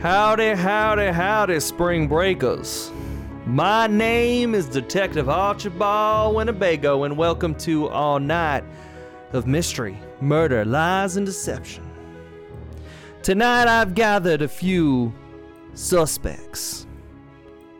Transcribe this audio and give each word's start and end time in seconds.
Howdy, 0.00 0.50
howdy, 0.50 1.08
howdy, 1.08 1.58
spring 1.58 2.06
breakers. 2.06 2.92
My 3.46 3.88
name 3.88 4.54
is 4.54 4.68
Detective 4.68 5.28
Archibald 5.28 6.36
Winnebago, 6.36 7.02
and 7.02 7.16
welcome 7.16 7.52
to 7.56 7.88
All 7.88 8.20
Night 8.20 8.62
of 9.32 9.48
Mystery, 9.48 9.98
Murder, 10.20 10.64
Lies, 10.64 11.16
and 11.16 11.26
Deception. 11.26 11.84
Tonight 13.24 13.66
I've 13.66 13.96
gathered 13.96 14.40
a 14.40 14.46
few 14.46 15.12
suspects 15.74 16.86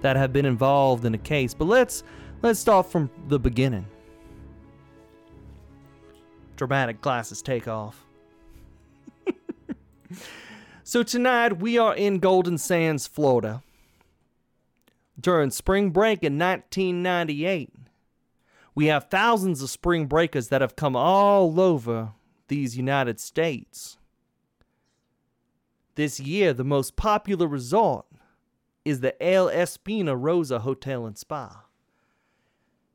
that 0.03 0.17
have 0.17 0.33
been 0.33 0.45
involved 0.45 1.05
in 1.05 1.15
a 1.15 1.19
case, 1.19 1.55
but 1.55 1.67
let's 1.67 2.03
let's 2.43 2.59
start 2.59 2.91
from 2.91 3.13
the 3.29 3.39
beginning. 3.39 3.87
Dramatic 6.57 7.01
glasses 7.01 7.43
take 7.43 7.69
off. 7.69 8.05
So 10.89 11.03
tonight 11.03 11.59
we 11.59 11.77
are 11.77 11.95
in 11.95 12.19
Golden 12.19 12.57
Sands, 12.57 13.07
Florida. 13.07 13.63
During 15.21 15.51
spring 15.51 15.91
break 15.91 16.23
in 16.23 16.39
1998, 16.39 17.75
we 18.75 18.87
have 18.87 19.11
thousands 19.11 19.61
of 19.61 19.69
spring 19.69 20.07
breakers 20.07 20.49
that 20.49 20.63
have 20.63 20.77
come 20.77 20.97
all 20.97 21.61
over 21.61 22.13
these 22.47 22.79
United 22.79 23.21
States. 23.21 23.99
This 25.95 26.21
year, 26.21 26.55
the 26.55 26.65
most 26.65 26.97
popular 26.97 27.47
resort 27.47 28.07
is 28.83 29.01
the 29.01 29.23
El 29.23 29.49
Espina 29.49 30.17
Rosa 30.19 30.61
Hotel 30.61 31.05
and 31.05 31.19
Spa. 31.19 31.67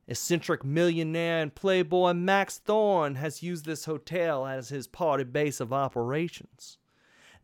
Eccentric 0.08 0.66
millionaire 0.66 1.44
and 1.44 1.54
playboy 1.54 2.14
Max 2.14 2.58
Thorne 2.58 3.14
has 3.14 3.44
used 3.44 3.66
this 3.66 3.86
hotel 3.86 4.48
as 4.48 4.70
his 4.70 4.88
party 4.88 5.26
base 5.26 5.60
of 5.60 5.72
operations. 5.72 6.80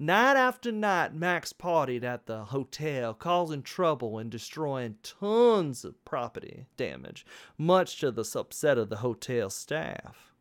Night 0.02 0.38
after 0.38 0.72
night, 0.72 1.14
Max 1.14 1.52
partied 1.52 2.06
at 2.06 2.26
the 2.26 2.46
hotel, 2.46 3.14
causing 3.14 3.62
trouble 3.62 4.18
and 4.18 4.30
destroying 4.30 4.96
tons 5.04 5.84
of 5.84 6.06
property 6.06 6.68
damage, 6.78 7.26
much 7.58 8.00
to 8.00 8.10
the 8.10 8.24
upset 8.40 8.78
of 8.78 8.88
the 8.88 8.98
hotel 8.98 9.50
staff. 9.50 10.32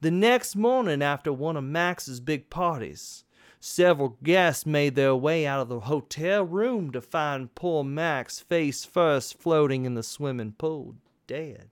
The 0.00 0.10
next 0.10 0.56
morning, 0.56 1.02
after 1.02 1.30
one 1.30 1.58
of 1.58 1.64
Max's 1.64 2.20
big 2.20 2.48
parties, 2.48 3.24
several 3.60 4.16
guests 4.22 4.64
made 4.64 4.94
their 4.94 5.14
way 5.14 5.46
out 5.46 5.60
of 5.60 5.68
the 5.68 5.80
hotel 5.80 6.42
room 6.42 6.90
to 6.92 7.02
find 7.02 7.54
poor 7.54 7.84
Max 7.84 8.40
face 8.40 8.86
first 8.86 9.38
floating 9.38 9.84
in 9.84 9.92
the 9.92 10.02
swimming 10.02 10.52
pool, 10.52 10.94
dead. 11.26 11.68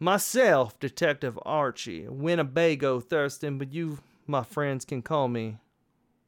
Myself, 0.00 0.80
Detective 0.80 1.38
Archie, 1.44 2.08
Winnebago 2.08 2.98
Thurston, 3.00 3.58
but 3.58 3.74
you, 3.74 3.98
my 4.26 4.42
friends, 4.42 4.86
can 4.86 5.02
call 5.02 5.28
me 5.28 5.58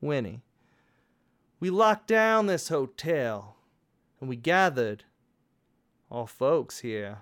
Winnie. 0.01 0.43
We 1.61 1.71
locked 1.71 2.07
down 2.07 2.47
this 2.47 2.69
hotel 2.69 3.57
and 4.21 4.29
we 4.29 4.37
gathered 4.37 5.05
all 6.11 6.27
folks 6.27 6.81
here. 6.81 7.19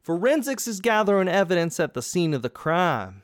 Forensics 0.00 0.66
is 0.66 0.80
gathering 0.80 1.28
evidence 1.28 1.78
at 1.78 1.94
the 1.94 2.02
scene 2.02 2.34
of 2.34 2.42
the 2.42 2.50
crime. 2.50 3.22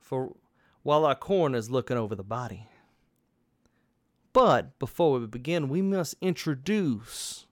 For 0.00 0.34
while 0.82 1.04
our 1.04 1.14
coroner's 1.14 1.68
looking 1.68 1.96
over 1.96 2.14
the 2.14 2.22
body. 2.22 2.68
But 4.32 4.78
before 4.78 5.18
we 5.18 5.26
begin, 5.26 5.68
we 5.68 5.82
must 5.82 6.14
introduce 6.20 7.46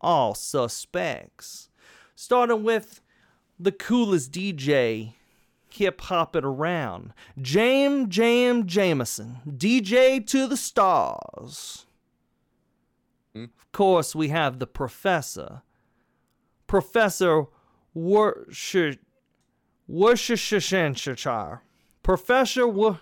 all 0.00 0.34
suspects, 0.34 1.68
starting 2.14 2.64
with 2.64 3.00
the 3.58 3.70
coolest 3.70 4.32
DJ 4.32 5.14
hip 5.74 6.00
hop 6.02 6.36
it 6.36 6.44
around. 6.44 7.12
Jam 7.40 8.08
Jam 8.08 8.66
Jameson, 8.66 9.38
DJ 9.46 10.24
to 10.28 10.46
the 10.46 10.56
stars. 10.56 11.86
Of 13.34 13.72
course, 13.72 14.14
we 14.14 14.28
have 14.28 14.58
the 14.58 14.66
professor, 14.66 15.62
Professor 16.66 17.44
Worcestershire, 17.94 18.98
Professor 22.02 22.66
Wo- 22.66 22.98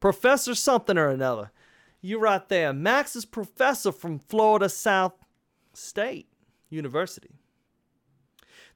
Professor 0.00 0.54
something 0.54 0.98
or 0.98 1.08
another. 1.08 1.52
You 2.00 2.18
right 2.18 2.48
there. 2.48 2.72
Max 2.72 3.14
is 3.14 3.26
professor 3.26 3.92
from 3.92 4.18
Florida 4.18 4.68
South 4.68 5.12
State 5.74 6.26
University. 6.70 7.39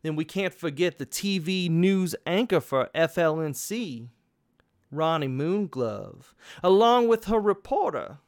Then 0.05 0.17
we 0.17 0.27
can't 0.27 0.53
forget 0.53 0.99
the 0.99 1.07
TV 1.07 1.71
news 1.71 2.15
anchor 2.27 2.61
for 2.61 2.91
FLNC, 2.95 4.09
Ronnie 4.91 5.29
Moonglove, 5.29 6.35
along 6.63 7.09
with 7.09 7.25
her 7.25 7.41
reporter, 7.41 8.19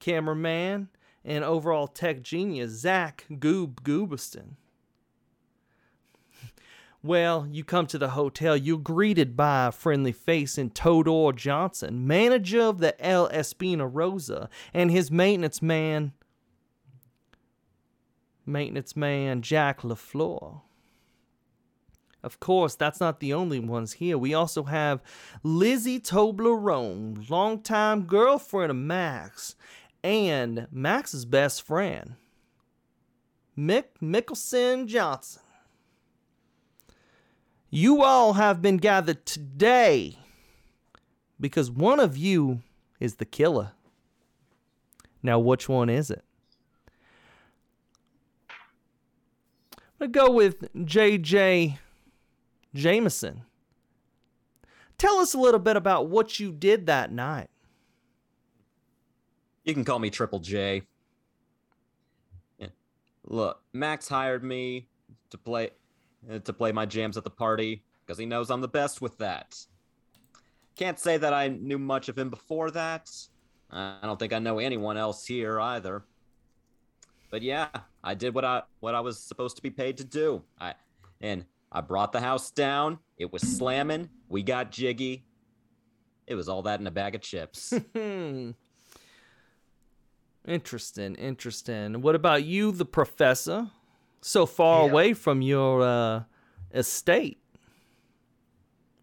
cameraman, 0.00 0.88
and 1.22 1.44
overall 1.44 1.86
tech 1.86 2.22
genius, 2.22 2.70
Zach 2.70 3.26
Goob 3.30 3.82
Goobiston. 3.82 4.56
Well, 7.04 7.48
you 7.50 7.64
come 7.64 7.88
to 7.88 7.98
the 7.98 8.10
hotel, 8.10 8.56
you're 8.56 8.78
greeted 8.78 9.36
by 9.36 9.66
a 9.66 9.72
friendly 9.72 10.12
face 10.12 10.56
in 10.56 10.70
Todor 10.70 11.34
Johnson, 11.34 12.06
manager 12.06 12.62
of 12.62 12.78
the 12.78 12.94
El 13.04 13.28
Espina 13.28 13.90
Rosa, 13.92 14.48
and 14.72 14.88
his 14.88 15.10
maintenance 15.10 15.60
man, 15.60 16.12
maintenance 18.46 18.94
man 18.94 19.42
Jack 19.42 19.80
LaFleur. 19.82 20.62
Of 22.22 22.38
course, 22.38 22.76
that's 22.76 23.00
not 23.00 23.18
the 23.20 23.34
only 23.34 23.58
ones 23.58 23.94
here. 23.94 24.16
We 24.16 24.32
also 24.32 24.64
have 24.64 25.02
Lizzie 25.42 25.98
Toblerone, 25.98 27.28
longtime 27.28 28.02
girlfriend 28.04 28.70
of 28.70 28.76
Max, 28.76 29.56
and 30.04 30.68
Max's 30.70 31.24
best 31.24 31.62
friend, 31.62 32.14
Mick 33.58 33.84
Mickelson 34.00 34.86
Johnson. 34.86 35.42
You 37.70 38.02
all 38.02 38.34
have 38.34 38.60
been 38.62 38.76
gathered 38.76 39.24
today 39.26 40.18
because 41.40 41.70
one 41.70 41.98
of 41.98 42.16
you 42.16 42.60
is 43.00 43.16
the 43.16 43.24
killer. 43.24 43.72
Now, 45.22 45.38
which 45.38 45.68
one 45.68 45.88
is 45.88 46.10
it? 46.10 46.22
I'm 50.00 50.10
going 50.10 50.12
to 50.12 50.18
go 50.18 50.30
with 50.30 50.72
JJ 50.74 51.78
Jameson. 52.74 53.42
Tell 54.98 55.18
us 55.18 55.34
a 55.34 55.38
little 55.38 55.60
bit 55.60 55.76
about 55.76 56.08
what 56.08 56.38
you 56.38 56.52
did 56.52 56.86
that 56.86 57.12
night. 57.12 57.50
You 59.64 59.74
can 59.74 59.84
call 59.84 59.98
me 59.98 60.10
Triple 60.10 60.38
J. 60.38 60.82
Yeah. 62.58 62.68
Look, 63.24 63.62
Max 63.72 64.08
hired 64.08 64.42
me 64.44 64.88
to 65.30 65.38
play 65.38 65.70
uh, 66.30 66.38
to 66.40 66.52
play 66.52 66.72
my 66.72 66.86
jams 66.86 67.16
at 67.16 67.24
the 67.24 67.30
party 67.30 67.82
because 68.04 68.18
he 68.18 68.26
knows 68.26 68.50
I'm 68.50 68.60
the 68.60 68.68
best 68.68 69.00
with 69.00 69.18
that. 69.18 69.56
Can't 70.76 70.98
say 70.98 71.16
that 71.16 71.32
I 71.32 71.48
knew 71.48 71.78
much 71.78 72.08
of 72.08 72.18
him 72.18 72.30
before 72.30 72.70
that. 72.70 73.10
I 73.70 73.98
don't 74.02 74.18
think 74.18 74.32
I 74.32 74.38
know 74.38 74.58
anyone 74.58 74.96
else 74.96 75.26
here 75.26 75.58
either. 75.60 76.04
But 77.30 77.42
yeah, 77.42 77.68
I 78.04 78.14
did 78.14 78.34
what 78.34 78.44
I 78.44 78.62
what 78.80 78.94
I 78.94 79.00
was 79.00 79.18
supposed 79.18 79.56
to 79.56 79.62
be 79.62 79.70
paid 79.70 79.96
to 79.98 80.04
do. 80.04 80.42
I 80.60 80.74
and 81.20 81.44
I 81.72 81.80
brought 81.80 82.12
the 82.12 82.20
house 82.20 82.50
down. 82.50 82.98
It 83.16 83.32
was 83.32 83.42
slamming. 83.42 84.10
We 84.28 84.42
got 84.42 84.70
jiggy. 84.70 85.24
It 86.26 86.34
was 86.34 86.48
all 86.48 86.62
that 86.62 86.80
in 86.80 86.86
a 86.86 86.90
bag 86.90 87.14
of 87.14 87.22
chips. 87.22 87.72
interesting, 90.46 91.14
interesting. 91.14 92.02
What 92.02 92.14
about 92.14 92.44
you, 92.44 92.72
the 92.72 92.84
professor? 92.84 93.70
So 94.20 94.44
far 94.46 94.84
Yeah. 94.84 94.90
away 94.92 95.14
from 95.14 95.40
your 95.40 95.82
uh, 95.82 96.22
estate. 96.72 97.38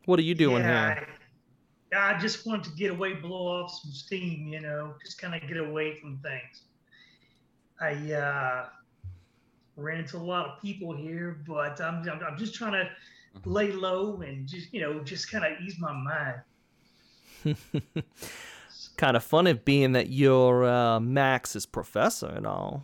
What 0.06 0.20
are 0.20 0.24
you 0.24 0.36
doing 0.36 0.64
yeah, 0.64 0.96
here? 0.96 1.08
I, 1.94 2.16
I 2.16 2.20
just 2.20 2.46
wanted 2.46 2.66
to 2.66 2.78
get 2.78 2.92
away, 2.92 3.14
blow 3.14 3.48
off 3.48 3.72
some 3.72 3.92
steam, 3.92 4.48
you 4.48 4.62
know, 4.62 4.94
just 5.04 5.20
kind 5.20 5.36
of 5.36 5.48
get 5.48 5.58
away 5.58 5.96
from 5.96 6.20
things. 6.20 6.64
I 7.82 8.14
uh, 8.14 8.70
ran 9.80 10.00
into 10.00 10.18
a 10.18 10.20
lot 10.20 10.46
of 10.46 10.62
people 10.62 10.96
here, 10.96 11.42
but 11.48 11.80
I'm, 11.82 12.08
I'm, 12.10 12.22
I'm 12.24 12.38
just 12.38 12.54
trying 12.56 12.74
to 12.74 12.90
lay 13.46 13.72
low 13.72 14.22
and 14.22 14.48
just, 14.48 14.74
you 14.74 14.82
know, 14.82 15.00
just 15.04 15.32
kind 15.32 15.46
of 15.46 15.60
ease 15.62 15.78
my 15.80 15.94
mind. 15.94 17.58
kind 18.98 19.16
of 19.16 19.24
funny 19.24 19.54
being 19.54 19.94
that 19.94 20.10
you're 20.10 20.66
uh, 20.66 21.00
Max's 21.00 21.66
professor 21.66 22.28
and 22.28 22.46
all. 22.46 22.84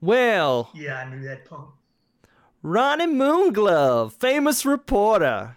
Well, 0.00 0.70
Yeah, 0.74 0.98
I 0.98 1.10
knew 1.10 1.22
that 1.26 1.44
punk. 1.44 1.70
Ronnie 2.62 3.06
Moonglove, 3.06 4.12
famous 4.12 4.64
reporter. 4.64 5.56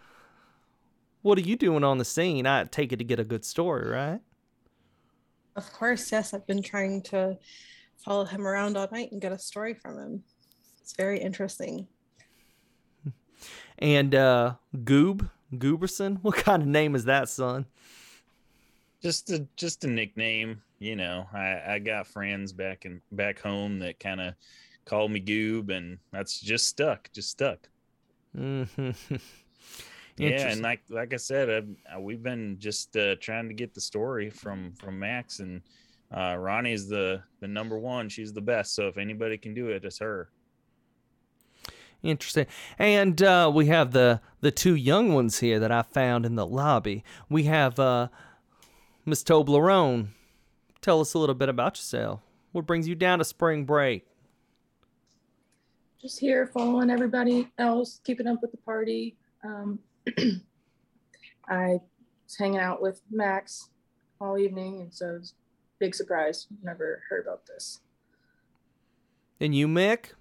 What 1.21 1.37
are 1.37 1.41
you 1.41 1.55
doing 1.55 1.83
on 1.83 1.97
the 1.99 2.05
scene? 2.05 2.47
I 2.47 2.63
take 2.65 2.91
it 2.91 2.97
to 2.97 3.03
get 3.03 3.19
a 3.19 3.23
good 3.23 3.45
story, 3.45 3.89
right? 3.89 4.19
Of 5.55 5.71
course, 5.73 6.11
yes. 6.11 6.33
I've 6.33 6.47
been 6.47 6.63
trying 6.63 7.01
to 7.03 7.37
follow 8.03 8.25
him 8.25 8.47
around 8.47 8.77
all 8.77 8.87
night 8.91 9.11
and 9.11 9.21
get 9.21 9.31
a 9.31 9.39
story 9.39 9.73
from 9.73 9.97
him. 9.97 10.23
It's 10.81 10.93
very 10.93 11.19
interesting. 11.19 11.87
And 13.79 14.13
uh, 14.13 14.53
Goob, 14.75 15.27
Gooberson? 15.55 16.19
What 16.21 16.35
kind 16.35 16.61
of 16.61 16.67
name 16.67 16.93
is 16.93 17.05
that, 17.05 17.29
son? 17.29 17.65
Just 19.01 19.31
a 19.31 19.47
just 19.55 19.83
a 19.83 19.87
nickname, 19.87 20.61
you 20.77 20.95
know. 20.95 21.25
I 21.33 21.63
I 21.67 21.79
got 21.79 22.05
friends 22.05 22.53
back 22.53 22.85
in 22.85 23.01
back 23.11 23.39
home 23.39 23.79
that 23.79 23.99
kind 23.99 24.21
of 24.21 24.35
call 24.85 25.09
me 25.09 25.19
Goob, 25.19 25.75
and 25.75 25.97
that's 26.11 26.39
just 26.39 26.67
stuck, 26.67 27.11
just 27.11 27.31
stuck. 27.31 27.67
Mm-hmm. 28.37 29.15
Yeah, 30.17 30.49
and 30.49 30.61
like 30.61 30.81
like 30.89 31.13
I 31.13 31.17
said, 31.17 31.49
uh, 31.49 31.99
we've 31.99 32.21
been 32.21 32.57
just 32.59 32.95
uh, 32.95 33.15
trying 33.15 33.47
to 33.47 33.55
get 33.55 33.73
the 33.73 33.81
story 33.81 34.29
from 34.29 34.73
from 34.73 34.99
Max, 34.99 35.39
and 35.39 35.61
uh, 36.15 36.35
Ronnie 36.37 36.73
is 36.73 36.87
the 36.87 37.23
the 37.39 37.47
number 37.47 37.79
one. 37.79 38.09
She's 38.09 38.33
the 38.33 38.41
best. 38.41 38.75
So 38.75 38.87
if 38.87 38.97
anybody 38.97 39.37
can 39.37 39.53
do 39.53 39.69
it, 39.69 39.85
it's 39.85 39.99
her. 39.99 40.29
Interesting. 42.03 42.47
And 42.79 43.21
uh, 43.21 43.51
we 43.53 43.67
have 43.67 43.91
the 43.91 44.21
the 44.41 44.51
two 44.51 44.75
young 44.75 45.13
ones 45.13 45.39
here 45.39 45.59
that 45.59 45.71
I 45.71 45.83
found 45.83 46.25
in 46.25 46.35
the 46.35 46.45
lobby. 46.45 47.03
We 47.29 47.43
have 47.43 47.79
uh, 47.79 48.09
Miss 49.05 49.23
Toblerone. 49.23 50.09
Tell 50.81 50.99
us 50.99 51.13
a 51.13 51.19
little 51.19 51.35
bit 51.35 51.49
about 51.49 51.77
yourself. 51.77 52.21
What 52.51 52.65
brings 52.65 52.87
you 52.87 52.95
down 52.95 53.19
to 53.19 53.25
spring 53.25 53.65
break? 53.65 54.05
Just 56.01 56.19
here 56.19 56.47
following 56.47 56.89
everybody 56.89 57.51
else, 57.59 58.01
keeping 58.03 58.25
up 58.25 58.41
with 58.41 58.49
the 58.51 58.57
party. 58.57 59.15
Um, 59.43 59.79
I 61.47 61.79
was 62.25 62.37
hanging 62.37 62.59
out 62.59 62.81
with 62.81 63.01
Max 63.11 63.69
all 64.19 64.39
evening, 64.39 64.81
and 64.81 64.91
so 64.91 65.17
it's 65.19 65.35
big 65.81 65.95
surprise. 65.95 66.47
Never 66.63 67.01
heard 67.09 67.25
about 67.25 67.47
this. 67.47 67.79
And 69.41 69.53
you, 69.55 69.67
Mick? 69.67 70.11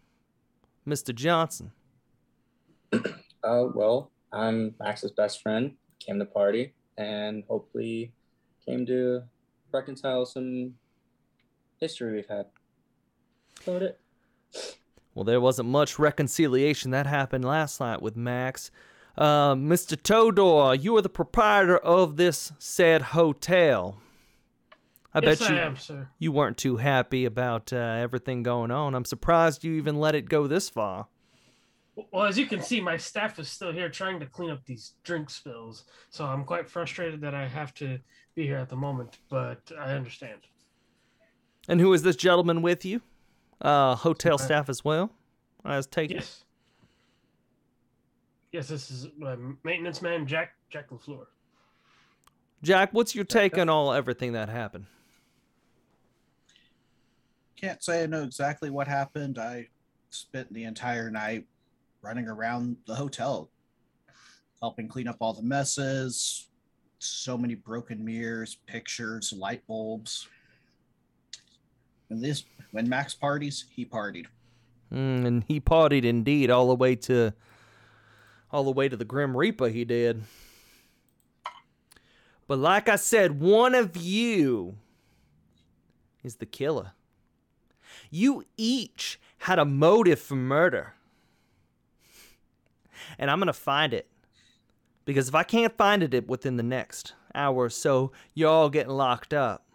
Mr. 0.88 1.14
Johnson? 1.14 1.70
Uh, 3.42 3.68
well, 3.74 4.10
I'm 4.34 4.74
Max's 4.78 5.12
best 5.12 5.40
friend. 5.40 5.72
Came 5.98 6.18
to 6.18 6.26
party 6.26 6.74
and 6.98 7.42
hopefully 7.48 8.12
came 8.66 8.84
to 8.84 9.22
reconcile 9.72 10.26
some 10.26 10.74
history 11.80 12.16
we've 12.16 12.28
had. 12.28 12.44
About 13.66 13.80
it. 13.80 14.00
Well, 15.14 15.24
there 15.24 15.40
wasn't 15.40 15.70
much 15.70 15.98
reconciliation 15.98 16.90
that 16.90 17.06
happened 17.06 17.46
last 17.46 17.80
night 17.80 18.02
with 18.02 18.14
Max. 18.14 18.70
Uh, 19.16 19.54
Mr. 19.54 19.96
Todor, 19.96 20.78
you 20.78 20.94
are 20.98 21.02
the 21.02 21.08
proprietor 21.08 21.78
of 21.78 22.18
this 22.18 22.52
said 22.58 23.00
hotel. 23.00 23.96
I 25.12 25.20
yes, 25.20 25.40
bet 25.40 25.50
you 25.50 25.56
I 25.56 25.60
am, 25.60 25.76
sir. 25.76 26.08
you 26.18 26.30
weren't 26.30 26.56
too 26.56 26.76
happy 26.76 27.24
about 27.24 27.72
uh, 27.72 27.76
everything 27.76 28.42
going 28.42 28.70
on. 28.70 28.94
I'm 28.94 29.04
surprised 29.04 29.64
you 29.64 29.72
even 29.74 29.98
let 29.98 30.14
it 30.14 30.28
go 30.28 30.46
this 30.46 30.68
far. 30.68 31.08
Well, 32.12 32.24
as 32.24 32.38
you 32.38 32.46
can 32.46 32.62
see, 32.62 32.80
my 32.80 32.96
staff 32.96 33.38
is 33.38 33.48
still 33.48 33.72
here 33.72 33.88
trying 33.88 34.20
to 34.20 34.26
clean 34.26 34.50
up 34.50 34.64
these 34.64 34.94
drink 35.02 35.28
spills. 35.28 35.84
So 36.10 36.24
I'm 36.24 36.44
quite 36.44 36.68
frustrated 36.68 37.20
that 37.22 37.34
I 37.34 37.46
have 37.46 37.74
to 37.74 37.98
be 38.34 38.46
here 38.46 38.56
at 38.56 38.68
the 38.68 38.76
moment, 38.76 39.18
but 39.28 39.70
I 39.78 39.92
understand. 39.92 40.40
And 41.68 41.80
who 41.80 41.92
is 41.92 42.02
this 42.02 42.16
gentleman 42.16 42.62
with 42.62 42.84
you? 42.84 43.02
Uh, 43.60 43.96
hotel 43.96 44.38
staff 44.38 44.68
as 44.68 44.84
well. 44.84 45.10
I 45.64 45.76
was 45.76 45.86
taking. 45.86 46.16
Yes. 46.16 46.44
Yes, 48.52 48.68
this 48.68 48.90
is 48.90 49.08
my 49.18 49.36
maintenance 49.62 50.00
man, 50.00 50.26
Jack 50.26 50.54
Jack 50.70 50.90
Lafleur. 50.90 51.26
Jack, 52.62 52.92
what's 52.92 53.14
your 53.14 53.24
take 53.24 53.58
on 53.58 53.68
all 53.68 53.92
everything 53.92 54.32
that 54.32 54.48
happened? 54.48 54.86
Can't 57.60 57.84
say 57.84 58.02
I 58.02 58.06
know 58.06 58.22
exactly 58.22 58.70
what 58.70 58.88
happened. 58.88 59.38
I 59.38 59.68
spent 60.08 60.50
the 60.52 60.64
entire 60.64 61.10
night 61.10 61.44
running 62.00 62.26
around 62.26 62.78
the 62.86 62.94
hotel, 62.94 63.50
helping 64.62 64.88
clean 64.88 65.06
up 65.06 65.18
all 65.20 65.34
the 65.34 65.42
messes. 65.42 66.48
So 67.00 67.36
many 67.36 67.54
broken 67.54 68.02
mirrors, 68.02 68.56
pictures, 68.66 69.32
light 69.34 69.66
bulbs. 69.66 70.26
And 72.08 72.24
this, 72.24 72.44
when 72.72 72.88
Max 72.88 73.14
parties, 73.14 73.66
he 73.70 73.84
partied. 73.84 74.26
Mm, 74.92 75.26
and 75.26 75.44
he 75.44 75.60
partied 75.60 76.04
indeed, 76.04 76.50
all 76.50 76.68
the 76.68 76.74
way 76.74 76.96
to, 76.96 77.34
all 78.50 78.64
the 78.64 78.70
way 78.70 78.88
to 78.88 78.96
the 78.96 79.04
Grim 79.04 79.36
Reaper. 79.36 79.68
He 79.68 79.84
did. 79.84 80.22
But 82.46 82.58
like 82.58 82.88
I 82.88 82.96
said, 82.96 83.38
one 83.38 83.74
of 83.74 83.98
you 83.98 84.76
is 86.24 86.36
the 86.36 86.46
killer. 86.46 86.92
You 88.10 88.44
each 88.56 89.20
had 89.38 89.58
a 89.58 89.64
motive 89.64 90.20
for 90.20 90.36
murder. 90.36 90.94
And 93.18 93.30
I'm 93.30 93.38
going 93.38 93.46
to 93.46 93.52
find 93.52 93.92
it. 93.92 94.08
Because 95.04 95.28
if 95.28 95.34
I 95.34 95.42
can't 95.42 95.76
find 95.76 96.02
it 96.02 96.28
within 96.28 96.56
the 96.56 96.62
next 96.62 97.14
hour 97.34 97.56
or 97.56 97.70
so, 97.70 98.12
you're 98.34 98.50
all 98.50 98.70
getting 98.70 98.92
locked 98.92 99.32
up. 99.34 99.66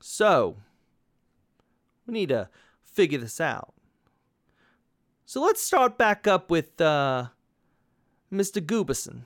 So, 0.00 0.56
we 2.06 2.14
need 2.14 2.28
to 2.28 2.48
figure 2.84 3.18
this 3.18 3.40
out. 3.40 3.74
So 5.26 5.42
let's 5.42 5.60
start 5.60 5.98
back 5.98 6.28
up 6.28 6.50
with 6.50 6.80
uh, 6.80 7.26
Mr. 8.32 8.64
Gooberson. 8.64 9.22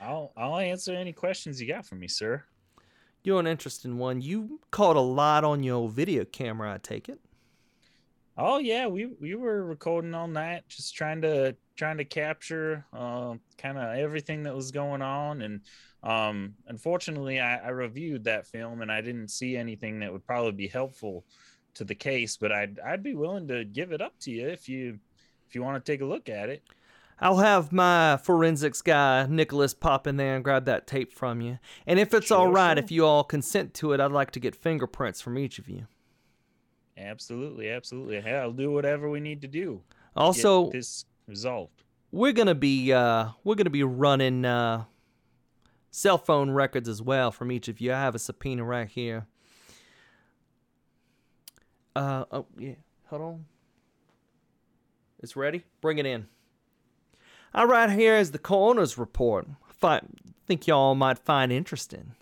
I'll 0.00 0.32
I'll 0.36 0.58
answer 0.58 0.92
any 0.92 1.14
questions 1.14 1.60
you 1.60 1.66
got 1.66 1.86
for 1.86 1.94
me, 1.94 2.08
sir. 2.08 2.44
You're 3.24 3.40
an 3.40 3.46
interesting 3.46 3.96
one. 3.96 4.20
You 4.20 4.60
caught 4.70 4.96
a 4.96 5.00
lot 5.00 5.44
on 5.44 5.62
your 5.62 5.88
video 5.88 6.26
camera, 6.26 6.74
I 6.74 6.78
take 6.78 7.08
it. 7.08 7.18
Oh 8.36 8.58
yeah, 8.58 8.86
we 8.86 9.06
we 9.06 9.34
were 9.34 9.64
recording 9.64 10.12
all 10.12 10.28
night, 10.28 10.64
just 10.68 10.94
trying 10.94 11.22
to 11.22 11.56
trying 11.76 11.96
to 11.98 12.04
capture 12.04 12.84
uh, 12.92 13.34
kind 13.56 13.78
of 13.78 13.96
everything 13.96 14.42
that 14.42 14.54
was 14.54 14.70
going 14.72 15.02
on. 15.02 15.40
And 15.40 15.60
um, 16.02 16.54
unfortunately, 16.66 17.40
I, 17.40 17.56
I 17.56 17.68
reviewed 17.68 18.24
that 18.24 18.46
film 18.46 18.82
and 18.82 18.92
I 18.92 19.00
didn't 19.00 19.28
see 19.28 19.56
anything 19.56 20.00
that 20.00 20.12
would 20.12 20.26
probably 20.26 20.52
be 20.52 20.68
helpful 20.68 21.24
to 21.74 21.84
the 21.84 21.94
case. 21.94 22.36
But 22.36 22.52
I'd 22.52 22.78
I'd 22.80 23.02
be 23.02 23.14
willing 23.14 23.48
to 23.48 23.64
give 23.64 23.92
it 23.92 24.02
up 24.02 24.18
to 24.20 24.32
you 24.32 24.48
if 24.48 24.68
you 24.68 24.98
if 25.48 25.54
you 25.54 25.62
want 25.62 25.82
to 25.82 25.92
take 25.92 26.02
a 26.02 26.06
look 26.06 26.28
at 26.28 26.50
it. 26.50 26.62
I'll 27.20 27.38
have 27.38 27.72
my 27.72 28.16
forensics 28.18 28.82
guy, 28.82 29.26
Nicholas, 29.26 29.72
pop 29.72 30.06
in 30.06 30.16
there 30.16 30.34
and 30.34 30.44
grab 30.44 30.64
that 30.66 30.86
tape 30.86 31.12
from 31.12 31.40
you. 31.40 31.58
And 31.86 31.98
if 31.98 32.12
it's 32.12 32.30
all 32.30 32.46
Sure, 32.46 32.52
right, 32.52 32.76
sure. 32.76 32.84
if 32.84 32.90
you 32.90 33.06
all 33.06 33.24
consent 33.24 33.72
to 33.74 33.92
it, 33.92 34.00
I'd 34.00 34.10
like 34.12 34.32
to 34.32 34.40
get 34.40 34.54
fingerprints 34.56 35.20
from 35.20 35.38
each 35.38 35.58
of 35.58 35.68
you. 35.68 35.86
Absolutely, 36.96 37.70
absolutely. 37.70 38.20
Hey, 38.20 38.34
I'll 38.36 38.52
do 38.52 38.70
whatever 38.72 39.08
we 39.08 39.20
need 39.20 39.40
to 39.42 39.48
do. 39.48 39.82
to 39.90 40.20
Also, 40.20 40.70
this 40.70 41.04
resolved. 41.26 41.82
we're 42.12 42.32
gonna 42.32 42.54
be 42.54 42.92
uh, 42.92 43.28
we're 43.42 43.54
gonna 43.56 43.70
be 43.70 43.82
running 43.84 44.44
uh, 44.44 44.84
cell 45.90 46.18
phone 46.18 46.50
records 46.50 46.88
as 46.88 47.00
well 47.02 47.30
from 47.32 47.50
each 47.50 47.68
of 47.68 47.80
you. 47.80 47.92
I 47.92 47.96
have 48.00 48.14
a 48.14 48.18
subpoena 48.20 48.64
right 48.64 48.88
here. 48.88 49.26
Uh 51.96 52.24
oh 52.32 52.46
yeah, 52.58 52.74
hold 53.06 53.22
on. 53.22 53.44
It's 55.20 55.36
ready. 55.36 55.64
Bring 55.80 55.98
it 55.98 56.06
in. 56.06 56.26
All 57.54 57.66
right, 57.66 57.88
here 57.88 58.16
is 58.16 58.32
the 58.32 58.38
coroner's 58.38 58.98
report. 58.98 59.46
I 59.80 60.00
think 60.46 60.66
y'all 60.66 60.96
might 60.96 61.20
find 61.20 61.52
interesting. 61.52 62.14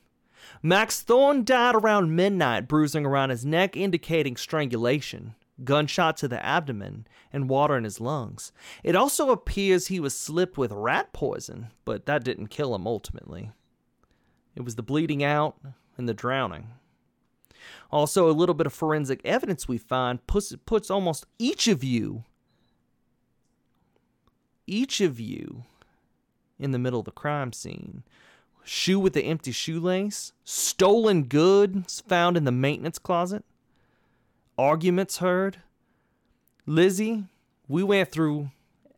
Max 0.63 1.01
Thorne 1.01 1.43
died 1.43 1.75
around 1.75 2.15
midnight, 2.15 2.69
bruising 2.69 3.07
around 3.07 3.31
his 3.31 3.45
neck, 3.45 3.75
indicating 3.75 4.37
strangulation, 4.37 5.35
gunshot 5.65 6.19
to 6.19 6.29
the 6.29 6.45
abdomen, 6.45 7.07
and 7.33 7.49
water 7.49 7.79
in 7.79 7.85
his 7.85 7.99
lungs. 7.99 8.53
It 8.85 8.95
also 8.95 9.31
appears 9.31 9.87
he 9.87 10.01
was 10.01 10.15
slipped 10.15 10.59
with 10.59 10.71
rat 10.71 11.15
poison, 11.15 11.69
but 11.87 12.05
that 12.05 12.25
didn't 12.25 12.49
kill 12.49 12.75
him 12.75 12.87
ultimately. 12.87 13.53
It 14.55 14.65
was 14.67 14.75
the 14.75 14.83
bleeding 14.83 15.25
out 15.25 15.57
and 15.97 16.07
the 16.07 16.15
drowning. 16.15 16.69
Also, 17.91 18.29
a 18.29 18.33
little 18.33 18.55
bit 18.55 18.67
of 18.67 18.73
forensic 18.75 19.23
evidence 19.25 19.67
we 19.67 19.79
find 19.79 20.27
puts, 20.27 20.55
puts 20.67 20.91
almost 20.91 21.25
each 21.39 21.69
of 21.69 21.83
you, 21.83 22.25
each 24.67 25.01
of 25.01 25.19
you, 25.21 25.65
in 26.59 26.73
the 26.73 26.79
middle 26.79 27.01
of 27.01 27.05
the 27.05 27.11
crime 27.11 27.53
scene 27.53 28.05
shoe 28.65 28.99
with 28.99 29.13
the 29.13 29.25
empty 29.25 29.53
shoelace, 29.53 30.33
stolen 30.45 31.25
goods 31.25 32.03
found 32.07 32.37
in 32.37 32.45
the 32.45 32.53
maintenance 32.53 32.99
closet, 32.99 33.45
arguments 34.57 35.19
heard. 35.19 35.59
Lizzie, 36.67 37.25
we 37.69 37.83
went 37.83 38.11
through, 38.11 38.51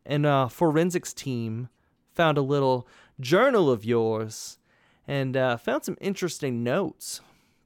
and 0.05 0.27
a 0.27 0.49
forensics 0.49 1.13
team 1.13 1.69
found 2.15 2.37
a 2.39 2.43
little 2.43 2.87
journal 3.21 3.71
of 3.71 3.85
yours 3.85 4.59
and 5.07 5.37
uh, 5.37 5.57
found 5.57 5.85
some 5.85 5.97
interesting 6.01 6.63
notes. 6.63 7.21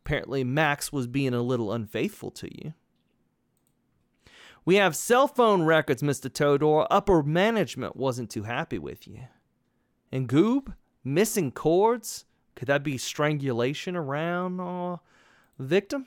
Apparently, 0.05 0.45
Max 0.45 0.93
was 0.93 1.07
being 1.07 1.35
a 1.35 1.43
little 1.43 1.73
unfaithful 1.73 2.31
to 2.31 2.49
you. 2.64 2.75
We 4.69 4.75
have 4.75 4.95
cell 4.95 5.27
phone 5.27 5.63
records, 5.63 6.03
Mr. 6.03 6.29
Todor. 6.29 6.87
Upper 6.91 7.23
management 7.23 7.97
wasn't 7.97 8.29
too 8.29 8.43
happy 8.43 8.79
with 8.79 9.09
you. 9.09 9.21
And 10.13 10.29
Goob, 10.29 10.75
missing 11.03 11.53
cords? 11.53 12.27
Could 12.55 12.69
that 12.69 12.83
be 12.83 12.99
strangulation 12.99 13.97
around 13.97 14.61
uh, 14.61 14.99
victim? 15.59 16.07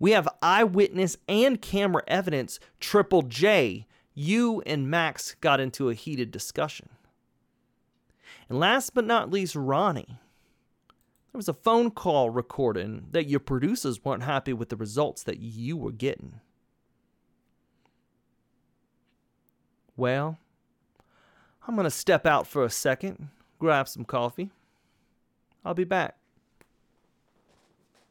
We 0.00 0.10
have 0.10 0.28
eyewitness 0.42 1.16
and 1.28 1.62
camera 1.62 2.02
evidence. 2.08 2.58
Triple 2.80 3.22
J, 3.22 3.86
you 4.12 4.60
and 4.66 4.90
Max 4.90 5.36
got 5.40 5.60
into 5.60 5.88
a 5.88 5.94
heated 5.94 6.32
discussion. 6.32 6.88
And 8.48 8.58
last 8.58 8.92
but 8.92 9.06
not 9.06 9.30
least, 9.30 9.54
Ronnie. 9.54 10.18
There 11.30 11.38
was 11.38 11.48
a 11.48 11.54
phone 11.54 11.92
call 11.92 12.30
recording 12.30 13.06
that 13.12 13.28
your 13.28 13.38
producers 13.38 14.04
weren't 14.04 14.24
happy 14.24 14.52
with 14.52 14.68
the 14.68 14.76
results 14.76 15.22
that 15.22 15.38
you 15.38 15.76
were 15.76 15.92
getting. 15.92 16.40
Well, 20.02 20.36
I'm 21.64 21.76
going 21.76 21.84
to 21.84 21.90
step 21.92 22.26
out 22.26 22.48
for 22.48 22.64
a 22.64 22.70
second, 22.70 23.28
grab 23.60 23.86
some 23.86 24.04
coffee. 24.04 24.50
I'll 25.64 25.74
be 25.74 25.84
back. 25.84 26.16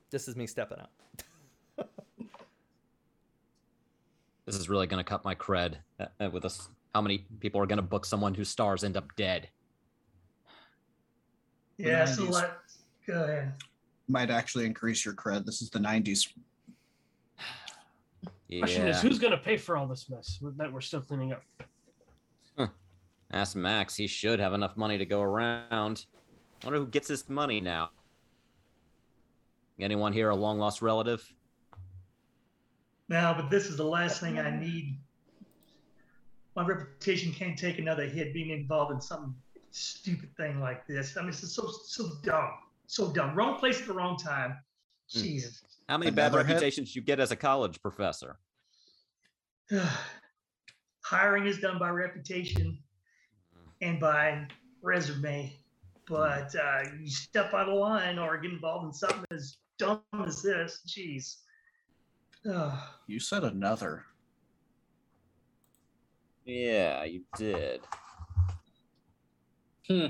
This 0.10 0.29
is 0.29 0.38
me 0.38 0.48
stepping 0.48 0.77
out. 0.79 0.89
This 4.45 4.55
is 4.55 4.69
really 4.69 4.88
going 4.88 5.03
to 5.03 5.10
cut 5.10 5.25
my 5.25 5.36
cred 5.36 5.75
uh, 6.00 6.05
uh, 6.19 6.29
with 6.29 6.45
us. 6.45 6.69
How 6.95 7.01
many 7.01 7.25
people 7.41 7.62
are 7.62 7.65
going 7.65 7.77
to 7.77 7.83
book 7.83 8.05
someone 8.05 8.33
whose 8.33 8.50
stars 8.50 8.86
end 8.86 8.95
up 8.95 9.13
dead? 9.17 9.50
Yeah, 11.77 12.05
so 12.05 12.24
90s. 12.24 12.31
let 12.31 12.57
go 13.05 13.24
ahead. 13.24 13.53
Might 14.07 14.29
actually 14.29 14.65
increase 14.65 15.03
your 15.03 15.13
cred. 15.13 15.45
This 15.45 15.62
is 15.62 15.69
the 15.69 15.79
90s. 15.79 16.29
Question 18.60 18.88
is, 18.88 19.01
who's 19.01 19.19
going 19.19 19.31
to 19.31 19.38
pay 19.38 19.57
for 19.57 19.75
all 19.75 19.88
this 19.88 20.10
mess 20.10 20.39
that 20.57 20.71
we're 20.71 20.81
still 20.81 21.01
cleaning 21.01 21.33
up? 21.33 21.43
Ask 23.33 23.55
Max. 23.55 23.95
He 23.95 24.07
should 24.07 24.39
have 24.39 24.53
enough 24.53 24.75
money 24.75 24.97
to 24.97 25.05
go 25.05 25.21
around. 25.21 26.05
Wonder 26.63 26.79
who 26.79 26.88
gets 26.88 27.07
his 27.07 27.29
money 27.29 27.61
now. 27.61 27.89
Anyone 29.79 30.13
here 30.13 30.29
a 30.29 30.35
long 30.35 30.59
lost 30.59 30.81
relative? 30.81 31.33
No, 33.09 33.33
but 33.35 33.50
this 33.50 33.65
is 33.67 33.77
the 33.77 33.85
last 33.85 34.21
thing 34.21 34.38
I 34.38 34.50
need. 34.51 34.97
My 36.55 36.65
reputation 36.65 37.31
can't 37.31 37.57
take 37.57 37.79
another 37.79 38.05
hit 38.05 38.33
being 38.33 38.50
involved 38.50 38.91
in 38.91 39.01
some 39.01 39.35
stupid 39.71 40.35
thing 40.35 40.59
like 40.59 40.85
this. 40.85 41.15
I 41.17 41.21
mean, 41.21 41.29
it's 41.29 41.39
so 41.53 41.71
so 41.85 42.11
dumb, 42.23 42.51
so 42.88 43.11
dumb. 43.11 43.33
Wrong 43.35 43.57
place 43.57 43.81
at 43.81 43.88
the 43.88 43.93
wrong 43.93 44.17
time. 44.17 44.57
Hmm. 45.13 45.21
Jesus. 45.21 45.61
How 45.89 45.97
many 45.97 46.11
bad 46.11 46.27
Another 46.27 46.43
hit? 46.43 46.53
reputations 46.53 46.95
you 46.95 47.01
get 47.01 47.19
as 47.19 47.31
a 47.31 47.35
college 47.35 47.81
professor? 47.81 48.38
Hiring 51.03 51.47
is 51.47 51.59
done 51.59 51.79
by 51.79 51.89
reputation 51.89 52.77
and 53.81 54.00
by 54.00 54.47
resume, 54.81 55.51
but 56.07 56.55
uh, 56.55 56.83
you 57.00 57.09
step 57.09 57.53
out 57.53 57.69
of 57.69 57.77
line 57.77 58.19
or 58.19 58.38
get 58.38 58.51
involved 58.51 58.85
in 58.85 58.93
something 58.93 59.25
as 59.31 59.57
dumb 59.77 60.01
as 60.25 60.41
this. 60.41 60.81
Jeez. 60.88 61.38
Ugh. 62.50 62.79
You 63.07 63.19
said 63.19 63.43
another. 63.43 64.05
Yeah, 66.45 67.03
you 67.03 67.21
did. 67.38 67.81
Hmm. 69.88 70.07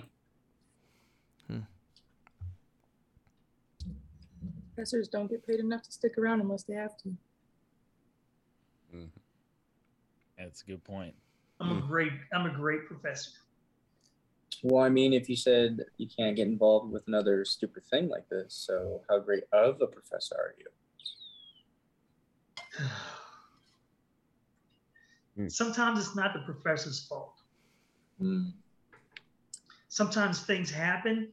Professors 4.74 5.10
don't 5.10 5.30
get 5.30 5.46
paid 5.46 5.60
enough 5.60 5.84
to 5.84 5.92
stick 5.92 6.18
around 6.18 6.42
unless 6.42 6.64
they 6.64 6.74
have 6.74 6.98
to. 6.98 7.16
That's 10.38 10.64
a 10.64 10.66
good 10.66 10.84
point. 10.84 11.14
I'm 11.60 11.78
a 11.78 11.82
great. 11.82 12.14
I'm 12.34 12.48
a 12.48 12.54
great 12.54 12.88
professor. 12.88 13.32
Well, 14.64 14.84
I 14.84 14.90
mean, 14.90 15.14
if 15.14 15.30
you 15.30 15.36
said 15.36 15.80
you 15.98 16.08
can't 16.08 16.36
get 16.36 16.48
involved 16.48 16.92
with 16.92 17.08
another 17.08 17.46
stupid 17.46 17.84
thing 17.86 18.10
like 18.10 18.28
this, 18.30 18.54
so 18.54 19.02
how 19.10 19.20
great 19.20 19.44
of 19.52 19.82
a 19.82 19.88
professor 19.88 20.36
are 20.36 20.56
you? 20.60 20.66
Hmm. 25.36 25.48
Sometimes 25.48 26.00
it's 26.00 26.16
not 26.16 26.34
the 26.34 26.42
professor's 26.42 27.06
fault. 27.08 27.34
Hmm. 28.20 28.50
Sometimes 29.90 30.42
things 30.42 30.70
happen 30.70 31.30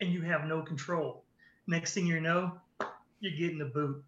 and 0.00 0.12
you 0.12 0.22
have 0.22 0.46
no 0.46 0.62
control. 0.62 1.24
Next 1.66 1.94
thing 1.94 2.06
you 2.06 2.20
know, 2.20 2.52
you're 3.20 3.38
getting 3.38 3.58
the 3.58 3.66
boot. 3.66 4.02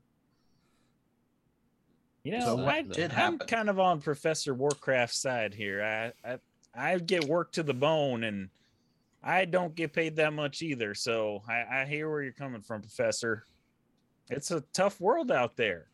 You 2.25 2.39
know, 2.39 2.57
So 2.57 2.65
I, 2.65 2.79
I'm 2.79 3.11
happen? 3.11 3.39
kind 3.47 3.69
of 3.69 3.79
on 3.81 4.01
Professor 4.01 4.55
Warcraft's 4.55 5.21
side 5.21 5.55
here. 5.55 5.83
I, 5.83 6.29
I 6.29 6.39
I 6.75 6.99
get 6.99 7.25
worked 7.25 7.55
to 7.57 7.63
the 7.63 7.75
bone, 7.75 8.25
and 8.25 8.49
I 9.23 9.45
don't 9.45 9.75
get 9.75 9.93
paid 9.93 10.17
that 10.17 10.33
much 10.33 10.63
either. 10.63 10.95
So 10.95 11.43
I, 11.49 11.83
I 11.83 11.85
hear 11.85 12.11
where 12.11 12.23
you're 12.23 12.33
coming 12.33 12.63
from, 12.63 12.81
Professor. 12.81 13.45
It's 14.31 14.51
a 14.51 14.63
tough 14.73 15.01
world 15.01 15.31
out 15.31 15.57
there. 15.57 15.89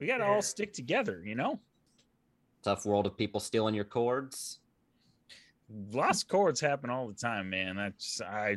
We 0.00 0.06
got 0.06 0.18
to 0.18 0.24
Yeah. 0.24 0.30
all 0.30 0.42
stick 0.42 0.72
together, 0.72 1.22
you 1.24 1.34
know. 1.34 1.58
Tough 2.62 2.86
world 2.86 3.06
of 3.06 3.16
people 3.16 3.40
stealing 3.40 3.74
your 3.74 3.84
cords. 3.84 4.60
Lost 5.92 6.28
chords 6.28 6.60
happen 6.60 6.88
all 6.88 7.06
the 7.08 7.14
time, 7.14 7.50
man. 7.50 7.76
That's 7.76 8.20
I 8.22 8.56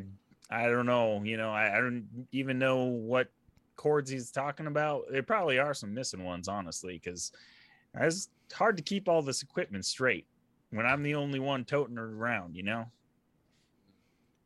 I 0.50 0.67
don't 0.67 0.86
know. 0.86 1.22
You 1.24 1.38
know, 1.38 1.50
I, 1.51 1.77
I 1.77 1.81
don't 1.81 2.05
even 2.31 2.58
know 2.58 2.86
what 2.86 3.27
chords 3.75 4.10
he's 4.10 4.31
talking 4.31 4.67
about. 4.67 5.05
There 5.12 5.24
probably 5.24 5.60
are 5.60 5.74
some 5.74 5.93
missing 5.93 6.24
ones, 6.24 6.48
honestly, 6.48 7.00
because 7.03 7.31
it's 7.96 8.29
hard 8.53 8.77
to 8.77 8.84
keep 8.84 9.10
all 9.10 9.22
this 9.22 9.43
equipment 9.43 9.86
straight 9.86 10.25
when 10.72 10.86
I'm 10.86 11.04
the 11.04 11.16
only 11.16 11.40
one 11.40 11.63
toting 11.66 11.98
her 11.98 12.06
around. 12.13 12.56
You 12.56 12.63
know. 12.63 12.86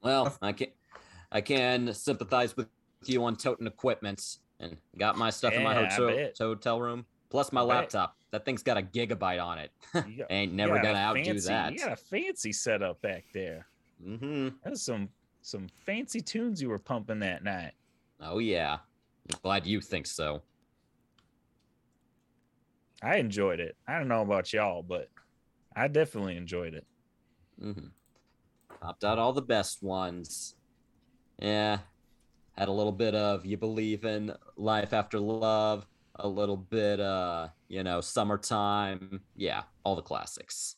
Well, 0.01 0.37
I 0.41 0.51
can 0.51 0.67
I 1.31 1.41
can 1.41 1.93
sympathize 1.93 2.55
with 2.55 2.67
you 3.05 3.23
on 3.23 3.35
toting 3.35 3.67
equipment 3.67 4.37
and 4.59 4.77
got 4.97 5.17
my 5.17 5.29
stuff 5.29 5.53
in 5.53 5.63
my 5.63 5.73
hotel 5.73 6.29
hotel 6.37 6.79
room 6.81 7.05
plus 7.29 7.51
my 7.51 7.61
I 7.61 7.63
bet. 7.63 7.75
laptop. 7.75 8.17
That 8.31 8.45
thing's 8.45 8.63
got 8.63 8.77
a 8.77 8.81
gigabyte 8.81 9.43
on 9.43 9.57
it. 9.59 9.71
Got- 9.93 10.29
Ain't 10.29 10.53
never 10.53 10.75
gonna 10.81 10.97
outdo 10.97 11.23
fancy- 11.23 11.47
that. 11.47 11.73
You 11.73 11.79
got 11.79 11.93
a 11.93 11.95
fancy 11.95 12.51
setup 12.51 13.01
back 13.01 13.23
there. 13.33 13.65
Mm-hmm. 14.05 14.49
That's 14.63 14.81
some 14.81 15.09
some 15.41 15.67
fancy 15.85 16.19
tunes 16.21 16.61
you 16.61 16.69
were 16.69 16.79
pumping 16.79 17.19
that 17.19 17.43
night. 17.43 17.71
Oh 18.21 18.39
yeah. 18.39 18.77
I'm 19.31 19.39
glad 19.41 19.65
you 19.65 19.81
think 19.81 20.05
so. 20.05 20.41
I 23.01 23.17
enjoyed 23.17 23.59
it. 23.59 23.75
I 23.87 23.97
don't 23.97 24.07
know 24.07 24.21
about 24.21 24.51
y'all, 24.53 24.83
but 24.83 25.09
I 25.75 25.87
definitely 25.87 26.37
enjoyed 26.37 26.73
it. 26.73 26.85
Mm-hmm. 27.61 27.87
Popped 28.81 29.03
out 29.03 29.19
all 29.19 29.33
the 29.33 29.41
best 29.41 29.83
ones. 29.83 30.55
Yeah. 31.39 31.79
Had 32.57 32.69
a 32.69 32.71
little 32.71 32.93
bit 32.93 33.15
of 33.15 33.45
you 33.45 33.57
believe 33.57 34.05
in 34.05 34.33
life 34.55 34.93
after 34.93 35.19
love, 35.19 35.85
a 36.15 36.27
little 36.27 36.55
bit 36.55 36.99
uh, 37.01 37.49
you 37.67 37.83
know, 37.83 37.99
summertime. 37.99 39.21
Yeah, 39.35 39.63
all 39.83 39.95
the 39.95 40.01
classics. 40.01 40.77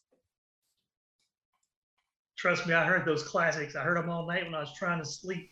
Trust 2.35 2.67
me, 2.67 2.73
I 2.73 2.85
heard 2.85 3.05
those 3.05 3.23
classics. 3.23 3.75
I 3.75 3.81
heard 3.81 3.97
them 3.97 4.09
all 4.09 4.25
night 4.25 4.43
when 4.45 4.55
I 4.55 4.59
was 4.59 4.73
trying 4.73 4.99
to 4.99 5.05
sleep. 5.05 5.51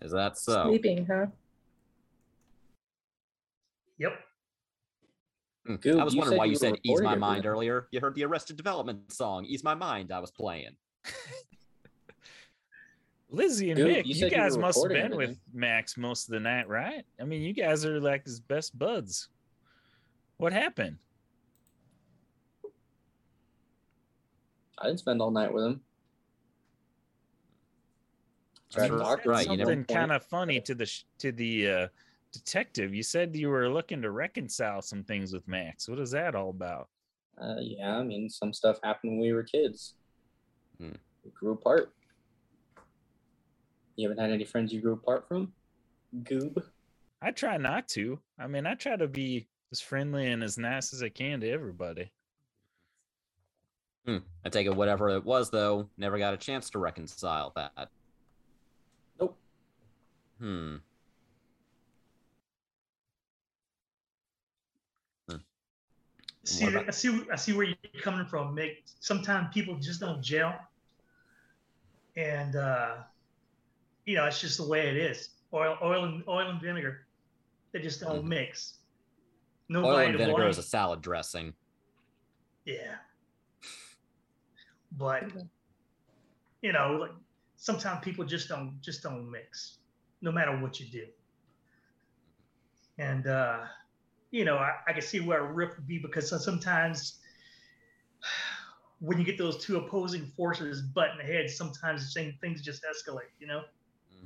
Is 0.00 0.12
that 0.12 0.38
so? 0.38 0.64
Sleeping, 0.64 1.06
huh? 1.06 1.26
Yep. 3.98 4.12
Goob, 5.76 6.00
I 6.00 6.04
was 6.04 6.16
wondering 6.16 6.32
said 6.32 6.38
why 6.38 6.44
you 6.46 6.50
you 6.52 6.56
said 6.56 6.74
"Ease 6.82 7.00
My 7.02 7.14
Mind" 7.14 7.44
right? 7.44 7.50
earlier. 7.50 7.88
You 7.90 8.00
heard 8.00 8.14
the 8.14 8.24
Arrested 8.24 8.56
Development 8.56 9.12
song 9.12 9.44
"Ease 9.44 9.62
My 9.62 9.74
Mind" 9.74 10.10
I 10.12 10.18
was 10.18 10.30
playing. 10.30 10.70
Lizzie 13.30 13.70
and 13.70 13.76
Dude, 13.76 13.88
Mick, 13.90 14.06
you 14.06 14.14
you, 14.14 14.14
said 14.14 14.32
you 14.32 14.38
guys 14.38 14.56
must 14.56 14.78
have 14.78 14.84
recording 14.84 15.02
been 15.10 15.18
with 15.18 15.24
everything. 15.24 15.42
Max 15.52 15.98
most 15.98 16.28
of 16.28 16.32
the 16.32 16.40
night, 16.40 16.66
right? 16.66 17.04
I 17.20 17.24
mean, 17.24 17.42
you 17.42 17.52
guys 17.52 17.84
are 17.84 18.00
like 18.00 18.24
his 18.24 18.40
best 18.40 18.78
buds. 18.78 19.28
What 20.38 20.52
happened? 20.52 20.96
I 24.78 24.86
didn't 24.86 25.00
spend 25.00 25.20
all 25.20 25.30
night 25.30 25.52
with 25.52 25.64
him. 25.64 25.80
That's 28.74 28.90
right. 28.90 28.98
talk 28.98 29.22
to 29.22 29.28
him 29.28 29.30
Right, 29.30 29.46
at 29.46 29.52
you 29.52 29.58
one 29.58 29.66
Something 29.66 29.84
kind 29.96 30.12
of 30.12 30.24
funny 30.24 30.60
to 30.60 30.74
the 30.74 30.86
sh- 30.86 31.04
to 31.18 31.32
the 31.32 31.68
uh, 31.68 31.88
detective. 32.38 32.94
You 32.94 33.02
said 33.02 33.36
you 33.36 33.48
were 33.48 33.68
looking 33.68 34.02
to 34.02 34.10
reconcile 34.10 34.82
some 34.82 35.02
things 35.02 35.32
with 35.32 35.46
Max. 35.48 35.88
What 35.88 35.98
is 35.98 36.10
that 36.12 36.34
all 36.34 36.50
about? 36.50 36.88
Uh, 37.40 37.56
yeah, 37.60 37.96
I 37.96 38.02
mean, 38.02 38.28
some 38.28 38.52
stuff 38.52 38.78
happened 38.82 39.12
when 39.12 39.20
we 39.20 39.32
were 39.32 39.42
kids. 39.42 39.94
Hmm. 40.78 40.92
We 41.24 41.30
grew 41.30 41.52
apart. 41.52 41.92
You 43.96 44.08
haven't 44.08 44.22
had 44.22 44.32
any 44.32 44.44
friends 44.44 44.72
you 44.72 44.80
grew 44.80 44.92
apart 44.92 45.26
from? 45.26 45.52
Goob? 46.22 46.62
I 47.20 47.32
try 47.32 47.56
not 47.56 47.88
to. 47.88 48.18
I 48.38 48.46
mean, 48.46 48.66
I 48.66 48.74
try 48.74 48.96
to 48.96 49.08
be 49.08 49.48
as 49.72 49.80
friendly 49.80 50.28
and 50.28 50.42
as 50.42 50.56
nice 50.56 50.92
as 50.92 51.02
I 51.02 51.08
can 51.08 51.40
to 51.40 51.50
everybody. 51.50 52.10
Hmm. 54.06 54.18
I 54.44 54.48
take 54.48 54.66
it 54.66 54.74
whatever 54.74 55.10
it 55.10 55.24
was 55.24 55.50
though, 55.50 55.88
never 55.98 56.18
got 56.18 56.34
a 56.34 56.38
chance 56.38 56.70
to 56.70 56.78
reconcile 56.78 57.52
that. 57.56 57.90
Nope. 59.20 59.36
Hmm. 60.40 60.76
See, 66.48 66.66
about- 66.66 66.88
I 66.88 66.90
see, 66.92 67.24
I 67.32 67.36
see 67.36 67.52
where 67.52 67.66
you're 67.66 68.02
coming 68.02 68.26
from, 68.26 68.54
Mick. 68.56 68.78
Sometimes 69.00 69.48
people 69.52 69.76
just 69.76 70.00
don't 70.00 70.22
gel, 70.22 70.58
and 72.16 72.56
uh, 72.56 72.96
you 74.06 74.16
know 74.16 74.24
it's 74.24 74.40
just 74.40 74.56
the 74.56 74.66
way 74.66 74.88
it 74.88 74.96
is. 74.96 75.30
Oil, 75.52 75.76
oil, 75.82 76.04
and 76.04 76.24
oil 76.28 76.48
and 76.50 76.60
vinegar, 76.60 77.06
they 77.72 77.80
just 77.80 78.00
don't 78.00 78.24
Mhm. 78.24 78.28
mix. 78.28 78.78
No 79.68 79.84
Oil 79.84 79.98
and 79.98 80.16
vinegar 80.16 80.40
wine. 80.42 80.48
is 80.50 80.56
a 80.58 80.62
salad 80.62 81.02
dressing. 81.02 81.54
Yeah. 82.64 82.96
But 84.92 85.24
you 86.62 86.72
know, 86.72 86.92
like 86.92 87.12
sometimes 87.56 88.02
people 88.02 88.24
just 88.24 88.48
don't 88.48 88.80
just 88.80 89.02
don't 89.02 89.30
mix, 89.30 89.78
no 90.22 90.32
matter 90.32 90.56
what 90.58 90.80
you 90.80 90.86
do. 90.86 91.06
And 92.96 93.26
uh, 93.26 93.66
you 94.30 94.44
know, 94.44 94.56
I, 94.56 94.72
I 94.86 94.92
can 94.92 95.02
see 95.02 95.20
where 95.20 95.44
a 95.44 95.52
rift 95.52 95.76
would 95.76 95.86
be 95.86 95.98
because 95.98 96.28
sometimes 96.44 97.18
when 99.00 99.18
you 99.18 99.24
get 99.24 99.38
those 99.38 99.64
two 99.64 99.76
opposing 99.78 100.26
forces 100.36 100.82
butting 100.82 101.24
heads, 101.24 101.56
sometimes 101.56 102.02
the 102.02 102.10
same 102.10 102.34
things 102.40 102.62
just 102.62 102.84
escalate, 102.84 103.30
you 103.38 103.46
know, 103.46 103.62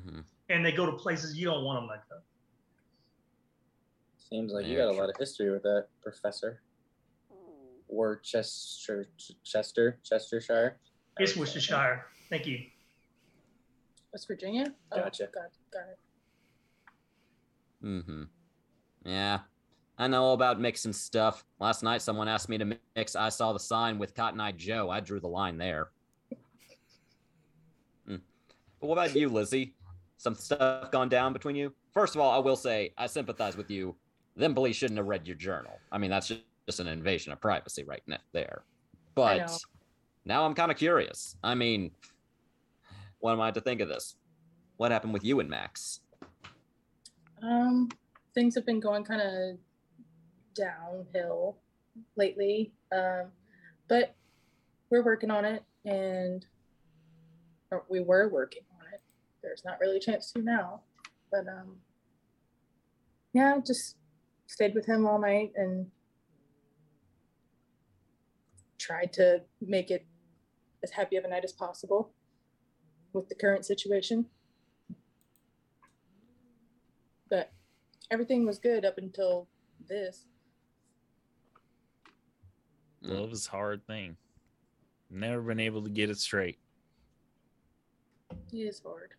hmm 0.02 0.20
and 0.48 0.64
they 0.64 0.72
go 0.72 0.84
to 0.84 0.92
places 0.92 1.36
you 1.36 1.46
don't 1.46 1.64
want 1.64 1.80
them 1.80 1.88
to 1.88 2.02
go. 2.10 2.20
Seems 4.18 4.52
like 4.52 4.66
you 4.66 4.76
got 4.76 4.88
a 4.88 4.92
lot 4.92 5.08
of 5.08 5.16
history 5.18 5.50
with 5.50 5.62
that, 5.62 5.86
Professor. 6.02 6.62
Worcester, 7.88 9.06
Chester, 9.44 9.98
Chestershire. 10.02 10.78
It's 11.18 11.36
Worcestershire. 11.36 12.06
Thank 12.30 12.46
you. 12.46 12.60
West 14.12 14.26
Virginia. 14.26 14.74
Oh, 14.90 14.96
Gotcha. 14.96 15.28
got, 15.34 15.50
got 15.72 15.88
it. 15.90 15.98
hmm 17.82 18.22
Yeah. 19.04 19.40
I 20.02 20.08
know 20.08 20.24
all 20.24 20.34
about 20.34 20.58
mixing 20.58 20.92
stuff. 20.92 21.44
Last 21.60 21.84
night, 21.84 22.02
someone 22.02 22.26
asked 22.26 22.48
me 22.48 22.58
to 22.58 22.76
mix. 22.96 23.14
I 23.14 23.28
saw 23.28 23.52
the 23.52 23.60
sign 23.60 23.98
with 24.00 24.16
Cotton 24.16 24.40
Eye 24.40 24.50
Joe. 24.50 24.90
I 24.90 24.98
drew 24.98 25.20
the 25.20 25.28
line 25.28 25.56
there. 25.56 25.90
Hmm. 28.08 28.16
But 28.80 28.86
what 28.88 28.94
about 28.94 29.14
you, 29.14 29.28
Lizzie? 29.28 29.74
Some 30.16 30.34
stuff 30.34 30.90
gone 30.90 31.08
down 31.08 31.32
between 31.32 31.54
you? 31.54 31.72
First 31.94 32.16
of 32.16 32.20
all, 32.20 32.32
I 32.32 32.38
will 32.38 32.56
say 32.56 32.92
I 32.98 33.06
sympathize 33.06 33.56
with 33.56 33.70
you. 33.70 33.94
Them 34.34 34.56
police 34.56 34.74
shouldn't 34.74 34.98
have 34.98 35.06
read 35.06 35.24
your 35.24 35.36
journal. 35.36 35.78
I 35.92 35.98
mean, 35.98 36.10
that's 36.10 36.26
just, 36.26 36.40
just 36.66 36.80
an 36.80 36.88
invasion 36.88 37.32
of 37.32 37.40
privacy 37.40 37.84
right 37.84 38.02
there. 38.32 38.64
But 39.14 39.56
now 40.24 40.44
I'm 40.44 40.54
kind 40.54 40.72
of 40.72 40.76
curious. 40.76 41.36
I 41.44 41.54
mean, 41.54 41.92
what 43.20 43.34
am 43.34 43.40
I 43.40 43.52
to 43.52 43.60
think 43.60 43.80
of 43.80 43.88
this? 43.88 44.16
What 44.78 44.90
happened 44.90 45.12
with 45.12 45.22
you 45.22 45.38
and 45.38 45.48
Max? 45.48 46.00
Um, 47.40 47.88
things 48.34 48.56
have 48.56 48.66
been 48.66 48.80
going 48.80 49.04
kind 49.04 49.22
of 49.22 49.58
downhill 50.54 51.58
lately, 52.16 52.72
um, 52.92 53.26
but 53.88 54.14
we're 54.90 55.04
working 55.04 55.30
on 55.30 55.44
it, 55.44 55.62
and 55.84 56.44
we 57.88 58.00
were 58.00 58.28
working 58.28 58.62
on 58.78 58.86
it. 58.92 59.00
There's 59.42 59.64
not 59.64 59.80
really 59.80 59.96
a 59.96 60.00
chance 60.00 60.32
to 60.32 60.42
now, 60.42 60.80
but 61.30 61.46
um, 61.48 61.76
yeah, 63.32 63.58
just 63.66 63.96
stayed 64.46 64.74
with 64.74 64.86
him 64.86 65.06
all 65.06 65.18
night 65.18 65.52
and 65.56 65.86
tried 68.78 69.12
to 69.14 69.40
make 69.60 69.90
it 69.90 70.06
as 70.82 70.90
happy 70.90 71.16
of 71.16 71.24
a 71.24 71.28
night 71.28 71.44
as 71.44 71.52
possible 71.52 72.12
with 73.12 73.28
the 73.28 73.34
current 73.34 73.64
situation. 73.64 74.26
But 77.30 77.52
everything 78.10 78.44
was 78.44 78.58
good 78.58 78.84
up 78.84 78.98
until 78.98 79.48
this. 79.88 80.26
Mm. 83.04 83.20
Love 83.20 83.32
is 83.32 83.46
a 83.46 83.50
hard 83.50 83.86
thing. 83.86 84.16
Never 85.10 85.42
been 85.42 85.60
able 85.60 85.82
to 85.82 85.90
get 85.90 86.10
it 86.10 86.18
straight. 86.18 86.58
It 88.52 88.56
is 88.56 88.80
hard. 88.84 89.10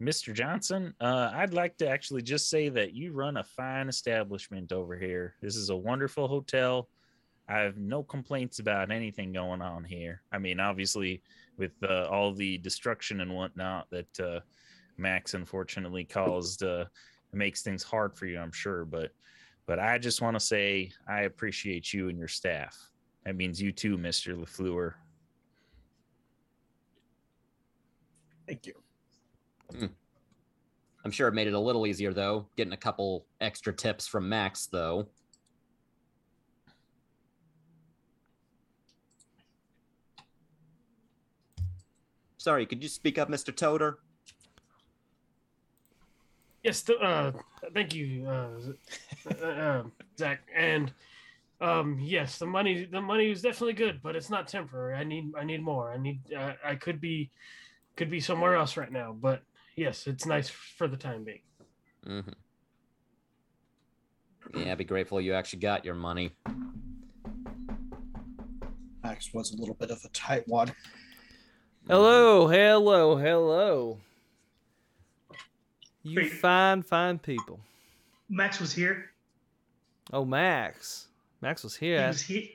Mr. 0.00 0.34
Johnson, 0.34 0.94
uh, 1.00 1.30
I'd 1.34 1.54
like 1.54 1.78
to 1.78 1.88
actually 1.88 2.20
just 2.20 2.50
say 2.50 2.68
that 2.68 2.92
you 2.92 3.12
run 3.12 3.38
a 3.38 3.44
fine 3.44 3.88
establishment 3.88 4.70
over 4.70 4.96
here. 4.96 5.34
This 5.40 5.56
is 5.56 5.70
a 5.70 5.76
wonderful 5.76 6.28
hotel. 6.28 6.88
I 7.48 7.60
have 7.60 7.78
no 7.78 8.02
complaints 8.02 8.58
about 8.58 8.90
anything 8.90 9.32
going 9.32 9.62
on 9.62 9.84
here. 9.84 10.22
I 10.32 10.38
mean, 10.38 10.60
obviously, 10.60 11.22
with 11.56 11.72
uh, 11.82 12.08
all 12.10 12.34
the 12.34 12.58
destruction 12.58 13.20
and 13.20 13.34
whatnot 13.34 13.86
that 13.90 14.20
uh, 14.20 14.40
Max 14.98 15.32
unfortunately 15.32 16.04
caused, 16.04 16.62
uh, 16.62 16.84
it 17.32 17.36
makes 17.36 17.62
things 17.62 17.82
hard 17.82 18.16
for 18.16 18.26
you, 18.26 18.38
I'm 18.38 18.52
sure. 18.52 18.84
But, 18.84 19.12
but 19.66 19.78
I 19.78 19.98
just 19.98 20.22
want 20.22 20.34
to 20.36 20.40
say 20.40 20.92
I 21.08 21.22
appreciate 21.22 21.92
you 21.92 22.08
and 22.08 22.18
your 22.18 22.28
staff. 22.28 22.76
That 23.24 23.36
means 23.36 23.60
you 23.60 23.72
too, 23.72 23.98
Mister 23.98 24.34
Lafleur. 24.34 24.94
Thank 28.46 28.66
you. 28.66 28.74
Mm. 29.72 29.90
I'm 31.04 31.10
sure 31.10 31.28
it 31.28 31.34
made 31.34 31.48
it 31.48 31.54
a 31.54 31.60
little 31.60 31.86
easier 31.86 32.12
though, 32.12 32.46
getting 32.56 32.72
a 32.72 32.76
couple 32.76 33.26
extra 33.40 33.72
tips 33.72 34.06
from 34.06 34.28
Max 34.28 34.66
though. 34.66 35.08
Sorry, 42.38 42.64
could 42.64 42.80
you 42.80 42.88
speak 42.88 43.18
up, 43.18 43.28
Mr. 43.28 43.52
Todor? 43.52 43.96
Yes, 46.66 46.82
th- 46.82 46.98
uh, 47.00 47.30
thank 47.74 47.94
you, 47.94 48.26
uh, 48.26 48.48
uh, 49.30 49.46
uh, 49.46 49.82
Zach. 50.18 50.40
And 50.52 50.92
um, 51.60 51.96
yes, 52.02 52.38
the 52.38 52.46
money 52.46 52.86
the 52.90 53.00
money 53.00 53.30
is 53.30 53.40
definitely 53.40 53.74
good, 53.74 54.00
but 54.02 54.16
it's 54.16 54.30
not 54.30 54.48
temporary. 54.48 54.96
I 54.96 55.04
need 55.04 55.32
I 55.38 55.44
need 55.44 55.62
more. 55.62 55.92
I 55.92 55.96
need 55.96 56.22
uh, 56.36 56.54
I 56.64 56.74
could 56.74 57.00
be 57.00 57.30
could 57.94 58.10
be 58.10 58.18
somewhere 58.18 58.56
else 58.56 58.76
right 58.76 58.90
now, 58.90 59.12
but 59.12 59.42
yes, 59.76 60.08
it's 60.08 60.26
nice 60.26 60.48
for 60.48 60.88
the 60.88 60.96
time 60.96 61.22
being. 61.22 61.42
Mm-hmm. 62.04 62.32
Yeah, 64.58 64.74
be 64.74 64.82
grateful 64.82 65.20
you 65.20 65.34
actually 65.34 65.60
got 65.60 65.84
your 65.84 65.94
money. 65.94 66.32
Max 69.04 69.32
was 69.32 69.52
a 69.52 69.56
little 69.56 69.76
bit 69.76 69.92
of 69.92 70.00
a 70.04 70.08
tight 70.08 70.48
one. 70.48 70.72
Hello, 71.86 72.48
hello, 72.48 73.16
hello. 73.16 74.00
You 76.06 76.20
Wait. 76.20 76.32
fine, 76.34 76.82
fine 76.82 77.18
people. 77.18 77.58
Max 78.28 78.60
was 78.60 78.72
here. 78.72 79.10
Oh, 80.12 80.24
Max. 80.24 81.08
Max 81.40 81.64
was 81.64 81.74
here 81.74 81.96
He 81.98 82.02
at, 82.04 82.08
was 82.08 82.22
here. 82.22 82.46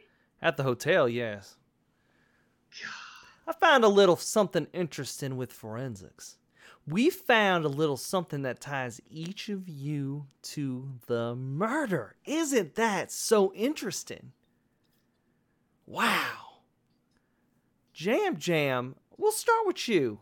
at 0.42 0.56
the 0.56 0.64
hotel, 0.64 1.10
yes. 1.10 1.58
God. 2.82 3.28
I 3.54 3.60
found 3.60 3.84
a 3.84 3.90
little 3.90 4.16
something 4.16 4.68
interesting 4.72 5.36
with 5.36 5.52
forensics. 5.52 6.38
We 6.88 7.10
found 7.10 7.66
a 7.66 7.70
little 7.70 7.98
something 7.98 8.44
that 8.44 8.62
ties 8.62 9.02
each 9.10 9.50
of 9.50 9.68
you 9.68 10.28
to 10.44 10.88
the 11.08 11.36
murder. 11.36 12.16
Isn't 12.24 12.76
that 12.76 13.12
so 13.12 13.52
interesting? 13.54 14.32
Wow. 15.86 16.62
Jam 17.94 18.38
Jam, 18.38 18.96
we'll 19.18 19.34
start 19.34 19.68
with 19.68 19.90
you. 19.90 20.20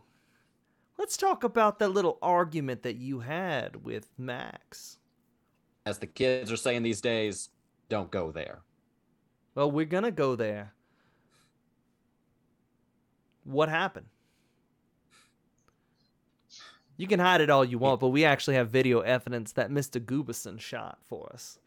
Let's 1.00 1.16
talk 1.16 1.44
about 1.44 1.78
that 1.78 1.92
little 1.92 2.18
argument 2.20 2.82
that 2.82 2.96
you 2.96 3.20
had 3.20 3.86
with 3.86 4.10
Max. 4.18 4.98
As 5.86 5.96
the 5.96 6.06
kids 6.06 6.52
are 6.52 6.58
saying 6.58 6.82
these 6.82 7.00
days, 7.00 7.48
don't 7.88 8.10
go 8.10 8.30
there. 8.30 8.58
Well, 9.54 9.70
we're 9.70 9.86
gonna 9.86 10.10
go 10.10 10.36
there. 10.36 10.74
What 13.44 13.70
happened? 13.70 14.08
You 16.98 17.06
can 17.06 17.18
hide 17.18 17.40
it 17.40 17.48
all 17.48 17.64
you 17.64 17.78
want, 17.78 18.00
but 18.00 18.08
we 18.08 18.26
actually 18.26 18.56
have 18.56 18.68
video 18.68 19.00
evidence 19.00 19.52
that 19.52 19.70
Mr. 19.70 20.04
Gubison 20.04 20.60
shot 20.60 20.98
for 21.08 21.32
us. 21.32 21.58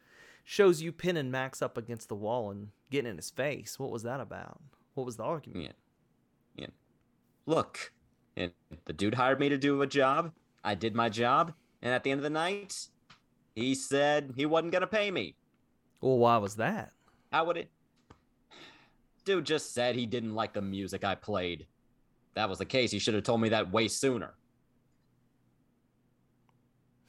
Shows 0.43 0.83
you 0.83 0.91
pinning 0.91 1.31
Max 1.31 1.59
up 1.59 1.75
against 1.75 2.07
the 2.07 2.15
wall 2.15 2.51
and 2.51 2.67
getting 2.91 3.09
in 3.09 3.17
his 3.17 3.31
face. 3.31 3.79
What 3.79 3.89
was 3.89 4.03
that 4.03 4.19
about? 4.19 4.61
What 4.93 5.07
was 5.07 5.17
the 5.17 5.23
argument? 5.23 5.73
Yeah. 6.55 6.65
Yeah. 6.65 6.71
Look, 7.47 7.92
and 8.35 8.51
the 8.85 8.93
dude 8.93 9.15
hired 9.15 9.39
me 9.39 9.49
to 9.49 9.57
do 9.57 9.81
a 9.81 9.87
job. 9.87 10.31
I 10.63 10.75
did 10.75 10.95
my 10.95 11.09
job, 11.09 11.53
and 11.81 11.93
at 11.93 12.03
the 12.03 12.11
end 12.11 12.19
of 12.19 12.23
the 12.23 12.29
night, 12.29 12.87
he 13.55 13.75
said 13.75 14.33
he 14.35 14.45
wasn't 14.45 14.71
gonna 14.71 14.87
pay 14.87 15.11
me. 15.11 15.35
Well, 16.01 16.17
why 16.17 16.37
was 16.37 16.55
that? 16.55 16.91
How 17.31 17.45
would 17.45 17.57
it? 17.57 17.69
Dude 19.25 19.45
just 19.45 19.73
said 19.73 19.95
he 19.95 20.05
didn't 20.05 20.35
like 20.35 20.53
the 20.53 20.61
music 20.61 21.03
I 21.03 21.15
played. 21.15 21.61
If 21.61 22.35
that 22.35 22.49
was 22.49 22.57
the 22.57 22.65
case, 22.65 22.91
he 22.91 22.99
should 22.99 23.13
have 23.13 23.23
told 23.23 23.41
me 23.41 23.49
that 23.49 23.71
way 23.71 23.87
sooner. 23.87 24.33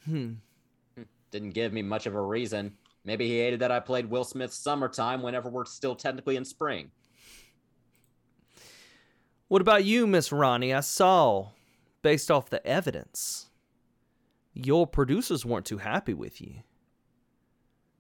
Hmm. 0.05 0.35
Didn't 1.31 1.51
give 1.51 1.73
me 1.73 1.83
much 1.83 2.07
of 2.07 2.15
a 2.15 2.21
reason. 2.21 2.75
Maybe 3.05 3.27
he 3.27 3.39
hated 3.39 3.61
that 3.61 3.73
I 3.73 3.81
played 3.81 4.09
Will 4.09 4.25
Smith's 4.25 4.57
Summertime 4.57 5.23
whenever 5.23 5.51
we're 5.51 5.65
still 5.65 5.97
technically 5.97 6.37
in 6.37 6.45
spring. 6.45 6.91
What 9.55 9.61
about 9.61 9.85
you, 9.85 10.09
Miss 10.09 10.33
Ronnie? 10.33 10.75
I 10.75 10.81
saw, 10.81 11.51
based 12.03 12.29
off 12.29 12.51
the 12.51 12.67
evidence, 12.67 13.51
your 14.53 14.85
producers 14.85 15.47
weren't 15.47 15.65
too 15.65 15.79
happy 15.79 16.13
with 16.13 16.41
you. 16.41 16.65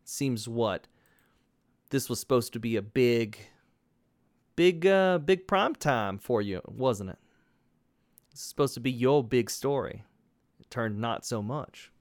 Seems 0.02 0.48
what? 0.48 0.88
This 1.90 2.08
was 2.08 2.18
supposed 2.18 2.54
to 2.54 2.58
be 2.58 2.74
a 2.74 2.82
big, 2.82 3.38
big, 4.56 4.84
uh, 4.84 5.18
big 5.18 5.46
prime 5.46 5.76
time 5.76 6.18
for 6.18 6.42
you, 6.42 6.60
wasn't 6.66 7.10
it? 7.10 7.18
It's 8.32 8.42
supposed 8.42 8.74
to 8.74 8.80
be 8.80 8.90
your 8.90 9.22
big 9.22 9.48
story. 9.48 10.02
It 10.58 10.68
turned 10.70 10.98
not 10.98 11.24
so 11.24 11.40
much. 11.40 11.92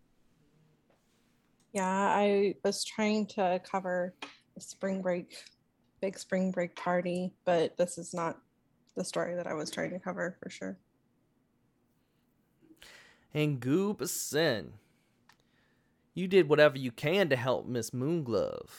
Yeah, 1.73 1.85
I 1.85 2.55
was 2.65 2.83
trying 2.83 3.27
to 3.27 3.61
cover 3.63 4.15
the 4.55 4.61
spring 4.61 5.03
break, 5.03 5.43
big 6.01 6.17
spring 6.17 6.49
break 6.49 6.75
party, 6.75 7.35
but 7.45 7.77
this 7.77 7.99
is 7.99 8.15
not 8.15 8.39
the 8.95 9.03
story 9.03 9.35
that 9.35 9.47
I 9.47 9.53
was 9.53 9.71
trying 9.71 9.91
to 9.91 9.99
cover 9.99 10.35
for 10.41 10.49
sure. 10.49 10.77
And 13.33 13.59
Goob 13.59 14.07
Sin, 14.07 14.73
you 16.13 16.27
did 16.27 16.47
whatever 16.47 16.77
you 16.77 16.91
can 16.91 17.29
to 17.29 17.35
help 17.35 17.65
Miss 17.67 17.89
Moonglove. 17.89 18.69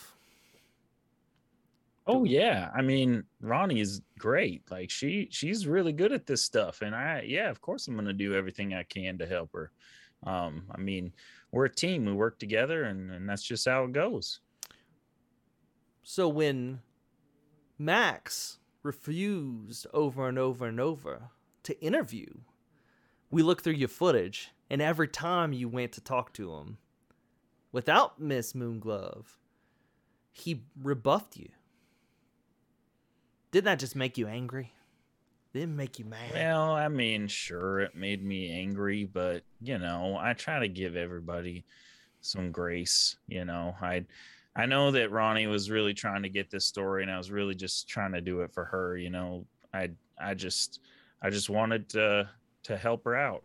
Oh 2.06 2.24
yeah, 2.24 2.70
I 2.76 2.82
mean 2.82 3.24
Ronnie 3.40 3.80
is 3.80 4.02
great. 4.18 4.70
Like 4.70 4.90
she 4.90 5.28
she's 5.30 5.66
really 5.66 5.92
good 5.92 6.12
at 6.12 6.26
this 6.26 6.42
stuff, 6.42 6.82
and 6.82 6.94
I 6.94 7.24
yeah, 7.26 7.50
of 7.50 7.60
course 7.60 7.88
I'm 7.88 7.96
gonna 7.96 8.12
do 8.12 8.34
everything 8.34 8.74
I 8.74 8.82
can 8.82 9.18
to 9.18 9.26
help 9.26 9.52
her. 9.54 9.70
Um, 10.24 10.64
I 10.70 10.78
mean 10.78 11.12
we're 11.50 11.64
a 11.64 11.74
team, 11.74 12.04
we 12.04 12.12
work 12.12 12.38
together, 12.38 12.84
and 12.84 13.10
and 13.10 13.28
that's 13.28 13.42
just 13.42 13.66
how 13.66 13.84
it 13.84 13.92
goes. 13.92 14.40
So 16.02 16.28
when 16.28 16.80
Max 17.78 18.58
refused 18.84 19.86
over 19.92 20.28
and 20.28 20.38
over 20.38 20.66
and 20.66 20.78
over 20.78 21.30
to 21.64 21.80
interview, 21.82 22.26
we 23.30 23.42
looked 23.42 23.64
through 23.64 23.72
your 23.72 23.88
footage, 23.88 24.50
and 24.70 24.80
every 24.80 25.08
time 25.08 25.52
you 25.52 25.68
went 25.68 25.90
to 25.92 26.00
talk 26.00 26.32
to 26.34 26.54
him 26.54 26.78
without 27.72 28.20
Miss 28.20 28.52
Moonglove, 28.52 29.38
he 30.30 30.62
rebuffed 30.80 31.36
you. 31.36 31.48
Didn't 33.50 33.64
that 33.64 33.78
just 33.78 33.96
make 33.96 34.18
you 34.18 34.28
angry? 34.28 34.72
Didn't 35.52 35.76
make 35.76 35.98
you 36.00 36.04
mad? 36.04 36.32
Well, 36.32 36.72
I 36.72 36.88
mean, 36.88 37.28
sure, 37.28 37.80
it 37.80 37.94
made 37.94 38.24
me 38.24 38.52
angry, 38.52 39.04
but 39.04 39.44
you 39.60 39.78
know, 39.78 40.18
I 40.20 40.32
try 40.34 40.58
to 40.58 40.68
give 40.68 40.96
everybody 40.96 41.64
some 42.20 42.50
grace. 42.50 43.16
You 43.28 43.44
know, 43.44 43.74
I 43.80 44.04
I 44.56 44.66
know 44.66 44.90
that 44.92 45.10
Ronnie 45.10 45.46
was 45.48 45.70
really 45.70 45.94
trying 45.94 46.22
to 46.22 46.28
get 46.28 46.50
this 46.50 46.64
story, 46.64 47.02
and 47.02 47.10
I 47.10 47.18
was 47.18 47.30
really 47.30 47.54
just 47.54 47.88
trying 47.88 48.12
to 48.12 48.20
do 48.20 48.40
it 48.42 48.52
for 48.52 48.64
her. 48.64 48.96
You 48.96 49.10
know, 49.10 49.46
I 49.72 49.90
I 50.18 50.34
just 50.34 50.80
I 51.22 51.30
just 51.30 51.50
wanted 51.50 51.88
to 51.90 52.28
to 52.64 52.76
help 52.76 53.04
her 53.04 53.16
out. 53.16 53.42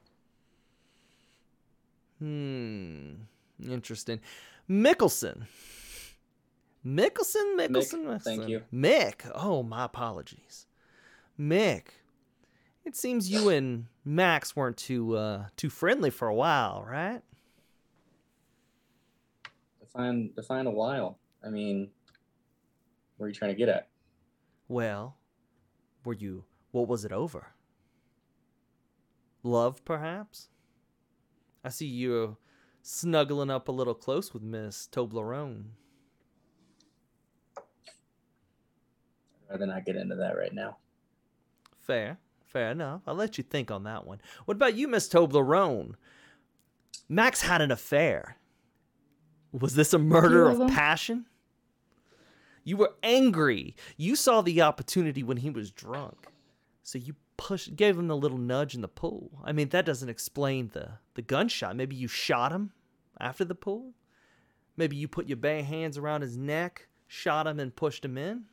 Hmm. 2.19 3.13
Interesting. 3.67 4.19
Mickelson. 4.69 5.48
Mickelson, 6.86 7.58
Mickelson, 7.58 8.06
Mick, 8.06 8.22
thank 8.22 8.43
Mickelson. 8.43 8.50
you. 8.50 8.62
Mick. 8.74 9.30
Oh, 9.36 9.63
my 9.63 9.84
apologies. 9.86 10.65
Mick. 11.38 11.84
It 12.86 12.95
seems 12.95 13.30
you 13.30 13.50
and 13.50 13.86
Max 14.06 14.56
weren't 14.56 14.78
too 14.78 15.15
uh 15.15 15.45
too 15.58 15.69
friendly 15.69 16.10
for 16.10 16.28
a 16.28 16.34
while, 16.34 16.86
right? 16.89 17.22
Define 19.91 20.32
define 20.36 20.67
a 20.67 20.71
while. 20.71 21.19
I 21.43 21.49
mean, 21.49 21.89
where 23.17 23.25
are 23.25 23.30
you 23.30 23.36
trying 23.36 23.52
to 23.52 23.58
get 23.58 23.69
at? 23.69 23.89
Well, 24.67 25.17
were 26.06 26.13
you 26.13 26.45
what 26.71 26.88
was 26.88 27.06
it 27.06 27.12
over? 27.12 27.47
Love, 29.41 29.84
perhaps? 29.86 30.49
I 31.63 31.69
see 31.69 31.88
you 31.88 32.38
snuggling 32.82 33.49
up 33.49 33.67
a 33.67 33.71
little 33.71 33.93
close 33.93 34.34
with 34.34 34.43
Miss 34.43 34.88
Toblerone. 34.91 35.65
I'd 39.49 39.54
rather 39.54 39.65
not 39.65 39.86
get 39.86 39.95
into 39.95 40.15
that 40.15 40.38
right 40.38 40.54
now. 40.54 40.78
Fair, 41.80 42.19
fair 42.45 42.69
enough. 42.71 43.02
I'll 43.08 43.15
let 43.15 43.38
you 43.38 43.43
think 43.43 43.71
on 43.71 43.84
that 43.84 44.06
one. 44.06 44.21
What 44.45 44.56
about 44.56 44.75
you, 44.75 44.88
Miss 44.88 45.10
Toblerone? 45.10 45.95
Max 47.08 47.41
had 47.41 47.62
an 47.62 47.71
affair. 47.71 48.38
Was 49.52 49.76
this 49.76 49.94
a 49.94 50.00
murder 50.00 50.48
of 50.48 50.58
them? 50.60 50.70
passion? 50.70 51.26
You 52.64 52.78
were 52.78 52.94
angry. 53.02 53.76
You 53.98 54.16
saw 54.16 54.42
the 54.42 54.62
opportunity 54.62 55.24
when 55.24 55.38
he 55.38 55.50
was 55.50 55.72
drunk. 55.72 56.28
So 56.84 56.98
you 56.98 57.16
pushed 57.38 57.76
gave 57.76 57.98
him 57.98 58.08
the 58.08 58.18
little 58.18 58.38
nudge 58.38 58.76
in 58.76 58.82
the 58.82 58.88
pool. 58.88 59.32
I 59.44 59.52
mean, 59.52 59.70
that 59.70 59.86
doesn't 59.86 60.10
explain 60.10 60.70
the 60.74 60.92
the 61.16 61.22
gunshot. 61.22 61.76
Maybe 61.76 61.96
you 61.96 62.08
shot 62.08 62.52
him 62.52 62.72
after 63.20 63.44
the 63.46 63.56
pool? 63.56 63.94
Maybe 64.78 64.96
you 64.96 65.08
put 65.08 65.28
your 65.28 65.38
bare 65.38 65.64
hands 65.64 65.98
around 65.98 66.22
his 66.22 66.38
neck, 66.38 66.88
shot 67.08 67.48
him 67.48 67.60
and 67.60 67.76
pushed 67.76 68.06
him 68.06 68.18
in? 68.18 68.46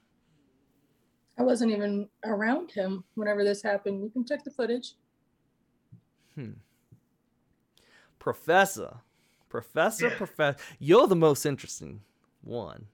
I 1.38 1.42
wasn't 1.42 1.72
even 1.72 2.08
around 2.24 2.72
him 2.72 3.04
whenever 3.14 3.44
this 3.44 3.62
happened. 3.62 4.02
You 4.02 4.10
can 4.10 4.24
check 4.24 4.42
the 4.42 4.50
footage. 4.50 4.94
Hmm. 6.34 6.52
Professor. 8.18 8.96
Professor, 9.48 10.08
Yeah. 10.08 10.16
Professor. 10.16 10.58
You're 10.78 11.06
the 11.06 11.16
most 11.16 11.46
interesting 11.46 12.00
one. 12.42 12.86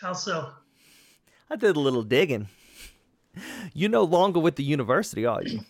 How 0.00 0.12
so? 0.12 0.50
I 1.50 1.56
did 1.56 1.76
a 1.76 1.80
little 1.80 2.02
digging. 2.02 2.48
You're 3.74 3.90
no 3.90 4.04
longer 4.04 4.40
with 4.40 4.56
the 4.56 4.64
university, 4.64 5.26
are 5.26 5.42
you? 5.42 5.60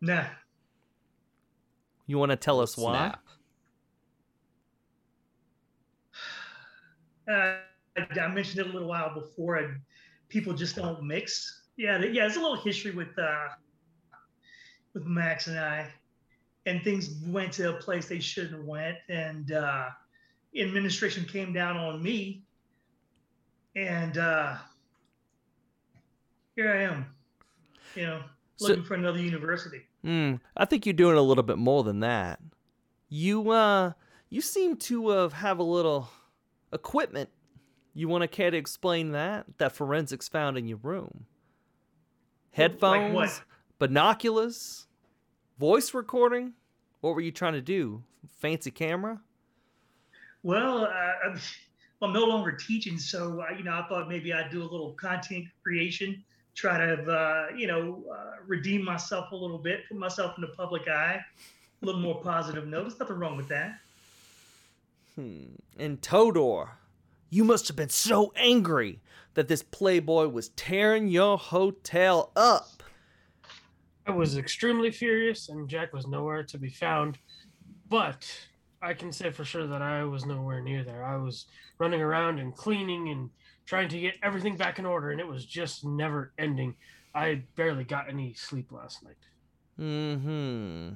Nah. 0.00 0.24
You 2.06 2.18
want 2.18 2.30
to 2.30 2.36
tell 2.36 2.60
us 2.60 2.76
why? 2.76 2.92
Snap. 2.92 3.22
Uh, 7.28 7.56
I, 7.96 8.20
I 8.20 8.28
mentioned 8.28 8.60
it 8.60 8.66
a 8.66 8.72
little 8.72 8.88
while 8.88 9.14
before. 9.14 9.56
And 9.56 9.80
people 10.28 10.52
just 10.52 10.76
don't 10.76 11.02
mix. 11.02 11.62
Yeah, 11.76 11.98
yeah. 11.98 12.22
There's 12.22 12.36
a 12.36 12.40
little 12.40 12.60
history 12.60 12.92
with 12.92 13.16
uh, 13.18 13.48
with 14.94 15.04
Max 15.06 15.46
and 15.46 15.58
I, 15.58 15.86
and 16.66 16.82
things 16.82 17.10
went 17.26 17.52
to 17.54 17.70
a 17.70 17.80
place 17.80 18.06
they 18.08 18.20
shouldn't 18.20 18.54
have 18.54 18.64
went, 18.64 18.98
and 19.08 19.52
uh, 19.52 19.86
administration 20.56 21.24
came 21.24 21.52
down 21.52 21.76
on 21.76 22.02
me, 22.02 22.42
and 23.76 24.18
uh, 24.18 24.56
here 26.56 26.70
I 26.72 26.82
am, 26.82 27.06
you 27.94 28.06
know, 28.06 28.22
So- 28.56 28.68
looking 28.68 28.84
for 28.84 28.94
another 28.94 29.18
university. 29.20 29.82
Hmm. 30.04 30.36
I 30.56 30.64
think 30.64 30.86
you're 30.86 30.92
doing 30.94 31.16
a 31.16 31.22
little 31.22 31.42
bit 31.44 31.58
more 31.58 31.82
than 31.84 32.00
that. 32.00 32.40
You 33.10 33.50
uh 33.50 33.92
you 34.30 34.40
seem 34.40 34.76
to 34.76 35.08
uh, 35.08 35.28
have 35.30 35.58
a 35.58 35.62
little 35.64 36.08
equipment. 36.72 37.28
You 37.92 38.08
want 38.08 38.22
to 38.22 38.28
care 38.28 38.50
to 38.50 38.56
explain 38.56 39.10
that? 39.12 39.46
That 39.58 39.72
forensics 39.72 40.28
found 40.28 40.56
in 40.56 40.68
your 40.68 40.78
room. 40.78 41.26
Headphones, 42.52 43.14
what? 43.14 43.42
binoculars, 43.78 44.86
voice 45.60 45.92
recording. 45.92 46.54
What 47.02 47.14
were 47.14 47.20
you 47.20 47.30
trying 47.30 47.52
to 47.52 47.60
do? 47.60 48.02
Fancy 48.38 48.70
camera? 48.70 49.20
Well, 50.42 50.86
uh, 50.86 51.36
I'm, 52.00 52.12
no 52.14 52.24
longer 52.24 52.52
teaching, 52.52 52.98
so 52.98 53.42
uh, 53.42 53.54
you 53.54 53.62
know, 53.62 53.72
I 53.72 53.86
thought 53.86 54.08
maybe 54.08 54.32
I'd 54.32 54.50
do 54.50 54.62
a 54.62 54.64
little 54.64 54.92
content 54.94 55.44
creation, 55.62 56.24
try 56.54 56.78
to, 56.78 57.02
uh, 57.02 57.48
you 57.54 57.66
know, 57.66 58.02
uh, 58.10 58.36
redeem 58.46 58.82
myself 58.82 59.32
a 59.32 59.36
little 59.36 59.58
bit, 59.58 59.80
put 59.86 59.98
myself 59.98 60.32
in 60.38 60.40
the 60.40 60.48
public 60.56 60.88
eye, 60.88 61.20
a 61.82 61.84
little 61.84 62.00
more 62.00 62.22
positive 62.22 62.66
note. 62.66 62.84
There's 62.84 62.98
nothing 62.98 63.18
wrong 63.18 63.36
with 63.36 63.48
that. 63.48 63.80
Hmm. 65.14 65.56
And 65.78 66.00
Todor, 66.00 66.70
you 67.28 67.44
must 67.44 67.68
have 67.68 67.76
been 67.76 67.90
so 67.90 68.32
angry 68.34 69.00
that 69.34 69.48
this 69.48 69.62
playboy 69.62 70.28
was 70.28 70.48
tearing 70.50 71.08
your 71.08 71.36
hotel 71.36 72.32
up. 72.34 72.79
I 74.10 74.16
was 74.16 74.36
extremely 74.36 74.90
furious, 74.90 75.50
and 75.50 75.68
Jack 75.68 75.92
was 75.92 76.08
nowhere 76.08 76.42
to 76.42 76.58
be 76.58 76.68
found. 76.68 77.18
But 77.88 78.26
I 78.82 78.92
can 78.92 79.12
say 79.12 79.30
for 79.30 79.44
sure 79.44 79.68
that 79.68 79.82
I 79.82 80.02
was 80.02 80.26
nowhere 80.26 80.60
near 80.60 80.82
there. 80.82 81.04
I 81.04 81.16
was 81.16 81.46
running 81.78 82.00
around 82.00 82.40
and 82.40 82.54
cleaning 82.54 83.10
and 83.10 83.30
trying 83.66 83.88
to 83.90 84.00
get 84.00 84.16
everything 84.22 84.56
back 84.56 84.80
in 84.80 84.86
order, 84.86 85.12
and 85.12 85.20
it 85.20 85.26
was 85.26 85.46
just 85.46 85.84
never 85.84 86.32
ending. 86.38 86.74
I 87.14 87.42
barely 87.54 87.84
got 87.84 88.08
any 88.08 88.34
sleep 88.34 88.72
last 88.72 89.04
night. 89.04 89.14
Mm-hmm. 89.78 90.94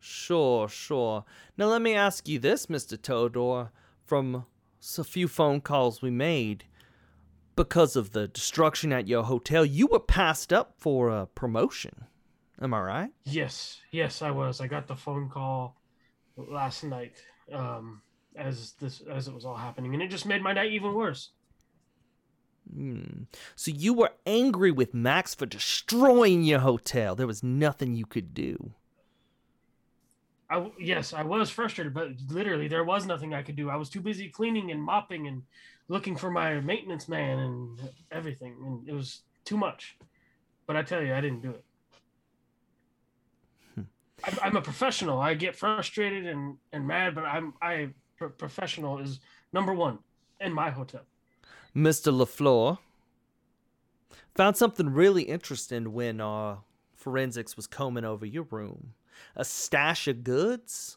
Sure, 0.00 0.68
sure. 0.68 1.24
Now 1.58 1.66
let 1.66 1.82
me 1.82 1.94
ask 1.94 2.26
you 2.28 2.38
this, 2.38 2.66
Mr. 2.66 2.96
Todor. 2.96 3.70
From 4.06 4.46
a 4.98 5.04
few 5.04 5.28
phone 5.28 5.60
calls 5.60 6.00
we 6.00 6.10
made, 6.10 6.64
because 7.56 7.96
of 7.96 8.12
the 8.12 8.28
destruction 8.28 8.92
at 8.92 9.08
your 9.08 9.24
hotel, 9.24 9.64
you 9.64 9.86
were 9.86 10.00
passed 10.00 10.52
up 10.52 10.74
for 10.78 11.08
a 11.08 11.26
promotion. 11.26 12.04
Am 12.60 12.72
I 12.72 12.80
right? 12.80 13.10
Yes, 13.24 13.80
yes, 13.90 14.22
I 14.22 14.30
was. 14.30 14.60
I 14.60 14.66
got 14.66 14.86
the 14.86 14.96
phone 14.96 15.28
call 15.28 15.76
last 16.36 16.84
night 16.84 17.16
um, 17.52 18.00
as 18.36 18.72
this 18.80 19.02
as 19.10 19.28
it 19.28 19.34
was 19.34 19.44
all 19.44 19.56
happening, 19.56 19.94
and 19.94 20.02
it 20.02 20.10
just 20.10 20.26
made 20.26 20.42
my 20.42 20.52
night 20.52 20.72
even 20.72 20.94
worse. 20.94 21.30
Hmm. 22.72 23.24
So 23.54 23.70
you 23.70 23.92
were 23.92 24.12
angry 24.24 24.70
with 24.70 24.94
Max 24.94 25.34
for 25.34 25.46
destroying 25.46 26.44
your 26.44 26.60
hotel. 26.60 27.14
There 27.14 27.26
was 27.26 27.42
nothing 27.42 27.94
you 27.94 28.06
could 28.06 28.32
do. 28.32 28.74
I 30.48 30.70
yes, 30.78 31.12
I 31.12 31.22
was 31.22 31.50
frustrated, 31.50 31.94
but 31.94 32.10
literally 32.28 32.68
there 32.68 32.84
was 32.84 33.06
nothing 33.06 33.34
I 33.34 33.42
could 33.42 33.56
do. 33.56 33.70
I 33.70 33.76
was 33.76 33.88
too 33.88 34.00
busy 34.00 34.28
cleaning 34.28 34.70
and 34.70 34.82
mopping 34.82 35.26
and 35.26 35.42
looking 35.88 36.16
for 36.16 36.30
my 36.30 36.60
maintenance 36.60 37.08
man 37.08 37.38
and 37.38 37.78
everything, 38.10 38.56
and 38.64 38.88
it 38.88 38.94
was 38.94 39.22
too 39.44 39.56
much. 39.56 39.96
But 40.66 40.76
I 40.76 40.82
tell 40.82 41.02
you, 41.02 41.14
I 41.14 41.20
didn't 41.20 41.42
do 41.42 41.50
it. 41.50 41.64
I'm, 44.24 44.38
I'm 44.42 44.56
a 44.56 44.62
professional. 44.62 45.20
I 45.20 45.34
get 45.34 45.54
frustrated 45.54 46.26
and, 46.26 46.56
and 46.72 46.86
mad, 46.86 47.14
but 47.14 47.24
I'm 47.24 47.54
I 47.60 47.90
pro- 48.16 48.30
professional 48.30 48.98
is 48.98 49.20
number 49.52 49.74
one 49.74 49.98
in 50.40 50.52
my 50.52 50.70
hotel. 50.70 51.02
Mr. 51.76 52.12
LaFleur 52.12 52.78
found 54.34 54.56
something 54.56 54.88
really 54.88 55.24
interesting 55.24 55.92
when 55.92 56.20
uh, 56.20 56.56
forensics 56.94 57.56
was 57.56 57.66
combing 57.66 58.04
over 58.04 58.24
your 58.24 58.44
room. 58.44 58.94
A 59.36 59.44
stash 59.44 60.08
of 60.08 60.24
goods, 60.24 60.96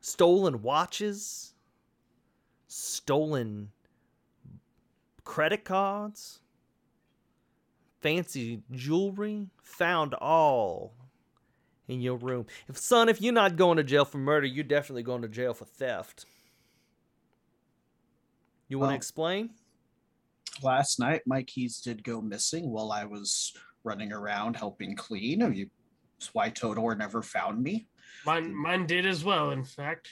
stolen 0.00 0.62
watches, 0.62 1.54
stolen 2.66 3.70
credit 5.24 5.64
cards, 5.64 6.40
fancy 8.00 8.62
jewelry, 8.72 9.48
found 9.62 10.14
all 10.14 10.94
in 11.88 12.00
your 12.00 12.16
room. 12.16 12.46
If 12.68 12.76
son, 12.78 13.08
if 13.08 13.20
you're 13.20 13.32
not 13.32 13.56
going 13.56 13.76
to 13.76 13.84
jail 13.84 14.04
for 14.04 14.18
murder, 14.18 14.46
you're 14.46 14.64
definitely 14.64 15.02
going 15.02 15.22
to 15.22 15.28
jail 15.28 15.54
for 15.54 15.64
theft. 15.64 16.26
You 18.68 18.78
want 18.78 18.88
to 18.88 18.92
Well- 18.92 18.96
explain? 18.96 19.50
Last 20.62 20.98
night, 21.00 21.22
my 21.26 21.42
keys 21.44 21.80
did 21.80 22.04
go 22.04 22.20
missing 22.20 22.70
while 22.70 22.92
I 22.92 23.04
was 23.06 23.54
running 23.84 24.12
around 24.12 24.54
helping 24.54 24.94
clean. 24.94 25.40
You, 25.54 25.70
that's 26.18 26.34
why 26.34 26.50
Todor 26.50 26.96
never 26.96 27.22
found 27.22 27.62
me. 27.62 27.88
Mine 28.26 28.54
mine 28.54 28.86
did 28.86 29.06
as 29.06 29.24
well. 29.24 29.50
In 29.52 29.64
fact, 29.64 30.08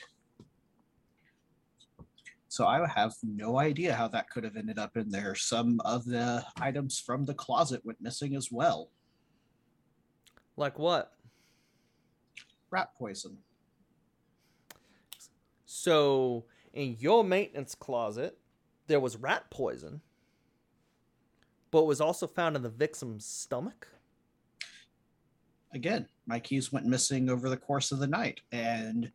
So 2.51 2.67
I 2.67 2.85
have 2.89 3.15
no 3.23 3.61
idea 3.61 3.95
how 3.95 4.09
that 4.09 4.29
could 4.29 4.43
have 4.43 4.57
ended 4.57 4.77
up 4.77 4.97
in 4.97 5.09
there. 5.09 5.37
Some 5.37 5.81
of 5.85 6.05
the 6.05 6.45
items 6.61 6.99
from 6.99 7.25
the 7.25 7.33
closet 7.33 7.81
went 7.85 8.01
missing 8.01 8.35
as 8.35 8.51
well. 8.51 8.91
Like 10.57 10.77
what? 10.77 11.13
Rat 12.69 12.91
poison. 12.99 13.39
So, 15.65 16.45
in 16.73 16.97
your 16.99 17.23
maintenance 17.23 17.77
closet, 17.77 18.37
there 18.89 18.99
was 18.99 19.17
rat 19.17 19.49
poison, 19.51 20.01
but 21.71 21.87
was 21.87 22.01
also 22.01 22.27
found 22.27 22.57
in 22.57 22.63
the 22.65 22.69
victim's 22.69 23.25
stomach. 23.25 23.87
Again, 25.73 26.09
my 26.27 26.41
keys 26.41 26.73
went 26.73 26.87
missing 26.87 27.31
over 27.31 27.49
the 27.49 27.57
course 27.57 27.93
of 27.93 28.01
the 28.01 28.09
night, 28.09 28.41
and 28.51 29.13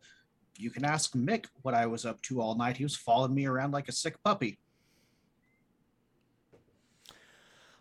you 0.58 0.70
can 0.70 0.84
ask 0.84 1.12
Mick 1.12 1.46
what 1.62 1.74
I 1.74 1.86
was 1.86 2.04
up 2.04 2.20
to 2.22 2.40
all 2.40 2.54
night. 2.54 2.76
He 2.76 2.84
was 2.84 2.96
following 2.96 3.34
me 3.34 3.46
around 3.46 3.72
like 3.72 3.88
a 3.88 3.92
sick 3.92 4.22
puppy. 4.22 4.58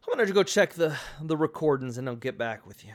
I'm 0.07 0.17
gonna 0.17 0.31
go 0.31 0.43
check 0.43 0.73
the 0.73 0.95
the 1.21 1.35
recordings 1.35 1.97
and 1.97 2.07
I'll 2.07 2.15
get 2.15 2.37
back 2.37 2.65
with 2.67 2.85
you. 2.85 2.93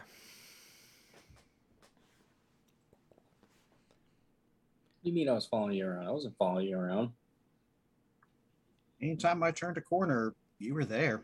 You 5.02 5.12
mean 5.12 5.28
I 5.28 5.32
was 5.32 5.46
following 5.46 5.76
you 5.76 5.86
around? 5.86 6.06
I 6.06 6.10
wasn't 6.10 6.36
following 6.36 6.68
you 6.68 6.78
around. 6.78 7.10
Anytime 9.00 9.42
I 9.42 9.50
turned 9.50 9.78
a 9.78 9.80
corner, 9.80 10.34
you 10.58 10.74
were 10.74 10.84
there. 10.84 11.22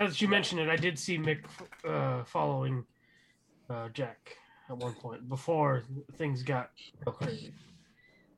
as 0.00 0.22
you 0.22 0.28
mentioned 0.28 0.60
it, 0.60 0.68
I 0.68 0.76
did 0.76 0.98
see 0.98 1.18
Mick 1.18 1.40
uh, 1.86 2.24
following 2.24 2.84
uh, 3.68 3.88
Jack 3.90 4.36
at 4.68 4.76
one 4.76 4.94
point 4.94 5.28
before 5.28 5.84
things 6.16 6.42
got 6.42 6.70
real 7.04 7.14
crazy. 7.14 7.52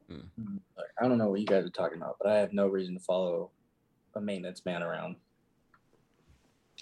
Hmm. 0.09 0.57
I 1.01 1.09
don't 1.09 1.19
know 1.19 1.29
what 1.29 1.41
you 1.41 1.47
guys 1.47 1.65
are 1.65 1.71
talking 1.71 1.99
about, 1.99 2.17
but 2.21 2.31
I 2.31 2.39
have 2.39 2.53
no 2.53 2.67
reason 2.67 2.95
to 2.95 3.01
follow 3.01 3.51
a 4.15 4.21
maintenance 4.21 4.65
man 4.65 4.83
around. 4.83 5.17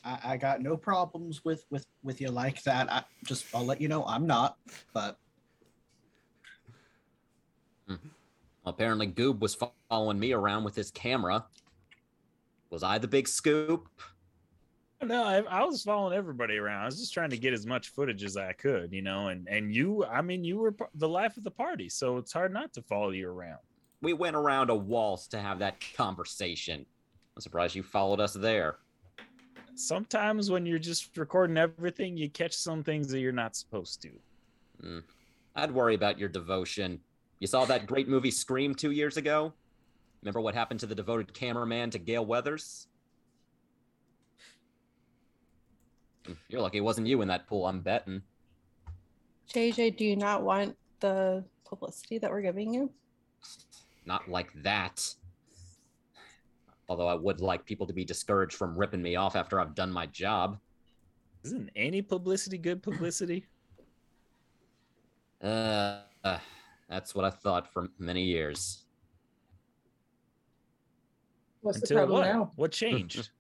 I, 0.05 0.19
I 0.25 0.37
got 0.37 0.63
no 0.63 0.77
problems 0.77 1.45
with 1.45 1.65
with 1.71 1.87
with 2.03 2.21
you 2.21 2.31
like 2.31 2.63
that. 2.63 2.91
I 2.91 3.05
just 3.27 3.47
I'll 3.55 3.65
let 3.65 3.81
you 3.81 3.89
know 3.89 4.05
I'm 4.05 4.27
not. 4.27 4.57
But 4.93 5.19
hmm. 7.87 7.97
Apparently, 8.65 9.07
Goob 9.07 9.41
was 9.41 9.57
following 9.89 10.19
me 10.19 10.33
around 10.33 10.65
with 10.65 10.77
his 10.77 10.91
camera. 10.91 11.47
Was 12.71 12.83
I 12.83 12.99
the 12.99 13.09
big 13.09 13.27
scoop? 13.27 13.89
No, 15.01 15.23
I, 15.23 15.39
I 15.43 15.65
was 15.65 15.83
following 15.85 16.17
everybody 16.17 16.57
around. 16.57 16.83
I 16.83 16.87
was 16.87 16.99
just 16.99 17.15
trying 17.15 17.31
to 17.31 17.39
get 17.39 17.53
as 17.53 17.67
much 17.67 17.91
footage 17.91 18.25
as 18.25 18.37
I 18.37 18.53
could, 18.53 18.93
you 18.93 19.03
know. 19.03 19.29
And 19.29 19.47
and 19.49 19.73
you, 19.73 20.05
I 20.05 20.23
mean, 20.23 20.43
you 20.43 20.59
were 20.59 20.75
the 20.95 21.09
life 21.09 21.37
of 21.37 21.45
the 21.45 21.51
party, 21.51 21.89
so 21.89 22.17
it's 22.17 22.33
hard 22.33 22.53
not 22.53 22.73
to 22.75 22.83
follow 22.83 23.11
you 23.11 23.29
around. 23.29 23.61
We 24.03 24.13
went 24.13 24.35
around 24.35 24.71
a 24.71 24.75
waltz 24.75 25.29
to 25.29 25.41
have 25.41 25.61
that 25.61 25.77
conversation. 25.97 26.85
I'm 27.37 27.43
surprised 27.43 27.77
you 27.77 27.85
followed 27.85 28.21
us 28.21 28.33
there. 28.33 28.79
Sometimes 29.77 30.51
when 30.51 30.67
you're 30.67 30.81
just 30.81 31.17
recording 31.17 31.57
everything, 31.57 32.17
you 32.17 32.29
catch 32.29 32.53
some 32.53 32.83
things 32.83 33.09
that 33.13 33.21
you're 33.21 33.31
not 33.31 33.55
supposed 33.55 34.03
to. 34.03 34.11
Hmm. 34.81 34.99
I'd 35.55 35.71
worry 35.71 35.95
about 35.95 36.19
your 36.19 36.29
devotion. 36.29 37.01
You 37.39 37.47
saw 37.47 37.65
that 37.67 37.87
great 37.87 38.09
movie 38.09 38.33
Scream 38.33 38.75
two 38.75 38.91
years 38.91 39.17
ago? 39.17 39.53
Remember 40.23 40.41
what 40.41 40.55
happened 40.55 40.81
to 40.81 40.87
the 40.87 40.95
devoted 40.97 41.33
cameraman 41.33 41.91
to 41.91 41.99
Gale 41.99 42.27
Weathers? 42.27 42.89
Hmm, 46.18 46.18
You're 46.49 46.61
lucky 46.61 46.79
it 46.79 46.83
wasn't 46.83 47.07
you 47.07 47.23
in 47.23 47.29
that 47.29 47.47
pool, 47.47 47.67
I'm 47.67 47.81
betting. 47.81 48.23
JJ, 49.53 49.97
do 49.97 50.05
you 50.05 50.17
not 50.17 50.43
want 50.43 50.77
the 51.01 51.45
publicity 51.65 52.19
that 52.19 52.31
we're 52.31 52.43
giving 52.43 52.73
you? 52.73 52.91
Not 54.05 54.29
like 54.29 54.51
that. 54.63 55.15
Although 56.89 57.09
I 57.09 57.15
would 57.15 57.41
like 57.41 57.65
people 57.65 57.87
to 57.87 57.93
be 57.93 58.05
discouraged 58.05 58.57
from 58.57 58.77
ripping 58.77 59.03
me 59.03 59.17
off 59.17 59.37
after 59.37 59.61
I've 59.61 59.75
done 59.75 59.93
my 59.93 60.07
job. 60.07 60.59
Isn't 61.45 61.71
any 61.77 62.03
publicity 62.03 62.59
good 62.59 62.83
publicity? 62.83 63.47
Uh, 65.43 66.01
uh, 66.25 66.39
that's 66.89 67.15
what 67.15 67.25
I 67.25 67.31
thought 67.31 67.73
for 67.73 67.89
many 67.99 68.23
years. 68.23 68.85
What's 71.61 71.81
the 71.81 71.95
problem 71.95 72.21
what? 72.21 72.27
now? 72.27 72.53
What 72.57 72.73
changed? 72.73 73.31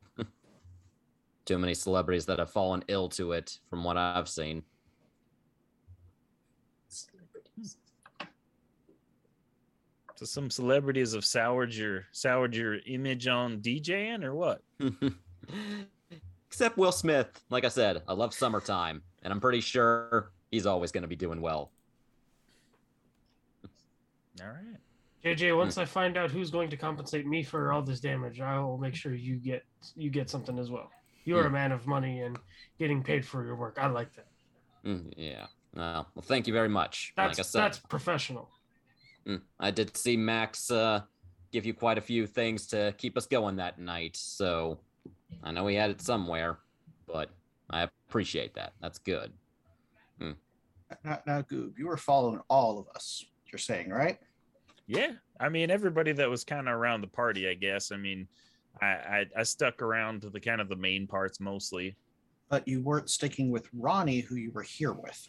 Too 1.48 1.58
many 1.58 1.72
celebrities 1.72 2.26
that 2.26 2.38
have 2.40 2.50
fallen 2.50 2.84
ill 2.88 3.08
to 3.08 3.32
it, 3.32 3.58
from 3.70 3.82
what 3.82 3.96
I've 3.96 4.28
seen. 4.28 4.64
so 10.14 10.26
some 10.26 10.50
celebrities 10.50 11.14
have 11.14 11.24
soured 11.24 11.72
your 11.72 12.04
soured 12.12 12.54
your 12.54 12.80
image 12.86 13.28
on 13.28 13.62
DJing 13.62 14.24
or 14.24 14.34
what? 14.34 14.60
Except 16.48 16.76
Will 16.76 16.92
Smith. 16.92 17.42
Like 17.48 17.64
I 17.64 17.68
said, 17.68 18.02
I 18.06 18.12
love 18.12 18.34
summertime, 18.34 19.00
and 19.22 19.32
I'm 19.32 19.40
pretty 19.40 19.62
sure 19.62 20.32
he's 20.50 20.66
always 20.66 20.92
going 20.92 21.00
to 21.00 21.08
be 21.08 21.16
doing 21.16 21.40
well. 21.40 21.70
All 24.42 24.48
right. 24.48 24.76
JJ, 25.24 25.56
once 25.56 25.78
I 25.78 25.86
find 25.86 26.18
out 26.18 26.30
who's 26.30 26.50
going 26.50 26.68
to 26.68 26.76
compensate 26.76 27.26
me 27.26 27.42
for 27.42 27.72
all 27.72 27.80
this 27.80 28.00
damage, 28.00 28.38
I 28.38 28.58
will 28.58 28.76
make 28.76 28.94
sure 28.94 29.14
you 29.14 29.36
get 29.36 29.64
you 29.96 30.10
get 30.10 30.28
something 30.28 30.58
as 30.58 30.70
well. 30.70 30.90
You 31.28 31.36
are 31.36 31.46
a 31.46 31.50
man 31.50 31.72
of 31.72 31.86
money 31.86 32.22
and 32.22 32.38
getting 32.78 33.02
paid 33.02 33.22
for 33.22 33.44
your 33.44 33.54
work. 33.54 33.76
I 33.78 33.86
like 33.88 34.14
that. 34.14 34.28
Mm, 34.86 35.12
yeah. 35.14 35.46
Well, 35.74 36.08
well, 36.14 36.22
thank 36.22 36.46
you 36.46 36.54
very 36.54 36.70
much. 36.70 37.12
That's 37.16 37.38
like 37.38 37.44
I 37.44 37.46
said, 37.46 37.60
that's 37.60 37.78
professional. 37.78 38.48
mm, 39.26 39.42
I 39.60 39.70
did 39.70 39.94
see 39.94 40.16
Max 40.16 40.70
uh, 40.70 41.02
give 41.52 41.66
you 41.66 41.74
quite 41.74 41.98
a 41.98 42.00
few 42.00 42.26
things 42.26 42.66
to 42.68 42.94
keep 42.96 43.18
us 43.18 43.26
going 43.26 43.56
that 43.56 43.78
night, 43.78 44.16
so 44.16 44.78
I 45.44 45.52
know 45.52 45.66
he 45.66 45.76
had 45.76 45.90
it 45.90 46.00
somewhere, 46.00 46.60
but 47.06 47.28
I 47.68 47.88
appreciate 48.08 48.54
that. 48.54 48.72
That's 48.80 48.98
good. 48.98 49.30
now, 51.04 51.20
now 51.26 51.42
Goob, 51.42 51.78
you 51.78 51.88
were 51.88 51.98
following 51.98 52.40
all 52.48 52.78
of 52.78 52.86
us. 52.96 53.22
You're 53.52 53.58
saying 53.58 53.90
right? 53.90 54.18
Yeah, 54.86 55.12
I 55.38 55.50
mean 55.50 55.70
everybody 55.70 56.12
that 56.12 56.30
was 56.30 56.42
kind 56.42 56.68
of 56.68 56.74
around 56.74 57.02
the 57.02 57.08
party, 57.08 57.50
I 57.50 57.54
guess. 57.54 57.92
I 57.92 57.98
mean, 57.98 58.26
I, 58.80 58.86
I 58.86 59.26
I 59.38 59.42
stuck 59.42 59.82
around 59.82 60.22
to 60.22 60.30
the 60.30 60.40
kind 60.40 60.60
of 60.60 60.68
the 60.68 60.76
main 60.76 61.06
parts 61.06 61.40
mostly. 61.40 61.96
But 62.48 62.66
you 62.66 62.80
weren't 62.82 63.10
sticking 63.10 63.50
with 63.50 63.68
Ronnie, 63.74 64.20
who 64.20 64.36
you 64.36 64.50
were 64.52 64.62
here 64.62 64.92
with. 64.92 65.26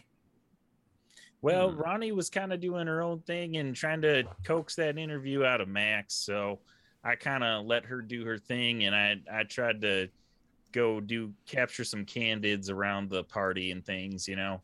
Well, 1.42 1.72
Hmm. 1.72 1.78
Ronnie 1.80 2.12
was 2.12 2.30
kind 2.30 2.52
of 2.54 2.60
doing 2.60 2.88
her 2.88 3.02
own 3.02 3.22
thing 3.22 3.58
and 3.58 3.76
trying 3.76 4.02
to 4.02 4.24
coax 4.46 4.76
that 4.76 4.98
interview 4.98 5.44
out 5.44 5.62
of 5.62 5.68
Max, 5.68 6.14
so 6.16 6.60
I 7.04 7.16
kind 7.16 7.44
of 7.44 7.66
let 7.66 7.86
her 7.86 8.02
do 8.02 8.26
her 8.26 8.38
thing, 8.38 8.86
and 8.86 8.96
I 8.96 9.22
I 9.32 9.44
tried 9.44 9.82
to 9.82 10.10
go 10.72 11.00
do 11.00 11.34
capture 11.48 11.84
some 11.84 12.06
candids 12.06 12.70
around 12.70 13.10
the 13.10 13.24
party 13.24 13.72
and 13.72 13.86
things, 13.86 14.28
you 14.28 14.36
know. 14.36 14.62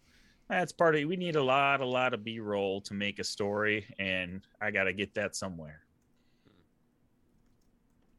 That's 0.50 0.72
part 0.72 0.96
of 0.96 1.04
we 1.06 1.16
need 1.16 1.38
a 1.38 1.44
lot, 1.44 1.82
a 1.82 1.86
lot 1.86 2.14
of 2.14 2.24
B 2.24 2.40
roll 2.40 2.80
to 2.82 2.94
make 2.94 3.18
a 3.20 3.24
story, 3.24 3.88
and 3.98 4.46
I 4.62 4.70
got 4.70 4.84
to 4.84 4.94
get 4.94 5.14
that 5.16 5.36
somewhere. 5.36 5.85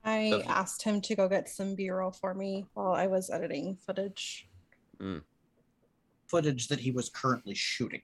I 0.07 0.31
Okay. 0.33 0.47
asked 0.47 0.83
him 0.83 1.01
to 1.03 1.17
go 1.17 1.29
get 1.29 1.49
some 1.49 1.75
B-roll 1.75 2.13
for 2.13 2.33
me 2.33 2.67
while 2.75 2.93
I 2.93 3.09
was 3.09 3.29
editing 3.29 3.77
footage. 3.77 4.49
Mm. 4.99 5.25
Footage 6.29 6.69
that 6.69 6.79
he 6.79 6.93
was 6.93 7.09
currently 7.11 7.55
shooting. 7.55 8.03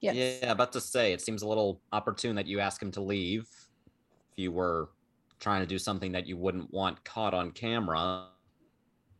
Yes. 0.00 0.40
Yeah, 0.42 0.50
about 0.50 0.72
to 0.72 0.80
say, 0.80 1.12
it 1.12 1.20
seems 1.20 1.42
a 1.42 1.48
little 1.48 1.80
opportune 1.92 2.34
that 2.36 2.46
you 2.46 2.58
ask 2.58 2.82
him 2.82 2.90
to 2.92 3.02
leave. 3.02 3.48
If 4.32 4.38
you 4.38 4.50
were 4.50 4.88
trying 5.40 5.60
to 5.60 5.66
do 5.66 5.78
something 5.78 6.12
that 6.12 6.26
you 6.26 6.36
wouldn't 6.38 6.72
want 6.72 7.04
caught 7.04 7.34
on 7.34 7.50
camera. 7.52 8.28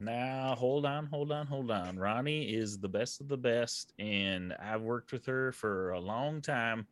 Now, 0.00 0.54
hold 0.54 0.86
on, 0.86 1.06
hold 1.06 1.32
on, 1.32 1.46
hold 1.46 1.70
on. 1.70 1.98
Ronnie 1.98 2.52
is 2.52 2.78
the 2.78 2.88
best 2.88 3.20
of 3.20 3.28
the 3.28 3.36
best, 3.36 3.92
and 3.98 4.54
I've 4.54 4.82
worked 4.82 5.12
with 5.12 5.24
her 5.26 5.52
for 5.52 5.90
a 5.90 6.00
long 6.00 6.40
time, 6.40 6.86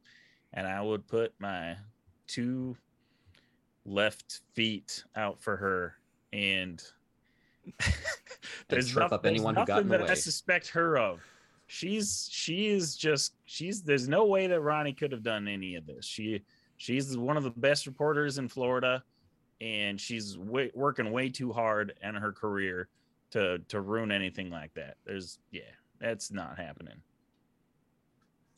and 0.53 0.67
I 0.67 0.81
would 0.83 1.07
put 1.09 1.35
my 1.39 1.77
two 2.27 2.77
left 3.85 4.41
feet 4.55 5.05
out 5.17 5.41
for 5.41 5.57
her, 5.57 5.97
and 6.33 6.83
there's 8.69 8.91
trip 8.91 9.03
noth- 9.03 9.13
up 9.13 9.23
there's 9.23 9.35
anyone 9.35 9.55
who 9.55 9.65
got 9.65 9.69
nothing 9.69 9.85
in 9.85 9.89
the 9.89 9.99
that 9.99 10.11
I 10.11 10.15
suspect 10.15 10.69
her 10.69 10.99
of. 10.99 11.21
She's 11.67 12.29
she 12.31 12.69
is 12.69 12.97
just 12.97 13.35
she's 13.45 13.83
there's 13.83 14.09
no 14.09 14.27
way 14.27 14.47
that 14.47 14.61
Ronnie 14.61 14.93
could 14.93 15.13
have 15.13 15.23
done 15.23 15.49
any 15.49 15.77
of 15.77 15.87
this. 15.87 16.05
She 16.05 16.43
she's 16.77 17.17
one 17.17 17.37
of 17.37 17.45
the 17.45 17.51
best 17.51 17.87
reporters 17.87 18.39
in 18.39 18.49
Florida, 18.49 19.03
and 19.61 20.01
she's 20.01 20.37
way, 20.37 20.71
working 20.75 21.13
way 21.13 21.31
too 21.31 21.53
hard 21.53 21.95
in 22.03 22.15
her 22.15 22.33
career 22.33 22.89
to 23.31 23.59
to 23.69 23.81
ruin 23.81 24.13
anything 24.13 24.51
like 24.51 24.75
that. 24.75 24.97
There's 25.07 25.39
yeah, 25.51 25.63
that's 26.01 26.31
not 26.31 26.59
happening. 26.59 27.01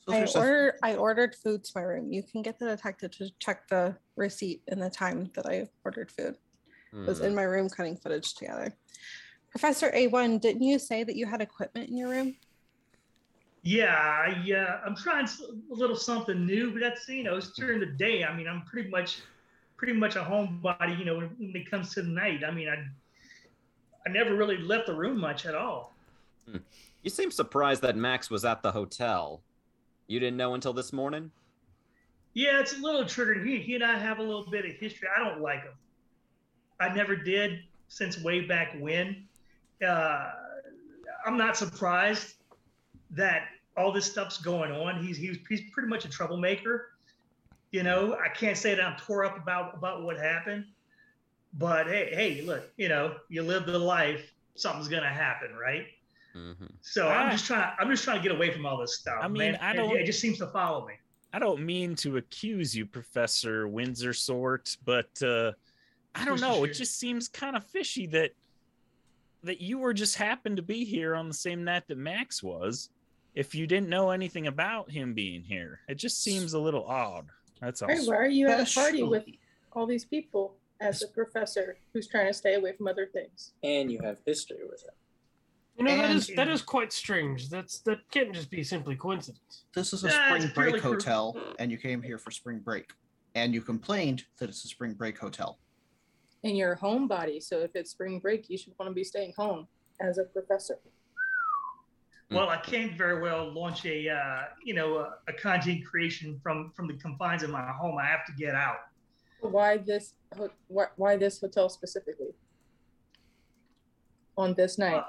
So 0.07 0.13
I 0.13 0.19
there's 0.19 0.35
a- 0.35 0.39
ordered 0.39 0.75
I 0.83 0.97
ordered 0.97 1.35
food 1.35 1.65
to 1.65 1.73
my 1.75 1.83
room. 1.83 2.13
You 2.13 2.23
can 2.23 2.43
get 2.43 2.59
the 2.59 2.67
detective 2.67 3.11
to 3.13 3.31
check 3.39 3.69
the 3.69 3.97
receipt 4.17 4.63
and 4.69 4.81
the 4.83 4.91
time 4.91 5.31
that 5.35 5.47
I 5.47 5.69
ordered 5.85 6.11
food. 6.11 6.37
It 6.93 7.07
was 7.07 7.19
Hmm. 7.19 7.25
in 7.27 7.35
my 7.35 7.43
room 7.43 7.69
cutting 7.69 7.97
footage 7.97 8.35
together. 8.35 8.77
Professor 9.51 9.91
A1, 9.93 10.41
didn't 10.41 10.63
you 10.63 10.79
say 10.79 11.05
that 11.05 11.17
you 11.17 11.27
had 11.27 11.41
equipment 11.41 11.89
in 11.89 11.97
your 11.97 12.11
room? 12.11 12.37
Yeah, 13.63 13.95
I, 13.97 14.53
uh, 14.53 14.81
I'm 14.85 14.95
trying 14.95 15.27
a 15.27 15.75
little 15.75 15.97
something 15.97 16.45
new, 16.45 16.71
but 16.73 16.81
that's 16.81 17.09
you 17.09 17.23
know, 17.25 17.37
it's 17.37 17.53
during 17.53 17.81
the 17.81 17.87
day. 17.87 18.23
I 18.25 18.37
mean, 18.37 18.47
I'm 18.47 18.63
pretty 18.63 18.91
much, 18.91 19.23
pretty 19.77 19.95
much 19.95 20.17
a 20.17 20.21
homebody. 20.21 20.99
You 20.99 21.05
know, 21.07 21.17
when, 21.17 21.29
when 21.39 21.57
it 21.57 21.71
comes 21.71 21.95
to 21.95 22.03
the 22.03 22.09
night, 22.09 22.45
I 22.45 22.51
mean, 22.51 22.69
I, 22.69 22.85
I 24.07 24.11
never 24.13 24.35
really 24.35 24.59
left 24.59 24.87
the 24.87 24.95
room 24.95 25.19
much 25.19 25.47
at 25.47 25.55
all. 25.55 25.95
You 27.03 27.09
seem 27.11 27.31
surprised 27.31 27.81
that 27.83 27.97
Max 27.97 28.29
was 28.29 28.45
at 28.45 28.63
the 28.63 28.71
hotel. 28.73 29.43
You 30.07 30.21
didn't 30.21 30.37
know 30.37 30.55
until 30.55 30.73
this 30.73 30.93
morning? 30.93 31.31
Yeah, 32.35 32.61
it's 32.61 32.77
a 32.77 32.81
little 32.81 33.07
triggered. 33.07 33.47
He, 33.47 33.59
he 33.59 33.75
and 33.75 33.85
I 33.85 33.97
have 33.99 34.19
a 34.19 34.23
little 34.23 34.45
bit 34.51 34.65
of 34.65 34.73
history. 34.73 35.09
I 35.17 35.23
don't 35.23 35.41
like 35.41 35.63
him. 35.63 35.73
I 36.81 36.93
never 36.93 37.17
did 37.17 37.61
since 37.89 38.21
way 38.21 38.43
back 38.43 38.77
when. 38.81 39.25
Uh, 39.87 40.33
I'm 41.25 41.39
not 41.39 41.57
surprised 41.57 42.35
that 43.13 43.45
all 43.77 43.93
this 43.93 44.11
stuff's 44.11 44.39
going 44.39 44.73
on. 44.73 45.05
He's 45.05 45.17
he's 45.17 45.39
he's 45.49 45.63
pretty 45.73 45.89
much 45.89 46.05
a 46.05 46.09
troublemaker. 46.09 46.91
You 47.71 47.83
know, 47.83 48.17
I 48.23 48.29
can't 48.29 48.57
say 48.57 48.75
that 48.75 48.85
I'm 48.85 48.97
tore 48.97 49.25
up 49.25 49.37
about 49.37 49.75
about 49.75 50.03
what 50.03 50.19
happened, 50.19 50.65
but 51.55 51.87
hey, 51.87 52.11
hey, 52.13 52.43
look, 52.43 52.71
you 52.77 52.89
know, 52.89 53.17
you 53.29 53.43
live 53.43 53.67
the 53.67 53.79
life, 53.79 54.33
something's 54.55 54.89
gonna 54.89 55.09
happen, 55.09 55.55
right? 55.55 55.87
Mm-hmm. 56.35 56.67
So 56.83 57.09
I'm 57.09 57.29
Ah. 57.29 57.31
just 57.33 57.47
trying. 57.47 57.61
To, 57.77 57.83
I'm 57.83 57.91
just 57.91 58.05
trying 58.05 58.17
to 58.19 58.23
get 58.23 58.33
away 58.35 58.51
from 58.51 58.67
all 58.67 58.77
this 58.79 58.97
stuff. 58.99 59.19
I 59.23 59.29
mean, 59.29 59.53
man. 59.53 59.59
I 59.61 59.73
don't- 59.73 59.97
It 59.97 60.05
just 60.07 60.21
seems 60.21 60.39
to 60.39 60.47
follow 60.49 60.87
me. 60.87 60.95
I 61.33 61.39
don't 61.39 61.65
mean 61.65 61.97
to 61.97 62.17
accuse 62.17 62.77
you, 62.77 62.87
Professor 62.87 63.67
Windsor 63.67 64.13
Sort, 64.13 64.77
but 64.85 65.11
uh, 65.23 65.53
I 66.15 66.25
don't 66.25 66.41
know. 66.41 66.57
sure, 66.59 66.67
It 66.67 66.75
just 66.75 66.99
seems 66.99 67.29
kind 67.29 67.57
of 67.57 67.65
fishy 67.65 68.07
that 68.09 68.33
that 69.43 69.61
you 69.61 69.79
were 69.79 69.93
just 69.93 70.17
happened 70.17 70.57
to 70.57 70.63
be 70.63 70.85
here 70.85 71.15
on 71.15 71.29
the 71.29 71.35
same 71.35 71.65
night 71.65 71.87
that 71.89 71.99
Max 71.99 72.43
was. 72.43 72.89
If 73.35 73.55
you 73.55 73.67
didn't 73.67 73.89
know 73.89 74.11
anything 74.11 74.47
about 74.47 74.91
him 74.91 75.13
being 75.13 75.43
here, 75.43 75.81
it 75.89 75.97
just 75.97 76.23
seems 76.23 76.55
a 76.55 76.59
little 76.59 76.85
odd. 76.87 77.27
That's 77.61 77.83
all. 77.83 77.89
Hey, 77.89 77.99
why 78.07 78.15
are 78.17 78.27
you 78.29 78.49
at 78.49 78.61
a 78.61 78.73
party 78.75 79.03
with 79.03 79.25
all 79.73 79.87
these 79.87 80.05
people 80.05 80.55
as 80.81 81.03
a 81.03 81.09
professor 81.09 81.77
who's 81.93 82.07
trying 82.07 82.29
to 82.29 82.33
stay 82.33 82.55
away 82.55 82.73
from 82.73 82.87
other 82.89 83.07
things? 83.07 83.53
And 83.65 83.91
you 83.91 83.99
have 84.03 84.17
history 84.25 84.61
with 84.71 84.83
him. 84.85 84.95
You 85.77 85.85
know 85.85 85.97
that 85.97 86.05
And- 86.11 86.15
is 86.19 86.29
that 86.37 86.49
is 86.49 86.63
quite 86.63 86.93
strange. 86.93 87.49
That's 87.51 87.81
that 87.81 88.09
can't 88.11 88.33
just 88.33 88.51
be 88.51 88.63
simply 88.63 88.95
coincidence. 88.95 89.65
This 89.75 89.93
is 89.93 90.05
a 90.05 90.09
Yeah, 90.09 90.27
spring 90.29 90.43
break 90.43 90.55
purely 90.55 90.81
cru- 90.81 90.93
hotel, 90.93 91.55
and 91.59 91.71
you 91.71 91.79
came 91.79 92.01
here 92.01 92.17
for 92.19 92.31
spring 92.31 92.61
break, 92.61 92.93
and 93.35 93.53
you 93.53 93.61
complained 93.61 94.25
that 94.39 94.49
it's 94.49 94.65
a 94.65 94.69
spring 94.69 94.95
break 94.95 95.19
hotel. 95.19 95.59
And 96.45 96.57
you're 96.57 96.75
a 96.75 96.79
homebody, 96.79 97.43
so 97.43 97.59
if 97.61 97.75
it's 97.75 97.91
spring 97.91 98.21
break, 98.21 98.49
you 98.49 98.57
should 98.59 98.75
want 98.79 98.89
to 98.91 98.95
be 98.95 99.03
staying 99.03 99.33
home 99.37 99.67
as 100.01 100.19
a 100.19 100.25
professor. 100.25 100.79
Hmm. 102.29 102.37
Well, 102.37 102.49
I 102.51 102.59
can't 102.59 102.97
very 102.97 103.21
well 103.21 103.51
launch 103.53 103.85
a 103.85 104.09
uh, 104.11 104.43
you 104.63 104.75
know 104.75 104.99
a, 104.99 105.19
a 105.27 105.33
content 105.33 105.85
creation 105.85 106.39
from 106.41 106.71
from 106.77 106.87
the 106.87 106.95
confines 106.95 107.43
of 107.43 107.51
my 107.51 107.67
home. 107.73 107.99
I 107.99 108.07
have 108.07 108.25
to 108.27 108.33
get 108.33 108.55
out. 108.55 108.77
Why 109.41 109.79
this? 109.79 110.15
ho- 110.37 110.51
Why, 110.69 110.87
why 110.97 111.17
this 111.17 111.41
hotel 111.41 111.69
specifically? 111.69 112.33
On 114.37 114.55
this 114.55 114.79
night, 114.79 114.95
Uh, 114.95 115.05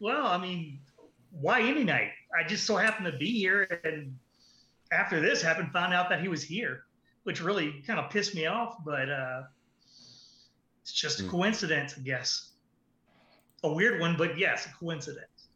well, 0.00 0.26
I 0.26 0.38
mean, 0.38 0.80
why 1.30 1.62
any 1.62 1.84
night? 1.84 2.10
I 2.38 2.46
just 2.46 2.64
so 2.66 2.76
happened 2.76 3.06
to 3.10 3.18
be 3.18 3.30
here, 3.38 3.80
and 3.84 4.16
after 4.92 5.20
this 5.20 5.42
happened, 5.42 5.72
found 5.72 5.92
out 5.92 6.08
that 6.10 6.20
he 6.20 6.28
was 6.28 6.42
here, 6.42 6.84
which 7.24 7.42
really 7.42 7.82
kind 7.86 7.98
of 7.98 8.10
pissed 8.10 8.34
me 8.34 8.46
off. 8.46 8.76
But 8.84 9.10
uh, 9.10 9.42
it's 10.82 10.92
just 10.92 11.20
a 11.20 11.24
Hmm. 11.24 11.30
coincidence, 11.30 11.94
I 11.98 12.02
guess. 12.02 12.50
A 13.64 13.72
weird 13.72 14.00
one, 14.00 14.16
but 14.16 14.38
yes, 14.38 14.66
a 14.66 14.70
coincidence. 14.78 15.48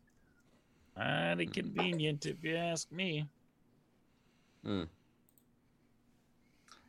Mighty 0.96 1.46
convenient, 1.46 2.25
if 2.27 2.42
you 2.42 2.57
ask 2.57 2.90
me. 2.92 3.29
Hmm. 4.64 4.85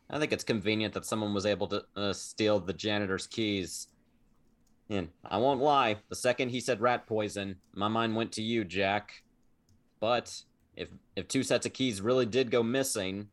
I 0.09 0.19
think 0.19 0.31
it's 0.31 0.43
convenient 0.43 0.93
that 0.93 1.05
someone 1.05 1.33
was 1.33 1.45
able 1.45 1.67
to 1.67 1.83
uh, 1.95 2.13
steal 2.13 2.59
the 2.59 2.73
janitor's 2.73 3.27
keys. 3.27 3.87
And 4.89 5.09
I 5.25 5.37
won't 5.37 5.61
lie, 5.61 5.97
the 6.09 6.15
second 6.15 6.49
he 6.49 6.61
said 6.61 6.79
rat 6.79 7.07
poison, 7.07 7.57
my 7.73 7.87
mind 7.87 8.15
went 8.15 8.31
to 8.33 8.41
you, 8.41 8.63
Jack. 8.63 9.11
But 9.99 10.33
if 10.75 10.89
if 11.15 11.27
two 11.27 11.43
sets 11.43 11.65
of 11.65 11.73
keys 11.73 12.01
really 12.01 12.25
did 12.25 12.51
go 12.51 12.63
missing, 12.63 13.27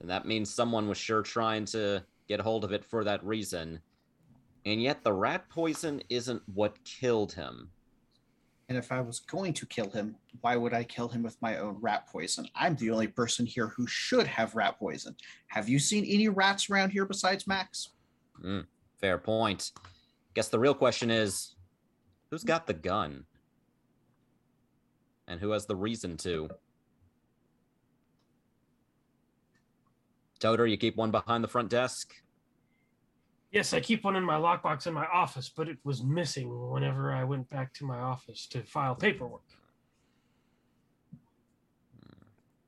then 0.00 0.08
that 0.08 0.26
means 0.26 0.52
someone 0.52 0.88
was 0.88 0.98
sure 0.98 1.22
trying 1.22 1.64
to 1.66 2.02
get 2.28 2.40
hold 2.40 2.64
of 2.64 2.72
it 2.72 2.84
for 2.84 3.04
that 3.04 3.24
reason. 3.24 3.80
And 4.66 4.82
yet 4.82 5.04
the 5.04 5.12
rat 5.12 5.48
poison 5.48 6.02
isn't 6.08 6.42
what 6.54 6.82
killed 6.84 7.32
him. 7.32 7.70
And 8.68 8.78
if 8.78 8.92
I 8.92 9.00
was 9.00 9.18
going 9.18 9.52
to 9.54 9.66
kill 9.66 9.90
him, 9.90 10.14
why 10.42 10.56
would 10.56 10.72
I 10.72 10.84
kill 10.84 11.08
him 11.08 11.24
with 11.24 11.36
my 11.42 11.58
own 11.58 11.76
rat 11.80 12.06
poison? 12.06 12.46
I'm 12.54 12.76
the 12.76 12.90
only 12.92 13.08
person 13.08 13.44
here 13.44 13.66
who 13.66 13.86
should 13.86 14.28
have 14.28 14.54
rat 14.54 14.78
poison. 14.78 15.16
Have 15.48 15.68
you 15.68 15.80
seen 15.80 16.04
any 16.04 16.28
rats 16.28 16.70
around 16.70 16.90
here 16.90 17.04
besides 17.04 17.48
Max? 17.48 17.90
Mm, 18.42 18.66
fair 19.00 19.18
point. 19.18 19.72
Guess 20.34 20.48
the 20.48 20.58
real 20.58 20.74
question 20.74 21.10
is 21.10 21.56
who's 22.30 22.44
got 22.44 22.66
the 22.66 22.74
gun? 22.74 23.24
And 25.26 25.40
who 25.40 25.50
has 25.50 25.66
the 25.66 25.76
reason 25.76 26.16
to? 26.18 26.48
Todor, 30.40 30.68
you 30.70 30.76
keep 30.76 30.96
one 30.96 31.10
behind 31.10 31.44
the 31.44 31.48
front 31.48 31.68
desk? 31.68 32.14
Yes, 33.52 33.74
I 33.74 33.80
keep 33.80 34.04
one 34.04 34.16
in 34.16 34.24
my 34.24 34.36
lockbox 34.36 34.86
in 34.86 34.94
my 34.94 35.06
office, 35.06 35.48
but 35.48 35.68
it 35.68 35.78
was 35.84 36.02
missing 36.04 36.70
whenever 36.70 37.12
I 37.12 37.24
went 37.24 37.50
back 37.50 37.74
to 37.74 37.84
my 37.84 37.98
office 37.98 38.46
to 38.48 38.62
file 38.62 38.94
paperwork. 38.94 39.42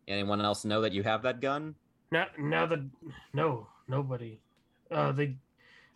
Anyone 0.09 0.41
else 0.41 0.65
know 0.65 0.81
that 0.83 0.93
you 0.93 1.05
have 1.05 1.23
that 1.23 1.41
gun? 1.41 1.77
Now, 2.11 2.27
now 2.39 2.67
that 2.67 2.81
no, 3.33 3.69
nobody. 3.89 4.41
Uh, 4.91 5.13
the 5.13 5.35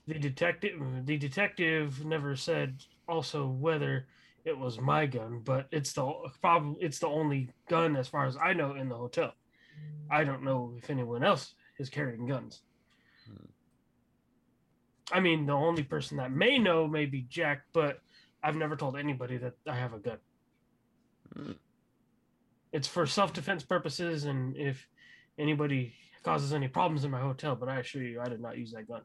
the 0.06 0.18
detective 0.18 0.80
the 1.04 1.16
detective 1.16 2.04
never 2.04 2.36
said 2.36 2.76
also 3.08 3.46
whether 3.46 4.06
it 4.44 4.56
was 4.56 4.80
my 4.80 5.06
gun, 5.06 5.40
but 5.44 5.66
it's 5.72 5.92
the 5.92 6.12
probably 6.40 6.82
it's 6.82 7.00
the 7.00 7.08
only 7.08 7.50
gun 7.68 7.96
as 7.96 8.06
far 8.06 8.26
as 8.26 8.36
I 8.36 8.52
know 8.52 8.74
in 8.76 8.88
the 8.88 8.96
hotel. 8.96 9.32
I 10.08 10.22
don't 10.22 10.44
know 10.44 10.74
if 10.78 10.88
anyone 10.88 11.24
else 11.24 11.54
is 11.78 11.90
carrying 11.90 12.26
guns. 12.26 12.62
Hmm. 13.26 13.46
I 15.12 15.20
mean, 15.20 15.46
the 15.46 15.52
only 15.52 15.82
person 15.82 16.16
that 16.18 16.30
may 16.30 16.58
know 16.58 16.86
may 16.86 17.06
be 17.06 17.22
Jack, 17.22 17.62
but 17.72 18.00
I've 18.42 18.56
never 18.56 18.76
told 18.76 18.96
anybody 18.96 19.36
that 19.38 19.54
I 19.66 19.74
have 19.74 19.92
a 19.92 19.98
gun. 19.98 20.18
Hmm. 21.34 21.52
It's 22.72 22.86
for 22.86 23.06
self 23.06 23.32
defense 23.32 23.64
purposes, 23.64 24.24
and 24.24 24.56
if 24.56 24.86
anybody 25.38 25.94
causes 26.22 26.52
any 26.52 26.68
problems 26.68 27.04
in 27.04 27.10
my 27.10 27.20
hotel, 27.20 27.56
but 27.56 27.68
I 27.68 27.80
assure 27.80 28.02
you, 28.02 28.20
I 28.20 28.28
did 28.28 28.40
not 28.40 28.56
use 28.56 28.72
that 28.72 28.86
gun. 28.86 29.02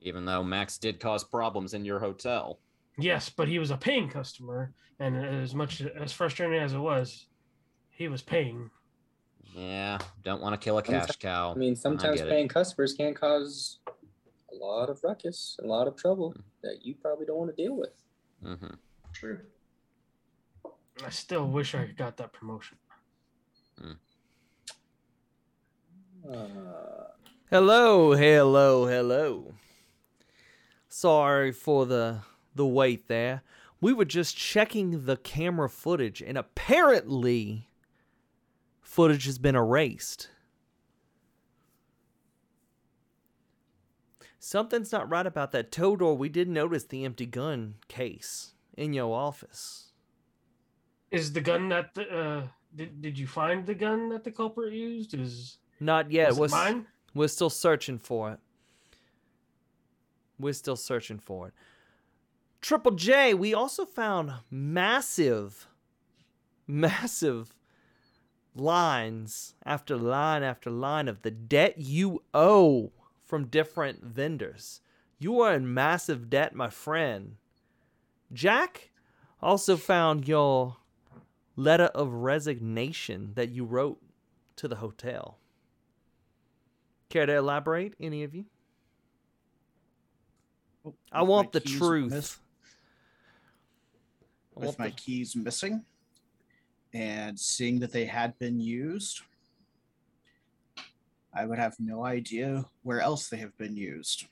Even 0.00 0.24
though 0.24 0.42
Max 0.42 0.78
did 0.78 0.98
cause 0.98 1.24
problems 1.24 1.74
in 1.74 1.84
your 1.84 1.98
hotel. 1.98 2.58
Yes, 2.98 3.28
but 3.28 3.48
he 3.48 3.58
was 3.58 3.70
a 3.70 3.76
paying 3.76 4.08
customer, 4.08 4.72
and 4.98 5.16
as 5.16 5.54
much 5.54 5.80
as 5.80 6.12
frustrating 6.12 6.58
as 6.60 6.72
it 6.72 6.78
was, 6.78 7.26
he 7.90 8.08
was 8.08 8.22
paying. 8.22 8.70
Yeah, 9.54 9.98
don't 10.22 10.40
want 10.40 10.58
to 10.58 10.64
kill 10.64 10.78
a 10.78 10.82
cash 10.82 11.16
cow. 11.16 11.52
I 11.52 11.58
mean, 11.58 11.76
sometimes 11.76 12.18
get 12.18 12.28
it. 12.28 12.30
paying 12.30 12.48
customers 12.48 12.94
can 12.94 13.14
cause 13.14 13.80
a 14.52 14.54
lot 14.54 14.88
of 14.88 15.02
ruckus, 15.02 15.58
a 15.62 15.66
lot 15.66 15.86
of 15.86 15.96
trouble 15.96 16.34
that 16.62 16.78
you 16.82 16.94
probably 16.94 17.26
don't 17.26 17.36
want 17.36 17.56
to 17.56 17.62
deal 17.62 17.76
with. 17.76 17.94
Mm-hmm. 18.44 18.74
True. 19.12 19.40
I 21.04 21.10
still 21.10 21.46
wish 21.46 21.74
I 21.74 21.86
got 21.86 22.16
that 22.18 22.32
promotion. 22.32 22.76
Uh, 26.30 26.44
Hello, 27.50 28.12
hello, 28.12 28.86
hello. 28.86 29.54
Sorry 30.90 31.52
for 31.52 31.86
the 31.86 32.18
the 32.54 32.66
wait 32.66 33.06
there. 33.06 33.42
We 33.80 33.92
were 33.92 34.04
just 34.04 34.36
checking 34.36 35.06
the 35.06 35.16
camera 35.16 35.70
footage, 35.70 36.20
and 36.20 36.36
apparently, 36.36 37.68
footage 38.82 39.24
has 39.24 39.38
been 39.38 39.54
erased. 39.54 40.28
Something's 44.38 44.90
not 44.90 45.08
right 45.08 45.26
about 45.26 45.52
that 45.52 45.70
Todor. 45.70 46.18
We 46.18 46.28
did 46.28 46.48
notice 46.48 46.84
the 46.84 47.04
empty 47.04 47.24
gun 47.26 47.76
case 47.88 48.54
in 48.76 48.92
your 48.92 49.14
office. 49.14 49.92
Is 51.12 51.32
the 51.32 51.40
gun 51.40 51.68
that 51.68 51.94
the, 51.94 52.08
uh, 52.08 52.46
did 52.74 53.00
did 53.00 53.18
you 53.18 53.28
find 53.28 53.64
the 53.64 53.74
gun 53.74 54.08
that 54.08 54.24
the 54.24 54.32
culprit 54.32 54.72
used? 54.72 55.14
Is 55.14 55.58
Not 55.78 56.10
yet. 56.10 56.34
We're, 56.34 56.46
it 56.46 56.50
mine? 56.50 56.86
we're 57.14 57.28
still 57.28 57.50
searching 57.50 57.98
for 57.98 58.32
it. 58.32 58.40
We're 60.40 60.52
still 60.52 60.76
searching 60.76 61.18
for 61.18 61.48
it. 61.48 61.54
Triple 62.60 62.92
J, 62.92 63.34
we 63.34 63.54
also 63.54 63.84
found 63.84 64.32
massive, 64.50 65.66
massive 66.66 67.54
lines 68.54 69.54
after 69.64 69.96
line 69.96 70.42
after 70.42 70.70
line 70.70 71.08
of 71.08 71.22
the 71.22 71.30
debt 71.30 71.78
you 71.78 72.22
owe 72.34 72.92
from 73.24 73.46
different 73.46 74.04
vendors. 74.04 74.80
You 75.18 75.40
are 75.40 75.54
in 75.54 75.72
massive 75.72 76.28
debt, 76.28 76.54
my 76.54 76.68
friend. 76.68 77.36
Jack 78.32 78.90
also 79.40 79.76
found 79.76 80.28
your 80.28 80.76
letter 81.56 81.90
of 81.94 82.12
resignation 82.12 83.32
that 83.34 83.50
you 83.50 83.64
wrote 83.64 84.00
to 84.56 84.68
the 84.68 84.76
hotel. 84.76 85.38
Care 87.08 87.26
to 87.26 87.36
elaborate, 87.36 87.94
any 88.00 88.22
of 88.22 88.34
you? 88.34 88.46
Oh, 90.84 90.94
I 91.12 91.22
want 91.22 91.52
the 91.52 91.60
truth. 91.60 92.10
miss- 92.12 92.38
with 94.54 94.64
want 94.66 94.78
my 94.78 94.88
the- 94.88 94.94
keys 94.96 95.36
missing 95.36 95.84
and 96.92 97.38
seeing 97.38 97.78
that 97.80 97.92
they 97.92 98.04
had 98.06 98.38
been 98.38 98.60
used, 98.60 99.20
I 101.32 101.46
would 101.46 101.58
have 101.58 101.76
no 101.78 102.04
idea 102.04 102.64
where 102.82 103.00
else 103.00 103.28
they 103.28 103.36
have 103.38 103.56
been 103.56 103.76
used. 103.76 104.26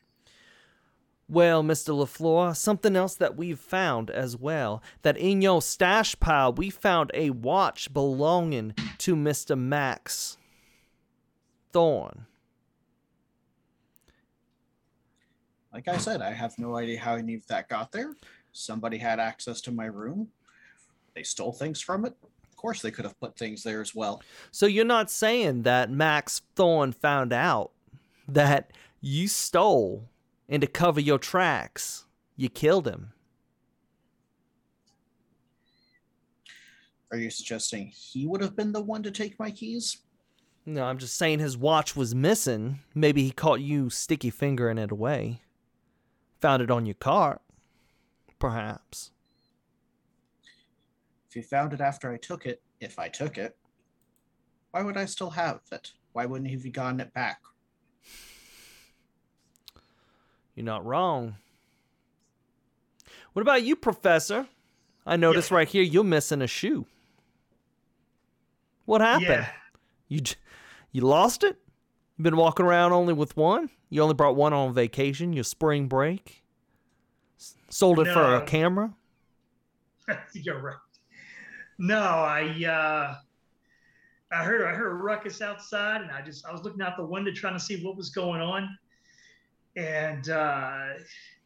Well, 1.30 1.62
Mr. 1.62 1.94
LaFleur, 1.94 2.56
something 2.56 2.96
else 2.96 3.14
that 3.16 3.36
we've 3.36 3.60
found 3.60 4.10
as 4.10 4.34
well. 4.34 4.82
That 5.02 5.18
in 5.18 5.42
your 5.42 5.60
stash 5.60 6.18
pile, 6.18 6.54
we 6.54 6.70
found 6.70 7.10
a 7.12 7.30
watch 7.30 7.92
belonging 7.92 8.74
to 8.98 9.14
Mr. 9.14 9.56
Max 9.56 10.38
Thorne. 11.70 12.26
Like 15.78 15.94
I 15.94 15.96
said, 15.96 16.22
I 16.22 16.32
have 16.32 16.58
no 16.58 16.76
idea 16.76 16.98
how 16.98 17.14
any 17.14 17.34
of 17.34 17.46
that 17.46 17.68
got 17.68 17.92
there. 17.92 18.16
Somebody 18.50 18.98
had 18.98 19.20
access 19.20 19.60
to 19.60 19.70
my 19.70 19.84
room. 19.84 20.26
They 21.14 21.22
stole 21.22 21.52
things 21.52 21.80
from 21.80 22.04
it. 22.04 22.16
Of 22.50 22.56
course, 22.56 22.82
they 22.82 22.90
could 22.90 23.04
have 23.04 23.20
put 23.20 23.38
things 23.38 23.62
there 23.62 23.80
as 23.80 23.94
well. 23.94 24.20
So 24.50 24.66
you're 24.66 24.84
not 24.84 25.08
saying 25.08 25.62
that 25.62 25.88
Max 25.88 26.42
Thorne 26.56 26.90
found 26.90 27.32
out 27.32 27.70
that 28.26 28.72
you 29.00 29.28
stole 29.28 30.08
and 30.48 30.62
to 30.62 30.66
cover 30.66 30.98
your 30.98 31.20
tracks, 31.20 32.06
you 32.36 32.48
killed 32.48 32.88
him. 32.88 33.12
Are 37.12 37.18
you 37.18 37.30
suggesting 37.30 37.92
he 37.94 38.26
would 38.26 38.40
have 38.40 38.56
been 38.56 38.72
the 38.72 38.82
one 38.82 39.04
to 39.04 39.12
take 39.12 39.38
my 39.38 39.52
keys? 39.52 39.98
No, 40.66 40.82
I'm 40.82 40.98
just 40.98 41.16
saying 41.16 41.38
his 41.38 41.56
watch 41.56 41.94
was 41.94 42.16
missing. 42.16 42.80
Maybe 42.96 43.22
he 43.22 43.30
caught 43.30 43.60
you 43.60 43.90
sticky 43.90 44.30
fingering 44.30 44.78
it 44.78 44.90
away. 44.90 45.40
Found 46.40 46.62
it 46.62 46.70
on 46.70 46.86
your 46.86 46.94
cart. 46.94 47.40
Perhaps. 48.38 49.10
If 51.28 51.34
he 51.34 51.42
found 51.42 51.72
it 51.72 51.80
after 51.80 52.10
I 52.10 52.16
took 52.16 52.46
it, 52.46 52.62
if 52.80 52.98
I 52.98 53.08
took 53.08 53.36
it, 53.36 53.56
why 54.70 54.82
would 54.82 54.96
I 54.96 55.04
still 55.04 55.30
have 55.30 55.60
it? 55.72 55.92
Why 56.12 56.26
wouldn't 56.26 56.48
he 56.48 56.56
have 56.56 56.72
gotten 56.72 57.00
it 57.00 57.12
back? 57.12 57.40
You're 60.54 60.64
not 60.64 60.84
wrong. 60.84 61.36
What 63.32 63.42
about 63.42 63.62
you, 63.62 63.76
Professor? 63.76 64.46
I 65.06 65.16
notice 65.16 65.50
right 65.50 65.68
here 65.68 65.82
you're 65.82 66.04
missing 66.04 66.42
a 66.42 66.46
shoe. 66.46 66.86
What 68.84 69.00
happened? 69.00 69.28
Yeah. 69.28 69.50
You 70.08 70.20
you 70.92 71.02
lost 71.02 71.44
it? 71.44 71.56
You've 72.16 72.24
been 72.24 72.36
walking 72.36 72.66
around 72.66 72.92
only 72.92 73.12
with 73.12 73.36
one? 73.36 73.70
You 73.90 74.02
only 74.02 74.14
brought 74.14 74.36
one 74.36 74.52
on 74.52 74.74
vacation, 74.74 75.32
your 75.32 75.44
spring 75.44 75.88
break? 75.88 76.42
Sold 77.70 78.00
it 78.00 78.12
for 78.12 78.36
a 78.36 78.42
camera? 78.42 78.94
You're 80.32 80.60
right. 80.60 80.76
No, 81.78 82.00
I 82.00 82.64
uh 82.64 83.16
I 84.32 84.44
heard 84.44 84.66
I 84.66 84.74
heard 84.74 84.90
a 84.90 84.94
ruckus 84.94 85.40
outside 85.40 86.02
and 86.02 86.10
I 86.10 86.22
just 86.22 86.44
I 86.44 86.52
was 86.52 86.62
looking 86.62 86.82
out 86.82 86.96
the 86.96 87.04
window 87.04 87.32
trying 87.32 87.54
to 87.54 87.60
see 87.60 87.82
what 87.84 87.96
was 87.96 88.10
going 88.10 88.40
on. 88.40 88.76
And 89.76 90.28
uh 90.28 90.94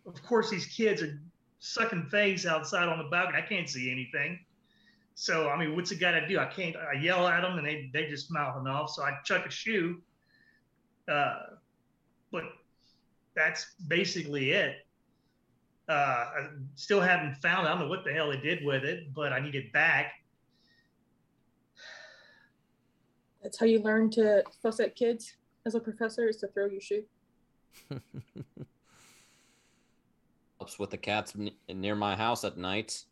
of 0.07 0.22
course 0.22 0.51
these 0.51 0.66
kids 0.66 1.03
are 1.03 1.20
sucking 1.59 2.07
face 2.07 2.47
outside 2.47 2.88
on 2.88 2.99
the 2.99 3.05
balcony. 3.05 3.38
I 3.38 3.43
can't 3.43 3.68
see 3.68 3.90
anything. 3.90 4.40
So 5.14 5.51
I 5.51 5.59
mean 5.59 5.76
what's 5.76 5.90
the 5.90 5.97
guy 5.97 6.12
to 6.18 6.26
do? 6.26 6.38
I 6.38 6.47
can't 6.47 6.74
I 6.76 6.95
yell 6.99 7.28
at 7.28 7.43
them 7.43 7.59
and 7.59 7.66
they 7.66 7.90
they 7.93 8.09
just 8.09 8.32
mouthing 8.32 8.66
off. 8.66 8.90
So 8.90 9.03
I 9.03 9.18
chuck 9.24 9.45
a 9.45 9.51
shoe. 9.51 10.01
Uh 11.07 11.40
but 12.33 12.45
that's 13.37 13.74
basically 13.87 14.51
it 14.51 14.76
uh, 15.89 15.93
I 15.93 16.49
still 16.74 17.01
haven't 17.01 17.35
found. 17.37 17.66
I 17.66 17.70
don't 17.70 17.80
know 17.80 17.89
what 17.89 18.05
the 18.05 18.12
hell 18.12 18.30
they 18.30 18.39
did 18.39 18.64
with 18.64 18.85
it, 18.85 19.12
but 19.14 19.33
I 19.33 19.41
need 19.41 19.55
it 19.55 19.72
back. 19.72 20.12
That's 23.43 23.59
how 23.59 23.66
you 23.66 23.80
learn 23.80 24.11
to 24.12 24.45
fuss 24.62 24.78
at 24.80 24.95
kids 24.95 25.35
as 25.66 25.74
a 25.74 25.80
professor 25.80 26.28
is 26.28 26.37
to 26.39 26.47
throw 26.49 26.66
your 26.66 26.80
shoe. 26.80 27.03
Helps 30.59 30.78
with 30.78 30.91
the 30.91 30.97
cats 30.97 31.35
n- 31.39 31.51
near 31.68 31.97
my 31.97 32.14
house 32.14 32.45
at 32.45 32.57
night. 32.57 33.05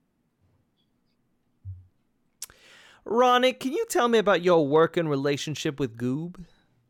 Ronnie, 3.04 3.52
can 3.54 3.72
you 3.72 3.84
tell 3.88 4.06
me 4.08 4.18
about 4.18 4.42
your 4.42 4.66
working 4.66 5.08
relationship 5.08 5.80
with 5.80 5.96
Goob? 5.96 6.44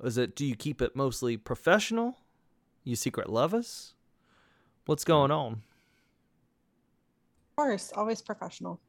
Is 0.05 0.19
it 0.19 0.37
do 0.37 0.45
you 0.45 0.55
keep 0.55 0.83
it 0.83 0.95
mostly 0.95 1.39
professional? 1.39 2.20
You 2.85 2.97
secret 2.97 3.29
lovers? 3.29 3.95
What's 4.87 5.05
going 5.05 5.31
on? 5.31 5.53
Of 5.53 5.59
course, 7.57 7.93
always 7.95 8.23
professional. 8.23 8.81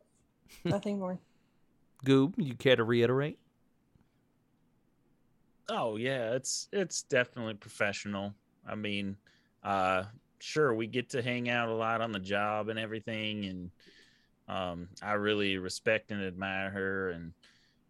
Nothing 0.64 0.98
more. 0.98 1.18
Goob, 2.04 2.34
you 2.36 2.54
care 2.54 2.76
to 2.76 2.84
reiterate? 2.84 3.38
Oh 5.68 5.96
yeah, 5.96 6.32
it's 6.32 6.68
it's 6.72 7.02
definitely 7.02 7.54
professional. 7.54 8.34
I 8.68 8.74
mean, 8.74 9.16
uh 9.62 10.04
sure 10.38 10.74
we 10.74 10.86
get 10.86 11.10
to 11.10 11.22
hang 11.22 11.50
out 11.50 11.68
a 11.68 11.74
lot 11.74 12.00
on 12.00 12.12
the 12.12 12.18
job 12.18 12.68
and 12.68 12.78
everything 12.78 13.44
and 13.44 13.70
um 14.48 14.88
I 15.02 15.12
really 15.12 15.58
respect 15.58 16.10
and 16.10 16.22
admire 16.22 16.70
her 16.70 17.10
and 17.10 17.32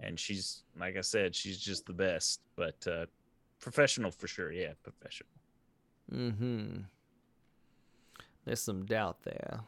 and 0.00 0.18
she's 0.18 0.62
like 0.78 0.96
I 0.96 1.02
said, 1.02 1.34
she's 1.34 1.58
just 1.58 1.86
the 1.86 1.92
best. 1.92 2.40
But 2.56 2.86
uh 2.86 3.06
professional 3.60 4.10
for 4.10 4.26
sure, 4.26 4.52
yeah, 4.52 4.72
professional. 4.82 5.28
Mm-hmm. 6.12 6.80
There's 8.44 8.60
some 8.60 8.84
doubt 8.86 9.22
there. 9.22 9.60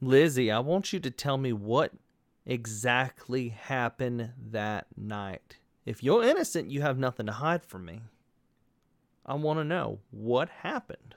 Lizzie, 0.00 0.50
I 0.50 0.58
want 0.58 0.92
you 0.92 1.00
to 1.00 1.10
tell 1.10 1.38
me 1.38 1.52
what 1.52 1.92
exactly 2.44 3.48
happened 3.48 4.32
that 4.50 4.86
night. 4.96 5.56
If 5.84 6.02
you're 6.02 6.22
innocent, 6.22 6.70
you 6.70 6.82
have 6.82 6.98
nothing 6.98 7.26
to 7.26 7.32
hide 7.32 7.64
from 7.64 7.84
me. 7.84 8.00
I 9.24 9.34
want 9.34 9.58
to 9.58 9.64
know 9.64 9.98
what 10.10 10.48
happened. 10.48 11.14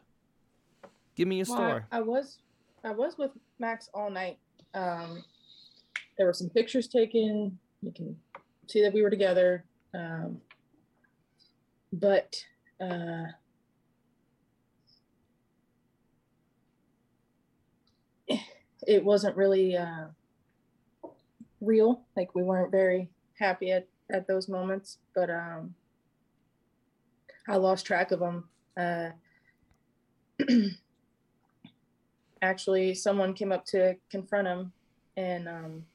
Give 1.16 1.28
me 1.28 1.42
a 1.42 1.46
Well, 1.48 1.58
story. 1.58 1.84
I, 1.92 1.98
I 1.98 2.02
was 2.02 2.38
I 2.84 2.92
was 2.92 3.18
with 3.18 3.32
Max 3.60 3.90
all 3.94 4.10
night. 4.10 4.38
Um, 4.74 5.24
there 6.18 6.26
were 6.26 6.34
some 6.34 6.50
pictures 6.50 6.88
taken. 6.88 7.58
You 7.82 7.92
can 7.92 8.16
see 8.68 8.82
that 8.82 8.94
we 8.94 9.02
were 9.02 9.10
together. 9.10 9.66
Um, 9.94 10.40
but 11.94 12.44
uh, 12.82 13.26
it 18.88 19.04
wasn't 19.04 19.36
really 19.36 19.76
uh, 19.76 20.06
real. 21.62 22.02
Like 22.16 22.34
we 22.36 22.44
weren't 22.44 22.72
very 22.72 23.10
happy 23.38 23.72
at, 23.72 23.88
at 24.12 24.28
those 24.28 24.48
moments. 24.48 24.98
But 25.14 25.30
um, 25.30 25.76
I 27.48 27.58
lost 27.58 27.86
track 27.86 28.12
of 28.12 28.20
them. 28.20 28.50
Uh, 28.78 29.10
actually 32.42 32.94
someone 32.94 33.34
came 33.34 33.52
up 33.52 33.66
to 33.66 33.96
confront 34.10 34.48
him 34.48 34.72
and 35.18 35.48
um, 35.48 35.86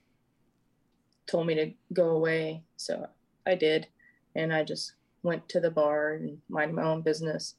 told 1.26 1.47
me 1.47 1.55
to 1.55 1.72
go 1.93 2.11
away 2.11 2.62
so 2.76 3.07
i 3.47 3.55
did 3.55 3.87
and 4.35 4.53
i 4.53 4.62
just 4.62 4.93
went 5.25 5.49
to 5.49 5.59
the 5.59 5.70
bar 5.70 6.12
and 6.12 6.39
minded 6.49 6.77
my 6.77 6.85
own 6.85 7.01
business 7.01 7.57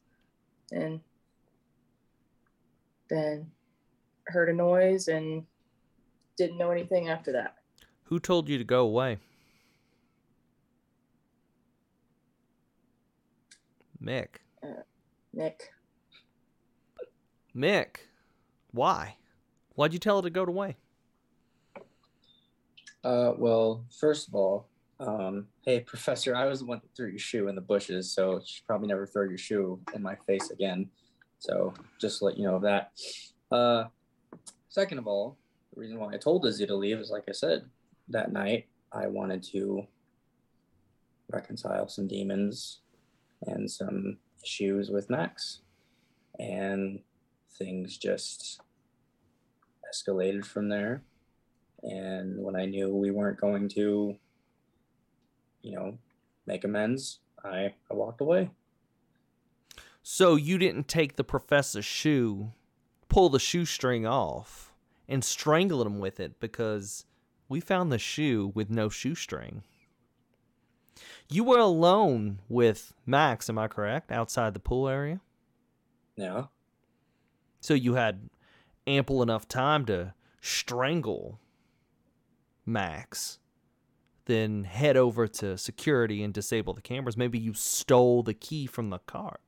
and 0.72 1.01
then 3.09 3.51
heard 4.28 4.49
a 4.49 4.53
noise 4.53 5.07
and 5.07 5.45
didn't 6.38 6.57
know 6.57 6.72
anything 6.72 7.09
after 7.09 7.32
that. 7.34 7.55
Who 8.03 8.20
told 8.20 8.47
you 8.47 8.57
to 8.57 8.63
go 8.63 8.82
away? 8.82 9.18
Mick. 14.01 14.28
Mick. 15.36 15.61
Mick. 17.55 17.88
Why? 18.72 19.18
Why'd 19.74 19.93
you 19.93 19.99
tell 19.99 20.18
her 20.18 20.22
to 20.22 20.30
go 20.30 20.43
away? 20.43 20.76
Uh, 23.03 23.34
well, 23.38 23.86
first 23.99 24.28
of 24.28 24.36
all, 24.36 24.68
um, 25.00 25.48
hey, 25.64 25.82
Professor, 25.82 26.36
I 26.36 26.46
was 26.46 26.60
the 26.60 26.66
one 26.66 26.80
that 26.82 26.96
threw 26.96 27.10
your 27.10 27.20
shoe 27.20 27.48
in 27.48 27.56
the 27.56 27.62
bushes, 27.62 28.14
so 28.14 28.36
you 28.36 28.41
should 28.46 28.66
probably 28.66 28.88
never 28.88 29.06
throw 29.06 29.24
your 29.24 29.38
shoe 29.38 29.80
in 29.93 30.02
my 30.02 30.16
face 30.28 30.50
again. 30.52 30.89
So 31.39 31.74
just 32.00 32.22
let 32.22 32.38
you 32.38 32.46
know 32.46 32.56
of 32.56 32.62
that. 32.64 32.91
Uh, 33.52 33.86
second 34.70 34.98
of 34.98 35.08
all, 35.08 35.38
the 35.74 35.82
reason 35.82 36.00
why 36.00 36.14
I 36.14 36.18
told 36.18 36.46
Izzy 36.46 36.66
to 36.66 36.76
leave 36.76 37.00
is 37.00 37.12
like 37.12 37.26
I 37.28 37.34
said, 37.34 37.66
that 38.10 38.32
night 38.32 38.68
I 38.91 39.08
wanted 39.08 39.43
to 39.52 39.86
reconcile 41.32 41.88
some 41.88 42.08
demons 42.08 42.80
and 43.41 43.70
some 43.70 44.18
issues 44.43 44.89
with 44.89 45.10
Max. 45.10 45.62
And 46.39 47.00
things 47.58 47.98
just 47.98 48.62
escalated 49.93 50.46
from 50.46 50.70
there. 50.70 51.04
And 51.84 52.41
when 52.41 52.56
I 52.56 52.66
knew 52.66 52.96
we 52.96 53.12
weren't 53.12 53.39
going 53.39 53.70
to, 53.70 54.16
you 55.66 55.72
know, 55.72 55.97
make 56.45 56.63
amends, 56.63 57.20
I, 57.43 57.74
I 57.89 57.93
walked 57.93 58.22
away. 58.22 58.51
So 60.03 60.36
you 60.36 60.59
didn't 60.59 60.88
take 60.88 61.16
the 61.16 61.24
professor's 61.24 61.86
shoe, 61.86 62.51
pull 63.09 63.30
the 63.30 63.39
shoestring 63.39 64.05
off, 64.05 64.72
and 65.09 65.24
strangle 65.24 65.82
him 65.82 65.97
with 65.97 66.20
it 66.20 66.39
because 66.39 67.05
we 67.49 67.59
found 67.59 67.91
the 67.91 67.97
shoe 67.97 68.51
with 68.53 68.70
no 68.70 68.89
shoestring. 68.89 69.63
You 71.30 71.43
were 71.43 71.59
alone 71.59 72.41
with 72.47 72.93
Max, 73.07 73.49
am 73.49 73.57
I 73.57 73.68
correct? 73.68 74.11
Outside 74.11 74.53
the 74.53 74.59
pool 74.59 74.88
area? 74.88 75.20
Yeah. 76.16 76.45
So 77.59 77.74
you 77.74 77.95
had 77.95 78.30
ample 78.86 79.24
enough 79.24 79.47
time 79.47 79.88
to 79.88 80.13
strangle 80.41 81.39
Max, 82.68 83.39
then 84.26 84.63
head 84.63 84.97
over 84.97 85.28
to 85.28 85.57
security 85.57 86.23
and 86.23 86.34
disable 86.34 86.73
the 86.73 86.82
cameras. 86.82 87.17
Maybe 87.17 87.38
you 87.39 87.53
stole 87.53 88.23
the 88.23 88.34
key 88.34 88.65
from 88.65 88.89
the 88.89 88.99
car. 88.99 89.39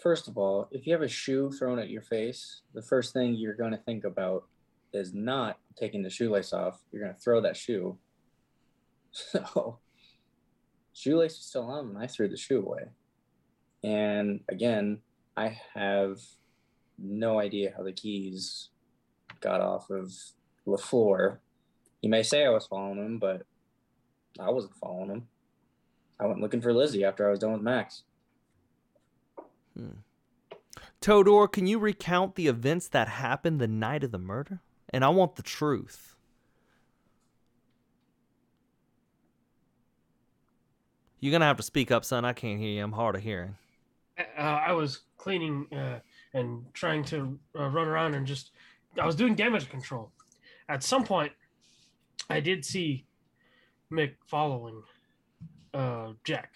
First 0.00 0.28
of 0.28 0.38
all, 0.38 0.68
if 0.70 0.86
you 0.86 0.92
have 0.92 1.02
a 1.02 1.08
shoe 1.08 1.50
thrown 1.50 1.78
at 1.78 1.90
your 1.90 2.02
face, 2.02 2.62
the 2.72 2.82
first 2.82 3.12
thing 3.12 3.34
you're 3.34 3.54
going 3.54 3.72
to 3.72 3.78
think 3.78 4.04
about 4.04 4.44
is 4.92 5.12
not 5.12 5.58
taking 5.76 6.02
the 6.02 6.10
shoelace 6.10 6.52
off. 6.52 6.80
You're 6.92 7.02
going 7.02 7.14
to 7.14 7.20
throw 7.20 7.40
that 7.40 7.56
shoe. 7.56 7.98
So, 9.10 9.78
shoelace 10.92 11.38
was 11.38 11.46
still 11.46 11.64
on 11.64 11.94
when 11.94 12.02
I 12.02 12.06
threw 12.06 12.28
the 12.28 12.36
shoe 12.36 12.60
away. 12.60 12.84
And 13.82 14.40
again, 14.48 14.98
I 15.36 15.58
have 15.74 16.18
no 16.98 17.40
idea 17.40 17.72
how 17.76 17.84
the 17.84 17.92
keys 17.92 18.68
got 19.40 19.60
off 19.60 19.88
of 19.90 20.12
floor. 20.80 21.40
You 22.00 22.10
may 22.10 22.22
say 22.22 22.44
I 22.44 22.50
was 22.50 22.66
following 22.66 22.98
him, 22.98 23.18
but 23.18 23.42
I 24.38 24.50
wasn't 24.50 24.76
following 24.76 25.10
him. 25.10 25.28
I 26.20 26.26
went 26.26 26.40
looking 26.40 26.60
for 26.60 26.72
Lizzie 26.72 27.04
after 27.04 27.26
I 27.26 27.30
was 27.30 27.38
done 27.38 27.52
with 27.52 27.62
Max. 27.62 28.02
Hmm. 29.76 30.00
Todor, 31.00 31.50
can 31.50 31.66
you 31.66 31.78
recount 31.78 32.34
the 32.34 32.48
events 32.48 32.88
that 32.88 33.08
happened 33.08 33.60
the 33.60 33.68
night 33.68 34.02
of 34.02 34.10
the 34.10 34.18
murder? 34.18 34.60
And 34.90 35.04
I 35.04 35.08
want 35.10 35.36
the 35.36 35.42
truth. 35.42 36.16
You're 41.20 41.32
gonna 41.32 41.44
have 41.46 41.56
to 41.56 41.62
speak 41.62 41.90
up, 41.90 42.04
son. 42.04 42.24
I 42.24 42.32
can't 42.32 42.60
hear 42.60 42.70
you. 42.70 42.82
I'm 42.82 42.92
hard 42.92 43.16
of 43.16 43.22
hearing. 43.22 43.56
uh, 44.18 44.40
I 44.40 44.72
was 44.72 45.00
cleaning 45.16 45.66
uh, 45.72 45.98
and 46.32 46.64
trying 46.74 47.04
to 47.04 47.38
uh, 47.58 47.68
run 47.68 47.88
around 47.88 48.14
and 48.14 48.26
just 48.26 48.52
I 49.00 49.06
was 49.06 49.16
doing 49.16 49.34
damage 49.34 49.68
control. 49.68 50.10
At 50.68 50.82
some 50.82 51.04
point, 51.04 51.32
I 52.30 52.40
did 52.40 52.64
see 52.64 53.06
Mick 53.92 54.14
following 54.26 54.82
uh, 55.74 56.12
Jack 56.24 56.52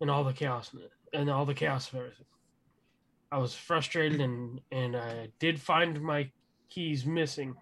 and 0.00 0.10
all 0.10 0.24
the 0.24 0.32
chaos 0.32 0.74
and 1.12 1.30
all 1.30 1.44
the 1.44 1.54
chaos 1.54 1.88
of 1.88 1.96
everything. 1.96 2.26
I 3.30 3.38
was 3.38 3.54
frustrated 3.54 4.20
and 4.20 4.60
and 4.70 4.96
I 4.96 5.28
did 5.38 5.60
find 5.60 6.00
my 6.00 6.30
keys 6.70 7.04
missing. 7.04 7.54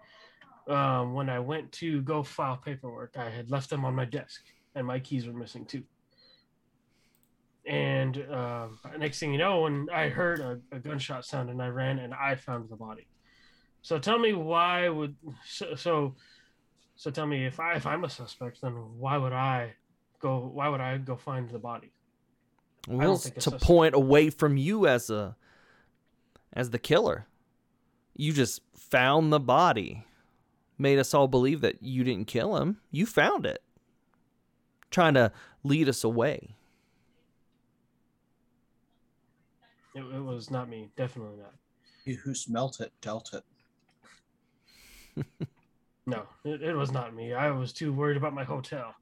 Um, 0.68 1.14
when 1.14 1.28
I 1.28 1.40
went 1.40 1.72
to 1.72 2.02
go 2.02 2.22
file 2.22 2.56
paperwork, 2.56 3.16
I 3.18 3.28
had 3.28 3.50
left 3.50 3.68
them 3.68 3.84
on 3.84 3.96
my 3.96 4.04
desk, 4.04 4.42
and 4.76 4.86
my 4.86 5.00
keys 5.00 5.26
were 5.26 5.32
missing 5.32 5.64
too 5.64 5.82
and 7.66 8.24
uh, 8.30 8.68
next 8.98 9.20
thing 9.20 9.32
you 9.32 9.38
know, 9.38 9.62
when 9.62 9.86
I 9.92 10.08
heard 10.08 10.40
a, 10.40 10.58
a, 10.72 10.80
gunshot 10.80 11.24
sound 11.24 11.48
and 11.48 11.62
I 11.62 11.68
ran 11.68 12.00
and 12.00 12.12
I 12.12 12.34
found 12.34 12.68
the 12.68 12.76
body. 12.76 13.06
So 13.82 13.98
tell 13.98 14.18
me 14.18 14.32
why 14.32 14.88
would 14.88 15.14
so 15.46 15.74
so, 15.74 16.14
so 16.96 17.10
tell 17.10 17.26
me 17.26 17.46
if 17.46 17.58
I 17.60 17.74
if 17.74 17.86
I'm 17.86 18.04
a 18.04 18.10
suspect, 18.10 18.60
then 18.60 18.72
why 18.98 19.16
would 19.16 19.32
I 19.32 19.74
go? 20.20 20.50
Why 20.52 20.68
would 20.68 20.80
I 20.80 20.98
go 20.98 21.16
find 21.16 21.48
the 21.50 21.58
body? 21.58 21.92
Well, 22.88 23.18
to 23.18 23.50
point 23.52 23.94
away 23.94 24.30
from 24.30 24.56
you 24.56 24.86
as 24.86 25.10
a 25.10 25.36
as 26.52 26.70
the 26.70 26.78
killer. 26.78 27.26
You 28.14 28.32
just 28.32 28.60
found 28.76 29.32
the 29.32 29.40
body. 29.40 30.04
Made 30.78 30.98
us 30.98 31.14
all 31.14 31.28
believe 31.28 31.60
that 31.60 31.82
you 31.82 32.04
didn't 32.04 32.26
kill 32.26 32.56
him. 32.56 32.78
You 32.90 33.06
found 33.06 33.46
it. 33.46 33.62
Trying 34.90 35.14
to 35.14 35.32
lead 35.62 35.88
us 35.88 36.04
away. 36.04 36.56
It, 39.94 40.00
it 40.00 40.22
was 40.22 40.50
not 40.50 40.68
me. 40.68 40.90
Definitely 40.96 41.36
not. 41.38 41.54
He 42.04 42.14
who 42.14 42.34
smelt 42.34 42.80
it 42.80 42.92
dealt 43.00 43.34
it. 45.16 45.26
no, 46.06 46.24
it, 46.44 46.62
it 46.62 46.74
was 46.74 46.92
not 46.92 47.14
me. 47.14 47.32
I 47.32 47.50
was 47.50 47.72
too 47.72 47.92
worried 47.92 48.16
about 48.16 48.34
my 48.34 48.44
hotel 48.44 48.94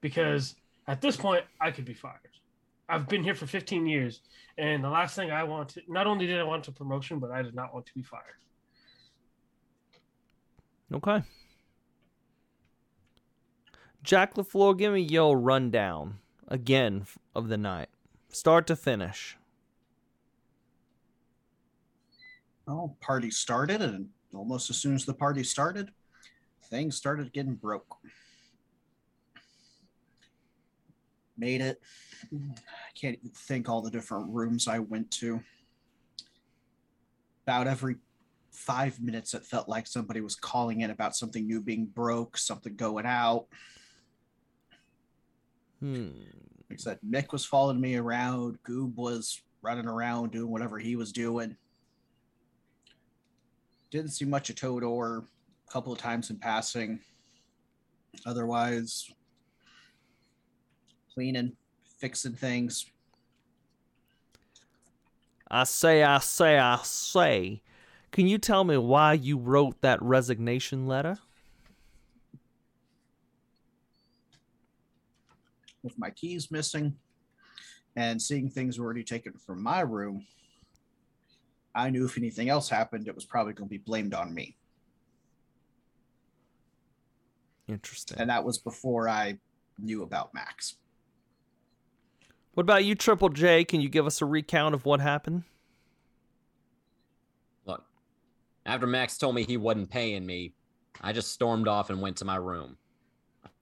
because 0.00 0.54
at 0.88 1.00
this 1.00 1.16
point 1.16 1.44
I 1.60 1.70
could 1.70 1.84
be 1.84 1.94
fired. 1.94 2.18
I've 2.88 3.08
been 3.08 3.22
here 3.22 3.34
for 3.34 3.46
15 3.46 3.86
years, 3.86 4.20
and 4.58 4.84
the 4.84 4.90
last 4.90 5.16
thing 5.16 5.30
I 5.30 5.44
wanted, 5.44 5.84
not 5.88 6.06
only 6.06 6.26
did 6.26 6.38
I 6.38 6.42
want 6.42 6.68
a 6.68 6.72
promotion, 6.72 7.18
but 7.18 7.30
I 7.30 7.40
did 7.42 7.54
not 7.54 7.72
want 7.72 7.86
to 7.86 7.94
be 7.94 8.02
fired. 8.02 8.22
Okay. 10.92 11.22
Jack 14.02 14.34
LaFleur, 14.34 14.76
give 14.76 14.92
me 14.92 15.00
your 15.00 15.38
rundown 15.38 16.18
again 16.48 17.06
of 17.34 17.48
the 17.48 17.56
night, 17.56 17.88
start 18.28 18.66
to 18.66 18.76
finish. 18.76 19.38
well, 22.66 22.96
party 23.00 23.30
started, 23.30 23.82
and 23.82 24.08
almost 24.34 24.70
as 24.70 24.76
soon 24.76 24.94
as 24.94 25.04
the 25.04 25.14
party 25.14 25.44
started, 25.44 25.90
things 26.72 26.96
started 26.96 27.32
getting 27.34 27.54
broke. 27.54 27.98
Made 31.36 31.60
it. 31.60 31.80
I 32.32 32.90
can't 32.98 33.18
even 33.18 33.30
think 33.30 33.68
all 33.68 33.82
the 33.82 33.90
different 33.90 34.30
rooms 34.30 34.66
I 34.66 34.78
went 34.78 35.10
to. 35.12 35.40
About 37.46 37.66
every 37.66 37.96
five 38.50 39.00
minutes, 39.00 39.34
it 39.34 39.44
felt 39.44 39.68
like 39.68 39.86
somebody 39.86 40.22
was 40.22 40.34
calling 40.34 40.80
in 40.80 40.90
about 40.90 41.14
something 41.14 41.46
new 41.46 41.60
being 41.60 41.84
broke, 41.84 42.38
something 42.38 42.74
going 42.74 43.04
out. 43.04 43.46
Hmm. 45.80 46.10
Like 46.70 46.78
I 46.78 46.82
said, 46.82 46.98
Mick 47.06 47.32
was 47.32 47.44
following 47.44 47.80
me 47.80 47.96
around. 47.96 48.58
Goob 48.66 48.94
was 48.94 49.42
running 49.60 49.86
around 49.86 50.32
doing 50.32 50.50
whatever 50.50 50.78
he 50.78 50.96
was 50.96 51.12
doing 51.12 51.56
didn't 53.92 54.10
see 54.10 54.24
much 54.24 54.48
of 54.48 54.56
Todor 54.56 55.26
a 55.72 55.74
couple 55.74 55.92
of 55.92 55.98
times 55.98 56.28
in 56.28 56.36
passing. 56.36 57.00
Otherwise, 58.26 59.10
cleaning, 61.14 61.52
fixing 61.98 62.34
things. 62.34 62.84
I 65.50 65.64
say, 65.64 66.02
I 66.02 66.18
say, 66.18 66.58
I 66.58 66.78
say. 66.82 67.62
Can 68.10 68.26
you 68.26 68.36
tell 68.36 68.64
me 68.64 68.76
why 68.76 69.14
you 69.14 69.38
wrote 69.38 69.80
that 69.80 70.02
resignation 70.02 70.86
letter? 70.86 71.16
With 75.82 75.98
my 75.98 76.10
keys 76.10 76.50
missing 76.50 76.94
and 77.96 78.20
seeing 78.20 78.50
things 78.50 78.78
already 78.78 79.04
taken 79.04 79.32
from 79.32 79.62
my 79.62 79.80
room, 79.80 80.26
I 81.74 81.88
knew 81.88 82.04
if 82.04 82.18
anything 82.18 82.50
else 82.50 82.68
happened, 82.68 83.08
it 83.08 83.14
was 83.14 83.24
probably 83.24 83.54
going 83.54 83.68
to 83.68 83.70
be 83.70 83.78
blamed 83.78 84.12
on 84.12 84.34
me. 84.34 84.56
Interesting. 87.68 88.18
And 88.18 88.30
that 88.30 88.44
was 88.44 88.58
before 88.58 89.08
I 89.08 89.38
knew 89.78 90.02
about 90.02 90.34
Max. 90.34 90.76
What 92.54 92.62
about 92.62 92.84
you, 92.84 92.94
Triple 92.94 93.30
J? 93.30 93.64
Can 93.64 93.80
you 93.80 93.88
give 93.88 94.06
us 94.06 94.20
a 94.20 94.26
recount 94.26 94.74
of 94.74 94.84
what 94.84 95.00
happened? 95.00 95.44
Look, 97.64 97.84
after 98.66 98.86
Max 98.86 99.16
told 99.16 99.34
me 99.34 99.44
he 99.44 99.56
wasn't 99.56 99.90
paying 99.90 100.26
me, 100.26 100.52
I 101.00 101.12
just 101.12 101.32
stormed 101.32 101.68
off 101.68 101.88
and 101.88 102.02
went 102.02 102.18
to 102.18 102.24
my 102.24 102.36
room. 102.36 102.76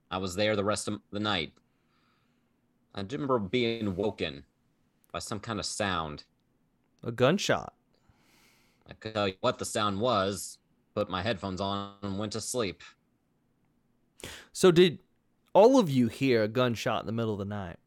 I 0.09 0.17
was 0.17 0.35
there 0.35 0.57
the 0.57 0.63
rest 0.63 0.89
of 0.89 0.99
the 1.11 1.21
night. 1.21 1.53
I 2.93 3.03
do 3.03 3.15
remember 3.15 3.39
being 3.39 3.95
woken 3.95 4.43
by 5.13 5.19
some 5.19 5.39
kind 5.39 5.59
of 5.59 5.65
sound. 5.65 6.25
A 7.03 7.11
gunshot. 7.11 7.73
I 8.89 8.93
could 8.93 9.13
tell 9.13 9.27
you 9.29 9.35
what 9.39 9.57
the 9.57 9.65
sound 9.65 10.01
was, 10.01 10.57
put 10.93 11.09
my 11.09 11.21
headphones 11.21 11.61
on, 11.61 11.93
and 12.03 12.19
went 12.19 12.33
to 12.33 12.41
sleep. 12.41 12.81
So 14.53 14.71
did 14.71 14.99
all 15.53 15.79
of 15.79 15.89
you 15.89 16.07
hear 16.07 16.43
a 16.43 16.47
gunshot 16.47 17.01
in 17.01 17.05
the 17.05 17.11
middle 17.11 17.33
of 17.33 17.39
the 17.39 17.45
night? 17.45 17.77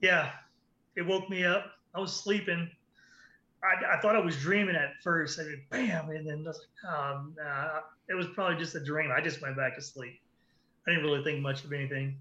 Yeah, 0.00 0.30
it 0.94 1.02
woke 1.02 1.28
me 1.30 1.44
up. 1.44 1.66
I 1.94 2.00
was 2.00 2.12
sleeping. 2.12 2.70
I, 3.62 3.96
I 3.96 4.00
thought 4.00 4.14
I 4.14 4.20
was 4.20 4.36
dreaming 4.36 4.76
at 4.76 4.92
first. 5.02 5.40
I 5.40 5.44
did 5.44 5.60
bam, 5.70 6.10
and 6.10 6.28
then 6.28 6.44
I 6.44 6.48
was 6.48 6.60
like, 6.84 6.94
um, 6.94 7.34
nah, 7.38 7.80
it 8.08 8.14
was 8.14 8.26
probably 8.34 8.58
just 8.58 8.74
a 8.74 8.84
dream. 8.84 9.10
I 9.10 9.20
just 9.20 9.40
went 9.40 9.56
back 9.56 9.74
to 9.76 9.82
sleep. 9.82 10.20
I 10.86 10.90
didn't 10.92 11.04
really 11.04 11.24
think 11.24 11.40
much 11.40 11.64
of 11.64 11.72
anything 11.72 12.16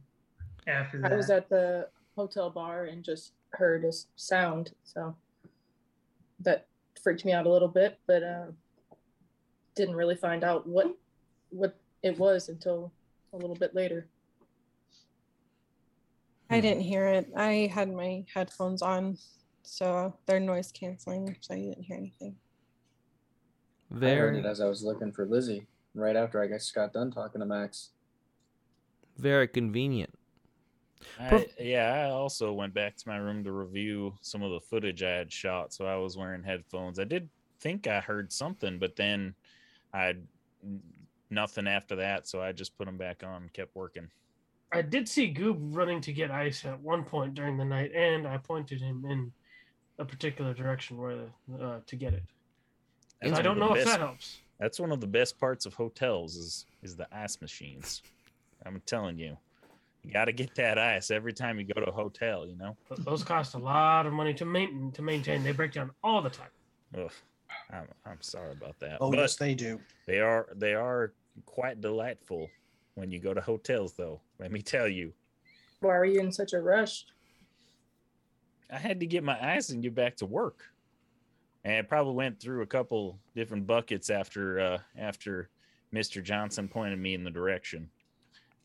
after 0.68 1.02
that. 1.02 1.12
I 1.12 1.16
was 1.16 1.30
at 1.30 1.50
the 1.50 1.90
hotel 2.16 2.50
bar 2.50 2.86
and 2.86 3.04
just 3.04 3.34
heard 3.52 3.84
a 3.86 3.92
sound, 4.16 4.74
so 4.84 5.16
that 6.40 6.68
freaked 7.04 7.26
me 7.26 7.34
out 7.34 7.46
a 7.46 7.50
little 7.50 7.68
bit, 7.68 8.00
but 8.08 8.24
uh, 8.24 8.46
didn't 9.76 9.96
really 9.96 10.16
find 10.16 10.44
out 10.44 10.66
what 10.68 10.96
what 11.50 11.78
it 12.06 12.20
was 12.20 12.50
until 12.50 12.94
a 13.34 13.38
little 13.38 13.56
bit 13.56 13.74
later. 13.74 14.08
I 16.52 16.62
didn't 16.62 16.84
hear 16.84 17.08
it. 17.08 17.28
I 17.36 17.72
had 17.74 17.92
my 17.92 18.24
headphones 18.32 18.84
on, 18.84 19.18
so 19.64 20.14
they're 20.28 20.40
noise 20.40 20.72
canceling, 20.72 21.36
so 21.42 21.56
I 21.56 21.58
didn't 21.58 21.82
hear 21.82 21.98
anything. 21.98 22.36
I 23.92 24.10
heard 24.10 24.36
it 24.36 24.46
as 24.46 24.62
I 24.62 24.68
was 24.68 24.84
looking 24.84 25.12
for 25.12 25.26
Lizzie 25.26 25.66
right 25.96 26.16
after 26.16 26.44
I 26.44 26.48
guess 26.48 26.70
got 26.70 26.94
done 26.94 27.10
talking 27.10 27.40
to 27.40 27.46
Max. 27.48 27.90
very 29.18 29.48
convenient. 29.48 30.14
I, 31.20 31.48
yeah, 31.60 32.06
I 32.06 32.12
also 32.12 32.54
went 32.54 32.74
back 32.76 32.98
to 32.98 33.08
my 33.08 33.18
room 33.18 33.44
to 33.46 33.52
review 33.52 34.14
some 34.22 34.44
of 34.44 34.52
the 34.52 34.60
footage 34.60 35.02
I 35.02 35.12
had 35.12 35.32
shot, 35.32 35.74
so 35.74 35.86
I 35.86 35.96
was 35.96 36.16
wearing 36.16 36.44
headphones. 36.44 37.00
I 37.00 37.06
did 37.06 37.30
think 37.60 37.88
I 37.88 38.00
heard 38.00 38.32
something, 38.32 38.78
but 38.78 38.96
then 38.96 39.34
I 39.94 40.04
had 40.04 40.28
nothing 41.30 41.68
after 41.68 41.96
that, 41.98 42.28
so 42.28 42.42
I 42.42 42.52
just 42.52 42.78
put 42.78 42.86
them 42.86 42.98
back 42.98 43.24
on 43.24 43.44
and 43.44 43.54
kept 43.54 43.76
working. 43.76 44.10
I 44.72 44.82
did 44.82 45.08
see 45.08 45.34
Goob 45.34 45.58
running 45.76 46.02
to 46.02 46.12
get 46.12 46.32
ice 46.32 46.66
at 46.66 46.80
one 46.82 47.04
point 47.04 47.34
during 47.34 47.58
the 47.58 47.66
night, 47.66 47.92
and 47.94 48.28
I 48.28 48.38
pointed 48.38 48.82
him 48.82 49.06
in 49.08 49.32
a 50.00 50.06
particular 50.06 50.54
direction 50.54 50.98
where 50.98 51.28
uh, 51.62 51.80
to 51.86 51.96
get 51.96 52.14
it. 52.14 52.24
I 53.24 53.42
don't 53.42 53.58
know 53.58 53.74
if 53.74 53.86
that 53.86 54.00
helps. 54.00 54.40
That's 54.60 54.80
one 54.80 54.92
of 54.92 55.02
the 55.02 55.08
best 55.08 55.40
parts 55.40 55.66
of 55.66 55.74
hotels 55.74 56.36
is 56.36 56.66
is 56.84 56.96
the 56.96 57.08
ice 57.16 57.40
machines. 57.42 58.02
I'm 58.66 58.82
telling 58.86 59.18
you, 59.18 59.38
you 60.04 60.12
got 60.12 60.26
to 60.26 60.34
get 60.34 60.56
that 60.56 60.78
ice 60.78 61.12
every 61.12 61.34
time 61.34 61.60
you 61.60 61.66
go 61.66 61.80
to 61.82 61.90
a 61.90 61.94
hotel. 61.94 62.48
You 62.48 62.56
know. 62.56 62.76
Th- 62.90 63.00
Those 63.02 63.24
cost 63.24 63.54
a 63.54 63.58
lot 63.58 64.06
of 64.06 64.14
money 64.14 64.34
to 64.36 64.46
maintain. 64.46 64.92
To 64.94 65.02
maintain, 65.02 65.44
they 65.44 65.52
break 65.52 65.74
down 65.74 65.92
all 66.04 66.22
the 66.22 66.30
time. 66.30 66.50
Ugh, 66.98 67.12
I'm 67.72 67.88
I'm 68.06 68.22
sorry 68.22 68.52
about 68.52 68.80
that. 68.80 68.98
Oh, 69.02 69.10
but 69.10 69.20
yes, 69.20 69.36
they 69.36 69.56
do. 69.56 69.80
they 70.06 70.20
are 70.20 70.48
they 70.56 70.74
are 70.74 71.14
quite 71.46 71.82
delightful 71.82 72.50
when 72.96 73.12
you 73.12 73.20
go 73.20 73.34
to 73.34 73.42
hotels, 73.42 73.94
though. 73.94 74.22
Let 74.40 74.52
me 74.52 74.62
tell 74.62 74.88
you, 74.88 75.14
Why 75.80 75.96
are 75.96 76.06
you 76.06 76.20
in 76.20 76.32
such 76.32 76.54
a 76.54 76.60
rush? 76.62 77.06
I 78.72 78.78
had 78.78 79.00
to 79.00 79.06
get 79.06 79.24
my 79.24 79.56
ice 79.56 79.70
and 79.70 79.82
get 79.84 79.94
back 79.94 80.16
to 80.18 80.26
work, 80.26 80.64
and 81.64 81.74
it 81.76 81.90
probably 81.90 82.14
went 82.16 82.40
through 82.40 82.62
a 82.62 82.68
couple 82.68 83.20
different 83.36 83.68
buckets 83.68 84.10
after 84.10 84.60
uh, 84.60 84.78
after 84.98 85.50
Mister 85.92 86.22
Johnson 86.22 86.68
pointed 86.68 87.00
me 87.00 87.14
in 87.14 87.24
the 87.24 87.32
direction. 87.32 87.90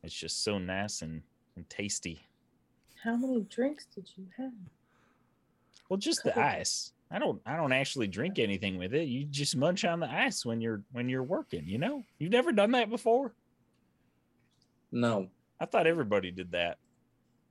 It's 0.03 0.15
just 0.15 0.43
so 0.43 0.59
nice 0.59 1.03
and, 1.03 1.21
and 1.57 1.69
tasty. 1.69 2.27
How 3.05 3.17
many 3.17 3.43
drinks 3.43 3.87
did 3.95 4.09
you 4.17 4.25
have? 4.39 4.53
Well, 5.89 5.99
just 5.99 6.25
the 6.25 6.39
ice. 6.39 6.93
I 7.11 7.19
don't 7.19 7.41
I 7.45 7.57
don't 7.57 7.73
actually 7.73 8.07
drink 8.07 8.39
anything 8.39 8.79
with 8.79 8.95
it. 8.95 9.05
You 9.09 9.25
just 9.25 9.57
munch 9.57 9.85
on 9.85 9.99
the 10.01 10.09
ice 10.11 10.45
when 10.47 10.61
you're 10.61 10.83
when 10.93 11.09
you're 11.09 11.25
working, 11.25 11.67
you 11.67 11.79
know? 11.79 12.05
You've 12.19 12.31
never 12.33 12.53
done 12.53 12.71
that 12.73 12.89
before? 12.91 13.35
No, 14.93 15.29
I 15.59 15.67
thought 15.67 15.87
everybody 15.87 16.31
did 16.31 16.53
that. 16.53 16.79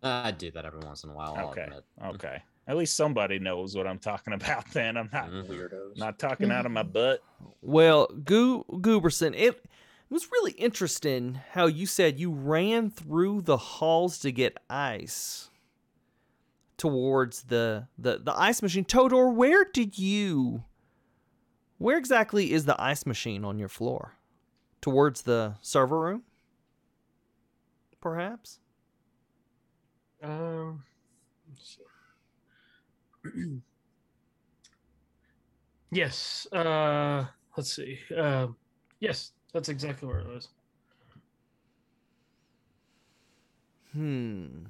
I 0.02 0.32
do 0.32 0.50
that 0.52 0.66
every 0.66 0.80
once 0.80 1.04
in 1.04 1.10
a 1.10 1.14
while. 1.14 1.38
Okay. 1.50 1.68
Okay. 2.06 2.42
At 2.68 2.78
least 2.78 2.96
somebody 2.96 3.40
knows 3.40 3.76
what 3.76 3.88
I'm 3.88 4.00
talking 4.00 4.34
about 4.40 4.70
then. 4.72 4.96
I'm 4.98 5.10
not 5.12 5.30
Mhm. 5.30 5.48
weirdos. 5.48 5.98
not 5.98 6.20
talking 6.20 6.52
out 6.52 6.66
of 6.66 6.72
my 6.72 6.84
butt. 6.84 7.22
Well, 7.62 8.08
Goo 8.08 8.64
Gooberson, 8.70 9.34
it, 9.36 9.56
it 9.56 10.14
was 10.14 10.30
really 10.32 10.52
interesting 10.54 11.40
how 11.52 11.66
you 11.66 11.86
said 11.86 12.20
you 12.20 12.32
ran 12.32 12.90
through 12.92 13.42
the 13.42 13.58
halls 13.58 14.20
to 14.20 14.32
get 14.32 14.58
ice 14.70 15.50
towards 16.80 17.44
the 17.44 17.88
the, 18.00 18.18
the 18.24 18.36
ice 18.36 18.64
machine. 18.64 18.86
Todor, 18.86 19.32
where 19.32 19.66
did 19.66 20.00
you 20.00 20.64
where 21.78 21.98
exactly 21.98 22.52
is 22.52 22.66
the 22.66 22.80
ice 22.82 23.06
machine 23.06 23.46
on 23.46 23.60
your 23.60 23.70
floor? 23.70 24.16
Towards 24.82 25.22
the 25.22 25.56
server 25.62 26.00
room? 26.00 26.24
Perhaps? 28.02 28.60
Um, 30.24 30.84
let's 31.50 31.78
see. 33.24 33.42
yes. 35.92 36.48
Uh, 36.52 37.26
let's 37.56 37.74
see. 37.74 38.00
Uh, 38.16 38.48
yes, 39.00 39.32
that's 39.54 39.70
exactly 39.70 40.08
where 40.08 40.20
it 40.20 40.28
was. 40.28 40.48
Hmm. 43.94 44.66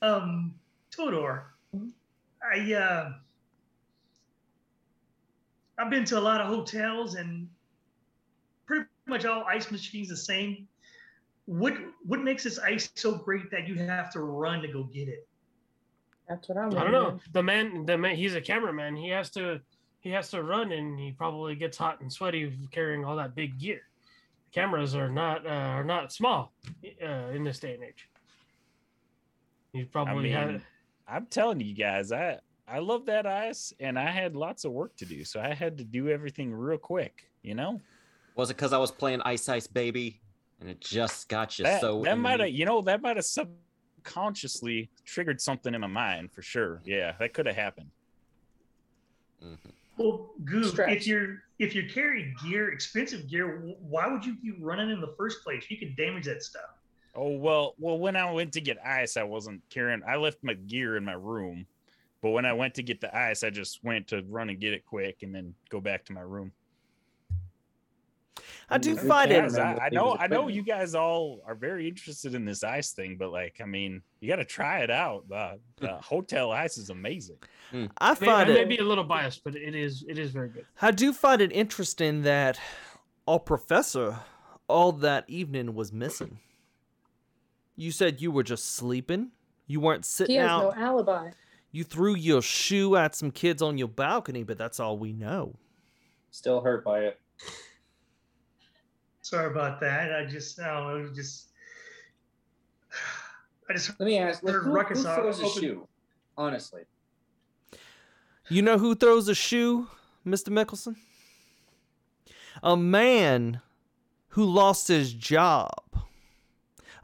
Um, 0.00 0.54
Todor, 0.96 1.42
I 2.42 2.72
uh, 2.74 3.12
I've 5.78 5.90
been 5.90 6.04
to 6.06 6.18
a 6.18 6.20
lot 6.20 6.40
of 6.40 6.48
hotels 6.48 7.14
and 7.14 7.48
pretty 8.66 8.86
much 9.06 9.24
all 9.24 9.44
ice 9.48 9.70
machines 9.70 10.08
the 10.08 10.16
same. 10.16 10.68
What 11.46 11.74
what 12.04 12.20
makes 12.20 12.44
this 12.44 12.58
ice 12.58 12.90
so 12.94 13.16
great 13.16 13.50
that 13.50 13.66
you 13.66 13.76
have 13.76 14.12
to 14.12 14.20
run 14.20 14.60
to 14.62 14.68
go 14.68 14.84
get 14.84 15.08
it? 15.08 15.26
That's 16.28 16.48
what 16.48 16.58
I'm. 16.58 16.76
I 16.76 16.84
don't 16.84 16.92
know. 16.92 17.18
The 17.32 17.42
man, 17.42 17.84
the 17.86 17.98
man, 17.98 18.16
he's 18.16 18.34
a 18.34 18.40
cameraman. 18.40 18.96
He 18.96 19.08
has 19.08 19.30
to, 19.30 19.60
he 20.00 20.10
has 20.10 20.30
to 20.30 20.42
run, 20.42 20.72
and 20.72 20.98
he 20.98 21.12
probably 21.12 21.54
gets 21.54 21.76
hot 21.76 22.00
and 22.00 22.12
sweaty 22.12 22.52
carrying 22.70 23.04
all 23.04 23.16
that 23.16 23.34
big 23.34 23.58
gear. 23.58 23.82
Cameras 24.52 24.94
are 24.94 25.10
not 25.10 25.44
uh, 25.46 25.50
are 25.50 25.84
not 25.84 26.12
small 26.12 26.52
uh, 27.02 27.30
in 27.34 27.42
this 27.44 27.58
day 27.58 27.74
and 27.74 27.82
age. 27.82 28.08
He 29.72 29.84
probably 29.84 30.34
I 30.34 30.40
had. 30.40 30.62
Mean, 31.08 31.16
I'm 31.16 31.26
telling 31.26 31.60
you 31.60 31.74
guys, 31.74 32.12
I 32.12 32.38
I 32.68 32.78
love 32.78 33.06
that 33.06 33.26
ice 33.26 33.72
and 33.80 33.98
I 33.98 34.10
had 34.10 34.36
lots 34.36 34.64
of 34.64 34.72
work 34.72 34.96
to 34.96 35.04
do. 35.04 35.24
So 35.24 35.40
I 35.40 35.52
had 35.54 35.76
to 35.78 35.84
do 35.84 36.08
everything 36.08 36.52
real 36.52 36.78
quick, 36.78 37.28
you 37.42 37.54
know? 37.54 37.80
Was 38.34 38.50
it 38.50 38.56
because 38.56 38.72
I 38.72 38.78
was 38.78 38.90
playing 38.90 39.20
Ice 39.22 39.48
Ice 39.48 39.66
Baby, 39.66 40.20
and 40.60 40.70
it 40.70 40.80
just 40.80 41.28
got 41.28 41.58
you 41.58 41.64
that, 41.64 41.80
so? 41.80 42.02
that 42.04 42.18
might 42.18 42.40
have 42.40 42.50
you 42.50 42.64
know 42.64 42.80
that 42.82 43.02
might 43.02 43.16
have 43.16 43.26
subconsciously 43.26 44.90
triggered 45.04 45.40
something 45.40 45.74
in 45.74 45.80
my 45.80 45.86
mind 45.86 46.32
for 46.32 46.42
sure 46.42 46.80
yeah 46.84 47.12
that 47.18 47.34
could 47.34 47.46
have 47.46 47.56
happened 47.56 47.90
Mhm. 49.44 49.58
Well, 49.96 50.30
Goop, 50.44 50.66
Stretch. 50.66 50.96
if 50.98 51.06
you're 51.06 51.42
if 51.58 51.74
you 51.74 51.88
carry 51.88 52.32
gear, 52.44 52.72
expensive 52.72 53.28
gear, 53.28 53.58
why 53.80 54.06
would 54.06 54.24
you 54.24 54.34
be 54.34 54.52
running 54.52 54.90
in 54.90 55.00
the 55.00 55.14
first 55.18 55.42
place? 55.42 55.64
You 55.68 55.76
could 55.76 55.96
damage 55.96 56.24
that 56.26 56.42
stuff. 56.42 56.70
Oh 57.14 57.36
well 57.36 57.74
well 57.78 57.98
when 57.98 58.16
i 58.16 58.30
went 58.30 58.52
to 58.52 58.60
get 58.60 58.78
ice 58.84 59.16
i 59.16 59.22
wasn't 59.22 59.60
carrying 59.70 60.02
i 60.08 60.16
left 60.16 60.38
my 60.42 60.54
gear 60.54 60.96
in 60.96 61.04
my 61.04 61.12
room. 61.12 61.66
But 62.20 62.30
when 62.30 62.46
i 62.46 62.52
went 62.52 62.74
to 62.74 62.82
get 62.82 63.00
the 63.00 63.16
ice 63.16 63.42
i 63.42 63.50
just 63.50 63.82
went 63.82 64.08
to 64.08 64.22
run 64.28 64.48
and 64.48 64.60
get 64.60 64.72
it 64.72 64.86
quick 64.86 65.22
and 65.22 65.34
then 65.34 65.54
go 65.70 65.80
back 65.80 66.04
to 66.06 66.12
my 66.12 66.20
room. 66.20 66.52
I 68.70 68.78
do 68.78 68.96
find 68.96 69.30
it. 69.30 69.54
I, 69.58 69.86
I 69.86 69.88
know 69.90 70.16
i 70.18 70.26
know 70.26 70.48
you 70.48 70.62
guys 70.62 70.94
all 70.94 71.42
are 71.46 71.54
very 71.54 71.88
interested 71.88 72.34
in 72.34 72.44
this 72.44 72.62
ice 72.64 72.92
thing 72.92 73.16
but 73.18 73.30
like 73.30 73.60
i 73.60 73.66
mean 73.66 74.02
you 74.22 74.28
got 74.28 74.36
to 74.36 74.44
try 74.44 74.78
it 74.78 74.90
out. 74.90 75.28
The, 75.28 75.58
the 75.78 75.88
hmm. 75.88 76.00
hotel 76.00 76.52
ice 76.52 76.78
is 76.78 76.90
amazing. 76.90 77.38
Hmm. 77.72 77.86
I 77.98 78.10
May- 78.10 78.10
I 78.10 78.14
find 78.14 78.48
may 78.54 78.62
it. 78.62 78.68
be 78.68 78.78
a 78.78 78.84
little 78.84 79.02
biased, 79.02 79.42
but 79.42 79.56
it 79.56 79.74
is 79.74 80.04
it 80.08 80.16
is 80.16 80.30
very 80.30 80.48
good. 80.48 80.64
I 80.80 80.92
do 80.92 81.12
find 81.12 81.42
it 81.42 81.50
interesting 81.52 82.22
that 82.22 82.58
our 83.26 83.40
professor 83.40 84.20
all 84.68 84.92
that 84.92 85.28
evening 85.28 85.74
was 85.74 85.92
missing. 85.92 86.38
You 87.76 87.90
said 87.90 88.20
you 88.20 88.30
were 88.30 88.42
just 88.42 88.74
sleeping. 88.74 89.30
You 89.66 89.80
weren't 89.80 90.04
sitting 90.04 90.34
He 90.34 90.40
has 90.40 90.50
out. 90.50 90.76
no 90.76 90.82
alibi. 90.84 91.30
You 91.70 91.84
threw 91.84 92.14
your 92.14 92.42
shoe 92.42 92.96
at 92.96 93.14
some 93.14 93.30
kids 93.30 93.62
on 93.62 93.78
your 93.78 93.88
balcony, 93.88 94.42
but 94.42 94.58
that's 94.58 94.78
all 94.78 94.98
we 94.98 95.12
know. 95.12 95.56
Still 96.30 96.60
hurt 96.60 96.84
by 96.84 97.00
it. 97.00 97.20
Sorry 99.22 99.50
about 99.50 99.80
that. 99.80 100.12
I 100.14 100.26
just 100.26 100.60
I 100.60 100.66
don't 100.66 100.88
know, 100.88 101.08
was 101.08 101.16
just 101.16 101.48
I 103.70 103.72
just 103.74 103.98
Let 103.98 104.06
me 104.06 104.18
ask, 104.18 104.42
like, 104.42 104.52
Heard 104.54 104.64
who, 104.64 104.70
who 104.70 104.76
ruckus 104.76 105.06
out- 105.06 105.16
throws 105.20 105.40
a 105.40 105.44
open- 105.44 105.62
shoe? 105.62 105.88
Honestly, 106.36 106.82
You 108.48 108.62
know 108.62 108.78
who 108.78 108.94
throws 108.94 109.28
a 109.28 109.34
shoe? 109.34 109.88
Mr. 110.26 110.48
Mickelson? 110.48 110.96
A 112.62 112.76
man 112.76 113.60
who 114.28 114.44
lost 114.44 114.88
his 114.88 115.12
job. 115.12 115.81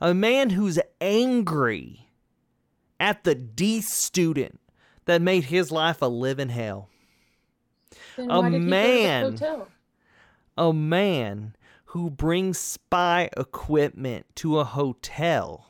A 0.01 0.15
man 0.15 0.51
who's 0.51 0.79
angry 1.01 2.09
at 3.01 3.25
the 3.25 3.35
D 3.35 3.81
student 3.81 4.61
that 5.07 5.23
made 5.23 5.45
his 5.45 5.73
life 5.73 6.03
a 6.03 6.07
living 6.07 6.51
hell. 6.51 6.89
A 8.17 8.27
why 8.27 8.51
did 8.51 8.63
he 8.63 8.69
go 8.69 9.31
to 9.31 9.37
the 9.37 9.41
man. 9.41 9.67
A 10.57 10.73
man 10.73 11.57
who 11.87 12.11
brings 12.11 12.59
spy 12.59 13.31
equipment 13.37 14.27
to 14.37 14.59
a 14.59 14.65
hotel 14.65 15.69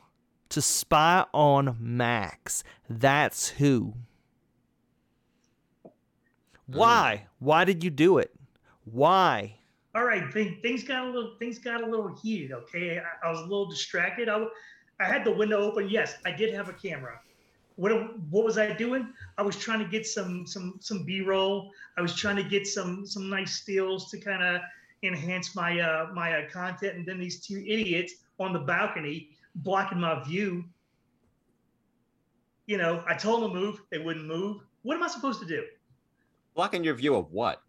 to 0.49 0.61
spy 0.61 1.25
on 1.33 1.77
Max. 1.79 2.63
That's 2.89 3.49
who. 3.49 3.93
Why? 6.65 7.27
Why 7.39 7.65
did 7.65 7.83
you 7.83 7.89
do 7.89 8.17
it? 8.17 8.33
Why? 8.83 9.58
All 9.99 10.05
right, 10.05 10.31
thing, 10.31 10.57
things 10.61 10.81
got 10.81 11.05
a 11.05 11.09
little 11.09 11.35
things 11.39 11.59
got 11.59 11.83
a 11.83 11.85
little 11.85 12.15
heated. 12.23 12.53
Okay, 12.53 12.99
I, 12.99 13.27
I 13.27 13.31
was 13.31 13.41
a 13.41 13.43
little 13.43 13.69
distracted. 13.69 14.29
I, 14.29 14.45
I 15.01 15.03
had 15.03 15.25
the 15.25 15.31
window 15.31 15.59
open. 15.59 15.89
Yes, 15.89 16.15
I 16.25 16.31
did 16.31 16.53
have 16.53 16.69
a 16.69 16.73
camera. 16.73 17.19
What 17.75 18.17
what 18.29 18.45
was 18.45 18.57
I 18.57 18.71
doing? 18.71 19.11
I 19.37 19.41
was 19.41 19.57
trying 19.57 19.79
to 19.79 19.85
get 19.85 20.07
some 20.07 20.47
some 20.47 20.75
some 20.79 21.03
B-roll. 21.03 21.71
I 21.97 22.01
was 22.01 22.15
trying 22.15 22.37
to 22.37 22.43
get 22.43 22.65
some 22.65 23.05
some 23.05 23.29
nice 23.29 23.55
stills 23.55 24.09
to 24.11 24.17
kind 24.17 24.41
of 24.41 24.61
enhance 25.03 25.53
my 25.53 25.77
uh, 25.81 26.07
my 26.13 26.43
uh, 26.43 26.49
content. 26.49 26.95
And 26.95 27.05
then 27.05 27.19
these 27.19 27.45
two 27.45 27.59
idiots 27.67 28.13
on 28.39 28.53
the 28.53 28.59
balcony 28.59 29.31
blocking 29.55 29.99
my 29.99 30.23
view. 30.23 30.63
You 32.67 32.77
know, 32.77 33.03
I 33.05 33.15
told 33.15 33.43
them 33.43 33.51
to 33.51 33.59
move. 33.59 33.81
They 33.89 33.97
wouldn't 33.97 34.25
move. 34.25 34.61
What 34.83 34.95
am 34.95 35.03
I 35.03 35.09
supposed 35.09 35.41
to 35.41 35.45
do? 35.45 35.65
Blocking 36.55 36.85
your 36.85 36.93
view 36.93 37.15
of 37.15 37.33
what? 37.33 37.63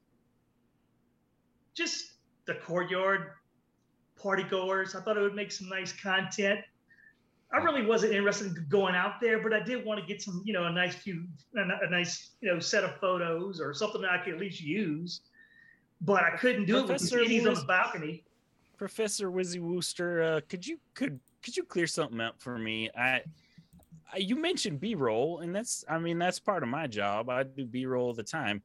just 1.80 2.09
the 2.50 2.60
courtyard 2.60 3.28
party 4.20 4.42
goers. 4.42 4.94
I 4.94 5.00
thought 5.00 5.16
it 5.16 5.20
would 5.20 5.34
make 5.34 5.52
some 5.52 5.68
nice 5.68 5.92
content. 5.92 6.60
I 7.52 7.58
really 7.58 7.84
wasn't 7.84 8.12
interested 8.12 8.48
in 8.48 8.66
going 8.68 8.94
out 8.94 9.20
there, 9.20 9.42
but 9.42 9.52
I 9.52 9.60
did 9.60 9.84
want 9.84 10.00
to 10.00 10.06
get 10.06 10.22
some, 10.22 10.42
you 10.44 10.52
know, 10.52 10.64
a 10.64 10.72
nice 10.72 10.94
few, 10.94 11.26
a, 11.56 11.86
a 11.86 11.90
nice, 11.90 12.30
you 12.40 12.52
know, 12.52 12.60
set 12.60 12.84
of 12.84 12.96
photos 13.00 13.60
or 13.60 13.74
something 13.74 14.02
that 14.02 14.10
I 14.10 14.18
could 14.18 14.34
at 14.34 14.40
least 14.40 14.60
use. 14.60 15.22
But 16.00 16.22
I 16.22 16.36
couldn't 16.36 16.66
do 16.66 16.78
it 16.78 16.88
with 16.88 17.00
these 17.00 17.10
Professor 17.10 17.48
on 17.48 17.54
the 17.54 17.64
balcony. 17.66 18.24
Professor 18.78 19.30
Wizzy 19.30 19.60
Wooster, 19.60 20.22
uh, 20.22 20.40
could 20.48 20.66
you 20.66 20.78
could 20.94 21.20
could 21.42 21.56
you 21.56 21.64
clear 21.64 21.86
something 21.86 22.20
up 22.20 22.40
for 22.40 22.56
me? 22.56 22.88
I, 22.96 23.22
I 24.12 24.18
you 24.18 24.36
mentioned 24.36 24.80
B-roll, 24.80 25.40
and 25.40 25.54
that's 25.54 25.84
I 25.88 25.98
mean 25.98 26.18
that's 26.18 26.38
part 26.38 26.62
of 26.62 26.68
my 26.68 26.86
job. 26.86 27.28
I 27.28 27.42
do 27.42 27.66
B-roll 27.66 28.06
all 28.06 28.14
the 28.14 28.22
time. 28.22 28.62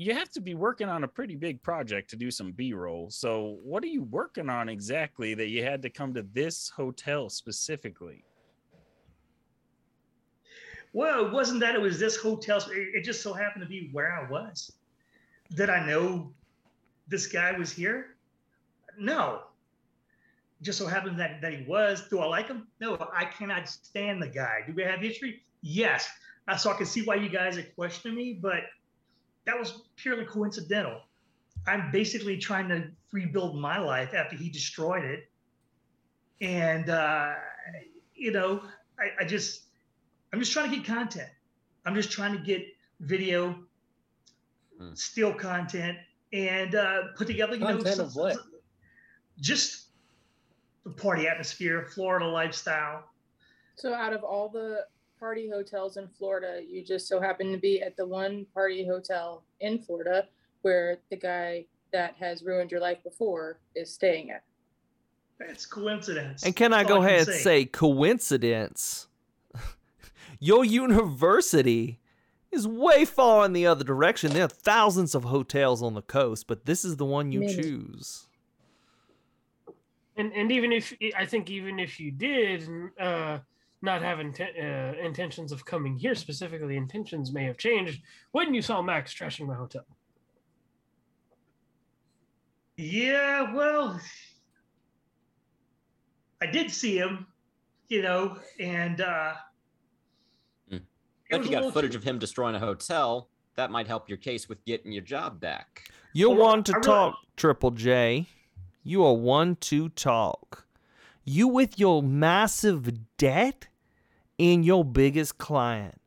You 0.00 0.14
have 0.14 0.30
to 0.30 0.40
be 0.40 0.54
working 0.54 0.88
on 0.88 1.04
a 1.04 1.08
pretty 1.08 1.36
big 1.36 1.62
project 1.62 2.08
to 2.08 2.16
do 2.16 2.30
some 2.30 2.52
B-roll. 2.52 3.10
So 3.10 3.58
what 3.62 3.84
are 3.84 3.88
you 3.88 4.04
working 4.04 4.48
on 4.48 4.70
exactly 4.70 5.34
that 5.34 5.48
you 5.48 5.62
had 5.62 5.82
to 5.82 5.90
come 5.90 6.14
to 6.14 6.22
this 6.32 6.70
hotel 6.70 7.28
specifically? 7.28 8.24
Well, 10.94 11.26
it 11.26 11.32
wasn't 11.32 11.60
that 11.60 11.74
it 11.74 11.82
was 11.82 11.98
this 11.98 12.16
hotel. 12.16 12.64
It, 12.70 13.04
just 13.04 13.20
so 13.20 13.34
happened 13.34 13.62
to 13.62 13.68
be 13.68 13.90
where 13.92 14.10
I 14.10 14.26
was. 14.30 14.72
Did 15.54 15.68
I 15.68 15.84
know 15.86 16.32
this 17.06 17.26
guy 17.26 17.52
was 17.52 17.70
here? 17.70 18.16
No. 18.98 19.42
Just 20.62 20.78
so 20.78 20.86
happened 20.86 21.20
that, 21.20 21.42
that 21.42 21.52
he 21.52 21.66
was. 21.68 22.08
Do 22.08 22.20
I 22.20 22.24
like 22.24 22.48
him? 22.48 22.68
No, 22.80 22.96
I 23.14 23.26
cannot 23.26 23.68
stand 23.68 24.22
the 24.22 24.28
guy. 24.28 24.60
Do 24.66 24.72
we 24.72 24.82
have 24.82 25.00
history? 25.00 25.42
Yes. 25.60 26.08
So 26.56 26.70
I 26.70 26.74
can 26.78 26.86
see 26.86 27.02
why 27.02 27.16
you 27.16 27.28
guys 27.28 27.58
are 27.58 27.66
questioning 27.76 28.16
me, 28.16 28.38
but 28.40 28.62
that 29.46 29.58
was 29.58 29.82
purely 29.96 30.24
coincidental. 30.24 31.00
I'm 31.66 31.90
basically 31.90 32.38
trying 32.38 32.68
to 32.68 32.90
rebuild 33.12 33.58
my 33.58 33.78
life 33.78 34.14
after 34.14 34.36
he 34.36 34.48
destroyed 34.50 35.04
it. 35.04 35.30
And, 36.40 36.88
uh, 36.88 37.34
you 38.14 38.32
know, 38.32 38.62
I, 38.98 39.22
I 39.24 39.26
just, 39.26 39.64
I'm 40.32 40.38
just 40.38 40.52
trying 40.52 40.70
to 40.70 40.76
get 40.76 40.86
content. 40.86 41.28
I'm 41.84 41.94
just 41.94 42.10
trying 42.10 42.32
to 42.36 42.42
get 42.42 42.64
video, 43.00 43.64
Hmm. 44.78 44.94
still 44.94 45.34
content, 45.34 45.98
and 46.32 46.74
uh, 46.74 47.08
put 47.14 47.26
together, 47.26 47.52
you 47.54 47.60
know, 47.60 47.82
some- 47.84 48.06
of 48.06 48.16
what? 48.16 48.34
some- 48.36 48.52
just 49.38 49.88
the 50.84 50.90
party 50.90 51.28
atmosphere, 51.28 51.86
Florida 51.94 52.26
lifestyle. 52.26 53.04
So 53.76 53.92
out 53.92 54.12
of 54.14 54.22
all 54.24 54.48
the 54.48 54.86
party 55.20 55.48
hotels 55.48 55.98
in 55.98 56.08
Florida, 56.08 56.62
you 56.66 56.82
just 56.82 57.06
so 57.06 57.20
happen 57.20 57.52
to 57.52 57.58
be 57.58 57.82
at 57.82 57.96
the 57.96 58.06
one 58.06 58.46
party 58.54 58.86
hotel 58.86 59.44
in 59.60 59.78
Florida 59.78 60.26
where 60.62 60.98
the 61.10 61.16
guy 61.16 61.66
that 61.92 62.14
has 62.18 62.42
ruined 62.42 62.70
your 62.70 62.80
life 62.80 63.02
before 63.04 63.58
is 63.76 63.92
staying 63.92 64.30
at. 64.30 64.42
That's 65.38 65.66
coincidence. 65.66 66.42
And 66.42 66.54
can 66.56 66.72
I 66.72 66.78
That's 66.78 66.88
go 66.88 66.96
all 66.96 67.04
ahead 67.04 67.28
and 67.28 67.36
say 67.36 67.64
coincidence? 67.64 69.08
Your 70.40 70.64
university 70.64 71.98
is 72.52 72.66
way 72.66 73.04
far 73.04 73.46
in 73.46 73.52
the 73.52 73.66
other 73.66 73.84
direction. 73.84 74.32
There 74.32 74.44
are 74.44 74.48
thousands 74.48 75.14
of 75.14 75.24
hotels 75.24 75.82
on 75.82 75.94
the 75.94 76.02
coast, 76.02 76.46
but 76.46 76.66
this 76.66 76.84
is 76.84 76.96
the 76.96 77.06
one 77.06 77.32
you 77.32 77.40
Many. 77.40 77.54
choose. 77.54 78.26
And 80.16 80.32
and 80.32 80.52
even 80.52 80.72
if 80.72 80.94
I 81.16 81.24
think 81.24 81.48
even 81.48 81.78
if 81.78 81.98
you 81.98 82.10
did 82.10 82.68
uh, 83.00 83.38
not 83.82 84.02
have 84.02 84.18
inten- 84.18 84.58
uh, 84.58 84.98
intentions 85.00 85.52
of 85.52 85.64
coming 85.64 85.96
here 85.96 86.14
specifically, 86.14 86.76
intentions 86.76 87.32
may 87.32 87.44
have 87.44 87.56
changed 87.56 88.02
when 88.32 88.52
you 88.52 88.60
saw 88.62 88.82
Max 88.82 89.14
trashing 89.14 89.46
my 89.46 89.54
hotel. 89.54 89.84
Yeah, 92.76 93.54
well, 93.54 94.00
I 96.42 96.46
did 96.46 96.70
see 96.70 96.96
him, 96.96 97.26
you 97.88 98.02
know, 98.02 98.38
and 98.58 99.00
uh, 99.00 99.34
it 100.70 100.82
If 101.30 101.44
you 101.44 101.50
got 101.50 101.56
little- 101.58 101.70
footage 101.72 101.94
of 101.94 102.02
him 102.02 102.18
destroying 102.18 102.54
a 102.54 102.58
hotel, 102.58 103.28
that 103.56 103.70
might 103.70 103.86
help 103.86 104.08
your 104.08 104.18
case 104.18 104.48
with 104.48 104.64
getting 104.64 104.92
your 104.92 105.02
job 105.02 105.40
back. 105.40 105.90
You're 106.12 106.30
Well, 106.30 106.48
one 106.48 106.64
to 106.64 106.72
I 106.72 106.76
really- 106.76 106.86
talk, 106.86 107.14
Triple 107.36 107.70
J. 107.72 108.26
You 108.82 109.04
are 109.04 109.14
one 109.14 109.56
to 109.56 109.88
talk. 109.90 110.66
You 111.30 111.46
with 111.46 111.78
your 111.78 112.02
massive 112.02 112.90
debt 113.16 113.68
and 114.36 114.64
your 114.64 114.84
biggest 114.84 115.38
client. 115.38 116.00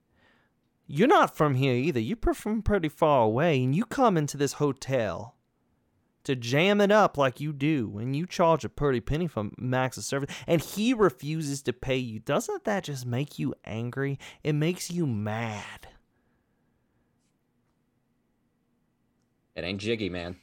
You're 0.85 1.07
not 1.07 1.33
from 1.33 1.55
here 1.55 1.75
either. 1.75 2.01
You're 2.01 2.33
from 2.33 2.61
pretty 2.61 2.89
far 2.89 3.23
away, 3.23 3.63
and 3.63 3.73
you 3.73 3.85
come 3.85 4.17
into 4.17 4.35
this 4.35 4.53
hotel 4.53 5.37
to 6.25 6.35
jam 6.35 6.81
it 6.81 6.91
up 6.91 7.17
like 7.17 7.39
you 7.39 7.53
do, 7.53 7.97
and 7.99 8.13
you 8.13 8.25
charge 8.27 8.65
a 8.65 8.69
pretty 8.69 8.99
penny 8.99 9.27
for 9.27 9.49
Max's 9.57 10.05
service, 10.05 10.35
and 10.45 10.61
he 10.61 10.93
refuses 10.93 11.61
to 11.61 11.71
pay 11.71 11.95
you. 11.95 12.19
Doesn't 12.19 12.65
that 12.65 12.83
just 12.83 13.05
make 13.05 13.39
you 13.39 13.55
angry? 13.63 14.19
It 14.43 14.53
makes 14.53 14.91
you 14.91 15.07
mad. 15.07 15.87
It 19.55 19.63
ain't 19.63 19.79
jiggy, 19.79 20.09
man. 20.09 20.35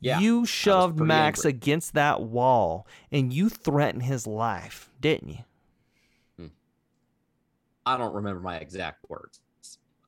Yeah, 0.00 0.18
you 0.20 0.46
shoved 0.46 0.98
Max 0.98 1.40
angry. 1.40 1.50
against 1.50 1.94
that 1.94 2.22
wall 2.22 2.86
and 3.12 3.32
you 3.32 3.48
threatened 3.50 4.02
his 4.04 4.26
life, 4.26 4.88
didn't 5.00 5.28
you? 5.28 5.38
I 7.86 7.96
don't 7.96 8.14
remember 8.14 8.40
my 8.40 8.56
exact 8.56 9.08
words. 9.08 9.40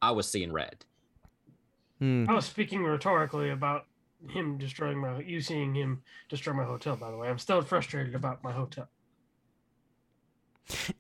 I 0.01 0.11
was 0.13 0.29
seeing 0.31 0.53
red. 0.53 0.85
Hmm. 1.99 2.27
I 2.29 2.35
was 2.35 2.45
speaking 2.45 2.85
rhetorically 2.85 3.51
about 3.51 3.87
him 4.29 4.57
destroying 4.59 4.99
my 4.99 5.21
you 5.21 5.41
seeing 5.41 5.75
him 5.75 6.03
destroy 6.29 6.53
my 6.53 6.65
hotel. 6.65 6.97
By 6.97 7.11
the 7.11 7.17
way, 7.17 7.29
I'm 7.29 7.39
still 7.39 7.63
frustrated 7.63 8.15
about 8.15 8.45
my 8.45 8.53
hotel. 8.53 8.89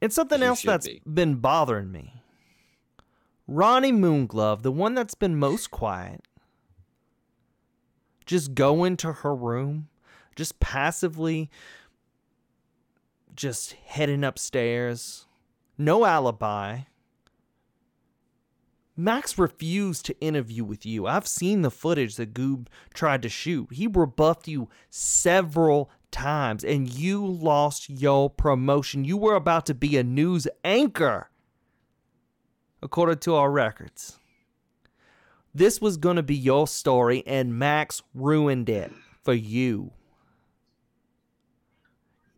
it's 0.00 0.14
something 0.14 0.40
You 0.40 0.46
else 0.46 0.60
should 0.60 0.70
that's 0.70 0.88
be. 0.88 1.02
been 1.06 1.36
bothering 1.36 1.92
me. 1.92 2.14
Ronnie 3.46 3.92
Moonglove, 3.92 4.62
the 4.62 4.72
one 4.72 4.94
that's 4.94 5.14
been 5.14 5.36
most 5.36 5.70
quiet, 5.70 6.22
just 8.26 8.54
go 8.54 8.84
into 8.84 9.12
her 9.12 9.34
room, 9.34 9.88
just 10.36 10.60
passively 10.60 11.50
just 13.34 13.72
heading 13.86 14.24
upstairs. 14.24 15.26
No 15.78 16.04
alibi. 16.04 16.80
Max 18.96 19.38
refused 19.38 20.04
to 20.06 20.20
interview 20.20 20.64
with 20.64 20.84
you. 20.84 21.06
I've 21.06 21.26
seen 21.26 21.62
the 21.62 21.70
footage 21.70 22.16
that 22.16 22.34
Goob 22.34 22.66
tried 22.92 23.22
to 23.22 23.28
shoot. 23.28 23.72
He 23.72 23.86
rebuffed 23.86 24.48
you 24.48 24.68
several 24.90 25.90
times 26.10 26.62
and 26.62 26.92
you 26.92 27.26
lost 27.26 27.88
your 27.88 28.28
promotion. 28.28 29.04
You 29.04 29.16
were 29.16 29.34
about 29.34 29.64
to 29.66 29.74
be 29.74 29.96
a 29.96 30.04
news 30.04 30.46
anchor, 30.62 31.30
according 32.82 33.18
to 33.20 33.34
our 33.34 33.50
records. 33.50 34.18
This 35.54 35.80
was 35.80 35.98
going 35.98 36.16
to 36.16 36.22
be 36.22 36.34
your 36.34 36.66
story, 36.66 37.22
and 37.26 37.58
Max 37.58 38.02
ruined 38.14 38.68
it 38.68 38.90
for 39.22 39.34
you. 39.34 39.92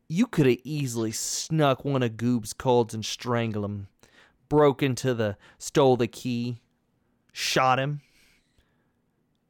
You 0.08 0.26
could 0.26 0.46
have 0.46 0.58
easily 0.64 1.12
snuck 1.12 1.84
one 1.84 2.02
of 2.02 2.12
Goob's 2.12 2.52
colds 2.52 2.92
and 2.92 3.04
strangled 3.04 3.64
him, 3.64 3.88
broke 4.48 4.82
into 4.82 5.14
the, 5.14 5.36
stole 5.58 5.96
the 5.96 6.08
key, 6.08 6.58
shot 7.32 7.78
him. 7.78 8.00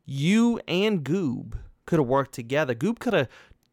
You 0.04 0.60
and 0.68 1.02
Goob 1.02 1.54
could 1.86 1.98
have 1.98 2.08
worked 2.08 2.34
together. 2.34 2.74
Goob 2.74 2.98
could 2.98 3.14
have 3.14 3.28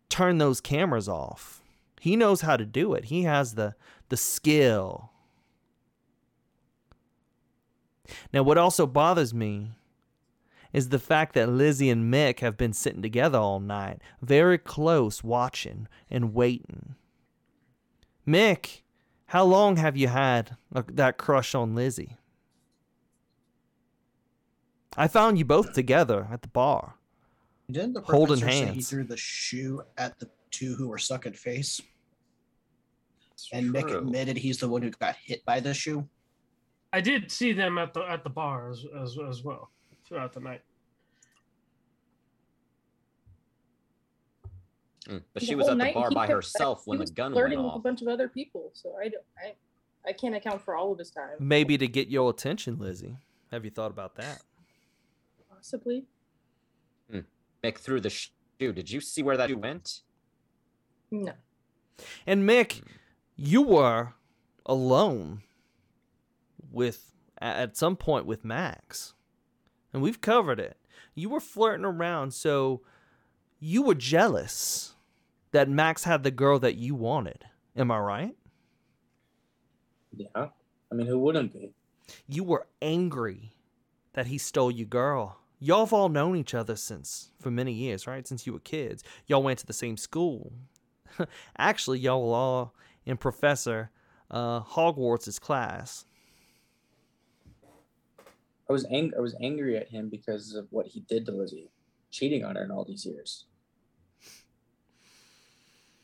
turned 0.10 0.40
those 0.40 0.62
cameras 0.62 1.10
off. 1.10 1.62
He 2.00 2.16
knows 2.16 2.42
how 2.42 2.58
to 2.58 2.66
do 2.66 2.94
it. 2.94 3.06
He 3.06 3.24
has 3.24 3.56
the 3.56 3.76
the 4.10 4.18
skill. 4.18 5.12
Now, 8.34 8.44
what 8.44 8.58
also 8.58 8.86
bothers 8.86 9.34
me 9.34 9.72
is 10.74 10.90
the 10.90 11.00
fact 11.00 11.34
that 11.34 11.50
Lizzie 11.50 11.90
and 11.90 12.14
Mick 12.14 12.40
have 12.40 12.58
been 12.58 12.74
sitting 12.74 13.02
together 13.02 13.38
all 13.38 13.60
night, 13.60 14.00
very 14.22 14.58
close, 14.58 15.24
watching 15.24 15.88
and 16.10 16.34
waiting. 16.34 16.96
Mick, 18.28 18.82
how 19.28 19.44
long 19.44 19.78
have 19.78 19.98
you 19.98 20.08
had 20.08 20.56
uh, 20.74 20.84
that 20.88 21.18
crush 21.18 21.54
on 21.54 21.76
Lizzie? 21.76 22.18
I 24.98 25.08
found 25.08 25.38
you 25.38 25.46
both 25.46 25.74
together 25.74 26.28
at 26.32 26.42
the 26.42 26.50
bar. 26.50 26.96
Didn't 27.70 27.94
the 27.94 28.02
Holding 28.02 28.40
professor 28.40 28.66
say 28.68 28.74
he 28.74 28.82
threw 28.82 29.04
the 29.06 29.18
shoe 29.18 29.82
at 29.98 30.20
the 30.20 30.30
two 30.52 30.76
who 30.76 30.90
were 30.90 30.98
sucking 30.98 31.34
face? 31.34 31.82
And 33.54 33.74
Mick 33.74 33.96
admitted 33.98 34.38
he's 34.38 34.60
the 34.60 34.68
one 34.68 34.82
who 34.82 34.92
got 34.92 35.16
hit 35.16 35.44
by 35.46 35.60
the 35.60 35.74
shoe. 35.74 36.08
I 36.94 37.02
did 37.02 37.32
see 37.32 37.54
them 37.54 37.78
at 37.78 37.94
the 37.94 38.02
at 38.02 38.24
the 38.24 38.30
bar 38.30 38.70
as 38.70 38.86
as, 39.02 39.18
as 39.30 39.44
well 39.44 39.72
throughout 40.12 40.34
the 40.34 40.42
night. 40.42 40.62
Mm, 45.08 45.24
But 45.34 45.40
The 45.40 45.46
she 45.46 45.56
was 45.56 45.70
at 45.70 45.78
the 45.78 45.92
bar 45.94 46.12
by 46.12 46.28
kept- 46.28 46.36
herself 46.36 46.84
he 46.86 46.90
when 46.90 46.98
the 47.00 47.04
was 47.04 47.12
gun 47.12 47.28
went 47.32 47.36
flirting 47.36 47.60
with 47.60 47.66
a 47.74 47.76
off. 47.76 47.84
bunch 47.84 48.02
of 48.02 48.08
other 48.10 48.28
people, 48.28 48.72
so 48.74 48.94
I 49.00 49.08
don't. 49.08 49.24
I, 49.42 49.56
I 50.10 50.14
can't 50.14 50.36
account 50.36 50.62
for 50.62 50.76
all 50.76 50.92
of 50.92 51.00
his 51.00 51.12
time. 51.12 51.30
Maybe 51.40 51.78
to 51.78 51.88
get 51.88 52.10
your 52.10 52.30
attention, 52.30 52.78
Lizzie. 52.78 53.16
Have 53.52 53.64
you 53.64 53.72
thought 53.72 53.92
about 53.92 54.16
that? 54.16 54.42
Possibly. 55.50 56.06
Mick 57.64 57.78
threw 57.78 58.02
the 58.02 58.10
shoe. 58.10 58.32
Did 58.60 58.90
you 58.90 59.00
see 59.00 59.22
where 59.22 59.38
that 59.38 59.50
shoe 59.50 59.58
went? 59.58 60.02
No. 61.12 61.34
And 62.26 62.50
Mick, 62.50 62.82
you 63.36 63.62
were 63.62 64.14
alone 64.66 65.44
with 66.72 67.12
at 67.40 67.78
some 67.78 67.96
point 67.96 68.26
with 68.26 68.44
Max. 68.44 69.14
And 69.94 70.02
we've 70.02 70.22
covered 70.22 70.60
it. 70.60 70.78
You 71.16 71.30
were 71.30 71.40
flirting 71.40 71.86
around, 71.86 72.34
so 72.34 72.82
you 73.60 73.82
were 73.82 73.96
jealous 73.96 74.94
that 75.52 75.70
Max 75.70 76.06
had 76.06 76.24
the 76.24 76.32
girl 76.32 76.60
that 76.60 76.76
you 76.76 76.96
wanted. 76.96 77.46
Am 77.76 77.92
I 77.92 78.00
right? 78.00 78.36
Yeah. 80.16 80.48
I 80.92 80.96
mean, 80.96 81.08
who 81.08 81.20
wouldn't 81.20 81.54
be? 81.54 81.72
You 82.28 82.44
were 82.44 82.68
angry 82.82 83.54
that 84.14 84.28
he 84.28 84.38
stole 84.38 84.72
your 84.72 84.88
girl. 84.88 85.38
Y'all 85.60 85.86
have 85.86 85.94
all 85.94 86.10
known 86.10 86.36
each 86.36 86.54
other 86.54 86.76
since 86.76 87.32
for 87.40 87.52
many 87.52 87.72
years, 87.72 88.08
right? 88.08 88.28
Since 88.28 88.48
you 88.48 88.54
were 88.54 88.60
kids. 88.60 89.04
Y'all 89.28 89.44
went 89.44 89.60
to 89.60 89.66
the 89.66 89.74
same 89.74 89.96
school. 89.96 90.52
Actually, 91.58 92.00
y'all 92.00 92.28
were 92.28 92.36
all 92.36 92.76
in 93.06 93.18
Professor 93.18 93.92
uh, 94.30 94.62
Hogwarts' 94.62 95.40
class. 95.40 96.06
I 98.72 98.74
was 98.74 98.86
ang- 98.90 99.14
I 99.18 99.20
was 99.20 99.36
angry 99.42 99.76
at 99.76 99.90
him 99.90 100.08
because 100.08 100.54
of 100.56 100.68
what 100.72 100.88
he 100.88 101.02
did 101.02 101.26
to 101.26 101.34
Lizzie, 101.34 101.70
cheating 102.10 102.46
on 102.46 102.56
her 102.56 102.64
in 102.64 102.72
all 102.72 102.86
these 102.86 103.06
years. 103.06 103.46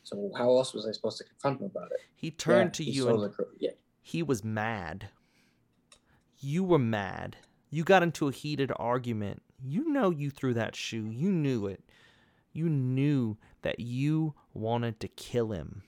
So 0.02 0.30
how 0.36 0.50
else 0.56 0.74
was 0.74 0.86
I 0.86 0.92
supposed 0.92 1.16
to 1.18 1.24
confront 1.24 1.60
him 1.60 1.66
about 1.66 1.90
it? 1.92 2.00
He 2.14 2.30
turned 2.30 2.68
Yeah, 2.68 2.72
to 2.72 2.84
he 2.84 2.90
you 2.90 3.08
and 3.08 3.34
yeah. 3.58 3.70
he 4.02 4.22
was 4.22 4.44
mad. 4.44 5.08
You 6.38 6.62
were 6.62 6.78
mad. 6.78 7.36
You 7.70 7.84
got 7.84 8.02
into 8.02 8.28
a 8.28 8.32
heated 8.32 8.70
argument. 8.76 9.42
You 9.62 9.88
know 9.88 10.10
you 10.10 10.30
threw 10.30 10.52
that 10.54 10.76
shoe. 10.76 11.10
You 11.10 11.30
knew 11.30 11.66
it. 11.66 11.82
You 12.52 12.68
knew 12.68 13.38
that 13.62 13.80
you 13.80 14.34
wanted 14.52 15.00
to 15.00 15.08
kill 15.08 15.52
him 15.52 15.84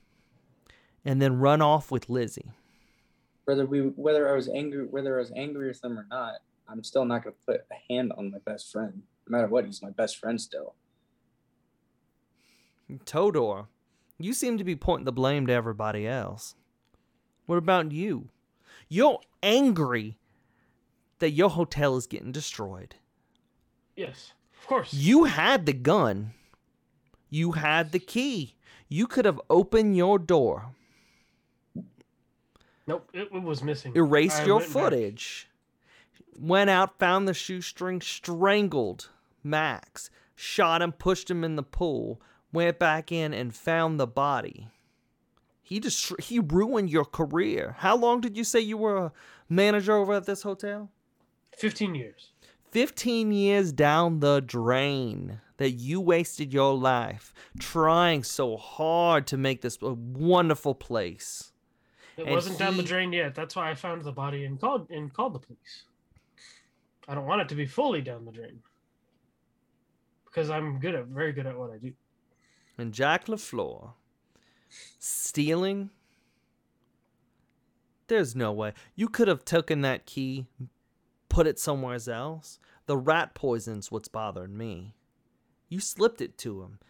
and 1.05 1.21
then 1.21 1.39
run 1.39 1.61
off 1.61 1.91
with 1.91 2.09
Lizzie. 2.09 2.51
Whether 3.45 3.67
we 3.67 3.81
whether 3.81 4.31
I 4.31 4.35
was 4.35 4.49
angry 4.49 4.87
whether 4.87 5.17
I 5.17 5.21
was 5.21 5.33
angry 5.37 5.69
with 5.69 5.85
him 5.85 5.99
or 5.99 6.07
not, 6.11 6.37
I'm 6.71 6.85
still 6.85 7.05
not 7.05 7.25
gonna 7.25 7.37
put 7.47 7.65
a 7.71 7.93
hand 7.93 8.13
on 8.17 8.31
my 8.31 8.39
best 8.39 8.71
friend. 8.71 9.03
No 9.29 9.37
matter 9.37 9.49
what, 9.49 9.65
he's 9.67 9.83
my 9.83 9.91
best 9.91 10.19
friend 10.19 10.41
still. 10.41 10.75
Todor, 13.05 13.67
you 14.19 14.33
seem 14.33 14.59
to 14.59 14.65
be 14.65 14.77
pointing 14.77 15.05
the 15.05 15.13
blame 15.13 15.47
to 15.47 15.53
everybody 15.53 16.07
else. 16.07 16.55
What 17.47 17.57
about 17.57 17.93
you? 17.93 18.29
You're 18.89 19.21
angry 19.43 20.17
that 21.19 21.31
your 21.31 21.51
hotel 21.51 21.97
is 21.97 22.07
getting 22.07 22.33
destroyed. 22.33 22.95
Yes, 23.97 24.33
of 24.61 24.67
course. 24.67 24.93
You 24.93 25.25
had 25.25 25.67
the 25.67 25.73
gun. 25.73 26.33
You 27.29 27.53
had 27.53 27.93
the 27.93 27.99
key. 27.99 28.57
You 28.89 29.07
could 29.07 29.25
have 29.25 29.41
opened 29.49 29.97
your 29.97 30.19
door, 30.19 30.73
Nope, 32.89 33.09
it, 33.13 33.29
it 33.33 33.43
was 33.43 33.63
missing. 33.63 33.93
erased 33.95 34.41
I 34.43 34.47
your 34.47 34.61
footage. 34.61 35.47
back. 35.47 35.50
Went 36.41 36.71
out, 36.71 36.99
found 36.99 37.29
the 37.29 37.35
shoestring, 37.35 38.01
strangled 38.01 39.11
Max, 39.43 40.11
shot 40.35 40.83
him, 40.83 40.93
pushed 40.93 41.31
him 41.31 41.45
in 41.45 41.57
the 41.57 41.63
pool, 41.63 42.21
went 42.53 42.79
back 42.79 43.13
in 43.13 43.33
and 43.33 43.55
found 43.55 43.99
the 43.99 44.07
body. 44.07 44.69
He 45.63 45.79
just 45.81 46.21
he 46.21 46.41
ruined 46.41 46.91
your 46.91 47.05
career. 47.05 47.77
How 47.79 47.97
long 47.97 48.21
did 48.21 48.37
you 48.37 48.45
say 48.45 48.61
you 48.61 48.77
were 48.77 48.97
a 48.97 49.13
manager 49.49 49.93
over 49.95 50.15
at 50.15 50.27
this 50.27 50.43
hotel? 50.43 50.91
Fifteen 51.57 51.95
years. 51.95 52.33
15 52.71 53.33
years 53.33 53.73
down 53.73 54.21
the 54.21 54.41
drain 54.41 55.41
that 55.57 55.71
you 55.73 56.01
wasted 56.01 56.53
your 56.53 56.77
life 56.77 57.35
trying 57.59 58.23
so 58.23 58.57
hard 58.57 59.27
to 59.27 59.37
make 59.37 59.61
this 59.61 59.77
a 59.83 59.93
wonderful 59.93 60.75
place. 60.75 61.53
It 62.17 62.23
And 62.23 62.31
wasn't 62.31 62.59
down 62.59 62.77
the 62.77 62.83
drain 62.83 63.13
yet. 63.13 63.35
That's 63.35 63.57
why 63.57 63.71
I 63.71 63.75
found 63.75 64.03
the 64.05 64.13
body 64.13 64.45
and 64.45 64.61
called 64.61 64.89
and 64.91 65.13
called 65.13 65.35
the 65.35 65.41
police. 65.41 65.85
I 67.09 67.15
don't 67.15 67.27
want 67.27 67.43
it 67.43 67.49
to 67.51 67.55
be 67.55 67.67
fully 67.67 68.01
down 68.03 68.25
the 68.25 68.33
drain 68.33 68.61
because 70.25 70.51
I'm 70.51 70.79
good 70.79 70.95
at 70.95 71.07
very 71.07 71.33
good 71.33 71.47
at 71.47 71.59
what 71.59 71.71
I 71.71 71.79
do. 71.79 71.93
And 72.79 72.93
Jack 72.93 73.27
LaFleur 73.27 73.93
stealing 74.99 75.91
there's 78.11 78.35
no 78.35 78.51
way. 78.51 78.73
You 78.97 79.09
could 79.09 79.29
have 79.29 79.45
taken 79.45 79.83
that 79.83 80.05
key, 80.05 80.47
put 81.29 81.47
it 81.47 81.61
somewhere 81.61 81.97
else. 82.09 82.59
The 82.87 82.97
rat 82.97 83.35
poison's 83.35 83.93
what's 83.93 84.09
bothering 84.09 84.57
me. 84.57 84.97
You 85.69 85.79
slipped 85.79 86.21
it 86.21 86.37
to 86.39 86.63
him. 86.63 86.81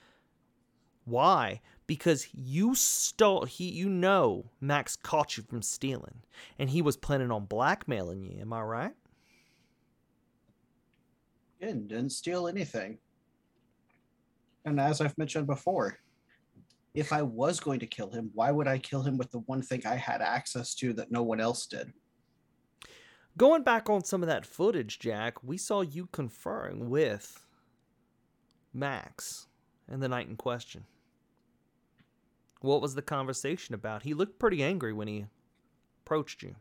Why? 1.05 1.61
Because 1.87 2.29
you 2.33 2.75
stole 2.75 3.45
he 3.45 3.69
you 3.69 3.91
know 3.91 4.47
Max 4.63 4.97
caught 4.97 5.37
you 5.37 5.43
from 5.43 5.61
stealing 5.61 6.23
and 6.59 6.71
he 6.71 6.81
was 6.81 6.97
planning 6.97 7.31
on 7.31 7.45
blackmailing 7.45 8.23
you, 8.23 8.41
am 8.41 8.55
I 8.55 8.63
right? 8.63 8.95
Again, 11.61 11.87
didn't 11.87 12.11
steal 12.11 12.49
anything. 12.49 12.99
And 14.65 14.81
as 14.81 15.01
I've 15.01 15.17
mentioned 15.19 15.47
before, 15.47 15.99
if 16.95 17.13
I 17.13 17.23
was 17.23 17.61
going 17.61 17.81
to 17.81 17.87
kill 17.87 18.11
him, 18.11 18.31
why 18.35 18.51
would 18.51 18.67
I 18.67 18.79
kill 18.79 19.03
him 19.03 19.17
with 19.17 19.31
the 19.31 19.41
one 19.41 19.63
thing 19.63 19.83
I 19.87 19.95
had 19.95 20.23
access 20.23 20.75
to 20.77 20.93
that 20.95 21.13
no 21.13 21.23
one 21.23 21.41
else 21.41 21.67
did? 21.67 21.93
Going 23.37 23.63
back 23.63 23.89
on 23.89 24.05
some 24.05 24.23
of 24.23 24.29
that 24.29 24.45
footage, 24.45 24.99
Jack, 24.99 25.43
we 25.43 25.57
saw 25.57 25.83
you 25.83 26.09
conferring 26.13 26.91
with 26.91 27.47
Max 28.73 29.47
in 29.91 30.01
the 30.01 30.09
night 30.09 30.29
in 30.29 30.37
question. 30.37 30.85
What 32.61 32.83
was 32.83 32.95
the 32.95 33.03
conversation 33.03 33.75
about? 33.75 34.03
He 34.03 34.15
looked 34.15 34.39
pretty 34.39 34.63
angry 34.63 34.93
when 34.93 35.09
he 35.09 35.27
approached 36.05 36.43
you. 36.43 36.57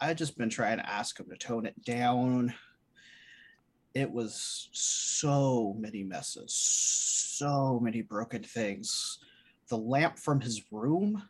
I 0.00 0.06
had 0.06 0.18
just 0.18 0.36
been 0.36 0.50
trying 0.50 0.78
to 0.78 0.90
ask 0.90 1.20
him 1.20 1.26
to 1.30 1.36
tone 1.36 1.66
it 1.66 1.84
down. 1.84 2.54
It 3.94 4.10
was 4.10 4.68
so 4.72 5.76
many 5.78 6.02
messes, 6.02 6.52
so 6.54 7.78
many 7.80 8.00
broken 8.00 8.42
things. 8.42 9.18
The 9.68 9.76
lamp 9.76 10.18
from 10.18 10.40
his 10.40 10.62
room. 10.70 11.22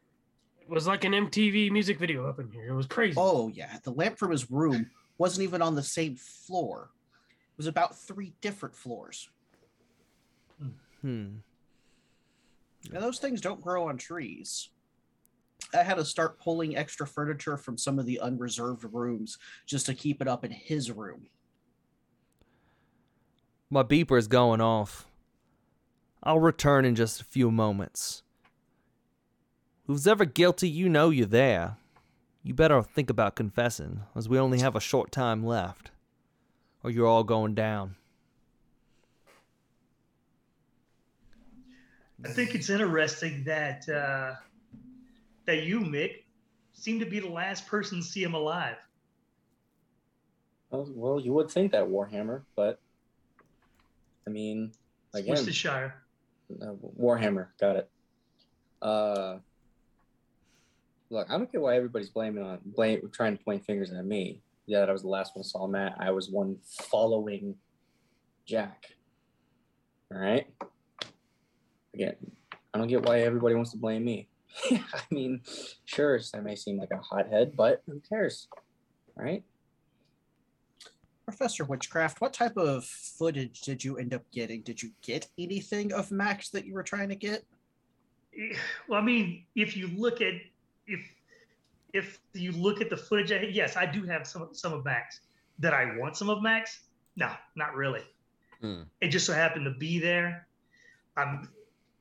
It 0.60 0.68
was 0.68 0.86
like 0.86 1.04
an 1.04 1.12
MTV 1.12 1.70
music 1.72 1.98
video 1.98 2.28
up 2.28 2.38
in 2.38 2.50
here. 2.50 2.68
It 2.68 2.74
was 2.74 2.86
crazy. 2.86 3.14
Oh, 3.16 3.48
yeah. 3.48 3.78
The 3.82 3.90
lamp 3.90 4.18
from 4.18 4.30
his 4.30 4.50
room 4.50 4.90
wasn't 5.18 5.44
even 5.44 5.60
on 5.62 5.74
the 5.74 5.82
same 5.82 6.16
floor, 6.16 6.90
it 7.30 7.58
was 7.58 7.66
about 7.66 7.96
three 7.96 8.32
different 8.40 8.74
floors. 8.74 9.28
Hmm. 11.02 11.36
And 12.92 13.02
those 13.02 13.18
things 13.18 13.40
don't 13.40 13.60
grow 13.60 13.88
on 13.88 13.98
trees. 13.98 14.70
I 15.74 15.82
had 15.82 15.94
to 15.94 16.04
start 16.04 16.40
pulling 16.40 16.76
extra 16.76 17.06
furniture 17.06 17.56
from 17.56 17.78
some 17.78 17.98
of 17.98 18.06
the 18.06 18.20
unreserved 18.20 18.84
rooms 18.92 19.38
just 19.66 19.86
to 19.86 19.94
keep 19.94 20.20
it 20.20 20.28
up 20.28 20.44
in 20.44 20.50
his 20.50 20.90
room. 20.90 21.26
My 23.72 23.82
beeper 23.82 24.18
is 24.18 24.28
going 24.28 24.60
off. 24.60 25.06
I'll 26.22 26.38
return 26.40 26.84
in 26.84 26.94
just 26.94 27.22
a 27.22 27.24
few 27.24 27.50
moments. 27.50 28.22
Who's 29.86 30.06
ever 30.06 30.26
guilty, 30.26 30.68
you 30.68 30.90
know 30.90 31.08
you're 31.08 31.24
there. 31.24 31.78
You 32.42 32.52
better 32.52 32.82
think 32.82 33.08
about 33.08 33.34
confessing, 33.34 34.02
as 34.14 34.28
we 34.28 34.38
only 34.38 34.60
have 34.60 34.76
a 34.76 34.80
short 34.80 35.10
time 35.10 35.42
left. 35.42 35.90
or 36.82 36.90
you're 36.90 37.06
all 37.06 37.24
going 37.24 37.54
down. 37.54 37.96
I 42.24 42.28
think 42.28 42.54
it's 42.54 42.70
interesting 42.70 43.44
that 43.44 43.88
uh, 43.88 44.34
that 45.46 45.64
you, 45.64 45.80
Mick, 45.80 46.24
seem 46.72 47.00
to 47.00 47.06
be 47.06 47.20
the 47.20 47.28
last 47.28 47.66
person 47.66 48.00
to 48.00 48.04
see 48.04 48.22
him 48.22 48.34
alive. 48.34 48.76
Well, 50.70 50.88
well, 50.94 51.20
you 51.20 51.32
would 51.32 51.50
think 51.50 51.72
that 51.72 51.84
Warhammer, 51.84 52.42
but 52.54 52.80
I 54.26 54.30
mean, 54.30 54.72
again, 55.14 55.30
Worcestershire. 55.30 55.94
uh, 56.60 56.72
Warhammer, 57.00 57.48
got 57.60 57.76
it. 57.76 57.90
Uh, 58.80 59.38
look, 61.10 61.30
I 61.30 61.36
don't 61.38 61.50
get 61.50 61.60
why 61.60 61.76
everybody's 61.76 62.10
blaming 62.10 62.42
on 62.44 62.58
blame, 62.64 63.08
trying 63.12 63.36
to 63.36 63.44
point 63.44 63.64
fingers 63.64 63.92
at 63.92 64.04
me. 64.04 64.42
Yeah, 64.66 64.80
that 64.80 64.88
I 64.88 64.92
was 64.92 65.02
the 65.02 65.08
last 65.08 65.34
one 65.34 65.42
to 65.42 65.48
saw 65.48 65.66
Matt. 65.66 65.96
I 65.98 66.10
was 66.10 66.30
one 66.30 66.56
following 66.90 67.56
Jack. 68.46 68.86
All 70.12 70.20
right. 70.20 70.46
Again, 71.94 72.16
I 72.72 72.78
don't 72.78 72.88
get 72.88 73.04
why 73.04 73.20
everybody 73.20 73.54
wants 73.54 73.72
to 73.72 73.78
blame 73.78 74.04
me. 74.04 74.28
I 74.70 75.02
mean, 75.10 75.42
sure, 75.84 76.20
I 76.34 76.40
may 76.40 76.56
seem 76.56 76.78
like 76.78 76.90
a 76.92 76.98
hothead, 76.98 77.56
but 77.56 77.82
who 77.86 78.00
cares? 78.08 78.48
All 79.16 79.24
right. 79.24 79.42
Professor 81.24 81.64
Witchcraft, 81.64 82.20
what 82.20 82.32
type 82.32 82.56
of 82.56 82.84
footage 82.84 83.60
did 83.60 83.82
you 83.84 83.96
end 83.96 84.12
up 84.12 84.22
getting? 84.32 84.62
Did 84.62 84.82
you 84.82 84.90
get 85.02 85.28
anything 85.38 85.92
of 85.92 86.10
Max 86.10 86.48
that 86.50 86.66
you 86.66 86.74
were 86.74 86.82
trying 86.82 87.08
to 87.08 87.14
get? 87.14 87.44
Well, 88.88 89.00
I 89.00 89.02
mean, 89.02 89.44
if 89.54 89.76
you 89.76 89.88
look 89.88 90.20
at 90.20 90.34
if 90.86 91.00
if 91.92 92.20
you 92.32 92.52
look 92.52 92.80
at 92.80 92.90
the 92.90 92.96
footage, 92.96 93.30
yes, 93.54 93.76
I 93.76 93.86
do 93.86 94.04
have 94.04 94.26
some 94.26 94.48
some 94.52 94.72
of 94.72 94.84
Max. 94.84 95.20
That 95.58 95.74
I 95.74 95.96
want 95.98 96.16
some 96.16 96.30
of 96.30 96.42
Max? 96.42 96.80
No, 97.14 97.30
not 97.56 97.74
really. 97.74 98.02
Hmm. 98.60 98.82
It 99.00 99.08
just 99.08 99.26
so 99.26 99.34
happened 99.34 99.66
to 99.66 99.72
be 99.72 99.98
there. 99.98 100.46
I'm 101.16 101.48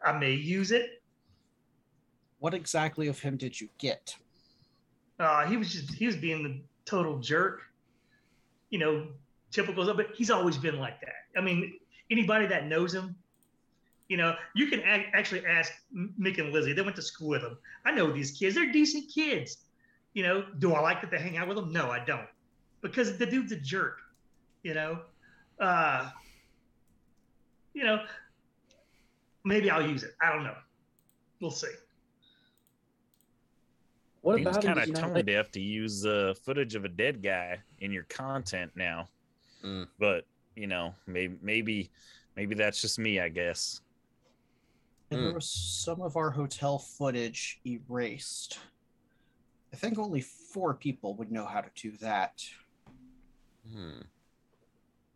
I 0.03 0.17
may 0.17 0.33
use 0.33 0.71
it. 0.71 1.01
What 2.39 2.53
exactly 2.53 3.07
of 3.07 3.19
him 3.19 3.37
did 3.37 3.59
you 3.59 3.69
get? 3.77 4.15
Uh, 5.19 5.45
he 5.45 5.57
was 5.57 5.71
just 5.71 5.93
he 5.93 6.07
was 6.07 6.15
being 6.15 6.43
the 6.43 6.59
total 6.85 7.19
jerk. 7.19 7.61
You 8.71 8.79
know, 8.79 9.07
typical. 9.51 9.93
But 9.93 10.07
he's 10.15 10.31
always 10.31 10.57
been 10.57 10.79
like 10.79 10.99
that. 11.01 11.13
I 11.37 11.41
mean, 11.41 11.73
anybody 12.09 12.47
that 12.47 12.65
knows 12.65 12.93
him, 12.93 13.15
you 14.07 14.17
know, 14.17 14.35
you 14.55 14.67
can 14.67 14.79
ac- 14.81 15.09
actually 15.13 15.45
ask 15.45 15.71
Mick 15.95 16.37
and 16.39 16.51
Lizzie. 16.51 16.73
They 16.73 16.81
went 16.81 16.95
to 16.95 17.01
school 17.01 17.29
with 17.29 17.43
him. 17.43 17.57
I 17.85 17.91
know 17.91 18.11
these 18.11 18.31
kids. 18.31 18.55
They're 18.55 18.71
decent 18.71 19.05
kids. 19.13 19.57
You 20.13 20.23
know, 20.23 20.45
do 20.59 20.73
I 20.73 20.81
like 20.81 20.99
that 21.01 21.11
they 21.11 21.19
hang 21.19 21.37
out 21.37 21.47
with 21.47 21.57
him? 21.57 21.71
No, 21.71 21.89
I 21.89 22.03
don't, 22.03 22.27
because 22.81 23.17
the 23.17 23.25
dude's 23.25 23.53
a 23.53 23.55
jerk. 23.55 23.99
You 24.63 24.73
know, 24.73 24.99
uh, 25.59 26.09
you 27.73 27.85
know, 27.85 28.03
maybe 29.45 29.69
I'll 29.69 29.87
use 29.87 30.03
it. 30.03 30.11
I 30.21 30.33
don't 30.33 30.43
know. 30.43 30.57
We'll 31.39 31.51
see. 31.51 31.71
What 34.21 34.35
Seems 34.35 34.47
about 34.47 34.63
kind 34.63 34.79
of 34.79 34.93
tone 34.93 35.13
like? 35.13 35.25
deaf 35.25 35.51
to 35.51 35.59
use 35.59 36.05
uh, 36.05 36.33
footage 36.45 36.75
of 36.75 36.85
a 36.85 36.89
dead 36.89 37.23
guy 37.23 37.59
in 37.79 37.91
your 37.91 38.03
content 38.03 38.71
now. 38.75 39.07
Mm. 39.63 39.87
But 39.99 40.25
you 40.55 40.67
know, 40.67 40.93
maybe 41.07 41.37
maybe 41.41 41.89
maybe 42.35 42.53
that's 42.55 42.79
just 42.81 42.99
me, 42.99 43.19
I 43.19 43.29
guess. 43.29 43.81
And 45.09 45.19
Hmm. 45.19 45.25
there 45.25 45.33
was 45.35 45.49
some 45.49 46.01
of 46.01 46.15
our 46.15 46.29
hotel 46.29 46.77
footage 46.79 47.59
erased. 47.65 48.59
I 49.73 49.77
think 49.77 49.97
only 49.97 50.21
four 50.21 50.73
people 50.73 51.15
would 51.15 51.31
know 51.31 51.45
how 51.45 51.61
to 51.61 51.69
do 51.75 51.91
that. 51.97 52.43
Hmm. 53.69 54.01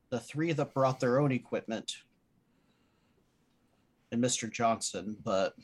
The 0.10 0.20
three 0.20 0.52
that 0.54 0.74
brought 0.74 1.00
their 1.00 1.20
own 1.20 1.32
equipment, 1.32 1.98
and 4.12 4.24
Mr. 4.24 4.52
Johnson, 4.52 5.18
but 5.24 5.56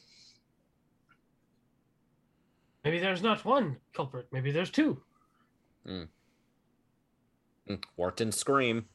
Maybe 2.84 3.00
there's 3.00 3.22
not 3.22 3.44
one 3.46 3.78
culprit. 3.94 4.28
Maybe 4.32 4.52
there's 4.52 4.72
two. 4.72 5.02
Mm, 5.88 6.08
Wharton 7.96 8.32
scream. 8.32 8.86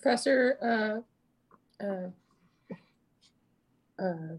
Professor, 0.00 1.04
uh, 1.80 1.84
uh, 1.84 2.08
uh, 4.02 4.36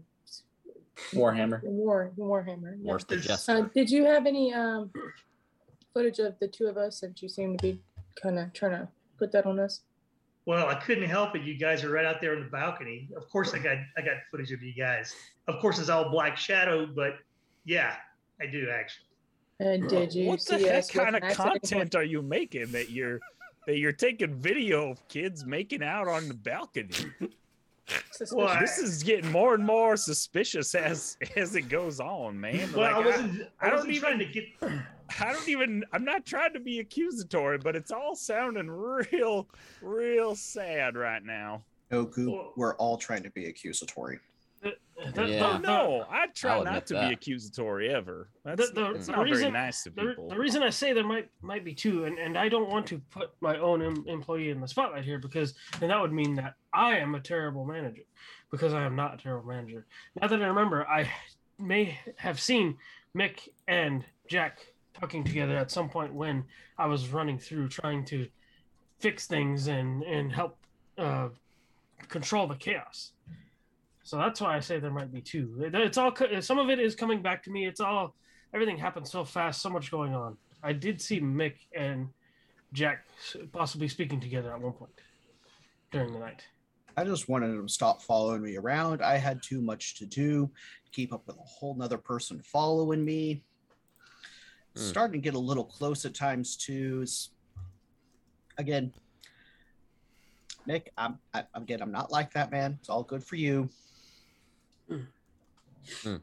Warhammer. 1.12 1.62
War 1.64 2.12
Warhammer. 2.16 2.76
yeah. 2.78 2.90
Where's 2.90 3.04
the 3.04 3.16
jester? 3.16 3.52
Uh, 3.52 3.60
did 3.74 3.90
you 3.90 4.04
have 4.04 4.26
any 4.26 4.52
um 4.54 4.90
footage 5.92 6.18
of 6.18 6.38
the 6.40 6.48
two 6.48 6.66
of 6.66 6.76
us? 6.76 7.00
Since 7.00 7.22
you 7.22 7.28
seem 7.28 7.56
to 7.56 7.62
be 7.62 7.80
kind 8.22 8.38
of 8.38 8.52
trying 8.52 8.72
to 8.72 8.88
put 9.18 9.32
that 9.32 9.46
on 9.46 9.58
us. 9.58 9.82
Well, 10.46 10.68
I 10.68 10.74
couldn't 10.74 11.08
help 11.08 11.36
it. 11.36 11.42
You 11.42 11.54
guys 11.58 11.84
are 11.84 11.90
right 11.90 12.04
out 12.06 12.20
there 12.20 12.34
on 12.34 12.42
the 12.42 12.48
balcony. 12.50 13.08
Of 13.16 13.28
course, 13.28 13.52
I 13.52 13.58
got 13.58 13.76
I 13.96 14.00
got 14.00 14.16
footage 14.30 14.52
of 14.52 14.62
you 14.62 14.72
guys. 14.74 15.14
Of 15.48 15.60
course, 15.60 15.78
it's 15.78 15.88
all 15.90 16.10
black 16.10 16.36
shadow, 16.36 16.86
but 16.86 17.14
yeah, 17.70 17.94
I 18.40 18.46
do 18.46 18.68
actually. 18.68 19.06
And 19.60 19.88
did 19.88 20.12
you 20.14 20.26
what 20.26 20.40
the 20.44 20.58
see 20.58 20.64
heck 20.64 20.88
kind 20.88 21.14
of 21.14 21.22
Max 21.22 21.38
at 21.38 21.40
any 21.46 21.50
point? 21.50 21.62
content 21.70 21.94
are 21.94 22.02
you 22.02 22.20
making 22.22 22.72
that 22.72 22.90
you're 22.90 23.20
that 23.66 23.76
you're 23.78 23.92
taking 23.92 24.34
video 24.34 24.90
of 24.90 25.06
kids 25.08 25.44
making 25.46 25.82
out 25.84 26.08
on 26.08 26.26
the 26.28 26.34
balcony? 26.34 26.88
Well, 28.32 28.58
This 28.60 28.78
is 28.78 29.02
getting 29.02 29.30
more 29.32 29.54
and 29.54 29.64
more 29.64 29.96
suspicious 29.96 30.74
as 30.74 31.16
as 31.36 31.54
it 31.56 31.68
goes 31.68 32.00
on, 32.00 32.40
man. 32.40 32.72
Well, 32.72 32.82
Like, 32.82 32.94
I 32.94 33.00
I, 33.02 33.06
wasn't. 33.06 33.42
I, 33.60 33.66
I 33.66 33.70
don't 33.70 33.76
wasn't 33.78 33.98
trying 34.00 34.18
to 34.18 34.24
get. 34.26 34.44
I 35.20 35.32
don't 35.32 35.48
even. 35.48 35.84
I'm 35.92 36.04
not 36.04 36.24
trying 36.26 36.52
to 36.54 36.60
be 36.60 36.78
accusatory, 36.80 37.58
but 37.58 37.74
it's 37.76 37.90
all 37.90 38.14
sounding 38.16 38.68
real, 38.70 39.48
real 39.82 40.34
sad 40.36 40.96
right 40.96 41.22
now. 41.24 41.62
Goku, 41.90 42.30
Well- 42.32 42.52
we're 42.56 42.74
all 42.76 42.96
trying 42.96 43.24
to 43.24 43.30
be 43.30 43.46
accusatory. 43.46 44.20
The, 44.62 44.74
the, 45.14 45.26
Yeah. 45.26 45.52
the- 45.52 45.58
No, 45.58 46.04
I 46.10 46.26
try 46.34 46.54
I'll 46.56 46.64
not 46.64 46.86
to 46.88 46.94
that. 46.94 47.08
be 47.08 47.14
accusatory 47.14 47.88
ever. 47.92 48.28
That's, 48.44 48.68
The- 48.68 48.74
the- 48.74 48.92
that's 48.92 49.06
the 49.06 49.12
not 49.12 49.18
very 49.20 49.30
reason- 49.30 49.52
nice 49.54 49.82
to 49.84 49.90
the, 49.90 50.02
people. 50.02 50.28
the 50.28 50.38
reason 50.38 50.62
I 50.62 50.68
say 50.70 50.92
there 50.92 51.04
might 51.06 51.30
might 51.40 51.64
be 51.64 51.74
two, 51.74 52.04
and, 52.04 52.18
and 52.18 52.36
I 52.36 52.48
don't 52.50 52.68
want 52.68 52.86
to 52.88 52.98
put 53.10 53.30
my 53.40 53.56
own 53.58 53.80
em- 53.82 54.04
employee 54.06 54.50
in 54.50 54.60
the 54.60 54.68
spotlight 54.68 55.04
here 55.04 55.18
because 55.18 55.54
then 55.78 55.88
that 55.88 56.00
would 56.00 56.12
mean 56.12 56.34
that 56.36 56.54
I 56.74 56.98
am 56.98 57.14
a 57.14 57.20
terrible 57.20 57.64
manager 57.64 58.02
because 58.50 58.74
I 58.74 58.82
am 58.84 58.94
not 58.94 59.14
a 59.14 59.16
terrible 59.16 59.48
manager. 59.48 59.86
Now 60.20 60.26
that 60.28 60.42
I 60.42 60.46
remember, 60.46 60.86
I 60.86 61.08
may 61.58 61.98
have 62.16 62.38
seen 62.38 62.76
Mick 63.16 63.48
and 63.68 64.04
Jack 64.28 64.58
talking 64.92 65.24
together 65.24 65.56
at 65.56 65.70
some 65.70 65.88
point 65.88 66.12
when 66.12 66.44
I 66.76 66.84
was 66.86 67.08
running 67.08 67.38
through 67.38 67.68
trying 67.68 68.04
to 68.06 68.28
fix 68.98 69.26
things 69.26 69.68
and 69.68 70.02
and 70.02 70.30
help 70.30 70.58
uh, 70.98 71.30
control 72.08 72.46
the 72.46 72.56
chaos. 72.56 73.12
So 74.10 74.16
that's 74.16 74.40
why 74.40 74.56
I 74.56 74.58
say 74.58 74.80
there 74.80 74.90
might 74.90 75.12
be 75.12 75.20
two. 75.20 75.54
It's 75.72 75.96
all 75.96 76.12
some 76.40 76.58
of 76.58 76.68
it 76.68 76.80
is 76.80 76.96
coming 76.96 77.22
back 77.22 77.44
to 77.44 77.50
me. 77.52 77.68
It's 77.68 77.78
all 77.78 78.16
everything 78.52 78.76
happened 78.76 79.06
so 79.06 79.24
fast, 79.24 79.62
so 79.62 79.70
much 79.70 79.92
going 79.92 80.16
on. 80.16 80.36
I 80.64 80.72
did 80.72 81.00
see 81.00 81.20
Mick 81.20 81.54
and 81.76 82.08
Jack 82.72 83.06
possibly 83.52 83.86
speaking 83.86 84.18
together 84.18 84.52
at 84.52 84.60
one 84.60 84.72
point 84.72 84.90
during 85.92 86.12
the 86.12 86.18
night. 86.18 86.42
I 86.96 87.04
just 87.04 87.28
wanted 87.28 87.50
him 87.50 87.68
to 87.68 87.72
stop 87.72 88.02
following 88.02 88.42
me 88.42 88.56
around. 88.56 89.00
I 89.00 89.16
had 89.16 89.44
too 89.44 89.60
much 89.60 89.94
to 89.98 90.06
do, 90.06 90.50
keep 90.90 91.12
up 91.12 91.24
with 91.28 91.36
a 91.36 91.42
whole 91.42 91.76
nother 91.76 91.96
person 91.96 92.42
following 92.42 93.04
me. 93.04 93.44
Hmm. 94.74 94.82
Starting 94.82 95.22
to 95.22 95.24
get 95.24 95.34
a 95.34 95.38
little 95.38 95.62
close 95.62 96.04
at 96.04 96.14
times 96.14 96.56
too. 96.56 97.06
Again, 98.58 98.92
Nick, 100.66 100.92
I'm 100.98 101.20
I, 101.32 101.44
again, 101.54 101.80
I'm 101.80 101.92
not 101.92 102.10
like 102.10 102.32
that, 102.32 102.50
man. 102.50 102.76
It's 102.80 102.88
all 102.88 103.04
good 103.04 103.22
for 103.22 103.36
you. 103.36 103.70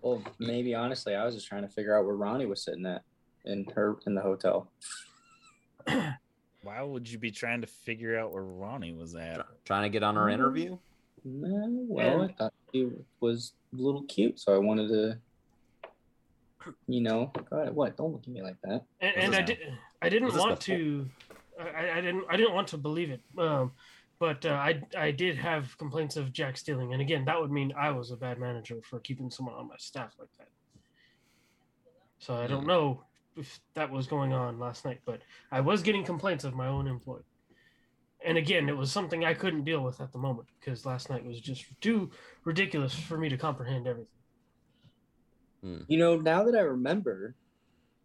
Well, 0.01 0.23
maybe 0.39 0.75
honestly, 0.75 1.15
I 1.15 1.25
was 1.25 1.35
just 1.35 1.47
trying 1.47 1.63
to 1.63 1.69
figure 1.69 1.97
out 1.97 2.05
where 2.05 2.15
Ronnie 2.15 2.45
was 2.45 2.63
sitting 2.63 2.85
at 2.85 3.01
in 3.45 3.65
her 3.75 3.97
in 4.05 4.15
the 4.15 4.21
hotel. 4.21 4.71
Why 6.63 6.81
would 6.81 7.09
you 7.09 7.17
be 7.17 7.31
trying 7.31 7.61
to 7.61 7.67
figure 7.67 8.17
out 8.19 8.31
where 8.31 8.43
Ronnie 8.43 8.93
was 8.93 9.15
at? 9.15 9.45
Trying 9.65 9.83
to 9.83 9.89
get 9.89 10.03
on 10.03 10.17
our 10.17 10.27
Mm. 10.27 10.33
interview? 10.33 10.77
No, 11.23 11.85
well, 11.87 12.21
I 12.23 12.33
thought 12.33 12.53
he 12.71 12.89
was 13.19 13.53
a 13.73 13.77
little 13.77 14.03
cute, 14.03 14.39
so 14.39 14.53
I 14.55 14.57
wanted 14.59 14.89
to, 14.89 15.19
you 16.87 17.01
know, 17.01 17.31
God, 17.49 17.73
what? 17.73 17.97
Don't 17.97 18.11
look 18.13 18.23
at 18.23 18.27
me 18.29 18.41
like 18.41 18.57
that. 18.63 18.85
And, 19.01 19.15
and 19.15 19.35
I 19.35 19.39
now? 19.39 19.45
did. 19.45 19.57
I 20.01 20.09
didn't 20.09 20.35
want 20.35 20.59
before? 20.59 20.77
to. 20.77 21.09
I, 21.59 21.91
I 21.97 22.01
didn't. 22.01 22.25
I 22.29 22.37
didn't 22.37 22.53
want 22.53 22.67
to 22.69 22.77
believe 22.77 23.09
it. 23.09 23.21
Um, 23.37 23.73
but 24.19 24.45
uh, 24.45 24.49
I 24.49 24.81
I 24.97 25.11
did 25.11 25.37
have 25.37 25.77
complaints 25.77 26.17
of 26.17 26.33
Jack 26.33 26.57
stealing, 26.57 26.93
and 26.93 27.01
again, 27.01 27.25
that 27.25 27.39
would 27.39 27.51
mean 27.51 27.73
I 27.77 27.91
was 27.91 28.11
a 28.11 28.17
bad 28.17 28.39
manager 28.39 28.77
for 28.83 28.99
keeping 28.99 29.29
someone 29.29 29.55
on 29.55 29.67
my 29.67 29.75
staff 29.77 30.13
like 30.19 30.29
that. 30.39 30.47
So 32.19 32.35
I 32.35 32.47
don't 32.47 32.63
Hmm. 32.63 32.67
know 32.67 33.03
if 33.35 33.59
that 33.75 33.91
was 33.91 34.07
going 34.07 34.33
on 34.33 34.59
last 34.59 34.85
night, 34.85 35.01
but 35.05 35.21
I 35.51 35.61
was 35.61 35.83
getting 35.83 36.03
complaints 36.03 36.43
of 36.43 36.55
my 36.55 36.67
own 36.67 36.87
employee. 36.87 37.21
And 38.25 38.37
again, 38.37 38.67
it 38.67 38.75
was 38.75 38.91
something 38.91 39.23
I 39.23 39.35
couldn't 39.35 39.63
deal 39.65 39.83
with 39.83 40.01
at 40.01 40.11
the 40.11 40.17
moment 40.17 40.47
because 40.59 40.85
last 40.85 41.09
night 41.09 41.23
was 41.23 41.39
just 41.39 41.65
too 41.81 42.09
ridiculous 42.45 42.95
for 42.95 43.17
me 43.17 43.29
to 43.29 43.37
comprehend 43.37 43.87
everything. 43.87 44.11
You 45.87 45.97
know, 45.99 46.17
now 46.17 46.43
that 46.43 46.55
I 46.55 46.61
remember, 46.61 47.35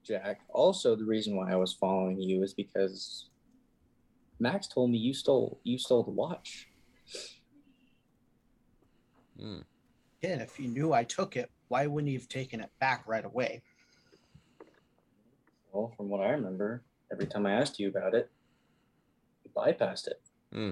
Jack, 0.05 0.41
also 0.49 0.97
the 0.97 1.05
reason 1.05 1.37
why 1.37 1.53
I 1.53 1.57
was 1.57 1.75
following 1.75 2.21
you 2.21 2.43
is 2.43 2.55
because 2.55 3.31
Max 4.43 4.67
told 4.67 4.91
me 4.91 4.99
you 4.99 5.15
stole 5.15 5.61
you 5.63 5.79
stole 5.79 6.03
the 6.03 6.11
watch. 6.11 6.69
Hmm. 9.39 9.61
Again, 10.21 10.41
if 10.41 10.59
you 10.59 10.69
knew 10.69 10.93
I 10.93 11.05
took 11.05 11.37
it, 11.37 11.51
why 11.69 11.87
wouldn't 11.87 12.13
you 12.13 12.19
have 12.19 12.29
taken 12.29 12.61
it 12.61 12.71
back 12.81 13.05
right 13.07 13.25
away? 13.25 13.63
Well, 15.73 15.93
from 15.97 16.09
what 16.09 16.21
I 16.21 16.31
remember, 16.31 16.83
every 17.11 17.27
time 17.27 17.47
I 17.47 17.53
asked 17.53 17.79
you 17.79 17.89
about 17.89 18.15
it, 18.15 18.31
you 19.45 19.51
bypassed 19.57 20.09
it. 20.09 20.21
Hmm. 20.53 20.71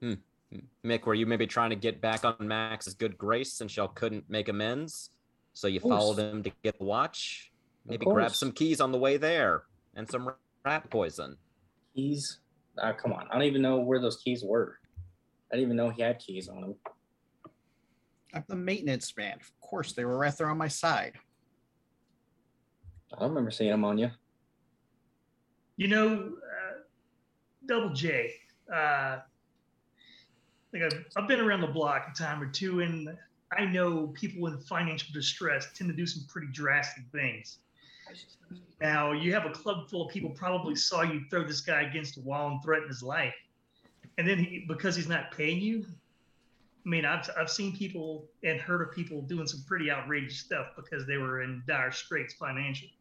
Hmm. 0.00 0.14
Hmm. 0.50 0.58
Mick, 0.84 1.04
were 1.04 1.14
you 1.14 1.26
maybe 1.26 1.46
trying 1.46 1.70
to 1.70 1.76
get 1.76 2.00
back 2.00 2.24
on 2.24 2.36
Max's 2.40 2.94
good 2.94 3.16
grace 3.16 3.52
since 3.52 3.76
y'all 3.76 3.88
couldn't 3.88 4.28
make 4.28 4.48
amends? 4.48 5.10
So 5.52 5.68
you 5.68 5.80
followed 5.80 6.18
him 6.18 6.42
to 6.42 6.50
get 6.62 6.78
the 6.78 6.84
watch? 6.84 7.52
Maybe 7.86 8.06
grab 8.06 8.34
some 8.34 8.52
keys 8.52 8.80
on 8.80 8.92
the 8.92 8.98
way 8.98 9.18
there 9.18 9.64
and 9.94 10.08
some 10.08 10.32
rat 10.64 10.88
poison. 10.90 11.36
Keys? 11.94 12.38
Ah, 12.78 12.92
come 12.92 13.12
on. 13.12 13.26
I 13.30 13.34
don't 13.34 13.44
even 13.44 13.62
know 13.62 13.78
where 13.78 14.00
those 14.00 14.18
keys 14.18 14.44
were. 14.44 14.78
I 15.52 15.56
didn't 15.56 15.66
even 15.66 15.76
know 15.76 15.90
he 15.90 16.02
had 16.02 16.18
keys 16.18 16.48
on 16.48 16.62
him. 16.62 16.74
I'm 18.32 18.44
the 18.48 18.56
maintenance 18.56 19.16
man. 19.16 19.38
Of 19.40 19.50
course, 19.60 19.92
they 19.92 20.04
were 20.04 20.16
right 20.16 20.36
there 20.36 20.48
on 20.48 20.58
my 20.58 20.68
side. 20.68 21.14
I 23.12 23.18
don't 23.18 23.30
remember 23.30 23.50
seeing 23.50 23.70
them 23.70 23.84
on 23.84 23.98
you. 23.98 24.10
You 25.76 25.88
know, 25.88 26.32
uh, 26.36 26.78
Double 27.66 27.92
J. 27.92 28.34
Uh, 28.72 29.18
like 30.72 30.82
I've, 30.82 31.04
I've 31.16 31.28
been 31.28 31.40
around 31.40 31.62
the 31.62 31.66
block 31.66 32.06
a 32.12 32.16
time 32.16 32.40
or 32.40 32.46
two, 32.46 32.80
and 32.80 33.16
I 33.56 33.64
know 33.64 34.08
people 34.08 34.46
in 34.46 34.60
financial 34.60 35.12
distress 35.12 35.66
tend 35.74 35.90
to 35.90 35.96
do 35.96 36.06
some 36.06 36.24
pretty 36.28 36.48
drastic 36.52 37.04
things. 37.10 37.58
Now, 38.80 39.12
you 39.12 39.32
have 39.34 39.44
a 39.44 39.50
club 39.50 39.88
full 39.90 40.06
of 40.06 40.12
people 40.12 40.30
probably 40.30 40.74
saw 40.74 41.02
you 41.02 41.22
throw 41.30 41.44
this 41.44 41.60
guy 41.60 41.82
against 41.82 42.16
a 42.16 42.20
wall 42.20 42.50
and 42.50 42.62
threaten 42.62 42.88
his 42.88 43.02
life, 43.02 43.34
and 44.18 44.26
then 44.26 44.38
he, 44.38 44.64
because 44.66 44.96
he's 44.96 45.08
not 45.08 45.30
paying 45.32 45.60
you. 45.60 45.84
I 46.86 46.88
mean, 46.88 47.04
I've 47.04 47.28
I've 47.38 47.50
seen 47.50 47.76
people 47.76 48.26
and 48.42 48.58
heard 48.58 48.80
of 48.80 48.94
people 48.94 49.20
doing 49.22 49.46
some 49.46 49.62
pretty 49.66 49.90
outrageous 49.90 50.38
stuff 50.38 50.68
because 50.76 51.06
they 51.06 51.18
were 51.18 51.42
in 51.42 51.62
dire 51.66 51.92
straits 51.92 52.34
financially. 52.34 52.94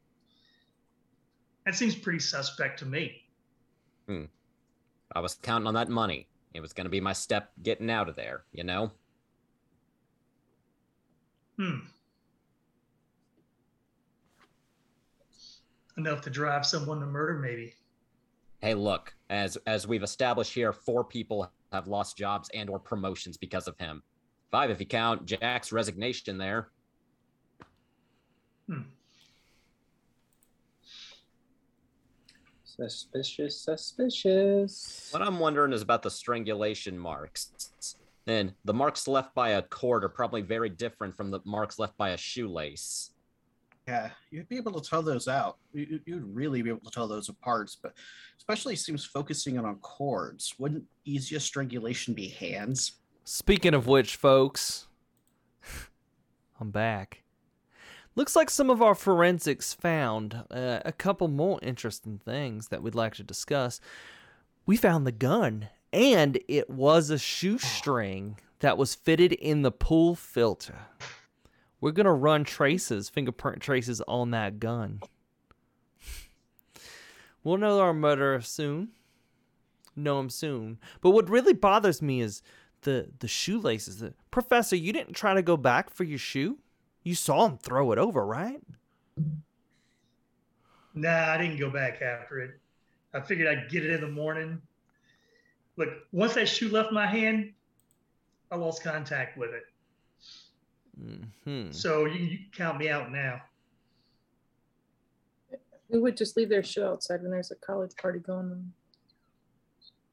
That 1.65 1.75
seems 1.75 1.95
pretty 1.95 2.19
suspect 2.19 2.79
to 2.79 2.85
me. 2.85 3.23
Hmm. 4.07 4.25
I 5.15 5.21
was 5.21 5.35
counting 5.35 5.67
on 5.67 5.75
that 5.75 5.89
money. 5.89 6.27
It 6.53 6.61
was 6.61 6.73
going 6.73 6.85
to 6.85 6.89
be 6.89 6.99
my 6.99 7.13
step 7.13 7.51
getting 7.61 7.89
out 7.89 8.09
of 8.09 8.15
there, 8.15 8.43
you 8.51 8.63
know? 8.63 8.91
Hmm. 11.57 11.79
Enough 15.99 16.21
to 16.21 16.29
drive 16.29 16.65
someone 16.65 17.01
to 17.01 17.05
murder, 17.05 17.39
maybe. 17.39 17.73
Hey, 18.61 18.73
look, 18.73 19.13
as 19.29 19.57
as 19.67 19.85
we've 19.85 20.01
established 20.01 20.53
here, 20.53 20.71
four 20.71 21.03
people 21.03 21.51
have 21.73 21.87
lost 21.87 22.15
jobs 22.17 22.49
and 22.53 22.69
or 22.69 22.79
promotions 22.79 23.35
because 23.35 23.67
of 23.67 23.77
him. 23.77 24.01
Five 24.49 24.69
if 24.69 24.79
you 24.79 24.85
count 24.85 25.25
Jack's 25.25 25.73
resignation 25.73 26.37
there. 26.37 26.69
Hmm. 28.69 28.83
Suspicious, 32.63 33.59
suspicious. 33.59 35.09
What 35.11 35.21
I'm 35.21 35.37
wondering 35.37 35.73
is 35.73 35.81
about 35.81 36.01
the 36.01 36.11
strangulation 36.11 36.97
marks. 36.97 37.73
And 38.25 38.53
the 38.63 38.73
marks 38.73 39.05
left 39.05 39.35
by 39.35 39.49
a 39.49 39.61
cord 39.61 40.05
are 40.05 40.09
probably 40.09 40.43
very 40.43 40.69
different 40.69 41.17
from 41.17 41.29
the 41.29 41.41
marks 41.43 41.77
left 41.77 41.97
by 41.97 42.11
a 42.11 42.17
shoelace. 42.17 43.11
Yeah, 43.89 44.11
you'd 44.29 44.47
be 44.47 44.57
able 44.57 44.79
to 44.79 44.87
tell 44.87 45.01
those 45.01 45.27
out. 45.27 45.57
You- 45.73 45.99
You'd 46.05 46.35
really 46.35 46.61
be 46.61 46.69
able 46.69 46.81
to 46.81 46.91
tell 46.91 47.07
those 47.07 47.27
apart, 47.27 47.75
but 47.81 47.93
especially 48.37 48.75
seems 48.75 49.03
focusing 49.03 49.55
in 49.55 49.65
on 49.65 49.77
cords. 49.77 50.53
Wouldn't 50.59 50.83
easiest 51.05 51.47
strangulation 51.47 52.13
be 52.13 52.27
hands? 52.27 52.91
Speaking 53.23 53.73
of 53.73 53.87
which, 53.87 54.15
folks, 54.15 54.87
I'm 56.59 56.69
back. 56.69 57.23
Looks 58.15 58.35
like 58.35 58.49
some 58.51 58.69
of 58.69 58.79
our 58.81 58.93
forensics 58.95 59.73
found 59.73 60.43
uh, 60.51 60.81
a 60.85 60.91
couple 60.91 61.27
more 61.27 61.57
interesting 61.63 62.19
things 62.23 62.67
that 62.67 62.83
we'd 62.83 62.93
like 62.95 63.15
to 63.15 63.23
discuss. 63.23 63.79
We 64.67 64.77
found 64.77 65.07
the 65.07 65.11
gun, 65.11 65.69
and 65.91 66.37
it 66.47 66.69
was 66.69 67.09
a 67.09 67.17
shoestring 67.17 68.37
that 68.59 68.77
was 68.77 68.93
fitted 68.93 69.31
in 69.33 69.63
the 69.63 69.71
pool 69.71 70.13
filter. 70.15 70.79
We're 71.81 71.91
gonna 71.91 72.13
run 72.13 72.43
traces, 72.43 73.09
fingerprint 73.09 73.61
traces 73.61 74.01
on 74.07 74.31
that 74.31 74.59
gun. 74.59 75.01
We'll 77.43 77.57
know 77.57 77.79
our 77.79 77.93
murderer 77.93 78.41
soon. 78.41 78.89
Know 79.95 80.19
him 80.19 80.29
soon. 80.29 80.77
But 81.01 81.11
what 81.11 81.29
really 81.29 81.53
bothers 81.53 82.01
me 82.01 82.21
is 82.21 82.41
the 82.81 83.09
the 83.19 83.27
shoelaces. 83.27 83.99
The, 83.99 84.13
Professor, 84.31 84.75
you 84.75 84.93
didn't 84.93 85.13
try 85.13 85.33
to 85.33 85.41
go 85.41 85.57
back 85.57 85.89
for 85.89 86.03
your 86.03 86.19
shoe. 86.19 86.59
You 87.03 87.15
saw 87.15 87.45
him 87.47 87.57
throw 87.57 87.91
it 87.91 87.97
over, 87.97 88.25
right? 88.25 88.61
Nah, 90.93 91.31
I 91.31 91.37
didn't 91.37 91.57
go 91.57 91.69
back 91.69 92.01
after 92.01 92.39
it. 92.39 92.59
I 93.13 93.21
figured 93.21 93.47
I'd 93.47 93.69
get 93.69 93.85
it 93.85 93.91
in 93.91 94.01
the 94.01 94.07
morning. 94.07 94.61
Look, 95.77 95.89
once 96.11 96.33
that 96.33 96.49
shoe 96.49 96.69
left 96.69 96.91
my 96.91 97.07
hand, 97.07 97.53
I 98.51 98.57
lost 98.57 98.83
contact 98.83 99.37
with 99.37 99.51
it. 99.51 99.63
Hmm. 101.43 101.71
So 101.71 102.05
you, 102.05 102.19
you 102.19 102.37
can 102.37 102.47
count 102.55 102.77
me 102.77 102.89
out 102.89 103.11
now. 103.11 103.41
Who 105.89 106.01
would 106.01 106.17
just 106.17 106.37
leave 106.37 106.49
their 106.49 106.63
shoe 106.63 106.85
outside 106.85 107.21
when 107.21 107.31
there's 107.31 107.51
a 107.51 107.55
college 107.55 107.95
party 107.99 108.19
going 108.19 108.51
on? 108.51 108.73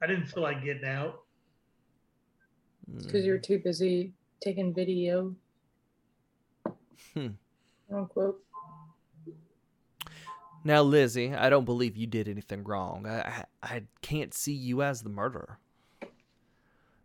I 0.03 0.07
didn't 0.07 0.26
feel 0.26 0.43
like 0.43 0.64
getting 0.64 0.89
out. 0.89 1.22
Because 2.97 3.24
you're 3.24 3.39
too 3.39 3.59
busy 3.59 4.12
taking 4.41 4.72
video. 4.72 5.34
Hmm. 7.14 7.28
Unquote. 7.93 8.43
Now, 10.64 10.83
Lizzie, 10.83 11.33
I 11.34 11.49
don't 11.49 11.64
believe 11.64 11.96
you 11.96 12.07
did 12.07 12.29
anything 12.29 12.64
wrong. 12.64 13.07
I, 13.07 13.21
I 13.21 13.45
I 13.63 13.83
can't 14.03 14.34
see 14.34 14.53
you 14.53 14.83
as 14.83 15.03
the 15.03 15.08
murderer. 15.08 15.58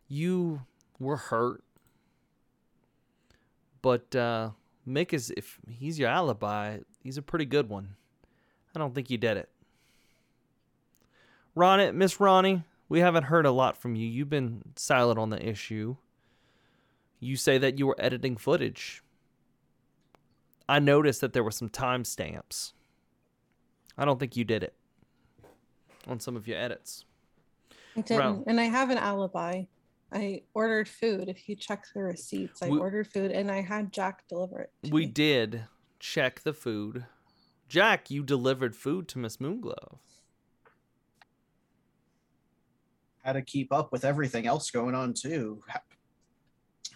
You 0.07 0.61
were 0.99 1.17
hurt, 1.17 1.63
but 3.81 4.15
uh, 4.15 4.51
Mick 4.87 5.13
is 5.13 5.31
if 5.35 5.59
he's 5.69 5.99
your 5.99 6.09
alibi, 6.09 6.79
he's 7.03 7.17
a 7.17 7.21
pretty 7.21 7.45
good 7.45 7.69
one. 7.69 7.95
I 8.75 8.79
don't 8.79 8.95
think 8.95 9.09
you 9.09 9.17
did 9.17 9.37
it. 9.37 9.49
Ronnie, 11.55 11.91
Miss 11.91 12.19
Ronnie, 12.19 12.63
we 12.87 12.99
haven't 12.99 13.23
heard 13.23 13.45
a 13.45 13.51
lot 13.51 13.77
from 13.77 13.95
you. 13.95 14.07
You've 14.07 14.29
been 14.29 14.61
silent 14.75 15.19
on 15.19 15.29
the 15.29 15.45
issue. 15.45 15.97
You 17.19 17.35
say 17.35 17.57
that 17.57 17.77
you 17.77 17.87
were 17.87 17.95
editing 17.99 18.37
footage. 18.37 19.03
I 20.67 20.79
noticed 20.79 21.21
that 21.21 21.33
there 21.33 21.43
were 21.43 21.51
some 21.51 21.69
timestamps. 21.69 22.71
I 23.97 24.05
don't 24.05 24.19
think 24.19 24.37
you 24.37 24.45
did 24.45 24.63
it 24.63 24.73
on 26.07 26.19
some 26.19 26.35
of 26.37 26.47
your 26.47 26.57
edits. 26.57 27.03
I 27.97 28.01
didn't, 28.01 28.19
Ro- 28.19 28.43
and 28.47 28.59
I 28.59 28.63
have 28.63 28.89
an 28.89 28.97
alibi. 28.97 29.63
I 30.11 30.43
ordered 30.53 30.89
food. 30.89 31.29
If 31.29 31.47
you 31.47 31.55
check 31.55 31.85
the 31.93 32.01
receipts, 32.03 32.61
I 32.61 32.67
We- 32.69 32.79
ordered 32.79 33.07
food 33.07 33.31
and 33.31 33.49
I 33.49 33.61
had 33.61 33.93
Jack 33.93 34.27
deliver 34.27 34.59
it. 34.61 34.73
to 34.83 34.91
We 34.91 35.05
me. 35.05 35.11
did 35.11 35.67
check 35.99 36.41
the 36.41 36.53
food. 36.53 37.05
Jack, 37.69 38.11
you 38.11 38.23
delivered 38.23 38.75
food 38.75 39.07
to 39.09 39.17
Miss 39.19 39.37
Moonglove. 39.37 39.99
Had 43.23 43.33
to 43.33 43.41
keep 43.41 43.71
up 43.71 43.91
with 43.91 44.03
everything 44.03 44.45
else 44.47 44.69
going 44.71 44.95
on 44.95 45.13
too. 45.13 45.63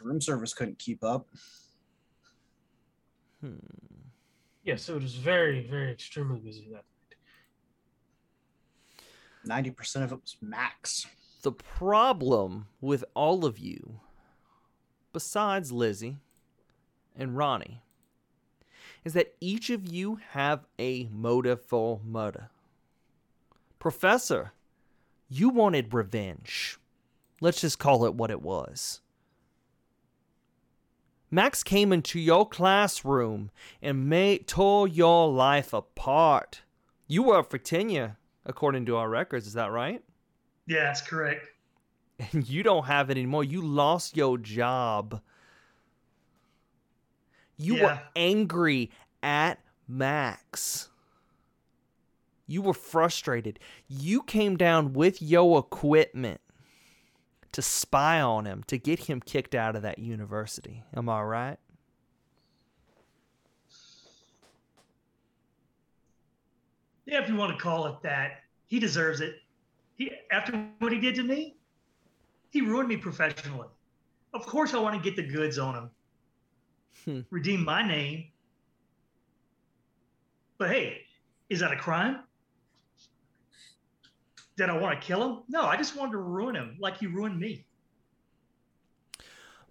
Room 0.01 0.19
service 0.19 0.53
couldn't 0.53 0.79
keep 0.79 1.03
up. 1.03 1.29
Hmm. 3.41 3.57
Yes, 4.63 4.83
so 4.83 4.95
it 4.97 5.03
was 5.03 5.15
very, 5.15 5.65
very 5.67 5.91
extremely 5.91 6.39
busy 6.39 6.67
that 6.71 6.83
night. 6.83 7.17
Ninety 9.45 9.69
percent 9.71 10.03
of 10.03 10.11
it 10.11 10.21
was 10.21 10.35
max. 10.41 11.05
The 11.45 11.51
problem 11.51 12.65
with 12.81 13.05
all 13.13 13.45
of 13.45 13.59
you, 13.59 13.99
besides 15.13 15.71
Lizzie 15.71 16.17
and 17.15 17.37
Ronnie, 17.37 17.83
is 19.03 19.13
that 19.13 19.35
each 19.39 19.69
of 19.69 19.85
you 19.85 20.17
have 20.31 20.65
a 20.79 21.07
motive 21.13 21.61
for 21.61 21.99
murder. 22.03 22.49
Professor, 23.77 24.53
you 25.29 25.49
wanted 25.49 25.93
revenge. 25.93 26.79
Let's 27.39 27.61
just 27.61 27.77
call 27.77 28.05
it 28.05 28.15
what 28.15 28.31
it 28.31 28.41
was. 28.41 29.01
Max 31.29 31.61
came 31.61 31.93
into 31.93 32.19
your 32.19 32.49
classroom 32.49 33.51
and 33.83 34.47
tore 34.47 34.87
your 34.87 35.31
life 35.31 35.73
apart. 35.73 36.63
You 37.05 37.21
were 37.21 37.43
for 37.43 37.59
tenure, 37.59 38.17
according 38.47 38.87
to 38.87 38.95
our 38.95 39.09
records. 39.09 39.45
Is 39.45 39.53
that 39.53 39.69
right? 39.69 40.01
Yeah, 40.67 40.83
that's 40.85 41.01
correct. 41.01 41.47
and 42.31 42.47
you 42.47 42.63
don't 42.63 42.85
have 42.85 43.09
it 43.09 43.17
anymore. 43.17 43.43
You 43.43 43.61
lost 43.61 44.15
your 44.17 44.37
job. 44.37 45.21
You 47.57 47.81
were 47.81 47.99
angry 48.15 48.91
at 49.23 49.59
Max. 49.87 50.89
You 52.47 52.61
were 52.61 52.73
frustrated. 52.73 53.59
You 53.87 54.21
came 54.23 54.57
down 54.57 54.93
with 54.93 55.21
your 55.21 55.59
equipment 55.59 56.41
to 57.53 57.61
spy 57.61 58.19
on 58.19 58.45
him 58.45 58.63
to 58.67 58.77
get 58.77 58.99
him 58.99 59.21
kicked 59.21 59.55
out 59.55 59.75
of 59.75 59.83
that 59.83 59.99
university. 59.99 60.83
Am 60.95 61.07
I 61.07 61.21
right? 61.23 61.57
Yeah, 67.05 67.21
if 67.21 67.29
you 67.29 67.35
want 67.35 67.57
to 67.57 67.63
call 67.63 67.85
it 67.87 68.01
that, 68.03 68.41
he 68.65 68.79
deserves 68.79 69.21
it. 69.21 69.35
He 69.97 70.11
after 70.31 70.69
what 70.79 70.91
he 70.91 70.99
did 70.99 71.15
to 71.15 71.23
me, 71.23 71.57
he 72.49 72.61
ruined 72.61 72.89
me 72.89 72.97
professionally. 72.97 73.67
Of 74.33 74.45
course, 74.45 74.73
I 74.73 74.79
want 74.79 75.01
to 75.01 75.09
get 75.09 75.15
the 75.15 75.27
goods 75.27 75.57
on 75.57 75.75
him, 75.75 75.89
Hmm. 77.05 77.21
redeem 77.29 77.63
my 77.63 77.87
name. 77.87 78.31
But 80.57 80.69
hey, 80.69 81.01
is 81.49 81.59
that 81.59 81.71
a 81.71 81.77
crime? 81.77 82.23
Did 84.57 84.69
I 84.69 84.77
want 84.77 84.99
to 84.99 85.05
kill 85.05 85.23
him? 85.23 85.43
No, 85.49 85.63
I 85.63 85.75
just 85.75 85.95
wanted 85.97 86.13
to 86.13 86.17
ruin 86.19 86.55
him 86.55 86.77
like 86.79 86.97
he 86.97 87.07
ruined 87.07 87.39
me. 87.39 87.65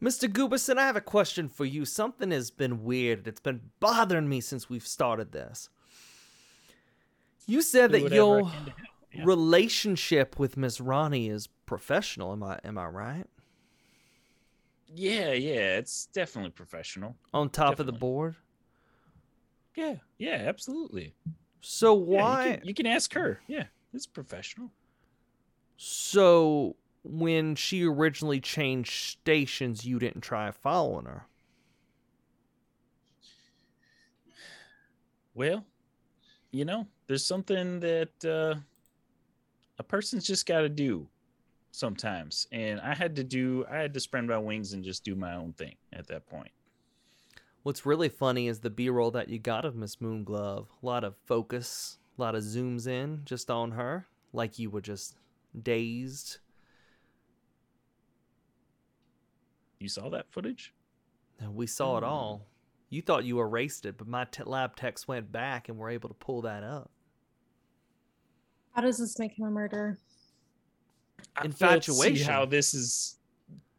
Mr. 0.03 0.29
Gooberson, 0.29 0.77
I 0.77 0.83
have 0.87 0.97
a 0.97 1.01
question 1.01 1.49
for 1.49 1.65
you. 1.65 1.87
Something 1.87 2.31
has 2.31 2.51
been 2.51 2.85
weird. 2.85 3.27
It's 3.27 3.41
been 3.41 3.71
bothering 3.81 4.29
me 4.29 4.43
since 4.43 4.69
we've 4.69 4.87
started 4.87 5.33
this. 5.33 5.71
You 7.47 7.63
said 7.63 7.93
Do 7.93 8.01
that 8.01 8.03
whatever 8.03 8.53
I 9.15 9.19
your 9.19 9.27
can 9.27 9.27
to 9.27 9.31
help. 9.31 9.39
Yeah. 9.39 9.45
relationship 9.45 10.39
with 10.39 10.57
Miss 10.57 10.81
Ronnie 10.81 11.29
is 11.29 11.47
professional. 11.67 12.33
Am 12.33 12.43
I 12.43 12.59
am 12.65 12.79
I 12.79 12.87
right? 12.87 13.27
Yeah, 14.97 15.33
yeah, 15.33 15.77
it's 15.79 16.07
definitely 16.07 16.51
professional. 16.51 17.17
On 17.33 17.49
top 17.51 17.81
of 17.81 17.87
the 17.87 17.93
board. 17.93 18.37
Yeah, 19.75 19.97
yeah, 20.19 20.45
absolutely. 20.47 21.15
So 21.61 21.95
Yeah, 21.95 22.01
you 22.01 22.07
why? 22.07 22.57
can- 22.59 22.69
you, 22.69 22.75
can, 22.75 22.87
ask 22.87 23.13
her. 23.15 23.41
Yeah, 23.49 23.65
it's 23.93 24.07
professional. 24.07 24.71
So 25.77 26.77
when 27.03 27.57
she 27.57 27.85
originally 27.85 28.41
changed 28.41 28.93
stations, 28.93 29.85
you 29.85 29.99
didn't 29.99 30.21
try 30.21 30.51
following 30.53 31.07
her. 31.07 31.27
Well, 35.35 35.65
you 36.53 36.65
know, 36.65 36.87
there's 37.09 37.25
something 37.25 37.81
that 37.81 38.25
uh, 38.25 38.61
a 39.79 39.83
person's 39.83 40.27
just 40.27 40.47
got 40.47 40.61
to 40.61 40.69
do 40.69 41.09
sometimes, 41.71 42.47
and 42.53 42.81
I 42.81 42.95
had 42.95 43.17
to 43.17 43.25
do. 43.25 43.65
I 43.71 43.79
had 43.79 43.95
to 43.95 44.01
spread 44.01 44.25
my 44.25 44.39
wings 44.39 44.73
and 44.73 44.85
just 44.85 45.05
do 45.05 45.15
my 45.15 45.35
own 45.35 45.53
thing 45.55 45.75
at 45.93 46.07
that 46.09 46.27
point. 46.27 46.53
What's 47.65 47.87
really 47.87 48.11
funny 48.11 48.47
is 48.47 48.61
the 48.61 48.71
B-roll 48.71 49.11
that 49.13 49.31
you 49.31 49.39
got 49.39 49.65
of 49.65 49.75
Miss 49.75 49.97
Moonglove. 49.97 50.67
A 50.83 50.87
lot 50.87 51.03
of 51.03 51.17
focus, 51.25 51.99
a 52.19 52.21
lot 52.21 52.35
of 52.35 52.43
zooms 52.43 52.87
in 52.87 53.23
just 53.25 53.51
on 53.51 53.71
her, 53.71 54.07
like 54.35 54.59
you 54.59 54.69
were 54.69 54.83
just 54.83 55.17
dazed. 55.61 56.39
You 59.81 59.89
saw 59.89 60.11
that 60.11 60.31
footage? 60.31 60.75
And 61.41 61.55
we 61.55 61.67
saw 61.67 61.97
it 61.97 62.05
hmm. 62.05 62.11
all. 62.11 62.47
You 62.91 63.03
thought 63.03 63.25
you 63.25 63.41
erased 63.41 63.87
it, 63.87 63.97
but 63.99 64.07
my 64.07 64.25
te- 64.25 64.45
lab 64.45 64.77
techs 64.77 65.09
went 65.09 65.33
back 65.33 65.69
and 65.69 65.79
were 65.79 65.91
able 65.91 66.09
to 66.11 66.15
pull 66.15 66.43
that 66.43 66.63
up. 66.63 66.91
How 68.75 68.83
does 68.83 68.99
this 68.99 69.19
make 69.19 69.39
him 69.39 69.47
a 69.47 69.51
murderer? 69.51 69.99
Infatuation. 71.43 72.17
See 72.17 72.23
how 72.23 72.45
this 72.45 72.75
is 72.75 73.19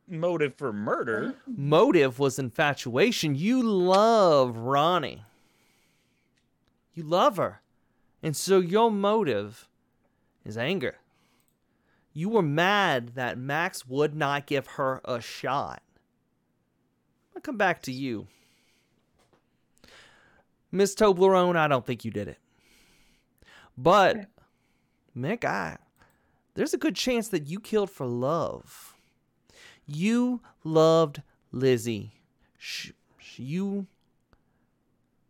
motive 0.08 0.56
for 0.56 0.72
murder? 0.72 1.36
Motive 1.48 2.20
was 2.20 2.40
infatuation. 2.40 3.36
You 3.36 3.62
love 3.62 4.58
Ronnie. 4.58 5.24
You 6.94 7.04
love 7.04 7.38
her. 7.38 7.62
And 8.24 8.36
so 8.36 8.60
your 8.60 8.90
motive 8.90 9.68
is 10.46 10.58
anger. 10.58 10.96
You 12.14 12.30
were 12.30 12.42
mad 12.42 13.10
that 13.16 13.38
Max 13.38 13.86
would 13.86 14.16
not 14.16 14.46
give 14.46 14.66
her 14.68 15.02
a 15.04 15.20
shot. 15.20 15.84
I'll 17.36 17.42
come 17.42 17.58
back 17.58 17.82
to 17.84 17.92
you. 17.92 18.28
Miss 20.72 20.96
Toblerone, 20.96 21.58
I 21.58 21.68
don't 21.68 21.86
think 21.86 22.06
you 22.06 22.12
did 22.12 22.30
it. 22.30 22.40
But, 23.78 24.28
Mick, 25.18 25.46
I, 25.46 25.78
there's 26.56 26.74
a 26.74 26.78
good 26.78 26.96
chance 26.96 27.28
that 27.30 27.48
you 27.48 27.60
killed 27.60 27.90
for 27.90 28.06
love. 28.06 28.96
You 29.86 30.42
loved 30.64 31.22
Lizzie. 31.52 32.12
Sh- 32.58 32.92
sh- 33.18 33.40
you 33.40 33.88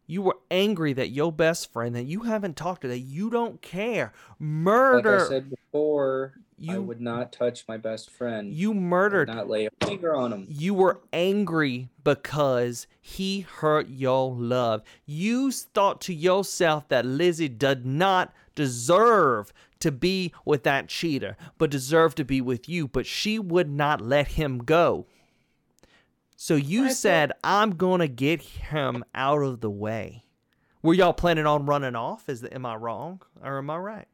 you 0.07 0.22
were 0.22 0.38
angry 0.52 0.94
that 0.94 1.10
your 1.10 1.32
best 1.32 1.74
friend 1.74 1.95
that 1.95 2.03
you 2.03 2.22
haven't 2.22 2.56
talked 2.56 2.82
to 2.84 2.88
that 2.88 2.99
you 2.99 3.30
don't 3.30 3.62
care 3.62 4.14
murder. 4.38 5.18
Like 5.18 5.26
I 5.26 5.30
said 5.30 5.49
before, 5.49 6.34
I 6.38 6.41
you 6.74 6.82
would 6.84 7.02
not 7.02 7.32
touch 7.32 7.66
my 7.68 7.78
best 7.78 8.12
friend. 8.12 8.53
you 8.53 8.72
I 8.72 8.76
murdered 8.76 9.28
not 9.28 9.49
lay 9.49 9.66
a 9.66 9.86
finger 9.86 10.16
on 10.16 10.32
him. 10.32 10.45
you 10.48 10.74
were 10.76 11.02
angry 11.12 11.90
because 12.03 12.86
he 13.02 13.41
hurt 13.41 13.90
your 13.90 14.32
love. 14.36 14.84
You 15.07 15.52
thought 15.52 16.02
to 16.02 16.14
yourself 16.14 16.88
that 16.90 17.06
Lizzie 17.06 17.49
did 17.49 17.86
not 17.86 18.32
deserve 18.53 19.52
to 19.80 19.91
be 19.91 20.31
with 20.45 20.64
that 20.64 20.88
cheater, 20.88 21.38
but 21.57 21.69
deserved 21.69 22.18
to 22.18 22.26
be 22.26 22.41
with 22.41 22.68
you, 22.69 22.88
but 22.88 23.06
she 23.06 23.38
would 23.39 23.69
not 23.69 24.02
let 24.02 24.30
him 24.30 24.60
go. 24.60 25.06
So 26.35 26.56
you 26.56 26.85
I 26.85 26.88
thought- 26.88 26.97
said, 26.97 27.31
I'm 27.43 27.72
going 27.76 27.99
to 27.99 28.07
get 28.07 28.41
him 28.41 29.03
out 29.14 29.41
of 29.41 29.61
the 29.61 29.69
way. 29.69 30.23
Were 30.81 30.93
y'all 30.93 31.14
planning 31.14 31.45
on 31.47 31.65
running 31.65 31.95
off? 31.95 32.30
Is 32.30 32.41
the, 32.41 32.53
am 32.53 32.65
I 32.65 32.76
wrong 32.76 33.22
or 33.43 33.57
am 33.57 33.69
I 33.69 33.77
right? 33.77 34.07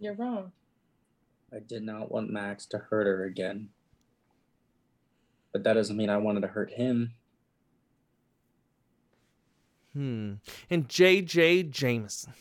You're 0.00 0.14
wrong. 0.14 0.52
I 1.54 1.58
did 1.60 1.82
not 1.82 2.10
want 2.10 2.30
Max 2.30 2.66
to 2.66 2.78
hurt 2.78 3.06
her 3.06 3.24
again. 3.24 3.68
But 5.52 5.64
that 5.64 5.74
doesn't 5.74 5.96
mean 5.96 6.08
I 6.10 6.16
wanted 6.16 6.40
to 6.40 6.48
hurt 6.48 6.70
him. 6.72 7.12
Hmm. 9.92 10.34
And 10.70 10.88
J.J. 10.88 11.64
Jameson, 11.64 12.32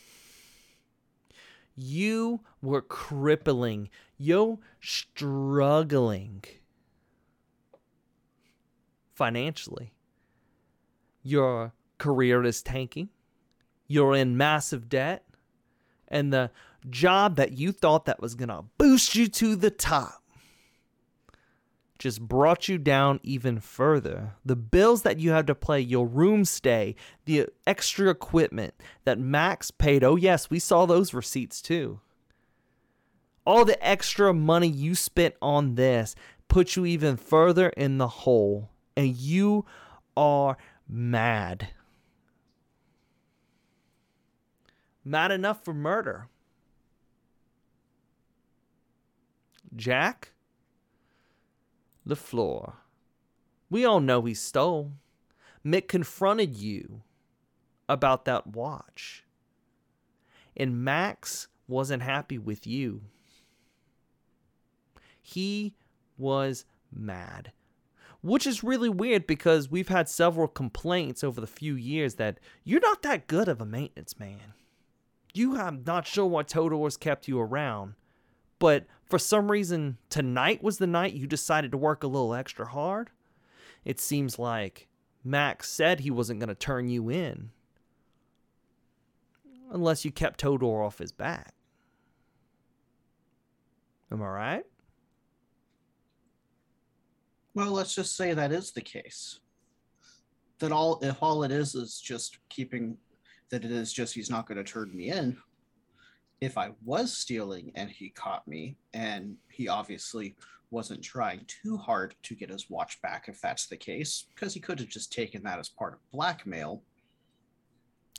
you 1.76 2.42
were 2.62 2.82
crippling. 2.82 3.90
You're 4.18 4.60
struggling 4.80 6.44
financially. 9.14 9.94
Your 11.24 11.74
career 11.98 12.44
is 12.44 12.62
tanking. 12.62 13.10
You're 13.88 14.16
in 14.16 14.38
massive 14.38 14.90
debt. 14.90 15.26
And 16.08 16.34
the 16.34 16.52
job 16.90 17.36
that 17.36 17.54
you 17.54 17.72
thought 17.72 18.06
that 18.06 18.22
was 18.22 18.36
going 18.36 18.50
to 18.50 18.66
boost 18.78 19.16
you 19.16 19.28
to 19.28 19.56
the 19.56 19.72
top 19.72 20.21
just 22.02 22.20
brought 22.20 22.68
you 22.68 22.80
down 22.80 23.20
even 23.22 23.60
further. 23.60 24.34
The 24.44 24.56
bills 24.56 25.04
that 25.04 25.20
you 25.20 25.30
had 25.30 25.46
to 25.46 25.54
pay, 25.54 25.80
your 25.80 26.08
room 26.08 26.46
stay, 26.46 26.96
the 27.26 27.48
extra 27.68 28.10
equipment 28.10 28.74
that 29.04 29.20
Max 29.20 29.70
paid. 29.70 30.04
Oh, 30.04 30.16
yes, 30.16 30.50
we 30.50 30.58
saw 30.58 30.88
those 30.88 31.14
receipts 31.14 31.62
too. 31.62 32.00
All 33.46 33.66
the 33.66 33.88
extra 33.88 34.34
money 34.34 34.68
you 34.68 34.96
spent 34.96 35.36
on 35.44 35.76
this 35.76 36.16
put 36.48 36.76
you 36.76 36.88
even 36.88 37.18
further 37.18 37.70
in 37.70 38.00
the 38.00 38.08
hole, 38.08 38.72
and 38.98 39.16
you 39.16 39.68
are 40.18 40.58
mad. 40.90 41.68
Mad 45.06 45.32
enough 45.32 45.64
for 45.64 45.76
murder. 45.76 46.30
Jack? 49.76 50.31
The 52.06 52.16
floor. 52.16 52.78
We 53.70 53.86
all 53.86 54.00
know 54.00 54.22
he 54.24 54.34
stole. 54.34 54.94
Mick 55.66 55.88
confronted 55.88 56.56
you 56.56 57.04
about 57.88 58.26
that 58.26 58.48
watch. 58.48 59.24
And 60.58 60.84
Max 60.84 61.48
wasn't 61.68 62.04
happy 62.04 62.38
with 62.38 62.68
you. 62.68 63.02
He 65.22 65.76
was 66.18 66.66
mad. 66.92 67.52
Which 68.22 68.46
is 68.46 68.64
really 68.64 68.90
weird 68.90 69.26
because 69.26 69.72
we've 69.72 69.88
had 69.88 70.08
several 70.08 70.48
complaints 70.48 71.24
over 71.24 71.42
the 71.42 71.48
few 71.48 71.76
years 71.76 72.16
that 72.16 72.40
you're 72.64 72.82
not 72.82 73.02
that 73.02 73.28
good 73.28 73.48
of 73.48 73.62
a 73.62 73.66
maintenance 73.66 74.20
man. 74.20 74.54
You 75.34 75.58
I'm 75.58 75.84
not 75.86 76.06
sure 76.06 76.26
why 76.26 76.44
Todor's 76.44 76.98
kept 76.98 77.28
you 77.28 77.40
around, 77.40 77.96
but 78.60 78.86
for 79.12 79.20
some 79.20 79.52
reason 79.52 79.98
tonight 80.10 80.64
was 80.64 80.78
the 80.78 80.88
night 80.88 81.14
you 81.14 81.28
decided 81.28 81.72
to 81.72 81.78
work 81.78 82.02
a 82.02 82.08
little 82.08 82.34
extra 82.34 82.66
hard. 82.66 83.10
It 83.84 84.00
seems 84.00 84.40
like 84.40 84.88
Max 85.24 85.70
said 85.70 86.00
he 86.00 86.10
wasn't 86.10 86.40
going 86.40 86.48
to 86.48 86.56
turn 86.56 86.88
you 86.88 87.10
in 87.10 87.52
unless 89.70 90.06
you 90.06 90.12
kept 90.12 90.40
Todor 90.40 90.86
off 90.86 90.98
his 90.98 91.12
back. 91.12 91.54
Am 94.12 94.24
I 94.24 94.28
right? 94.28 94.64
Well, 97.54 97.72
let's 97.72 97.94
just 97.94 98.16
say 98.16 98.34
that 98.34 98.54
is 98.54 98.72
the 98.72 98.82
case. 98.82 99.40
That 100.60 100.72
all 100.72 101.00
if 101.02 101.22
all 101.22 101.44
it 101.44 101.52
is 101.52 101.76
is 101.76 102.00
just 102.00 102.38
keeping 102.48 102.98
that 103.50 103.66
it 103.66 103.72
is 103.72 103.92
just 103.92 104.14
he's 104.14 104.30
not 104.30 104.48
going 104.48 104.58
to 104.58 104.64
turn 104.64 104.96
me 104.96 105.10
in. 105.10 105.38
If 106.42 106.58
I 106.58 106.72
was 106.84 107.16
stealing 107.16 107.72
and 107.76 107.90
he 107.90 108.10
caught 108.10 108.48
me, 108.48 108.76
and 108.94 109.38
he 109.48 109.68
obviously 109.68 110.36
wasn't 110.72 111.04
trying 111.04 111.46
too 111.48 111.78
hard 111.78 112.16
to 112.24 112.36
get 112.36 112.50
his 112.50 112.70
watch 112.70 113.02
back, 113.02 113.28
if 113.28 113.40
that's 113.40 113.68
the 113.68 113.78
case, 113.78 114.26
because 114.34 114.54
he 114.54 114.60
could 114.60 114.80
have 114.80 114.90
just 114.90 115.14
taken 115.14 115.44
that 115.44 115.60
as 115.60 115.70
part 115.70 115.94
of 115.94 116.00
blackmail. 116.12 116.82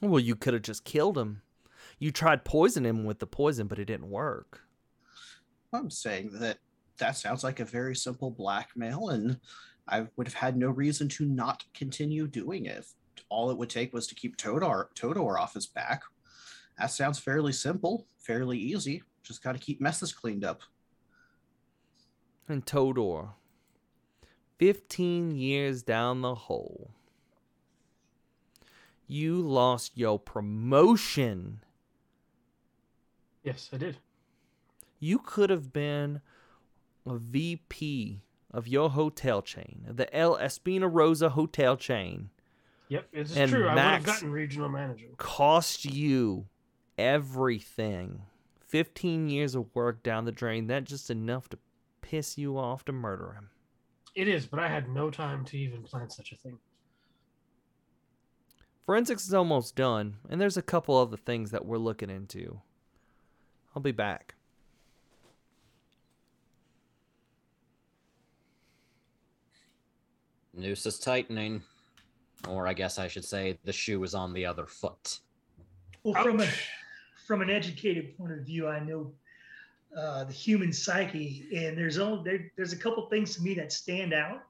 Well, 0.00 0.20
you 0.20 0.36
could 0.36 0.54
have 0.54 0.62
just 0.62 0.84
killed 0.84 1.18
him. 1.18 1.42
You 1.98 2.12
tried 2.12 2.44
poisoning 2.44 2.90
him 2.90 3.04
with 3.04 3.18
the 3.18 3.26
poison, 3.26 3.66
but 3.66 3.78
it 3.78 3.86
didn't 3.86 4.10
work. 4.10 4.60
I'm 5.72 5.90
saying 5.90 6.30
that 6.34 6.58
that 6.98 7.16
sounds 7.16 7.42
like 7.42 7.58
a 7.58 7.64
very 7.64 7.96
simple 7.96 8.30
blackmail, 8.30 9.08
and 9.08 9.40
I 9.88 10.06
would 10.16 10.28
have 10.28 10.34
had 10.34 10.56
no 10.56 10.68
reason 10.68 11.08
to 11.08 11.26
not 11.26 11.64
continue 11.74 12.28
doing 12.28 12.66
it. 12.66 12.86
All 13.30 13.50
it 13.50 13.56
would 13.56 13.70
take 13.70 13.92
was 13.92 14.06
to 14.08 14.14
keep 14.14 14.36
Todor, 14.36 14.86
Todor 14.94 15.40
off 15.40 15.54
his 15.54 15.66
back. 15.66 16.02
That 16.82 16.90
sounds 16.90 17.20
fairly 17.20 17.52
simple, 17.52 18.08
fairly 18.18 18.58
easy. 18.58 19.04
Just 19.22 19.40
got 19.40 19.52
to 19.52 19.58
keep 19.60 19.80
messes 19.80 20.12
cleaned 20.12 20.44
up. 20.44 20.62
And 22.48 22.66
Todor, 22.66 23.34
15 24.58 25.30
years 25.30 25.84
down 25.84 26.22
the 26.22 26.34
hole, 26.34 26.90
you 29.06 29.36
lost 29.36 29.92
your 29.94 30.18
promotion. 30.18 31.60
Yes, 33.44 33.70
I 33.72 33.76
did. 33.76 33.98
You 34.98 35.20
could 35.20 35.50
have 35.50 35.72
been 35.72 36.20
a 37.06 37.14
VP 37.16 38.22
of 38.52 38.66
your 38.66 38.90
hotel 38.90 39.40
chain, 39.40 39.86
the 39.88 40.12
El 40.12 40.36
Espina 40.36 40.90
Rosa 40.92 41.28
hotel 41.28 41.76
chain. 41.76 42.30
Yep, 42.88 43.06
it's 43.12 43.36
And 43.36 43.48
true. 43.52 43.68
I 43.68 43.74
would 43.74 43.78
have 43.78 44.02
Max- 44.02 44.04
gotten 44.04 44.32
regional 44.32 44.68
manager. 44.68 45.06
Cost 45.16 45.84
you 45.84 46.48
everything. 46.98 48.22
15 48.68 49.28
years 49.28 49.54
of 49.54 49.74
work 49.74 50.02
down 50.02 50.24
the 50.24 50.32
drain. 50.32 50.66
That 50.66 50.84
just 50.84 51.10
enough 51.10 51.48
to 51.50 51.58
piss 52.00 52.38
you 52.38 52.58
off 52.58 52.84
to 52.86 52.92
murder 52.92 53.32
him. 53.32 53.50
It 54.14 54.28
is, 54.28 54.46
but 54.46 54.60
I 54.60 54.68
had 54.68 54.88
no 54.88 55.10
time 55.10 55.44
to 55.46 55.58
even 55.58 55.82
plan 55.82 56.10
such 56.10 56.32
a 56.32 56.36
thing. 56.36 56.58
Forensics 58.84 59.26
is 59.26 59.32
almost 59.34 59.76
done, 59.76 60.16
and 60.28 60.40
there's 60.40 60.56
a 60.56 60.62
couple 60.62 60.96
other 60.96 61.16
things 61.16 61.50
that 61.50 61.64
we're 61.64 61.78
looking 61.78 62.10
into. 62.10 62.60
I'll 63.74 63.82
be 63.82 63.92
back. 63.92 64.34
Noose 70.54 70.84
is 70.84 70.98
tightening. 70.98 71.62
Or 72.48 72.66
I 72.66 72.72
guess 72.72 72.98
I 72.98 73.08
should 73.08 73.24
say 73.24 73.58
the 73.64 73.72
shoe 73.72 74.02
is 74.02 74.14
on 74.14 74.32
the 74.32 74.46
other 74.46 74.66
foot. 74.66 75.20
Well, 76.02 76.20
from 76.22 76.40
a 76.40 76.44
Ouch. 76.44 76.68
From 77.26 77.42
an 77.42 77.50
educated 77.50 78.16
point 78.16 78.32
of 78.32 78.40
view, 78.40 78.68
I 78.68 78.80
know 78.80 79.12
uh, 79.96 80.24
the 80.24 80.32
human 80.32 80.72
psyche, 80.72 81.46
and 81.54 81.76
there's 81.76 81.98
only 81.98 82.22
there, 82.24 82.52
there's 82.56 82.72
a 82.72 82.76
couple 82.76 83.06
things 83.08 83.36
to 83.36 83.42
me 83.42 83.54
that 83.54 83.72
stand 83.72 84.12
out. 84.12 84.42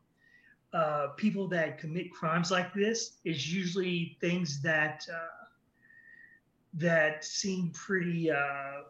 Uh, 0.72 1.08
people 1.16 1.48
that 1.48 1.78
commit 1.78 2.10
crimes 2.12 2.50
like 2.50 2.72
this 2.72 3.18
is 3.24 3.52
usually 3.52 4.16
things 4.20 4.62
that 4.62 5.06
uh, 5.12 5.46
that 6.74 7.24
seem 7.24 7.70
pretty 7.70 8.30
uh, 8.30 8.82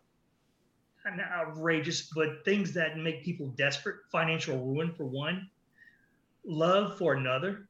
outrageous, 1.33 2.03
but 2.15 2.45
things 2.45 2.73
that 2.73 2.97
make 2.99 3.25
people 3.25 3.49
desperate. 3.57 3.97
Financial 4.11 4.65
ruin 4.65 4.93
for 4.93 5.05
one, 5.05 5.49
love 6.45 6.97
for 6.99 7.15
another. 7.15 7.67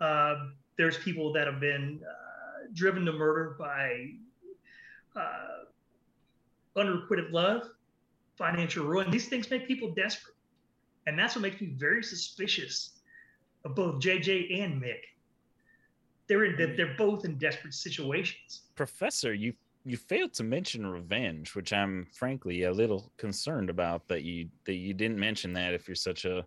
Uh, 0.00 0.46
there's 0.76 0.96
people 0.98 1.32
that 1.32 1.46
have 1.46 1.60
been 1.60 2.00
uh, 2.02 2.66
driven 2.72 3.04
to 3.04 3.12
murder 3.12 3.54
by 3.58 4.08
uh, 5.16 5.64
unrequited 6.76 7.30
love, 7.32 7.62
financial 8.36 8.84
ruin. 8.86 9.10
These 9.10 9.28
things 9.28 9.50
make 9.50 9.66
people 9.66 9.92
desperate. 9.94 10.34
And 11.06 11.18
that's 11.18 11.34
what 11.34 11.42
makes 11.42 11.60
me 11.60 11.74
very 11.76 12.02
suspicious 12.02 13.00
of 13.64 13.74
both 13.74 14.00
JJ 14.02 14.62
and 14.62 14.80
Mick. 14.80 15.00
They're 16.28 16.44
in, 16.44 16.76
they're 16.76 16.94
both 16.96 17.24
in 17.24 17.36
desperate 17.38 17.74
situations. 17.74 18.62
Professor, 18.76 19.34
you 19.34 19.54
you 19.84 19.96
failed 19.96 20.32
to 20.34 20.44
mention 20.44 20.86
revenge, 20.86 21.56
which 21.56 21.72
I'm 21.72 22.06
frankly 22.14 22.62
a 22.62 22.72
little 22.72 23.10
concerned 23.18 23.68
about 23.68 24.06
that 24.08 24.22
you 24.22 24.48
that 24.64 24.74
you 24.74 24.94
didn't 24.94 25.18
mention 25.18 25.52
that 25.54 25.74
if 25.74 25.88
you're 25.88 25.96
such 25.96 26.24
a 26.24 26.46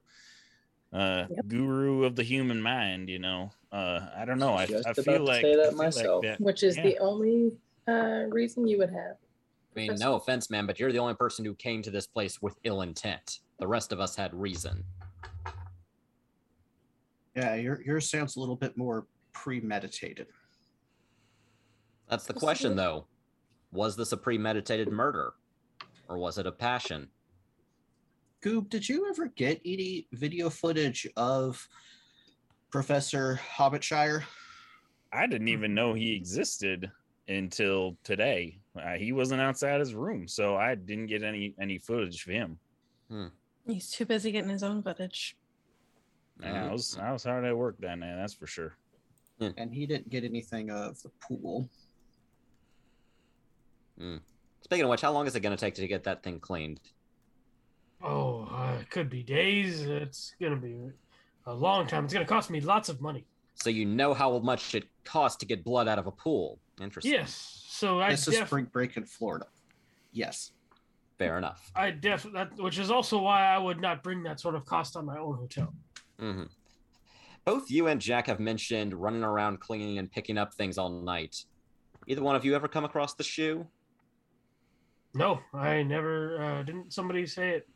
uh, 0.94 1.26
Yep. 1.30 1.48
guru 1.48 2.06
of 2.06 2.16
the 2.16 2.24
human 2.24 2.62
mind, 2.62 3.10
you 3.10 3.20
know. 3.20 3.52
Uh, 3.74 4.08
I 4.16 4.24
don't 4.24 4.40
know. 4.40 4.54
I, 4.54 4.66
Just 4.66 4.88
I 4.88 4.94
feel 4.94 5.26
like 5.26 5.42
say 5.42 5.56
that 5.58 5.66
I 5.66 5.70
feel 5.70 5.78
like 5.78 5.86
myself. 5.96 6.24
that- 6.24 6.40
which 6.40 6.64
is 6.64 6.78
Yeah. 6.78 6.84
the 6.84 7.00
only 7.00 7.52
uh, 7.88 8.26
reason 8.30 8.68
you 8.68 8.78
would 8.80 8.90
have. 8.90 9.16
I 9.76 9.80
mean, 9.80 9.96
no 10.00 10.16
offense, 10.16 10.50
man, 10.50 10.66
but 10.66 10.80
you're 10.80 10.92
the 10.92 11.00
only 11.00 11.16
person 11.16 11.44
who 11.44 11.54
came 11.56 11.82
to 11.82 11.92
this 11.92 12.08
place 12.08 12.42
with 12.42 12.56
ill 12.64 12.82
intent. 12.82 13.40
The 13.60 13.68
rest 13.68 13.92
of 13.92 14.00
us 14.00 14.16
had 14.16 14.34
reason. 14.34 14.84
Yeah, 17.36 17.56
your 17.56 17.82
yours 17.82 18.10
sounds 18.10 18.38
a 18.38 18.40
little 18.40 18.56
bit 18.56 18.78
more 18.78 19.08
premeditated. 19.34 20.28
That's 22.10 22.26
the 22.26 22.34
Just 22.34 22.44
question, 22.44 22.72
a- 22.74 22.76
though. 22.76 23.08
Was 23.72 23.98
this 23.98 24.14
a 24.14 24.18
premeditated 24.18 24.90
murder? 24.90 25.34
Or 26.08 26.18
was 26.18 26.38
it 26.38 26.48
a 26.48 26.52
passion? 26.52 27.10
Goob, 28.42 28.70
did 28.70 28.88
you 28.88 29.10
ever 29.10 29.28
get 29.36 29.60
any 29.66 30.08
video 30.14 30.50
footage 30.50 31.08
of 31.18 31.68
Professor 32.72 33.36
Hobbitshire? 33.36 34.24
I 35.12 35.28
didn't 35.28 35.48
even 35.48 35.74
know 35.74 35.94
he 35.94 36.14
existed 36.16 36.92
until 37.28 37.98
today. 38.04 38.60
Uh, 38.78 38.94
he 38.94 39.12
wasn't 39.12 39.42
outside 39.42 39.80
his 39.80 39.96
room, 39.96 40.28
so 40.28 40.56
I 40.56 40.76
didn't 40.76 41.08
get 41.08 41.24
any 41.24 41.54
any 41.60 41.78
footage 41.78 42.26
of 42.26 42.32
him. 42.32 42.60
He's 43.66 43.90
too 43.90 44.06
busy 44.06 44.32
getting 44.32 44.50
his 44.50 44.64
own 44.64 44.84
footage. 44.84 45.36
Yeah, 46.42 46.68
I 46.68 46.72
was 46.72 46.98
I 47.02 47.12
was 47.12 47.24
hard 47.24 47.46
at 47.46 47.58
work 47.58 47.78
that 47.80 47.98
night, 47.98 48.16
that's 48.16 48.34
for 48.34 48.48
sure. 48.48 48.76
And 49.40 49.74
he 49.74 49.86
didn't 49.86 50.10
get 50.10 50.24
anything 50.24 50.70
of 50.70 51.02
the 51.02 51.10
pool. 51.22 51.70
Speaking 54.62 54.84
of 54.84 54.90
which, 54.90 55.02
how 55.02 55.12
long 55.12 55.28
is 55.28 55.36
it 55.36 55.42
going 55.42 55.56
to 55.56 55.60
take 55.60 55.76
to 55.76 55.88
get 55.88 56.04
that 56.04 56.24
thing 56.24 56.40
cleaned? 56.40 56.80
Oh, 58.04 58.48
uh, 58.52 58.78
it 58.82 58.90
could 58.90 59.10
be 59.10 59.24
days. 59.24 59.82
It's 59.82 60.36
gonna 60.40 60.58
be 60.58 60.76
a 61.46 61.54
long 61.54 61.88
time. 61.88 62.04
It's 62.06 62.14
gonna 62.14 62.26
cost 62.26 62.50
me 62.50 62.60
lots 62.62 62.90
of 62.90 63.02
money. 63.02 63.26
So 63.56 63.70
you 63.70 63.86
know 63.86 64.14
how 64.14 64.38
much 64.40 64.76
it 64.76 64.86
costs 65.04 65.38
to 65.40 65.46
get 65.46 65.64
blood 65.64 65.88
out 65.88 65.98
of 65.98 66.08
a 66.08 66.12
pool. 66.12 66.60
Interesting. 66.80 67.14
Yes. 67.14 67.64
So 67.68 68.00
I 68.00 68.12
this 68.12 68.28
is 68.28 68.38
spring 68.38 68.68
break 68.72 68.98
in 68.98 69.06
Florida. 69.06 69.48
Yes. 70.12 70.52
Fair 71.18 71.38
enough. 71.38 71.72
I 71.76 71.92
def 71.92 72.26
that, 72.34 72.58
which 72.58 72.78
is 72.78 72.92
also 72.92 73.20
why 73.20 73.46
I 73.46 73.58
would 73.58 73.80
not 73.80 74.04
bring 74.04 74.24
that 74.24 74.40
sort 74.40 74.56
of 74.56 74.66
cost 74.66 74.98
on 74.98 75.06
my 75.06 75.18
own 75.18 75.38
hotel. 75.38 75.74
hmm 76.20 76.44
Both 77.46 77.72
you 77.72 77.88
and 77.88 78.02
Jack 78.02 78.28
have 78.28 78.40
mentioned 78.40 78.94
running 78.94 79.24
around 79.24 79.62
cleaning 79.62 79.98
and 79.98 80.12
picking 80.12 80.38
up 80.38 80.54
things 80.54 80.78
all 80.78 80.90
night. 80.90 81.46
Either 82.08 82.22
one 82.22 82.36
of 82.36 82.44
you 82.44 82.54
ever 82.56 82.68
come 82.68 82.84
across 82.84 83.14
the 83.14 83.24
shoe? 83.24 83.66
No, 85.14 85.40
I 85.54 85.84
never 85.84 86.42
uh, 86.44 86.64
didn't. 86.64 86.92
Somebody 86.92 87.26
say 87.26 87.52
it 87.52 87.70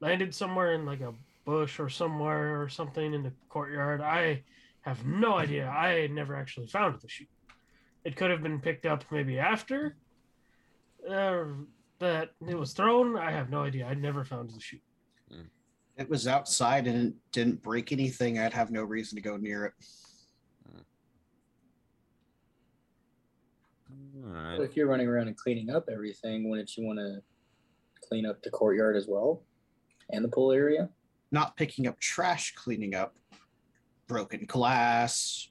landed 0.00 0.34
somewhere 0.34 0.74
in 0.74 0.84
like 0.84 1.00
a 1.00 1.14
bush 1.44 1.78
or 1.78 1.88
somewhere 1.88 2.60
or 2.60 2.68
something 2.68 3.14
in 3.14 3.22
the 3.22 3.32
courtyard. 3.48 4.00
I 4.00 4.42
have 4.82 5.04
no 5.06 5.34
idea. 5.34 5.68
I 5.68 6.06
never 6.08 6.34
actually 6.34 6.66
found 6.66 7.00
the 7.00 7.08
shoe. 7.08 7.26
It 8.04 8.16
could 8.16 8.30
have 8.30 8.42
been 8.42 8.60
picked 8.60 8.86
up 8.86 9.04
maybe 9.10 9.38
after 9.38 9.96
uh, 11.08 11.44
that 11.98 12.30
it 12.48 12.58
was 12.58 12.72
thrown. 12.72 13.16
I 13.18 13.30
have 13.30 13.50
no 13.50 13.62
idea. 13.62 13.86
I 13.86 13.94
never 13.94 14.24
found 14.24 14.50
the 14.50 14.60
shoe. 14.60 14.78
It 15.96 16.08
was 16.08 16.26
outside 16.26 16.86
and 16.86 17.08
it 17.08 17.14
didn't 17.30 17.62
break 17.62 17.92
anything. 17.92 18.38
I'd 18.38 18.54
have 18.54 18.70
no 18.70 18.82
reason 18.84 19.16
to 19.16 19.22
go 19.22 19.36
near 19.36 19.66
it. 19.66 19.72
All 24.24 24.30
Well, 24.32 24.32
right. 24.32 24.60
if 24.62 24.76
you're 24.76 24.86
running 24.86 25.08
around 25.08 25.28
and 25.28 25.36
cleaning 25.36 25.68
up 25.68 25.88
everything, 25.92 26.48
wouldn't 26.48 26.74
you 26.76 26.86
want 26.86 26.98
to 27.00 27.20
clean 28.08 28.24
up 28.24 28.42
the 28.42 28.48
courtyard 28.50 28.96
as 28.96 29.06
well 29.08 29.42
and 30.10 30.24
the 30.24 30.28
pool 30.28 30.52
area? 30.52 30.88
Not 31.32 31.54
picking 31.56 31.86
up 31.86 32.00
trash, 32.00 32.54
cleaning 32.54 32.94
up 32.94 33.16
broken 34.10 34.44
glass, 34.44 35.50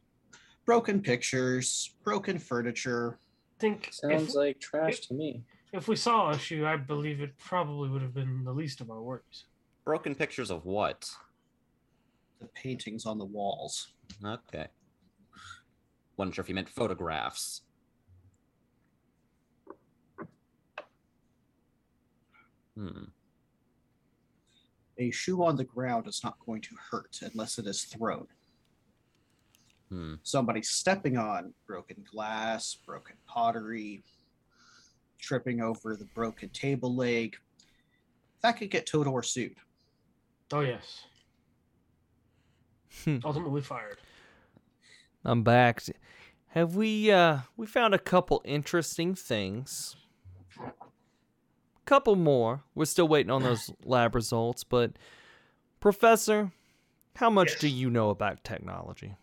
broken 0.65 1.01
pictures, 1.01 1.95
broken 2.03 2.37
furniture. 2.37 3.17
I 3.57 3.61
think 3.61 3.87
Sounds 3.93 4.31
if, 4.31 4.35
like 4.35 4.59
trash 4.59 4.99
to 5.07 5.13
me. 5.13 5.43
if 5.71 5.87
we 5.87 5.95
saw 5.95 6.31
a 6.31 6.37
shoe, 6.37 6.65
I 6.65 6.75
believe 6.75 7.21
it 7.21 7.37
probably 7.37 7.87
would 7.87 8.01
have 8.01 8.13
been 8.13 8.43
the 8.43 8.51
least 8.51 8.81
of 8.81 8.91
our 8.91 9.01
worries. 9.01 9.45
Broken 9.85 10.13
pictures 10.13 10.51
of 10.51 10.65
what? 10.65 11.09
The 12.41 12.47
paintings 12.47 13.05
on 13.05 13.17
the 13.17 13.23
walls. 13.23 13.93
Okay. 14.23 14.67
Wasn't 16.17 16.35
sure 16.35 16.43
if 16.43 16.49
you 16.49 16.55
meant 16.55 16.67
photographs. 16.67 17.61
Hmm. 22.75 23.05
A 24.97 25.11
shoe 25.11 25.45
on 25.45 25.55
the 25.55 25.63
ground 25.63 26.07
is 26.09 26.21
not 26.25 26.35
going 26.45 26.61
to 26.63 26.75
hurt 26.91 27.19
unless 27.21 27.57
it 27.57 27.65
is 27.65 27.83
thrown. 27.83 28.27
Hmm. 29.89 30.15
Somebody 30.23 30.61
stepping 30.61 31.17
on 31.17 31.53
broken 31.65 32.05
glass, 32.11 32.75
broken 32.85 33.15
pottery, 33.27 34.03
tripping 35.19 35.61
over 35.61 35.95
the 35.95 36.05
broken 36.15 36.49
table 36.49 36.95
leg. 36.95 37.37
That 38.41 38.53
could 38.53 38.69
get 38.69 38.85
Todor 38.85 39.25
sued. 39.25 39.55
Oh 40.53 40.61
yes. 40.61 41.03
Hmm. 43.03 43.17
Ultimately 43.23 43.61
fired. 43.61 43.97
I'm 45.25 45.43
back. 45.43 45.81
Have 46.49 46.75
we 46.75 47.11
uh 47.11 47.39
we 47.57 47.65
found 47.67 47.93
a 47.93 47.99
couple 47.99 48.41
interesting 48.45 49.15
things. 49.15 49.95
Couple 51.85 52.15
more. 52.15 52.61
We're 52.75 52.85
still 52.85 53.07
waiting 53.07 53.31
on 53.31 53.41
those 53.41 53.71
lab 53.83 54.13
results, 54.13 54.63
but 54.63 54.91
Professor, 55.79 56.51
how 57.15 57.29
much 57.31 57.51
Yes. 57.53 57.61
do 57.61 57.67
you 57.67 57.89
know 57.89 58.09
about 58.11 58.43
technology? 58.43 59.15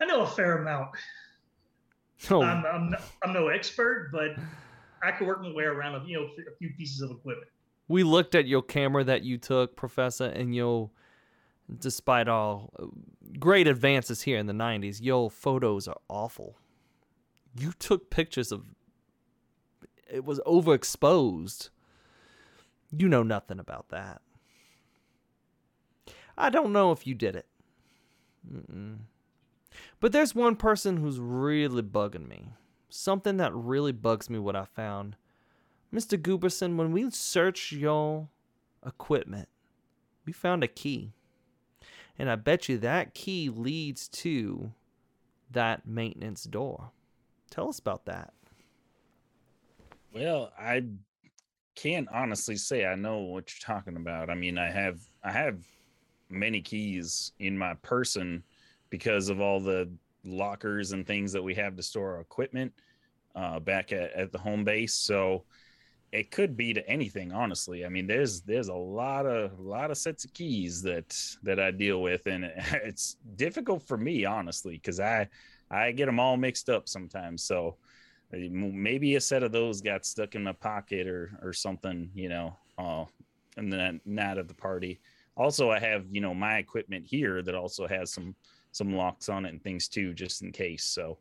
I 0.00 0.06
know 0.06 0.22
a 0.22 0.26
fair 0.26 0.58
amount. 0.58 0.90
Oh, 2.30 2.42
I'm, 2.42 2.64
I'm, 2.66 2.90
no, 2.90 2.98
I'm 3.22 3.32
no 3.32 3.48
expert, 3.48 4.10
but 4.12 4.30
I 5.02 5.12
can 5.12 5.26
work 5.26 5.42
my 5.42 5.52
way 5.52 5.64
around 5.64 5.94
a, 5.94 6.04
you 6.06 6.16
know, 6.18 6.24
a 6.24 6.56
few 6.58 6.70
pieces 6.70 7.02
of 7.02 7.10
equipment. 7.10 7.48
we 7.88 8.02
looked 8.02 8.34
at 8.34 8.46
your 8.46 8.62
camera 8.62 9.04
that 9.04 9.22
you 9.22 9.36
took, 9.36 9.76
Professor, 9.76 10.26
and 10.26 10.54
your 10.54 10.90
despite 11.78 12.28
all 12.28 12.70
great 13.38 13.66
advances 13.66 14.22
here 14.22 14.38
in 14.38 14.46
the 14.46 14.52
90s, 14.52 15.00
your 15.00 15.30
photos 15.30 15.88
are 15.88 15.98
awful. 16.08 16.56
You 17.58 17.72
took 17.78 18.10
pictures 18.10 18.52
of 18.52 18.66
it 20.10 20.24
was 20.24 20.40
overexposed. 20.40 21.70
You 22.96 23.08
know 23.08 23.22
nothing 23.22 23.58
about 23.58 23.88
that. 23.88 24.20
I 26.36 26.50
don't 26.50 26.72
know 26.72 26.92
if 26.92 27.06
you 27.06 27.14
did 27.14 27.36
it. 27.36 27.46
Mm-mm. 28.52 28.98
But 30.04 30.12
there's 30.12 30.34
one 30.34 30.56
person 30.56 30.98
who's 30.98 31.18
really 31.18 31.80
bugging 31.80 32.28
me. 32.28 32.50
Something 32.90 33.38
that 33.38 33.54
really 33.54 33.90
bugs 33.90 34.28
me 34.28 34.38
what 34.38 34.54
I 34.54 34.66
found. 34.66 35.16
Mr. 35.90 36.20
Gooberson, 36.20 36.76
when 36.76 36.92
we 36.92 37.10
searched 37.10 37.72
your 37.72 38.28
equipment, 38.84 39.48
we 40.26 40.34
found 40.34 40.62
a 40.62 40.68
key. 40.68 41.14
And 42.18 42.28
I 42.28 42.36
bet 42.36 42.68
you 42.68 42.76
that 42.76 43.14
key 43.14 43.48
leads 43.48 44.08
to 44.08 44.72
that 45.50 45.86
maintenance 45.86 46.44
door. 46.44 46.90
Tell 47.48 47.70
us 47.70 47.78
about 47.78 48.04
that. 48.04 48.34
Well, 50.12 50.52
I 50.58 50.84
can't 51.76 52.08
honestly 52.12 52.56
say 52.56 52.84
I 52.84 52.94
know 52.94 53.20
what 53.20 53.50
you're 53.54 53.74
talking 53.74 53.96
about. 53.96 54.28
I 54.28 54.34
mean, 54.34 54.58
I 54.58 54.70
have 54.70 55.00
I 55.24 55.32
have 55.32 55.64
many 56.28 56.60
keys 56.60 57.32
in 57.38 57.56
my 57.56 57.72
person 57.76 58.42
because 58.94 59.28
of 59.28 59.40
all 59.40 59.58
the 59.58 59.90
lockers 60.22 60.92
and 60.92 61.04
things 61.04 61.32
that 61.32 61.42
we 61.42 61.52
have 61.52 61.74
to 61.74 61.82
store 61.82 62.14
our 62.14 62.20
equipment 62.20 62.72
uh, 63.34 63.58
back 63.58 63.90
at, 63.90 64.12
at 64.12 64.30
the 64.30 64.38
home 64.38 64.62
base. 64.62 64.94
So 64.94 65.42
it 66.12 66.30
could 66.30 66.56
be 66.56 66.72
to 66.72 66.88
anything, 66.88 67.32
honestly. 67.32 67.84
I 67.84 67.88
mean, 67.88 68.06
there's 68.06 68.42
there's 68.42 68.68
a 68.68 68.74
lot 68.74 69.26
of 69.26 69.58
lot 69.58 69.90
of 69.90 69.98
sets 69.98 70.24
of 70.24 70.32
keys 70.32 70.80
that 70.82 71.12
that 71.42 71.58
I 71.58 71.72
deal 71.72 72.02
with, 72.02 72.28
and 72.28 72.44
it's 72.84 73.16
difficult 73.34 73.82
for 73.82 73.96
me, 73.96 74.24
honestly, 74.24 74.74
because 74.74 75.00
I 75.00 75.28
I 75.72 75.90
get 75.90 76.06
them 76.06 76.20
all 76.20 76.36
mixed 76.36 76.70
up 76.70 76.88
sometimes. 76.88 77.42
So 77.42 77.74
uh, 78.32 78.36
maybe 78.48 79.16
a 79.16 79.20
set 79.20 79.42
of 79.42 79.50
those 79.50 79.80
got 79.80 80.06
stuck 80.06 80.36
in 80.36 80.44
my 80.44 80.52
pocket 80.52 81.08
or 81.08 81.36
or 81.42 81.52
something, 81.52 82.12
you 82.14 82.28
know, 82.28 82.56
uh, 82.78 83.06
and 83.56 83.72
then 83.72 84.00
not 84.04 84.38
at 84.38 84.46
the 84.46 84.54
party. 84.54 85.00
Also, 85.36 85.72
I 85.72 85.80
have 85.80 86.04
you 86.12 86.20
know 86.20 86.32
my 86.32 86.58
equipment 86.58 87.04
here 87.04 87.42
that 87.42 87.56
also 87.56 87.88
has 87.88 88.12
some 88.12 88.36
some 88.74 88.94
locks 88.96 89.28
on 89.28 89.46
it 89.46 89.50
and 89.50 89.62
things 89.62 89.88
too, 89.88 90.12
just 90.12 90.42
in 90.42 90.52
case. 90.52 90.84
So, 90.84 91.18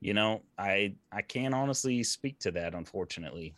you 0.00 0.14
know, 0.14 0.42
I 0.58 0.94
I 1.12 1.22
can't 1.22 1.54
honestly 1.54 2.02
speak 2.02 2.38
to 2.40 2.50
that, 2.52 2.74
unfortunately. 2.74 3.54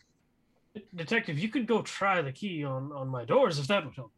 Detective, 0.95 1.39
you 1.39 1.49
could 1.49 1.67
go 1.67 1.83
try 1.83 2.23
the 2.23 2.33
key 2.33 2.65
on 2.65 2.93
on 2.93 3.09
my 3.09 3.25
doors 3.25 3.59
if 3.59 3.67
that 3.69 3.85
would 3.85 3.95
help. 3.95 4.13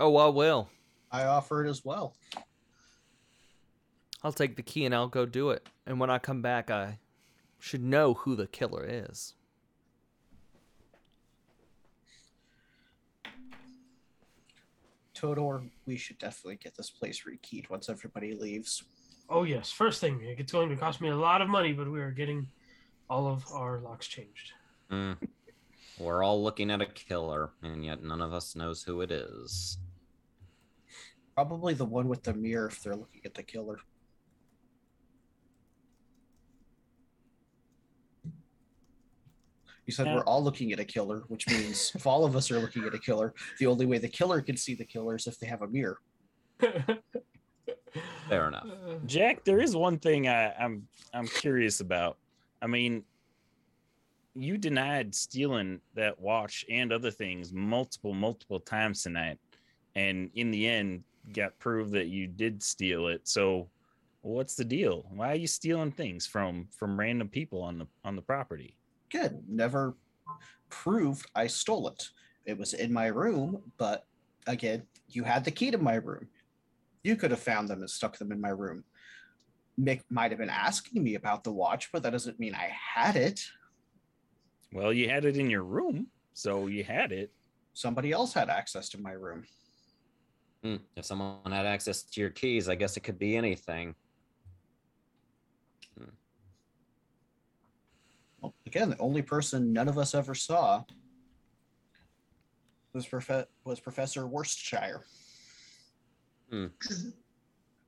Oh, 0.00 0.16
I 0.16 0.28
will. 0.28 0.68
I 1.10 1.24
offer 1.24 1.64
it 1.64 1.70
as 1.70 1.84
well. 1.84 2.14
I'll 4.22 4.32
take 4.32 4.56
the 4.56 4.62
key 4.62 4.84
and 4.84 4.94
I'll 4.94 5.08
go 5.08 5.24
do 5.24 5.50
it. 5.50 5.68
And 5.86 6.00
when 6.00 6.10
I 6.10 6.18
come 6.18 6.42
back, 6.42 6.70
I 6.70 6.98
should 7.58 7.82
know 7.82 8.14
who 8.14 8.34
the 8.34 8.46
killer 8.46 8.84
is. 8.86 9.34
Todor, 15.16 15.68
we 15.86 15.96
should 15.96 16.18
definitely 16.18 16.56
get 16.56 16.76
this 16.76 16.90
place 16.90 17.22
rekeyed 17.26 17.70
once 17.70 17.88
everybody 17.88 18.34
leaves. 18.34 18.84
Oh 19.28 19.44
yes, 19.44 19.72
first 19.72 20.00
thing, 20.00 20.20
it's 20.22 20.52
going 20.52 20.68
to 20.68 20.76
cost 20.76 21.00
me 21.00 21.08
a 21.08 21.16
lot 21.16 21.42
of 21.42 21.48
money, 21.48 21.72
but 21.72 21.90
we 21.90 22.00
are 22.00 22.10
getting 22.10 22.46
all 23.08 23.26
of 23.26 23.44
our 23.52 23.80
locks 23.80 24.06
changed. 24.06 24.52
Mm. 24.90 25.16
We're 25.98 26.22
all 26.22 26.42
looking 26.42 26.70
at 26.70 26.82
a 26.82 26.86
killer, 26.86 27.50
and 27.62 27.84
yet 27.84 28.02
none 28.02 28.20
of 28.20 28.32
us 28.32 28.54
knows 28.54 28.82
who 28.82 29.00
it 29.00 29.10
is. 29.10 29.78
Probably 31.34 31.74
the 31.74 31.84
one 31.84 32.08
with 32.08 32.22
the 32.22 32.34
mirror 32.34 32.68
if 32.68 32.82
they're 32.82 32.94
looking 32.94 33.22
at 33.24 33.34
the 33.34 33.42
killer. 33.42 33.78
You 39.86 39.92
said 39.92 40.06
Yeah. 40.06 40.16
we're 40.16 40.24
all 40.24 40.42
looking 40.42 40.72
at 40.72 40.80
a 40.80 40.84
killer, 40.84 41.24
which 41.28 41.48
means 41.48 41.92
if 41.94 42.06
all 42.06 42.24
of 42.24 42.34
us 42.36 42.50
are 42.50 42.58
looking 42.58 42.84
at 42.84 42.94
a 42.94 42.98
killer, 42.98 43.32
the 43.58 43.66
only 43.66 43.86
way 43.86 43.98
the 43.98 44.08
killer 44.08 44.40
can 44.42 44.56
see 44.56 44.74
the 44.74 44.84
killer 44.84 45.14
is 45.16 45.26
if 45.26 45.38
they 45.38 45.46
have 45.46 45.62
a 45.62 45.68
mirror. 45.68 45.98
Fair 48.28 48.48
enough. 48.48 48.66
Jack, 49.06 49.44
there 49.44 49.60
is 49.60 49.76
one 49.76 49.98
thing 49.98 50.28
I, 50.28 50.52
I'm 50.54 50.86
I'm 51.14 51.28
curious 51.28 51.80
about. 51.80 52.18
I 52.60 52.66
mean, 52.66 53.04
you 54.34 54.58
denied 54.58 55.14
stealing 55.14 55.80
that 55.94 56.20
watch 56.20 56.64
and 56.68 56.92
other 56.92 57.10
things 57.10 57.52
multiple, 57.52 58.12
multiple 58.12 58.60
times 58.60 59.02
tonight, 59.02 59.38
and 59.94 60.30
in 60.34 60.50
the 60.50 60.66
end, 60.66 61.04
got 61.32 61.58
proved 61.58 61.92
that 61.92 62.08
you 62.08 62.26
did 62.26 62.62
steal 62.62 63.06
it. 63.08 63.26
So, 63.28 63.70
what's 64.22 64.56
the 64.56 64.64
deal? 64.64 65.06
Why 65.10 65.32
are 65.32 65.36
you 65.36 65.46
stealing 65.46 65.92
things 65.92 66.26
from 66.26 66.66
from 66.76 66.98
random 66.98 67.28
people 67.28 67.62
on 67.62 67.78
the 67.78 67.86
on 68.04 68.16
the 68.16 68.22
property? 68.22 68.76
Again, 69.12 69.42
never 69.48 69.96
proved 70.68 71.26
I 71.34 71.46
stole 71.46 71.88
it. 71.88 72.08
It 72.44 72.58
was 72.58 72.74
in 72.74 72.92
my 72.92 73.06
room, 73.06 73.72
but 73.78 74.04
again, 74.46 74.86
you 75.08 75.24
had 75.24 75.44
the 75.44 75.50
key 75.50 75.70
to 75.70 75.78
my 75.78 75.94
room. 75.94 76.28
You 77.02 77.16
could 77.16 77.30
have 77.30 77.40
found 77.40 77.68
them 77.68 77.80
and 77.80 77.90
stuck 77.90 78.18
them 78.18 78.32
in 78.32 78.40
my 78.40 78.48
room. 78.50 78.84
Mick 79.80 80.02
might 80.10 80.30
have 80.30 80.38
been 80.40 80.50
asking 80.50 81.02
me 81.02 81.14
about 81.14 81.44
the 81.44 81.52
watch, 81.52 81.90
but 81.92 82.02
that 82.02 82.10
doesn't 82.10 82.40
mean 82.40 82.54
I 82.54 82.70
had 82.94 83.16
it. 83.16 83.40
Well, 84.72 84.92
you 84.92 85.08
had 85.08 85.24
it 85.24 85.36
in 85.36 85.50
your 85.50 85.62
room, 85.62 86.08
so 86.34 86.66
you 86.66 86.82
had 86.82 87.12
it. 87.12 87.32
Somebody 87.74 88.10
else 88.12 88.32
had 88.32 88.48
access 88.48 88.88
to 88.90 89.00
my 89.00 89.12
room. 89.12 89.44
Hmm, 90.64 90.76
If 90.96 91.04
someone 91.04 91.52
had 91.52 91.66
access 91.66 92.02
to 92.02 92.20
your 92.20 92.30
keys, 92.30 92.68
I 92.68 92.74
guess 92.74 92.96
it 92.96 93.00
could 93.00 93.18
be 93.18 93.36
anything. 93.36 93.94
Again, 98.66 98.90
the 98.90 98.98
only 98.98 99.22
person 99.22 99.72
none 99.72 99.88
of 99.88 99.96
us 99.98 100.14
ever 100.14 100.34
saw 100.34 100.82
was, 102.92 103.06
Profe- 103.06 103.46
was 103.64 103.80
Professor 103.80 104.26
Worstshire. 104.26 105.04
'Cause 106.50 107.12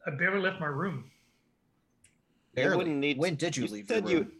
I 0.06 0.10
barely 0.10 0.40
left 0.40 0.60
my 0.60 0.66
room. 0.66 1.10
You 2.56 2.62
Barely. 2.64 2.76
wouldn't 2.76 2.96
need. 2.96 3.18
When 3.18 3.36
did 3.36 3.56
you, 3.56 3.66
leave 3.68 3.86
the 3.86 3.94
said 3.94 4.04
room? 4.08 4.32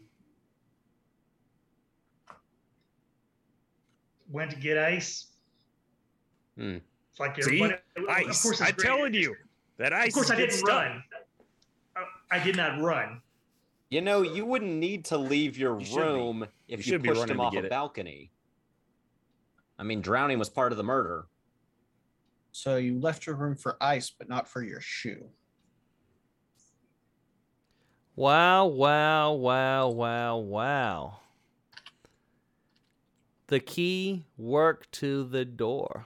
Went 4.29 4.51
to 4.51 4.57
get 4.57 4.77
ice. 4.77 5.27
Hmm. 6.57 6.77
It's 7.11 7.19
like 7.19 7.41
See? 7.41 7.61
everybody. 7.63 7.81
of 8.29 8.41
course, 8.41 8.61
I'm 8.61 8.73
great. 8.73 8.79
telling 8.79 9.13
you 9.13 9.35
that 9.77 9.93
ice. 9.93 10.09
Of 10.09 10.13
course, 10.15 10.31
I 10.31 10.35
didn't 10.35 10.51
stuck. 10.55 10.67
run. 10.69 11.03
I, 11.95 12.03
I 12.37 12.43
did 12.43 12.57
not 12.57 12.79
run. 12.81 13.21
You 13.89 14.01
know, 14.01 14.21
you 14.21 14.45
wouldn't 14.45 14.71
need 14.71 15.05
to 15.05 15.17
leave 15.17 15.57
your 15.57 15.79
You 15.79 15.85
should 15.85 15.95
be. 15.95 15.99
room 15.99 16.47
if 16.67 16.85
You 16.85 16.93
you, 16.93 16.99
pushed 16.99 17.29
him 17.29 17.39
off 17.39 17.55
a 17.55 17.63
it. 17.63 17.69
balcony. 17.69 18.31
I 19.79 19.83
mean, 19.83 20.01
drowning 20.01 20.37
was 20.37 20.49
part 20.49 20.71
of 20.71 20.77
the 20.77 20.83
murder. 20.83 21.25
So 22.51 22.75
you 22.77 22.99
left 22.99 23.25
your 23.25 23.35
room 23.35 23.55
for 23.55 23.77
ice, 23.81 24.11
but 24.11 24.29
not 24.29 24.47
for 24.47 24.61
your 24.61 24.81
shoe. 24.81 25.29
Wow, 28.15 28.65
wow, 28.65 29.31
wow, 29.33 29.87
wow, 29.87 30.37
wow. 30.37 31.19
The 33.47 33.59
key 33.59 34.25
worked 34.37 34.91
to 34.93 35.23
the 35.23 35.45
door. 35.45 36.05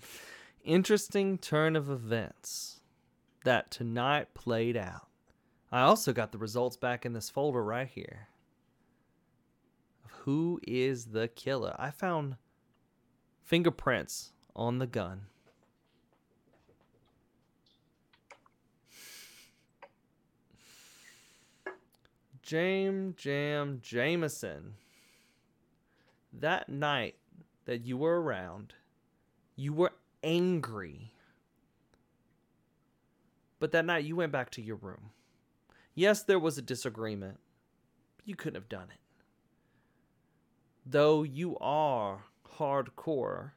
Interesting 0.64 1.38
turn 1.38 1.74
of 1.74 1.90
events 1.90 2.75
that 3.46 3.70
tonight 3.70 4.34
played 4.34 4.76
out. 4.76 5.06
I 5.70 5.82
also 5.82 6.12
got 6.12 6.32
the 6.32 6.38
results 6.38 6.76
back 6.76 7.06
in 7.06 7.12
this 7.12 7.30
folder 7.30 7.62
right 7.62 7.86
here. 7.86 8.26
Who 10.24 10.60
is 10.66 11.06
the 11.06 11.28
killer? 11.28 11.76
I 11.78 11.92
found 11.92 12.38
fingerprints 13.44 14.32
on 14.56 14.78
the 14.80 14.86
gun. 14.88 15.26
Jam 22.42 23.14
Jam 23.16 23.78
Jameson. 23.80 24.74
That 26.32 26.68
night 26.68 27.14
that 27.64 27.86
you 27.86 27.96
were 27.96 28.20
around, 28.20 28.74
you 29.54 29.72
were 29.72 29.92
angry. 30.24 31.12
But 33.66 33.72
that 33.72 33.84
night 33.84 34.04
you 34.04 34.14
went 34.14 34.30
back 34.30 34.50
to 34.50 34.62
your 34.62 34.76
room. 34.76 35.10
Yes, 35.92 36.22
there 36.22 36.38
was 36.38 36.56
a 36.56 36.62
disagreement. 36.62 37.40
But 38.16 38.28
you 38.28 38.36
couldn't 38.36 38.54
have 38.54 38.68
done 38.68 38.90
it. 38.92 39.00
Though 40.88 41.24
you 41.24 41.58
are 41.58 42.26
hardcore, 42.58 43.50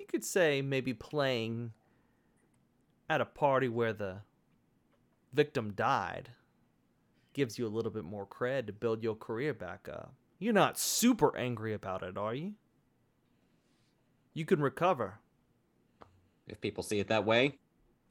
you 0.00 0.06
could 0.06 0.24
say 0.24 0.62
maybe 0.62 0.92
playing 0.92 1.74
at 3.08 3.20
a 3.20 3.24
party 3.24 3.68
where 3.68 3.92
the 3.92 4.22
victim 5.32 5.74
died 5.74 6.30
gives 7.32 7.56
you 7.56 7.68
a 7.68 7.70
little 7.70 7.92
bit 7.92 8.02
more 8.02 8.26
cred 8.26 8.66
to 8.66 8.72
build 8.72 9.04
your 9.04 9.14
career 9.14 9.54
back 9.54 9.88
up. 9.88 10.12
You're 10.40 10.52
not 10.52 10.76
super 10.76 11.36
angry 11.36 11.72
about 11.72 12.02
it, 12.02 12.18
are 12.18 12.34
you? 12.34 12.54
You 14.34 14.44
can 14.44 14.60
recover. 14.60 15.20
If 16.48 16.60
people 16.60 16.82
see 16.82 16.98
it 16.98 17.06
that 17.06 17.24
way, 17.24 17.60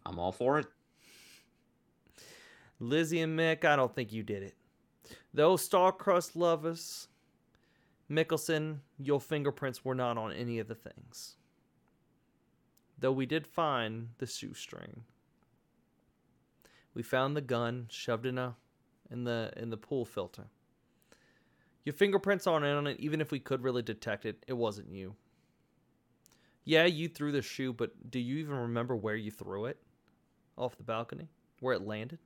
I'm 0.05 0.17
all 0.17 0.31
for 0.31 0.59
it. 0.59 0.67
Lizzie 2.80 3.22
and 3.22 3.38
Mick, 3.38 3.65
I 3.65 3.76
don't 3.76 3.93
think 3.93 4.14
you 4.14 4.23
did 4.23 4.43
it. 4.43 4.56
Those 5.34 5.68
Starcrust 5.68 6.35
lovers, 6.35 7.07
Mickelson, 8.10 8.80
your 8.97 9.19
fingerprints 9.19 9.84
were 9.84 9.95
not 9.95 10.18
on 10.18 10.31
any 10.31 10.60
of 10.60 10.68
the 10.68 10.76
things. 10.76 11.35
Though 12.97 13.11
we 13.11 13.26
did 13.26 13.47
find 13.47 14.10
the 14.18 14.26
shoestring. 14.26 15.03
We 16.93 17.03
found 17.03 17.35
the 17.35 17.41
gun 17.41 17.88
shoved 17.89 18.26
in 18.26 18.38
a 18.38 18.56
in 19.11 19.23
the 19.23 19.53
in 19.56 19.69
the 19.69 19.77
pool 19.77 20.06
filter. 20.06 20.45
Your 21.85 21.93
fingerprints 21.93 22.45
aren't 22.45 22.65
on 22.65 22.88
it, 22.88 22.99
even 22.99 23.22
if 23.22 23.31
we 23.31 23.39
could 23.39 23.64
really 23.64 23.81
detect 23.81 24.26
it, 24.26 24.43
it 24.47 24.53
wasn't 24.53 24.91
you. 24.91 25.15
Yeah, 26.65 26.85
you 26.85 27.07
threw 27.07 27.31
the 27.31 27.41
shoe, 27.41 27.73
but 27.73 28.11
do 28.11 28.19
you 28.19 28.38
even 28.38 28.56
remember 28.56 28.95
where 28.95 29.15
you 29.15 29.31
threw 29.31 29.65
it? 29.65 29.77
Off 30.57 30.77
the 30.77 30.84
balcony? 30.84 31.30
Where 31.61 31.73
it 31.73 31.81
landed? 31.88 32.19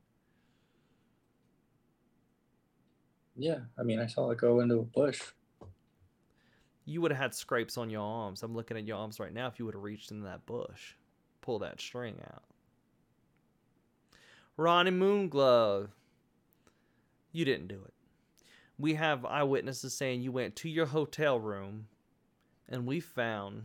Yeah, 3.35 3.59
I 3.77 3.83
mean, 3.83 3.99
I 3.99 4.07
saw 4.07 4.29
it 4.31 4.37
go 4.37 4.59
into 4.59 4.79
a 4.79 4.83
bush. 4.83 5.21
You 6.85 7.01
would 7.01 7.11
have 7.11 7.21
had 7.21 7.33
scrapes 7.33 7.77
on 7.77 7.89
your 7.89 8.01
arms. 8.01 8.43
I'm 8.43 8.55
looking 8.55 8.77
at 8.77 8.85
your 8.85 8.97
arms 8.97 9.19
right 9.19 9.33
now 9.33 9.47
if 9.47 9.57
you 9.57 9.65
would 9.65 9.73
have 9.73 9.83
reached 9.83 10.11
into 10.11 10.25
that 10.25 10.45
bush. 10.45 10.93
Pull 11.41 11.59
that 11.59 11.79
string 11.79 12.15
out. 12.31 12.43
Ronnie 14.57 14.91
Moonglove. 14.91 15.89
You 17.31 17.45
didn't 17.45 17.67
do 17.67 17.81
it. 17.83 17.93
We 18.77 18.95
have 18.95 19.25
eyewitnesses 19.25 19.93
saying 19.93 20.21
you 20.21 20.31
went 20.31 20.55
to 20.57 20.69
your 20.69 20.85
hotel 20.85 21.39
room 21.39 21.87
and 22.69 22.85
we 22.85 22.99
found 22.99 23.63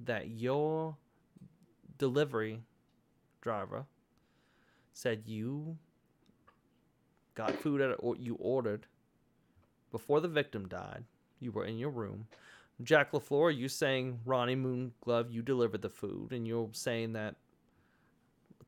that 0.00 0.28
your 0.28 0.96
delivery 1.98 2.60
driver 3.40 3.86
said 4.92 5.22
you 5.26 5.78
got 7.34 7.54
food 7.54 7.80
at 7.80 7.96
or 7.98 8.16
you 8.16 8.36
ordered 8.36 8.86
before 9.90 10.20
the 10.20 10.28
victim 10.28 10.68
died. 10.68 11.04
You 11.40 11.52
were 11.52 11.64
in 11.64 11.78
your 11.78 11.90
room. 11.90 12.26
Jack 12.82 13.12
LaFleur, 13.12 13.56
you 13.56 13.68
saying 13.68 14.20
Ronnie 14.24 14.56
Moonglove, 14.56 15.32
you 15.32 15.42
delivered 15.42 15.82
the 15.82 15.88
food, 15.88 16.32
and 16.32 16.46
you're 16.46 16.70
saying 16.72 17.12
that 17.12 17.36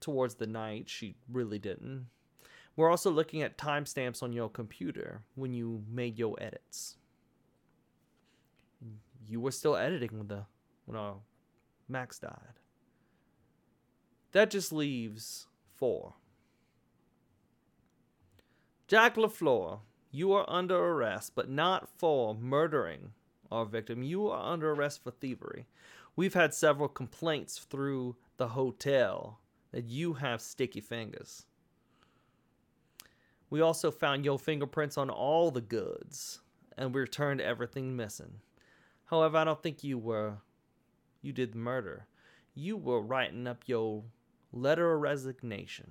towards 0.01 0.37
the 0.37 0.47
night 0.47 0.89
she 0.89 1.17
really 1.31 1.59
didn't. 1.59 2.07
We're 2.77 2.91
also 2.91 3.11
looking 3.11 3.43
at 3.43 3.57
timestamps 3.57 4.23
on 4.23 4.33
your 4.33 4.51
computer 4.51 5.23
when 5.35 5.55
you 5.55 5.83
made 5.91 6.19
your 6.19 6.37
edits. 6.41 6.97
You 9.27 9.41
were 9.41 9.51
still 9.51 9.77
editing 9.77 10.19
when 10.19 10.29
the 10.29 10.45
when 10.85 10.97
our 10.97 11.17
Max 11.89 12.19
died. 12.19 12.61
That 14.33 14.51
just 14.51 14.73
leaves 14.73 15.47
four. 15.75 16.15
Jack 18.89 19.17
LaFleur, 19.17 19.81
you 20.13 20.33
are 20.33 20.49
under 20.49 20.77
arrest, 20.77 21.33
but 21.35 21.51
not 21.51 21.89
for 21.99 22.37
murdering 22.37 23.11
our 23.51 23.65
victim. 23.65 24.05
You 24.05 24.29
are 24.29 24.53
under 24.53 24.71
arrest 24.71 25.03
for 25.03 25.11
thievery. 25.11 25.67
We've 26.15 26.35
had 26.35 26.55
several 26.55 26.89
complaints 26.89 27.59
through 27.59 28.15
the 28.37 28.47
hotel 28.47 29.41
that 29.73 29.87
you 29.87 30.15
have 30.15 30.41
sticky 30.41 30.81
fingers. 30.81 31.47
We 33.51 33.61
also 33.61 33.91
found 33.91 34.25
your 34.25 34.39
fingerprints 34.39 34.97
on 34.97 35.11
all 35.11 35.51
the 35.51 35.61
goods, 35.61 36.41
and 36.79 36.95
we 36.95 37.01
returned 37.01 37.41
everything 37.41 37.97
missing. 37.97 38.41
However, 39.07 39.39
I 39.39 39.45
don't 39.45 39.63
think 39.65 39.83
you 39.83 39.99
were 39.99 40.39
you 41.23 41.33
did 41.33 41.55
the 41.55 41.59
murder. 41.59 42.07
You 42.55 42.77
were 42.77 43.01
writing 43.01 43.49
up 43.49 43.65
your 43.67 44.05
letter 44.53 44.95
of 44.95 45.01
resignation. 45.01 45.91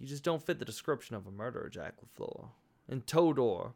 You 0.00 0.06
just 0.06 0.24
don't 0.24 0.44
fit 0.44 0.58
the 0.58 0.64
description 0.64 1.14
of 1.14 1.26
a 1.26 1.30
murderer, 1.30 1.68
Jack 1.68 1.92
LaFleur. 2.00 2.48
And 2.88 3.04
Todor, 3.04 3.72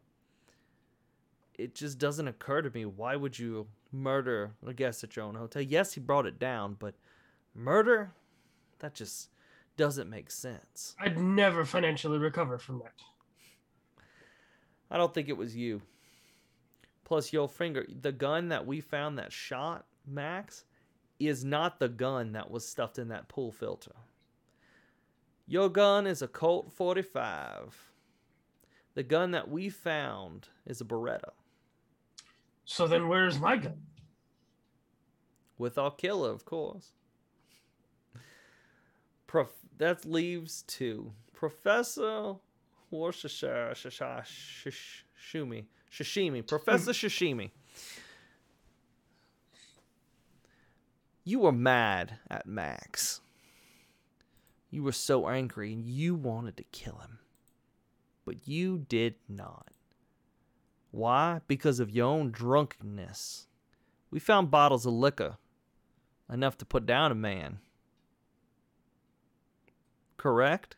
it 1.58 1.74
just 1.74 1.98
doesn't 1.98 2.26
occur 2.26 2.62
to 2.62 2.70
me. 2.70 2.86
Why 2.86 3.14
would 3.14 3.38
you 3.38 3.66
murder 3.92 4.52
a 4.66 4.72
guest 4.72 5.04
at 5.04 5.16
your 5.16 5.26
own 5.26 5.34
hotel? 5.34 5.60
Yes, 5.60 5.92
he 5.92 6.00
brought 6.00 6.24
it 6.24 6.38
down, 6.38 6.76
but 6.78 6.94
murder? 7.54 8.12
That 8.78 8.94
just 8.94 9.28
doesn't 9.76 10.08
make 10.08 10.30
sense. 10.30 10.96
I'd 10.98 11.18
never 11.18 11.66
financially 11.66 12.18
recover 12.18 12.56
from 12.56 12.78
that. 12.78 12.94
I 14.90 14.96
don't 14.96 15.12
think 15.12 15.28
it 15.28 15.36
was 15.36 15.54
you. 15.54 15.82
Plus, 17.04 17.34
your 17.34 17.50
finger, 17.50 17.86
the 18.00 18.12
gun 18.12 18.48
that 18.48 18.66
we 18.66 18.80
found 18.80 19.18
that 19.18 19.30
shot 19.30 19.84
Max 20.06 20.64
is 21.18 21.44
not 21.44 21.78
the 21.78 21.88
gun 21.88 22.32
that 22.32 22.50
was 22.50 22.66
stuffed 22.66 22.98
in 22.98 23.08
that 23.08 23.28
pool 23.28 23.52
filter. 23.52 23.92
Your 25.46 25.68
gun 25.68 26.06
is 26.06 26.22
a 26.22 26.28
Colt 26.28 26.72
45. 26.72 27.92
The 28.94 29.02
gun 29.02 29.32
that 29.32 29.50
we 29.50 29.68
found 29.68 30.48
is 30.64 30.80
a 30.80 30.84
Beretta 30.84 31.32
So 32.64 32.86
then 32.86 33.08
where's 33.08 33.38
my 33.38 33.56
gun? 33.56 33.82
with 35.58 35.78
our 35.78 35.90
killer, 35.90 36.30
of 36.30 36.44
course. 36.44 36.92
Prof- 39.26 39.48
that 39.78 40.04
leaves 40.04 40.62
two. 40.62 41.12
Professor 41.32 42.34
Worcestershire 42.90 43.74
Shishimi. 44.24 45.64
Shishimi. 45.90 46.46
Professor 46.46 46.92
hmm. 46.92 47.06
Shishimi. 47.06 47.50
You 51.24 51.40
were 51.40 51.52
mad 51.52 52.18
at 52.30 52.46
Max. 52.46 53.20
You 54.74 54.82
were 54.82 54.90
so 54.90 55.28
angry 55.28 55.72
and 55.72 55.86
you 55.86 56.16
wanted 56.16 56.56
to 56.56 56.64
kill 56.64 56.96
him. 56.96 57.20
But 58.24 58.48
you 58.48 58.76
did 58.76 59.14
not. 59.28 59.68
Why? 60.90 61.42
Because 61.46 61.78
of 61.78 61.92
your 61.92 62.06
own 62.06 62.32
drunkenness. 62.32 63.46
We 64.10 64.18
found 64.18 64.50
bottles 64.50 64.84
of 64.84 64.92
liquor, 64.92 65.36
enough 66.28 66.58
to 66.58 66.64
put 66.64 66.86
down 66.86 67.12
a 67.12 67.14
man. 67.14 67.58
Correct? 70.16 70.74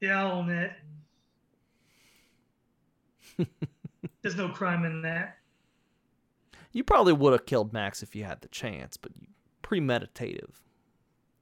Yeah, 0.00 0.24
I'll 0.24 0.38
own 0.38 0.48
it. 0.48 0.72
There's 4.22 4.36
no 4.36 4.48
crime 4.48 4.86
in 4.86 5.02
that. 5.02 5.36
You 6.72 6.82
probably 6.82 7.12
would 7.12 7.32
have 7.34 7.44
killed 7.44 7.74
Max 7.74 8.02
if 8.02 8.16
you 8.16 8.24
had 8.24 8.40
the 8.40 8.48
chance, 8.48 8.96
but 8.96 9.12
you 9.20 9.26
premeditative. 9.62 10.63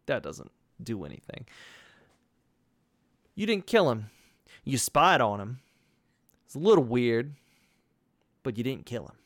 That 0.07 0.23
doesn't 0.23 0.51
do 0.83 1.05
anything. 1.05 1.47
You 3.35 3.47
didn't 3.47 3.67
kill 3.67 3.91
him. 3.91 4.11
You 4.65 4.79
spied 4.79 5.21
on 5.21 5.41
him. 5.41 5.61
It's 6.47 6.55
a 6.55 6.59
little 6.59 6.85
weird, 6.85 7.35
but 8.43 8.59
you 8.59 8.65
didn't 8.65 8.87
kill 8.87 9.07
him. 9.07 9.17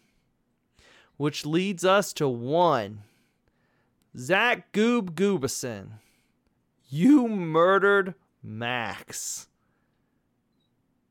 Which 1.17 1.47
leads 1.47 1.85
us 1.85 2.13
to 2.15 2.29
one. 2.29 3.03
Zach 4.17 4.73
Goob 4.73 5.13
Gooberson. 5.13 5.99
You 6.89 7.27
murdered 7.27 8.15
Max. 8.43 9.49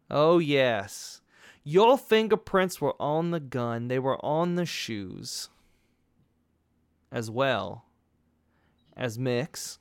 Oh, 0.09 0.37
yes. 0.37 1.21
Your 1.63 1.97
fingerprints 1.97 2.79
were 2.79 2.95
on 3.01 3.31
the 3.31 3.39
gun, 3.39 3.87
they 3.87 3.99
were 3.99 4.23
on 4.23 4.55
the 4.55 4.65
shoes 4.67 5.49
as 7.11 7.31
well 7.31 7.84
as 8.95 9.19
Mix. 9.19 9.79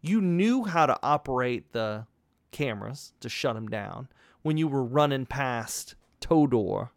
You 0.00 0.20
knew 0.20 0.64
how 0.64 0.86
to 0.86 0.98
operate 1.02 1.72
the 1.72 2.06
cameras 2.52 3.12
to 3.20 3.28
shut 3.28 3.54
them 3.54 3.68
down 3.68 4.08
when 4.42 4.56
you 4.56 4.68
were 4.68 4.84
running 4.84 5.26
past 5.26 5.94
Todor 6.20 6.90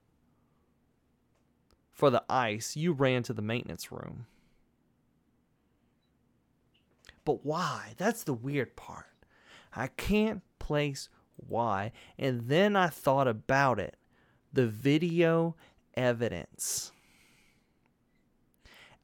for 1.91 2.10
the 2.10 2.24
ice. 2.30 2.76
You 2.76 2.94
ran 2.94 3.24
to 3.24 3.34
the 3.34 3.41
maintenance 3.41 3.91
room. 3.91 4.26
But 7.26 7.45
why? 7.45 7.94
That's 7.98 8.24
the 8.24 8.34
weird 8.34 8.76
part. 8.76 9.06
I 9.76 9.88
can't 9.88 10.41
place 10.57 11.10
why. 11.36 11.91
And 12.18 12.48
then 12.48 12.76
I 12.76 12.88
thought 12.88 13.28
about 13.28 13.80
it 13.80 13.98
the 14.52 14.68
video 14.68 15.56
evidence. 15.95 16.91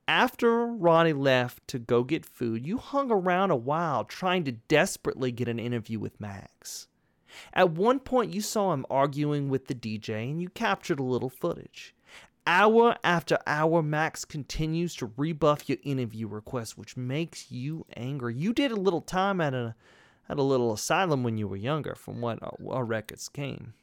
After 0.07 0.67
Ronnie 0.67 1.13
left 1.13 1.67
to 1.69 1.79
go 1.79 2.03
get 2.03 2.25
food, 2.25 2.65
you 2.65 2.77
hung 2.77 3.11
around 3.11 3.49
a 3.49 3.55
while 3.55 4.03
trying 4.03 4.43
to 4.43 4.51
desperately 4.51 5.31
get 5.31 5.47
an 5.47 5.57
interview 5.57 5.99
with 5.99 6.21
Max. 6.21 6.87
At 7.53 7.71
one 7.71 7.99
point, 7.99 8.33
you 8.33 8.41
saw 8.41 8.71
him 8.71 8.85
arguing 8.89 9.49
with 9.49 9.65
the 9.65 9.75
DJ 9.75 10.29
and 10.29 10.41
you 10.41 10.49
captured 10.49 10.99
a 10.99 11.03
little 11.03 11.29
footage. 11.29 11.95
Hour 12.47 12.95
after 13.03 13.39
hour, 13.47 13.81
Max 13.81 14.23
continues 14.23 14.95
to 14.97 15.11
rebuff 15.17 15.67
your 15.67 15.79
interview 15.83 16.27
request, 16.27 16.77
which 16.77 16.95
makes 16.95 17.51
you 17.51 17.87
angry. 17.97 18.35
You 18.35 18.53
did 18.53 18.71
a 18.71 18.75
little 18.75 19.01
time 19.01 19.41
at 19.41 19.55
a 19.55 19.75
at 20.29 20.37
a 20.37 20.43
little 20.43 20.73
asylum 20.73 21.23
when 21.23 21.37
you 21.37 21.47
were 21.47 21.55
younger, 21.55 21.95
from 21.95 22.21
what 22.21 22.41
uh, 22.41 22.47
our, 22.47 22.77
our 22.77 22.85
records 22.85 23.29
came. 23.29 23.73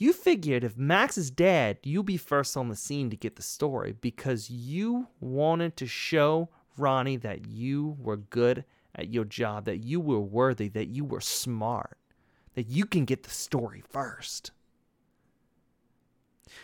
You 0.00 0.14
figured 0.14 0.64
if 0.64 0.78
Max 0.78 1.18
is 1.18 1.30
dead, 1.30 1.78
you'll 1.82 2.02
be 2.02 2.16
first 2.16 2.56
on 2.56 2.70
the 2.70 2.74
scene 2.74 3.10
to 3.10 3.18
get 3.18 3.36
the 3.36 3.42
story 3.42 3.92
because 4.00 4.48
you 4.48 5.08
wanted 5.20 5.76
to 5.76 5.86
show 5.86 6.48
Ronnie 6.78 7.18
that 7.18 7.46
you 7.46 7.98
were 8.00 8.16
good 8.16 8.64
at 8.94 9.12
your 9.12 9.26
job, 9.26 9.66
that 9.66 9.84
you 9.84 10.00
were 10.00 10.18
worthy, 10.18 10.68
that 10.68 10.88
you 10.88 11.04
were 11.04 11.20
smart, 11.20 11.98
that 12.54 12.66
you 12.66 12.86
can 12.86 13.04
get 13.04 13.24
the 13.24 13.30
story 13.30 13.82
first. 13.90 14.52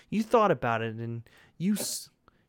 You 0.08 0.22
thought 0.22 0.50
about 0.50 0.80
it 0.80 0.94
and 0.94 1.28
you 1.58 1.76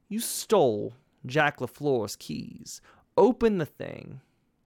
you 0.07 0.21
stole 0.21 0.93
Jack 1.25 1.57
LaFleur's 1.57 2.15
keys, 2.15 2.79
opened 3.17 3.59
the 3.59 3.65
thing, 3.65 4.21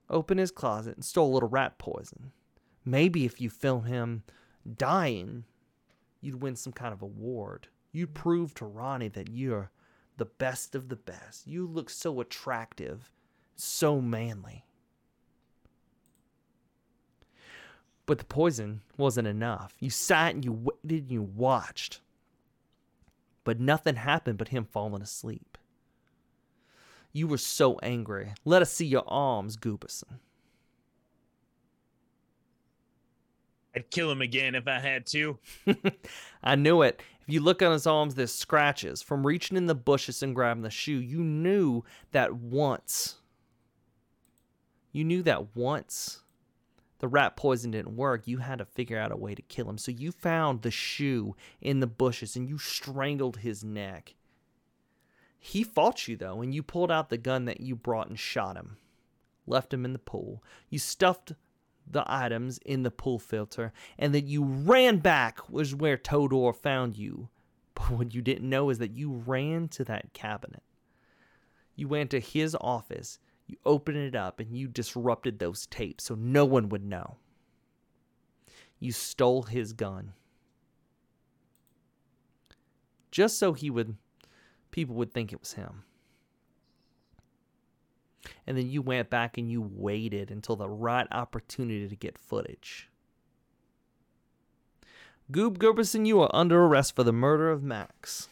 opened 0.08 0.40
his 0.40 0.52
closet 0.52 0.98
and 0.98 1.04
stole 1.04 1.32
a 1.32 1.34
little 1.34 1.50
rat 1.50 1.80
poison. 1.80 2.32
Maybe 2.86 3.26
if 3.26 3.42
you 3.42 3.50
film 3.50 3.86
him 3.86 4.22
dying, 4.78 5.46
you'd 6.22 6.42
win 6.42 6.56
some 6.56 6.74
kind 6.74 6.94
of 6.94 7.02
award. 7.02 7.68
You'd 7.92 8.14
prove 8.14 8.54
to 8.56 8.66
Ronnie 8.66 9.10
that 9.10 9.30
you're 9.30 9.72
the 10.18 10.26
best 10.26 10.76
of 10.76 10.90
the 10.90 10.96
best. 10.96 11.48
You 11.48 11.68
look 11.68 11.90
so 11.90 12.22
attractive, 12.22 13.12
so 13.56 14.00
manly. 14.00 14.66
But 18.06 18.18
the 18.18 18.26
poison 18.26 18.82
wasn't 18.98 19.28
enough. 19.28 19.76
You 19.80 19.90
sat 19.90 20.36
and 20.36 20.44
you 20.44 20.52
waited 20.54 21.04
and 21.04 21.12
you 21.12 21.22
watched. 21.22 22.02
But 23.44 23.60
nothing 23.60 23.96
happened 23.96 24.38
but 24.38 24.50
him 24.50 24.66
falling 24.66 25.02
asleep. 25.02 25.58
You 27.14 27.28
were 27.28 27.38
so 27.38 27.80
angry. 27.80 28.34
Let 28.46 28.62
us 28.62 28.72
see 28.72 28.86
your 28.86 29.04
arms, 29.08 29.58
Gooberson. 29.58 30.20
I'd 33.76 33.90
kill 33.90 34.12
him 34.12 34.22
again 34.22 34.56
if 34.56 34.68
I 34.68 34.80
had 34.80 35.06
to. 35.08 35.40
I 36.44 36.56
knew 36.56 36.82
it. 36.82 37.02
If 37.22 37.34
you 37.34 37.40
look 37.40 37.62
on 37.62 37.72
his 37.72 37.88
arms, 37.88 38.16
there's 38.16 38.34
scratches 38.34 39.02
from 39.02 39.26
reaching 39.26 39.56
in 39.56 39.68
the 39.68 39.76
bushes 39.76 40.22
and 40.22 40.36
grabbing 40.36 40.64
the 40.64 40.70
shoe. 40.70 41.00
You 41.00 41.20
knew 41.20 41.84
that 42.12 42.34
once. 42.34 43.16
You 44.92 45.06
knew 45.06 45.24
that 45.24 45.56
once 45.56 46.22
the 47.00 47.08
rat 47.08 47.36
poison 47.36 47.72
didn't 47.72 47.96
work, 47.96 48.28
you 48.28 48.38
had 48.38 48.60
to 48.60 48.66
figure 48.66 48.98
out 48.98 49.12
a 49.12 49.18
way 49.18 49.34
to 49.34 49.42
kill 49.42 49.70
him. 49.70 49.78
So 49.78 49.92
you 49.92 50.12
found 50.12 50.62
the 50.62 50.72
shoe 50.72 51.36
in 51.60 51.80
the 51.80 51.88
bushes 51.88 52.36
and 52.36 52.48
you 52.48 52.58
strangled 52.58 53.38
his 53.38 53.64
neck. 53.64 54.14
He 55.40 55.64
fought 55.64 56.08
you 56.08 56.16
though, 56.16 56.42
and 56.42 56.54
you 56.54 56.62
pulled 56.62 56.92
out 56.92 57.10
the 57.10 57.18
gun 57.18 57.46
that 57.46 57.62
you 57.62 57.76
brought 57.76 58.10
and 58.10 58.20
shot 58.20 58.56
him. 58.56 58.78
Left 59.48 59.74
him 59.74 59.84
in 59.84 59.94
the 59.94 60.00
pool. 60.00 60.44
You 60.70 60.78
stuffed 60.78 61.34
the 61.92 62.04
items 62.08 62.58
in 62.60 62.84
the 62.84 62.92
pool 62.92 63.20
filter, 63.20 63.74
and 63.98 64.14
that 64.16 64.26
you 64.26 64.44
ran 64.44 64.98
back 64.98 65.50
was 65.50 65.76
where 65.76 65.98
Todor 65.98 66.56
found 66.56 66.98
you. 66.98 67.30
But 67.74 67.92
what 67.92 68.14
you 68.14 68.22
didn't 68.22 68.50
know 68.50 68.70
is 68.70 68.78
that 68.78 68.96
you 68.96 69.12
ran 69.26 69.68
to 69.70 69.84
that 69.86 70.14
cabinet. 70.14 70.62
You 71.76 71.88
went 71.88 72.12
to 72.12 72.20
his 72.20 72.56
office 72.60 73.18
you 73.52 73.58
opened 73.66 73.98
it 73.98 74.16
up 74.16 74.40
and 74.40 74.56
you 74.56 74.70
disrupted 74.70 75.38
those 75.38 75.66
tapes 75.68 76.06
so 76.06 76.16
no 76.16 76.46
one 76.46 76.70
would 76.70 76.86
know. 76.86 77.18
You 78.80 78.94
stole 78.94 79.44
his 79.44 79.74
gun. 79.74 80.14
Just 83.12 83.38
so 83.38 83.52
he 83.52 83.70
would 83.70 83.98
people 84.72 84.96
would 84.96 85.14
think 85.14 85.34
it 85.34 85.42
was 85.42 85.52
him. 85.54 85.84
And 88.46 88.58
then 88.58 88.70
you 88.70 88.82
went 88.82 89.10
back 89.10 89.38
and 89.38 89.50
you 89.50 89.62
waited 89.62 90.32
until 90.32 90.56
the 90.56 90.70
right 90.70 91.08
opportunity 91.12 91.88
to 91.88 91.96
get 91.96 92.18
footage. 92.18 92.90
Goob 95.32 95.58
Gerberson, 95.58 96.06
you 96.06 96.22
are 96.22 96.30
under 96.34 96.64
arrest 96.64 96.96
for 96.96 97.04
the 97.04 97.14
murder 97.14 97.50
of 97.50 97.64
Max. 97.64 98.28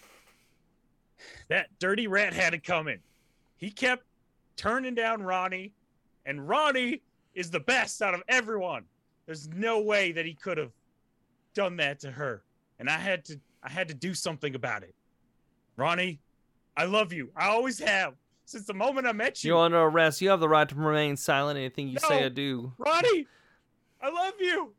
That 1.47 1.67
dirty 1.79 2.07
rat 2.07 2.33
had 2.33 2.53
it 2.53 2.63
coming. 2.63 2.99
He 3.57 3.71
kept 3.71 4.03
turning 4.55 4.95
down 4.95 5.23
Ronnie, 5.23 5.73
and 6.25 6.47
Ronnie 6.47 7.01
is 7.33 7.49
the 7.49 7.59
best 7.59 8.01
out 8.01 8.13
of 8.13 8.21
everyone. 8.27 8.83
There's 9.25 9.47
no 9.49 9.79
way 9.79 10.11
that 10.11 10.25
he 10.25 10.33
could 10.33 10.57
have 10.57 10.71
done 11.53 11.77
that 11.77 11.99
to 12.01 12.11
her, 12.11 12.43
and 12.79 12.89
I 12.89 12.97
had 12.97 13.23
to 13.25 13.39
I 13.63 13.69
had 13.69 13.87
to 13.89 13.93
do 13.93 14.13
something 14.13 14.55
about 14.55 14.83
it. 14.83 14.95
Ronnie, 15.75 16.19
I 16.75 16.85
love 16.85 17.13
you. 17.13 17.29
I 17.35 17.47
always 17.47 17.79
have 17.79 18.15
since 18.49 18.65
the 18.65 18.73
moment 18.73 19.05
I 19.05 19.11
met 19.11 19.43
you. 19.43 19.49
You're 19.51 19.59
under 19.65 19.79
arrest. 19.79 20.21
You 20.21 20.29
have 20.29 20.39
the 20.39 20.49
right 20.49 20.67
to 20.67 20.75
remain 20.75 21.17
silent. 21.17 21.57
Anything 21.57 21.87
you 21.87 21.99
No. 22.01 22.07
say 22.09 22.23
or 22.23 22.29
do. 22.29 22.73
Ronnie, 22.79 23.27
I 24.01 24.09
love 24.09 24.33
you. 24.39 24.73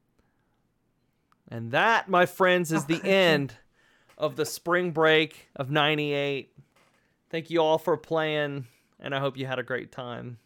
And 1.49 1.71
that, 1.73 2.09
my 2.09 2.27
friends, 2.27 2.73
is 2.73 2.87
the 2.87 3.01
end 3.05 3.55
of 4.19 4.37
the 4.37 4.45
spring 4.45 4.91
break 4.91 5.49
of 5.55 5.71
98. 5.71 6.53
Thank 7.31 7.51
you 7.51 7.61
all 7.61 7.79
for 7.79 7.97
playing, 7.97 8.67
and 8.99 9.15
I 9.15 9.21
hope 9.21 9.37
you 9.37 9.47
had 9.47 9.59
a 9.59 9.63
great 9.63 9.93
time. 9.93 10.39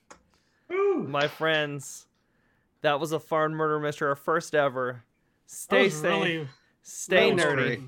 My 0.69 1.29
friends, 1.29 2.07
that 2.83 3.01
was 3.01 3.13
a 3.13 3.21
fun 3.21 3.55
murder 3.55 3.79
mystery, 3.81 4.09
our 4.09 4.17
first 4.17 4.55
ever. 4.55 5.03
Stay 5.47 5.89
safe, 5.89 6.03
really- 6.05 6.49
stay 6.83 7.31
that 7.33 7.39
nerdy, 7.47 7.55
great. 7.57 7.81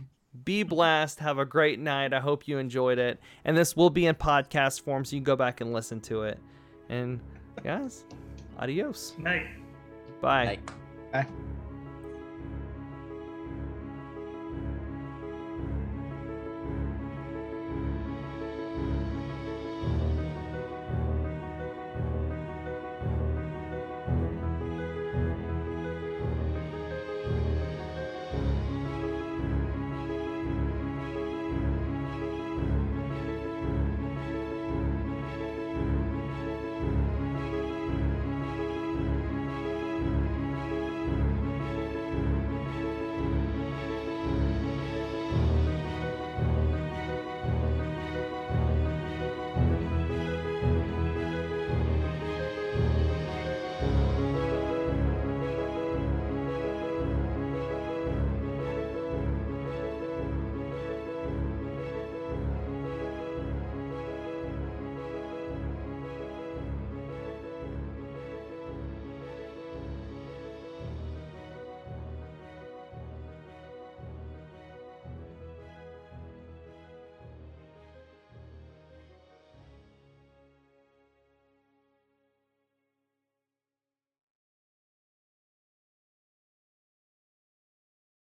Be 0.45 0.63
blessed, 0.63 1.19
have 1.21 1.39
a 1.39 1.45
great 1.45 1.79
night. 1.79 2.13
I 2.13 2.21
hope 2.21 2.47
you 2.49 2.59
enjoyed 2.59 2.99
it. 2.99 3.21
And 3.45 3.57
this 3.57 3.77
will 3.77 3.91
be 3.91 4.07
in 4.07 4.15
podcast 4.15 4.83
form, 4.83 5.05
so 5.05 5.17
you 5.17 5.21
can 5.21 5.25
go 5.25 5.37
back 5.37 5.61
and 5.61 5.73
listen 5.73 6.01
to 6.03 6.23
it. 6.23 6.39
And 6.89 7.21
guys, 7.63 8.05
adios. 8.59 9.15
Night. 9.19 9.47
Bye. 10.21 10.45
Like, 10.45 10.71
Bye. 11.13 11.27